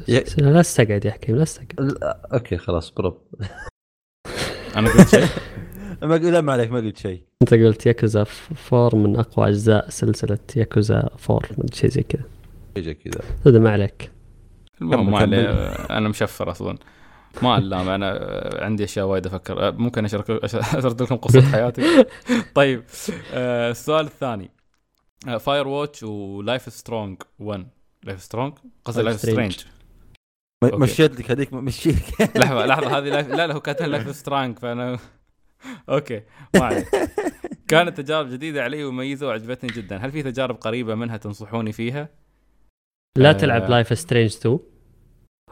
يا- 0.08 0.24
لا 0.38 0.60
استقعد 0.60 1.04
يا 1.04 1.10
حكيم 1.10 1.36
لا 1.36 1.42
استقعد. 1.42 1.80
لا، 1.80 2.28
أوكي 2.32 2.56
خلاص 2.56 2.90
برب. 2.90 3.18
أنا 4.76 4.90
قلت 4.90 5.08
شيء؟ 5.08 5.26
ما 6.08 6.14
لا 6.18 6.40
ما 6.40 6.52
عليك 6.52 6.70
ما 6.70 6.78
قلت 6.78 6.96
شيء. 6.96 7.22
أنت 7.42 7.54
قلت 7.54 7.86
ياكوزا 7.86 8.24
4 8.72 8.98
من 8.98 9.16
أقوى 9.16 9.48
أجزاء 9.48 9.88
سلسلة 9.90 10.38
ياكوزا 10.56 11.08
4 11.30 11.40
من 11.58 11.66
شيء 11.72 11.90
زي 11.90 12.02
كذا. 12.02 12.22
شيء 12.78 12.92
كذا. 12.92 13.20
هذا 13.46 13.58
ما 13.58 13.70
عليك. 13.70 14.10
المهم 14.82 15.10
ما. 15.10 15.18
عليه 15.18 15.50
أنا 15.72 16.08
مشفر 16.08 16.50
أصلا. 16.50 16.78
ما 17.42 17.52
علام 17.54 17.88
أنا 17.88 18.18
عندي 18.62 18.84
أشياء 18.84 19.06
وايد 19.06 19.26
أفكر. 19.26 19.72
ممكن 19.72 20.04
اشارك 20.04 20.30
اشارك 20.30 21.02
لكم 21.02 21.16
قصة 21.16 21.42
حياتي؟ 21.52 22.04
طيب 22.54 22.82
آه، 23.32 23.70
السؤال 23.70 24.06
الثاني. 24.06 24.50
Firewatch 25.40 25.68
و 25.68 26.02
Life 26.02 26.72
Strong 26.72 27.22
1 27.38 27.66
Life 28.04 28.22
Strong 28.22 28.52
قصدي 28.84 29.00
Life 29.02 29.04
Life 29.04 29.16
Strange. 29.20 29.28
Strange. 29.28 29.56
مشيت 30.64 31.20
لك 31.20 31.30
هذيك 31.30 31.52
مشيك 31.52 31.96
لحظة 32.38 32.66
لحظة 32.66 32.98
هذه 32.98 33.04
Life 33.08 33.28
لا 33.28 33.46
لا 33.46 33.54
هو 33.54 33.60
كاتب 33.60 33.86
Life 33.86 34.16
Strong 34.16 34.58
فأنا 34.58 34.98
okay 35.88 36.22
ما 36.54 36.64
عليك 36.64 36.88
كانت 37.68 38.00
تجارب 38.00 38.28
جديدة 38.30 38.62
علي 38.64 38.84
ومميزه 38.84 39.26
وعجبتني 39.26 39.70
جدا. 39.70 39.96
هل 39.96 40.12
في 40.12 40.22
تجارب 40.22 40.56
قريبة 40.56 40.94
منها 40.94 41.16
تنصحوني 41.16 41.72
فيها؟ 41.72 42.08
لا 43.18 43.28
آه. 43.30 43.32
تلعب 43.32 43.70
Life 43.70 43.98
Strange 43.98 44.32
2 44.36 44.58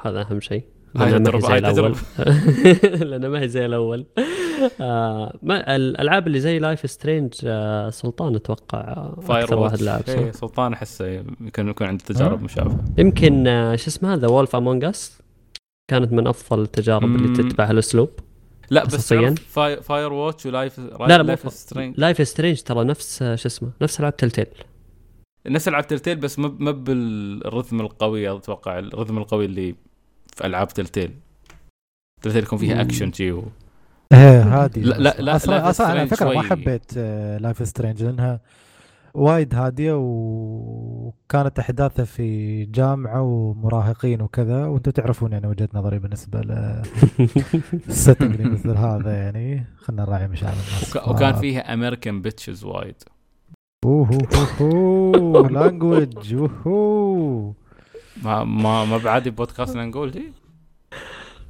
هذا 0.04 0.20
أهم 0.20 0.40
شيء. 0.40 0.64
هاي 0.96 1.10
لأنها 1.10 1.32
ما 1.32 1.38
هي 1.38 1.40
تجربة- 1.40 1.46
زي 1.46 1.52
هاي 1.52 1.58
الأول. 1.58 1.96
لأنه 3.10 3.28
ما 3.28 3.40
هي 3.40 3.48
زي 3.48 3.66
الأول. 3.66 4.06
آه 4.80 5.38
ما 5.42 5.76
الالعاب 5.76 6.26
اللي 6.26 6.40
زي 6.40 6.58
Life 6.58 6.90
Strange 6.90 7.34
آه 7.44 7.90
سلطان 7.90 8.34
أتوقع 8.34 8.78
آه، 8.78 9.18
Fire 9.22 9.44
أكثر 9.44 9.58
واحد 9.58 9.78
صح؟ 10.06 10.18
إيه، 10.18 10.30
سلطان 10.30 10.72
أحسه 10.72 11.06
يمكن 11.40 11.68
يكون 11.68 11.86
عنده 11.86 12.04
تجارب 12.04 12.38
ها؟ 12.38 12.44
مشابهة 12.44 12.84
يمكن 12.98 13.46
آه 13.46 13.76
شو 13.76 13.86
اسمها 13.88 14.16
ذا 14.16 14.28
وولف 14.28 14.56
امونج 14.56 14.84
اس 14.84 15.22
كانت 15.90 16.12
من 16.12 16.26
أفضل 16.26 16.62
التجارب 16.62 17.04
اللي. 17.16 17.36
تتبع 17.36 17.70
الأسلوب 17.70 18.10
لا 18.70 18.84
بس 18.84 18.94
قصصياً؟ 18.94 19.20
تعرف 19.20 19.48
فاي 19.48 19.82
فاير 19.82 20.12
ووتش 20.12 20.46
ولايف 20.46 20.78
لا 20.78 21.18
لا 21.18 21.22
لايف 21.22 21.52
سترينج 21.52 21.94
لايف 21.98 22.28
سترينج 22.28 22.62
ترى 22.62 22.84
نفس 22.84 23.22
آه، 23.22 23.34
شو 23.34 23.48
اسمه 23.48 23.70
نفس 23.82 24.00
العاب 24.00 24.16
تلتيل 24.16 24.46
نفس 25.46 25.68
العاب 25.68 25.86
تلتيل 25.86 26.16
بس 26.16 26.38
ما 26.38 26.56
ما 26.58 26.70
بالرذم 26.70 27.80
القوي 27.80 28.30
أتوقع 28.36 28.78
الرذم 28.78 29.18
القوي 29.18 29.44
اللي 29.44 29.74
في 30.36 30.46
ألعاب 30.46 30.68
تلتيل 30.68 31.10
تلتيل 32.22 32.42
يكون 32.42 32.58
فيها. 32.58 32.80
اكشن 32.80 33.32
و... 33.32 33.42
إيه 34.12 34.42
هادي 34.42 34.80
لا- 34.80 34.98
لا- 34.98 35.14
لا، 35.20 35.36
أصلا 35.36 35.70
أصلا 35.70 35.86
على 35.86 36.06
Strange 36.06 36.10
فكرة 36.14 36.28
ما 36.34 36.42
حبيت 36.42 36.96
لايف 37.40 37.68
سترينج 37.68 38.02
لأنها 38.02 38.40
وايد 39.14 39.54
هادية 39.54 39.92
وكانت 39.96 41.58
أحداثها 41.58 42.04
في 42.04 42.64
جامعة 42.64 43.22
ومراهقين 43.22 44.22
وكذا 44.22 44.66
وأنتم 44.66 44.90
تعرفون 44.90 45.32
يعني 45.32 45.46
وجهة 45.46 45.68
نظري 45.74 45.98
بالنسبة 45.98 46.40
للسيتنج 46.40 48.34
اللي 48.40 48.50
مثل 48.54 48.70
هذا 48.70 49.12
يعني. 49.16 49.66
خلينا 49.78 50.02
نراعي 50.04 50.28
مشاعر 50.28 50.52
الناس. 50.52 50.96
وك... 50.96 51.08
وكان 51.08 51.34
فيها 51.34 51.74
امريكان 51.74 52.22
بيتشز 52.22 52.64
وايد. 52.64 52.94
اوه 53.84 55.48
لانجوج 55.50 56.34
اوه 56.66 57.54
ما 58.22 58.44
ما 58.44 58.84
ما 58.84 58.98
بعادي 58.98 59.30
بودكاستنا 59.30 59.84
نقول 59.86 60.10
دي 60.10 60.32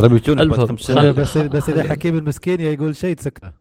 ربي 0.01 0.17
يجونك 0.17 0.41
المهم، 0.41 0.59
بعد 0.59 0.69
خمس 0.69 0.81
سنين. 0.81 1.01
خل- 1.01 1.12
بس 1.12 1.39
بس 1.39 1.69
إذا 1.69 1.91
حكيم 1.91 2.19
المسكين 2.19 2.61
يقول 2.61 2.97
شيء 2.97 3.17
تسكته 3.17 3.53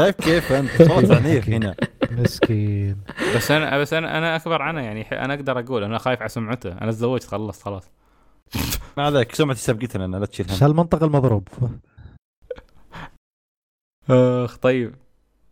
شايف 0.00 0.14
كيف 0.16 0.52
أنت؟ 0.52 0.82
صوت 0.82 1.10
عنيف 1.10 1.48
هنا. 1.48 1.74
مسكين. 2.10 2.96
بس 3.36 3.50
أنا 3.50 3.78
بس 3.78 3.92
أنا 3.92 4.18
أنا 4.18 4.36
أكبر 4.36 4.62
عنه 4.62 4.80
يعني 4.80 5.04
ح- 5.04 5.12
أنا 5.12 5.34
أقدر 5.34 5.58
أقول 5.58 5.84
أنا 5.84 5.98
خايف 5.98 6.20
على 6.20 6.28
سمعته. 6.28 6.72
أنا 6.72 6.90
تزوجت 6.90 7.24
خلصت 7.24 7.62
خلاص. 7.62 7.90
ما 8.96 9.02
عليك 9.04 9.34
سمعتي 9.34 9.60
سبقتنا 9.60 10.04
أنا 10.04 10.16
لا 10.16 10.26
تشيل 10.26 10.46
هم. 10.50 10.56
هالمنطق 10.62 11.02
المضروب. 11.02 11.48
أخ 14.10 14.56
طيب. 14.56 14.94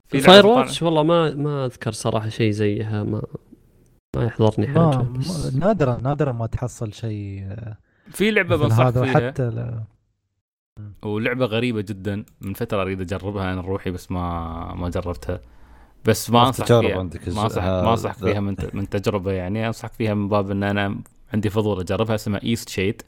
في 0.06 0.20
فاير 0.20 0.46
واتش 0.46 0.82
والله 0.82 1.02
ما 1.02 1.34
ما 1.34 1.64
أذكر 1.66 1.92
صراحة 1.92 2.28
شيء 2.28 2.50
زيها 2.50 3.02
ما 3.02 3.22
ما 4.16 4.24
يحضرني 4.24 4.66
حاجة 4.66 4.96
بس 5.18 5.54
نادرا 5.54 5.98
نادرا 6.02 6.32
ما 6.32 6.46
تحصل 6.46 6.92
شيء 6.92 7.46
في 8.10 8.30
لعبة 8.30 8.56
بنصح 8.56 8.88
فيها. 8.90 9.00
وحتى 9.02 9.50
لا- 9.50 9.84
ولعبة 11.02 11.44
غريبة 11.46 11.80
جدا 11.80 12.24
من 12.40 12.54
فترة 12.54 12.82
أريد 12.82 13.00
أجربها 13.00 13.52
أنا 13.52 13.60
روحي 13.60 13.90
بس 13.90 14.10
ما 14.12 14.74
ما 14.74 14.88
جربتها 14.88 15.40
بس 16.04 16.30
ما 16.30 16.46
أنصح 16.46 16.64
فيها 16.80 17.02
ما 17.36 17.42
انصح 17.44 17.62
ها- 17.62 17.82
ما 17.82 17.90
انصحك 17.90 18.18
ذا. 18.22 18.30
فيها 18.32 18.40
من 18.40 18.56
من 18.72 18.88
تجربة 18.88 19.32
يعني 19.32 19.66
انصحك 19.66 19.92
فيها 19.92 20.14
من 20.14 20.28
باب 20.28 20.50
إن 20.50 20.62
أنا 20.62 20.98
عندي 21.34 21.50
فضول 21.50 21.80
أجربها 21.80 22.14
اسمها 22.14 22.42
ايست 22.42 22.68
شيد 22.68 23.02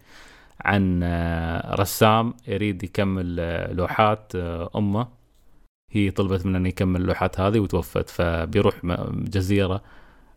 عن 0.61 1.01
آه، 1.03 1.75
رسام 1.75 2.35
يريد 2.49 2.83
يكمل 2.85 3.37
آه، 3.41 3.73
لوحات 3.73 4.33
آه، 4.37 4.71
أمه 4.77 5.09
هي 5.93 6.11
طلبت 6.11 6.47
منه 6.47 6.59
إنه 6.59 6.69
يكمل 6.69 7.01
اللوحات 7.01 7.41
هذه 7.41 7.59
وتوفت 7.61 8.11
فبيروح 8.11 8.75
جزيرة 9.15 9.83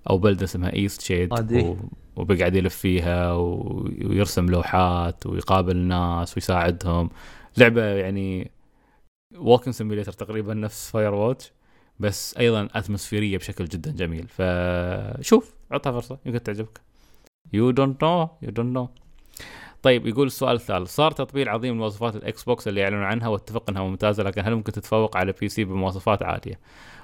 أو 0.10 0.18
بلدة 0.18 0.44
اسمها 0.44 0.74
Eastshade. 0.74 1.34
وبيقعد 2.16 2.56
يلف 2.56 2.76
فيها. 2.76 3.34
ويرسم 3.34 4.46
لوحات 4.46 5.26
ويقابل 5.26 5.78
ناس 5.78 6.38
ويساعدهم. 6.38 7.10
لعبة 7.58 7.84
يعني 7.84 8.52
walking 9.38 9.72
simulator 9.72 10.12
تقريبا 10.12 10.54
نفس 10.54 10.92
Firewatch 10.92 11.52
بس 12.00 12.38
أيضا 12.38 12.70
atmospheric 12.74 13.38
بشكل 13.38 13.66
جدا 13.66 13.92
جميل. 13.92 14.28
فشوف 14.28 15.54
عطها 15.72 15.92
فرصة 15.92 16.18
يمكن 16.26 16.44
تعجبك. 16.44 16.82
you 17.54 17.72
don't 17.72 18.04
know 18.04 18.30
you 18.42 18.50
don't 18.52 18.76
know 18.76 18.90
طيب 19.82 20.08
يقول 20.08 20.28
السؤال 20.28 20.56
الثالث. 20.56 20.90
صار 20.90 21.12
تطبيل 21.12 21.50
عظيم 21.50 21.74
لمواصفات 21.74 22.16
الإكس 22.16 22.44
بوكس 22.44 22.68
اللي 22.68 22.82
يعلنون 22.82 23.04
عنها 23.04 23.28
واتفق 23.28 23.70
إنها 23.70 23.84
ممتازة 23.84 24.24
لكن 24.24 24.42
هل 24.46 24.56
ممكن 24.56 24.72
تتفوق 24.72 25.18
على 25.18 25.34
PC 25.42 25.64
بمواصفات 25.64 26.24
عالية؟ 26.24 26.60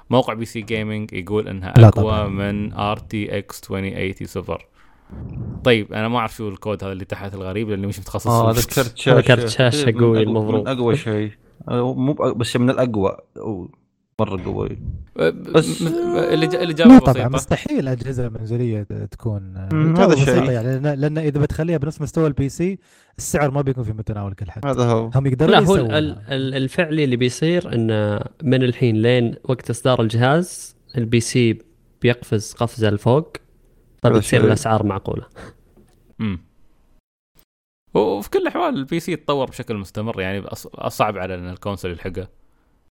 موقع 0.10 0.34
PC 0.34 0.46
Gaming 0.46 1.14
يقول 1.14 1.48
إنها 1.48 1.74
أقوى. 1.78 2.28
من 2.28 2.74
RTX 2.74 3.64
2080 3.64 4.28
سوبر 4.28 4.66
طيب 5.64 5.94
أنا 5.94 6.08
ما 6.08 6.18
أعرف 6.18 6.36
شو 6.36 6.50
الكود 6.50 6.84
هذا 6.84 6.94
اللي 6.94 7.06
تحت 7.06 7.34
الغريب 7.34 7.70
لأني 7.70 7.88
مش 7.88 8.00
متخصص. 8.00 8.28
آه 8.28 8.52
فيه. 8.54 8.60
هذا 8.60 8.68
كرت 8.76 8.98
شاشة. 8.98 9.14
هذا 9.14 9.22
كرت 9.22 9.48
شاشة 9.48 9.88
إيه، 9.88 9.96
قوي 9.96 10.18
أقوى- 10.18 10.28
المفروض. 10.28 10.62
من 10.62 10.68
اقوى 10.68 10.96
شيء. 10.96 11.32
آه، 11.70 11.94
مو 11.94 12.14
بس 12.14 12.56
من 12.58 12.70
الأقوى. 12.70 13.18
مرة 14.20 14.44
قوي. 14.44 14.78
بس- 15.56 15.82
م- 15.82 15.88
اللي 16.18 16.48
ج- 16.48 16.56
لا 16.56 16.64
الاجابه 16.64 17.00
طبعا 17.00 17.28
مستحيل 17.28 17.88
أجهزة 17.88 18.30
منزلية 18.30 18.84
تكون. 19.12 19.58
هذا 19.98 20.14
الشيء. 20.14 20.44
يعني 20.52 20.80
لأن 20.80 21.00
لأن 21.00 21.18
إذا 21.18 21.40
بتخليها 21.42 21.78
بنفس 21.78 22.02
مستوى 22.02 22.28
ال 22.28 22.50
PC 22.50 22.80
السعر 23.18 23.52
ما 23.52 23.62
بيكون 23.62 23.84
في 23.84 23.94
متناول 23.94 24.34
كل 24.34 24.52
حد. 24.52 24.66
هذا 24.66 24.84
هو. 24.84 25.12
هم 25.16 25.26
يقدرون 25.28 25.52
لا 25.52 25.60
هو 25.60 25.76
الفعلي 26.32 27.04
اللي 27.04 27.16
بيصير 27.16 27.74
إنه 27.76 28.20
من 28.44 28.64
الحين 28.64 28.96
لين 29.02 29.36
وقت 29.44 29.70
إصدار 29.70 30.02
الجهاز 30.02 30.76
ال 30.98 31.20
PC 31.20 31.58
بيقفز 32.02 32.54
قفزة 32.54 32.90
لفوق. 32.90 33.38
فبتصير 34.04 34.22
شيء. 34.22 34.40
الأسعار 34.40 34.86
معقولة. 34.86 35.30
امم 36.22 36.40
وفي 37.94 38.30
كل 38.30 38.40
الأحوال 38.40 38.76
ال 38.76 39.00
PC 39.00 39.12
يتطور 39.12 39.50
بشكل 39.50 39.76
مستمر 39.78 40.22
يعني 40.22 40.44
أص- 40.48 40.88
صعب 40.88 41.18
على 41.18 41.36
إن 41.36 41.50
ال 41.50 41.55
console 41.55 41.92
يلحقه. 41.92 42.28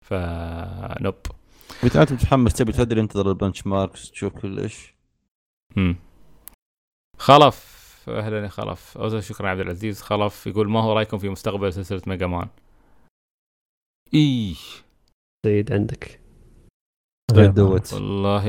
ف 0.02 0.25
nope 0.25 1.16
اذا 1.84 2.02
أنت 2.02 2.14
متحمس 2.14 2.54
تبي 2.54 2.72
تدري 2.72 3.02
انتظر 3.02 3.30
ال 3.30 3.68
benchmarks 3.68 4.12
تشوف 4.12 4.34
كل 4.34 4.60
إيش. 4.60 4.94
امم 5.78 5.96
خلف 7.18 7.78
أهلا 8.10 8.44
يا 8.44 8.48
خلف. 8.48 8.98
أوزر 8.98 9.22
شكرا 9.22 9.50
عبد 9.50 9.60
العزيز. 9.60 10.02
خلف 10.02 10.48
يقول 10.48 10.70
ما 10.70 10.82
هو 10.84 10.94
رأيكم 10.94 11.18
في 11.18 11.30
مستقبل 11.30 11.74
سلسلة 11.74 12.02
ميجا 12.08 12.28
مان؟ 12.28 12.48
إيه. 14.14 14.56
سيد 15.46 15.72
عندك. 15.74 16.20
دوت 17.34 17.94
والله. 17.94 18.46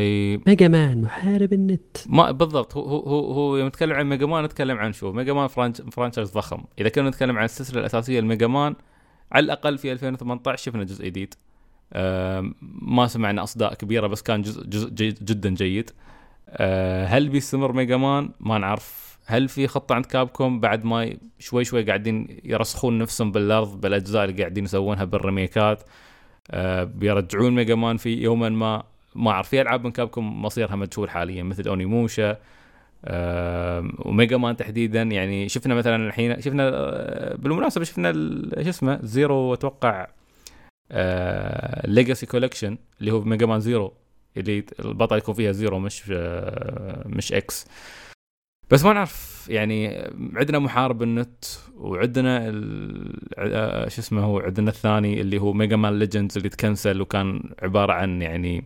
ميجا 0.47 0.69
مان 0.69 1.03
محارب 1.03 1.53
النت. 1.53 1.97
ما 2.07 2.31
بالضبط 2.31 2.77
هو 2.77 2.99
هو 2.99 3.33
هو, 3.33 3.57
يوم 3.57 3.67
نتكلم 3.67 3.93
عن 3.93 4.07
ميجا 4.07 4.27
مان 4.27 4.45
نتكلم 4.45 4.79
عن 4.79 4.93
شو؟ 4.93 5.13
ميجا 5.13 5.33
مان 5.33 5.49
franch- 5.49 5.81
franchise 5.81 6.33
ضخم. 6.33 6.65
إذا 6.79 6.89
كنا 6.89 7.09
نتكلم 7.09 7.39
عن 7.39 7.45
السلسلة 7.45 7.81
الأساسية 7.81 8.21
لميجا 8.21 8.47
مان 8.47 8.75
على 9.33 9.45
الأقل 9.45 9.79
في 9.79 9.93
2018 9.93 10.63
شفنا 10.63 10.85
جزء 10.85 11.05
جديد. 11.05 11.35
ما 12.83 13.07
سمعنا 13.07 13.43
أصداء 13.43 13.75
كبيرة 13.75 14.07
بس 14.07 14.23
كان 14.23 14.43
جزء 14.43 14.65
جزء 14.65 14.91
جيد 14.91 15.25
جدا 15.25 15.51
جيد. 15.51 15.91
آه، 16.49 17.07
هل 17.07 17.29
بيستمر 17.29 17.73
ميجا 17.73 17.97
مان؟ 17.97 18.31
ما 18.41 18.59
نعرف. 18.59 19.19
هل 19.27 19.49
في 19.49 19.67
خطة 19.67 19.95
عند 19.95 20.07
كابكوم 20.07 20.61
بعد 20.61 20.85
ما 20.85 21.17
شوي 21.39 21.65
شوي 21.65 21.83
قاعدين 21.83 22.41
يرسخون 22.45 22.99
نفسهم 22.99 23.33
بالأرض 23.33 23.81
بالأجزاء 23.81 24.25
اللي 24.25 24.39
قاعدين 24.43 24.65
يسوونها 24.65 25.05
بال 25.05 25.20
remake 25.20 25.67
ات؟ 25.67 25.83
بيرجعون 26.85 27.55
ميجا 27.55 27.75
مان 27.75 27.97
في 27.97 28.15
يوما 28.15 28.49
ما. 28.49 28.83
ما 29.15 29.31
أعرف 29.31 29.49
في 29.49 29.61
ألعاب 29.61 29.85
من 29.85 29.91
كابكوم 29.91 30.43
مصيرها 30.43 30.77
مجهول 30.77 31.11
حاليا 31.11 31.43
مثل 31.43 31.69
أونيموشا. 31.69 32.37
آم، 33.05 33.93
وميجا 33.99 34.37
مان 34.37 34.57
تحديدا 34.57 35.03
يعني 35.03 35.49
شفنا 35.49 35.75
مثلا 35.75 36.07
الحين 36.09 36.41
شفنا 36.41 36.69
آه، 36.75 37.37
بالمناسبة 37.37 37.85
شفنا 37.85 38.13
شو 38.63 38.69
اسمه 38.71 38.99
زيرو 39.03 39.55
أتوقع 39.55 40.07
Legacy 41.85 42.27
Collection 42.27 42.79
اللي 43.01 43.13
هو 43.13 43.21
ميجا 43.21 43.47
مان 43.47 43.61
زيرو 43.61 43.93
اللي 44.37 44.65
البطل 44.81 45.19
يكون 45.19 45.35
فيها 45.35 45.53
زيرو 45.53 45.79
مش 45.79 46.05
آه، 46.13 47.03
مش 47.07 47.33
إكس 47.33 47.67
بس 48.71 48.85
ما 48.85 48.93
نعرف 48.93 49.47
يعني 49.51 49.89
عندنا 50.35 50.59
محارب 50.59 51.03
النت 51.03 51.45
وعندنا 51.77 52.49
ال- 52.49 53.29
آه، 53.39 53.89
شو 53.89 54.01
اسمه 54.01 54.23
هو 54.25 54.39
عندنا 54.39 54.71
الثاني 54.71 55.21
اللي 55.21 55.39
هو 55.39 55.53
ميجا 55.53 55.77
مان 55.77 55.99
ليجندز 55.99 56.37
اللي 56.37 56.49
تكنسل 56.49 57.01
وكان 57.01 57.55
عبارة 57.63 57.93
عن 57.93 58.23
يعني 58.23 58.65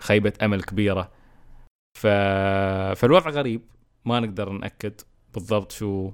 خيبة 0.00 0.32
أمل 0.42 0.62
كبيرة. 0.62 1.10
ف... 1.98 2.06
فالوضع 3.00 3.30
غريب 3.30 3.62
ما 4.04 4.20
نقدر 4.20 4.50
نأكد 4.50 5.00
بالضبط 5.34 5.72
شو 5.72 6.10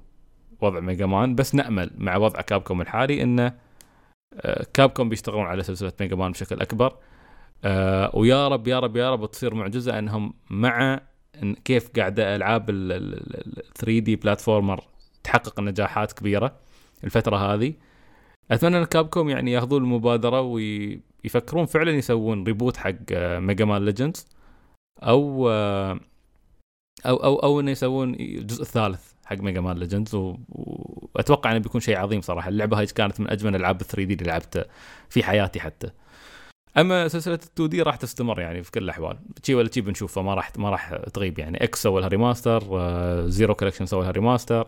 وضع 0.60 0.80
ميجا 0.80 1.06
مان 1.06 1.34
بس 1.34 1.54
نأمل 1.54 1.90
مع 1.98 2.16
وضع 2.16 2.40
كابكوم 2.40 2.80
الحالي 2.80 3.22
انه 3.22 3.54
آه، 4.34 4.66
كابكوم 4.74 5.08
بيشتغلون 5.08 5.44
على 5.46 5.62
سلسلة 5.62 5.92
ميجا 6.00 6.16
مان 6.16 6.32
بشكل 6.32 6.60
أكبر. 6.60 6.96
آه، 7.64 8.10
ويا 8.16 8.48
رب 8.48 8.68
يا 8.68 8.78
رب 8.80 8.96
يا 8.96 9.10
رب 9.12 9.30
تصير 9.30 9.54
معجزة 9.54 9.98
إنهم 9.98 10.34
مع 10.50 11.00
كيف 11.64 11.90
قاعدة 11.96 12.36
ألعاب 12.36 12.70
ال 12.70 13.64
3D 13.74 14.16
platformer 14.16 14.84
تحقق 15.24 15.60
نجاحات 15.60 16.12
كبيرة 16.12 16.56
الفترة 17.04 17.36
هذه. 17.36 17.74
أتمنى 18.50 18.78
إن 18.78 18.84
كابكوم 18.84 19.28
يعني 19.28 19.52
ياخذون 19.52 19.82
المبادرة 19.82 20.40
ويفكرون 20.40 21.66
فعلا 21.66 21.90
يسوون 21.90 22.44
reboot 22.44 22.76
حق 22.76 22.94
ميجا 23.38 23.64
مان 23.64 23.84
ليجندز 23.84 24.26
أو 25.02 25.48
آه، 25.50 26.00
أو 27.06 27.16
أو 27.16 27.36
أو 27.36 27.60
إنه 27.60 27.70
يسوون 27.70 28.14
الجزء 28.14 28.62
الثالث 28.62 29.12
حق 29.24 29.36
ميجا 29.36 29.60
مان 29.60 29.78
ليجندز 29.78 30.14
واتوقع 30.14 31.50
إنه 31.50 31.58
بيكون 31.58 31.80
شيء 31.80 31.96
عظيم 31.98 32.20
صراحة. 32.20 32.48
اللعبة 32.48 32.78
هاي 32.78 32.86
كانت 32.86 33.20
من 33.20 33.30
أجمل 33.30 33.56
ألعاب 33.56 33.82
3D 33.82 34.14
اللي 34.14 34.24
لعبتها 34.24 34.64
في 35.08 35.22
حياتي 35.22 35.60
حتى. 35.60 35.90
أما 36.78 37.08
سلسلة 37.08 37.34
ال 37.34 37.40
2D 37.40 37.82
راح 37.82 37.96
تستمر 37.96 38.40
يعني 38.40 38.62
في 38.62 38.70
كل 38.70 38.82
الأحوال. 38.82 39.18
شي 39.42 39.54
ولا 39.54 39.70
شي 39.70 39.80
بنشوفها 39.80 40.22
ما 40.22 40.34
راح 40.34 40.52
ما 40.58 40.70
راح 40.70 40.94
تغيب 40.94 41.38
يعني. 41.38 41.64
إكس 41.64 41.82
سوى 41.82 42.00
لها 42.00 42.08
remaster 42.08 42.62
زيرو 43.28 43.54
collection 43.54 43.86
سوى 43.86 44.02
لها 44.02 44.10
remaster 44.10 44.66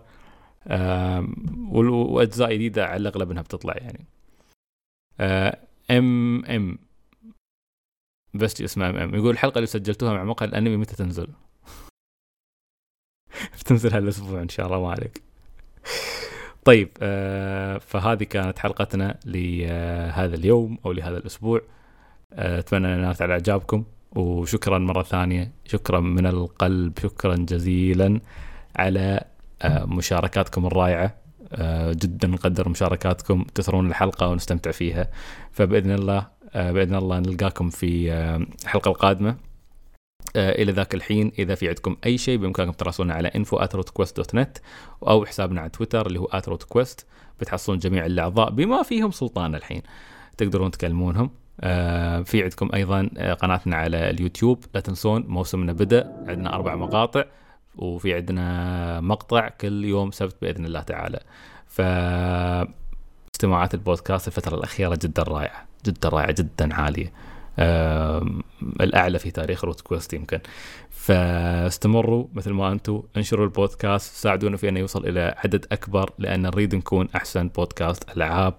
وأجزاء 1.71 2.55
جديدة 2.55 2.87
على 2.87 2.97
الأغلب 2.97 3.31
إنها 3.31 3.43
بتطلع 3.43 3.75
يعني. 3.77 4.07
آه، 5.21 5.59
ام 5.91 6.45
ام 6.45 6.79
بس 8.35 8.63
اسمها 8.63 8.91
ام 8.91 8.97
ام 8.97 9.15
يقول 9.15 9.31
الحلقة 9.31 9.59
اللي 9.59 9.67
سجلتوها 9.67 10.13
مع 10.13 10.25
مقهى 10.25 10.49
الأنمي 10.49 10.77
متى 10.77 10.97
تنزل؟ 10.97 11.29
بتنزل 13.61 13.93
هالأسبوع 13.95 14.43
إن 14.43 14.49
شاء 14.49 14.67
الله 14.67 14.81
ما 14.81 14.91
عليك. 14.91 15.23
طيب 16.65 16.89
آه 17.03 17.79
فهذه 17.79 18.25
كانت 18.25 18.59
حلقتنا 18.59 19.21
لهذا 19.27 20.35
اليوم 20.35 20.79
أو 20.87 20.93
لهذا 20.93 21.19
الأسبوع. 21.19 21.63
أتمنى 22.33 22.87
انها 22.95 23.07
نالت 23.07 23.23
على 23.23 23.33
إعجابكم 23.33 23.85
وشكرا 24.13 24.79
مرة 24.79 25.03
ثانية 25.03 25.53
شكرا 25.65 26.01
من 26.01 26.27
القلب 26.27 26.99
شكرا 27.03 27.37
جزيلا 27.37 28.21
على 28.77 29.25
آه، 29.63 29.85
مشاركاتكم 29.85 30.67
الرائعة. 30.67 31.15
آه، 31.55 31.93
جدا 31.93 32.29
نقدر 32.29 32.69
مشاركاتكم 32.69 33.45
تثرون 33.55 33.87
الحلقة 33.87 34.29
ونستمتع 34.29 34.71
فيها. 34.71 35.11
فبإذن 35.51 35.91
الله 35.91 36.27
آه، 36.55 36.73
بإذن 36.73 36.95
الله 36.95 37.19
نلقاكم 37.19 37.71
في 37.71 38.13
آه، 38.13 38.47
الحلقة 38.65 38.89
القادمة. 38.89 39.37
آه، 40.37 40.63
إلى 40.63 40.73
ذاك 40.73 40.95
الحين 40.95 41.33
إذا 41.39 41.55
في 41.55 41.69
عندكم 41.69 41.97
أي 42.07 42.19
شيء 42.19 42.39
بإمكانكم 42.39 42.73
تراسلونا 42.73 43.15
على 43.15 43.31
info@rotquest.net 43.31 44.61
أو 45.09 45.25
حسابنا 45.27 45.61
على 45.61 45.71
تويتر 45.71 46.07
اللي 46.07 46.21
هو 46.21 46.27
@rotquest 46.27 47.05
بتحصلون 47.41 47.79
جميع 47.79 48.07
الأعضاء 48.07 48.51
بما 48.51 48.83
فيهم 48.83 49.11
سلطان 49.11 49.55
الحين. 49.55 49.83
تقدرون 50.39 50.71
تكلمونهم. 50.71 51.25
آه، 51.25 51.42
في 52.25 52.43
عندكم 52.43 52.71
أيضا 52.75 53.11
آه، 53.19 53.35
قناتنا 53.35 53.77
على 53.77 54.11
اليوتيوب. 54.11 54.65
لا 54.75 54.81
تنسون 54.81 55.25
موسمنا 55.29 55.73
بدا 55.73 56.25
عندنا 56.29 56.55
أربع 56.55 56.77
مقاطع 56.77 57.25
وفي 57.77 58.15
عندنا 58.15 59.01
مقطع 59.01 59.49
كل 59.49 59.85
يوم 59.85 60.11
سبت 60.11 60.37
بإذن 60.43 60.65
الله 60.65 60.81
تعالى. 60.81 61.21
ف 61.67 61.81
استماعات 63.35 63.75
البودكاست 63.75 64.29
الفترة 64.29 64.55
الأخيرة 64.55 64.99
جدا 65.03 65.23
رائعة 65.23 65.67
جدا 65.87 66.09
رائعة 66.09 66.33
جدا 66.33 66.75
عالية. 66.75 67.13
الأعلى 68.81 69.19
في 69.19 69.31
تاريخ 69.31 69.65
روت 69.65 69.81
كويست 69.81 70.13
يمكن. 70.15 70.41
فاستمروا 70.91 72.27
مثل 72.35 72.53
ما 72.53 72.73
أنتم 72.73 73.03
انشروا 73.17 73.45
البودكاست 73.45 74.15
ساعدونا 74.15 74.57
في 74.57 74.69
انه 74.69 74.81
يوصل 74.81 75.07
إلى 75.07 75.35
عدد 75.45 75.67
أكبر 75.73 76.11
لأن 76.19 76.43
نريد 76.43 76.75
نكون 76.75 77.09
أحسن 77.17 77.49
بودكاست 77.49 78.17
ألعاب 78.17 78.55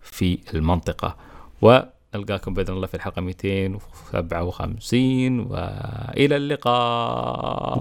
في 0.00 0.38
المنطقة. 0.54 1.16
ونلقاكم 2.14 2.54
بإذن 2.54 2.74
الله 2.74 2.86
في 2.86 2.94
الحلقة 2.94 3.22
257 3.22 5.40
وإلى 5.40 6.36
اللقاء. 6.36 7.78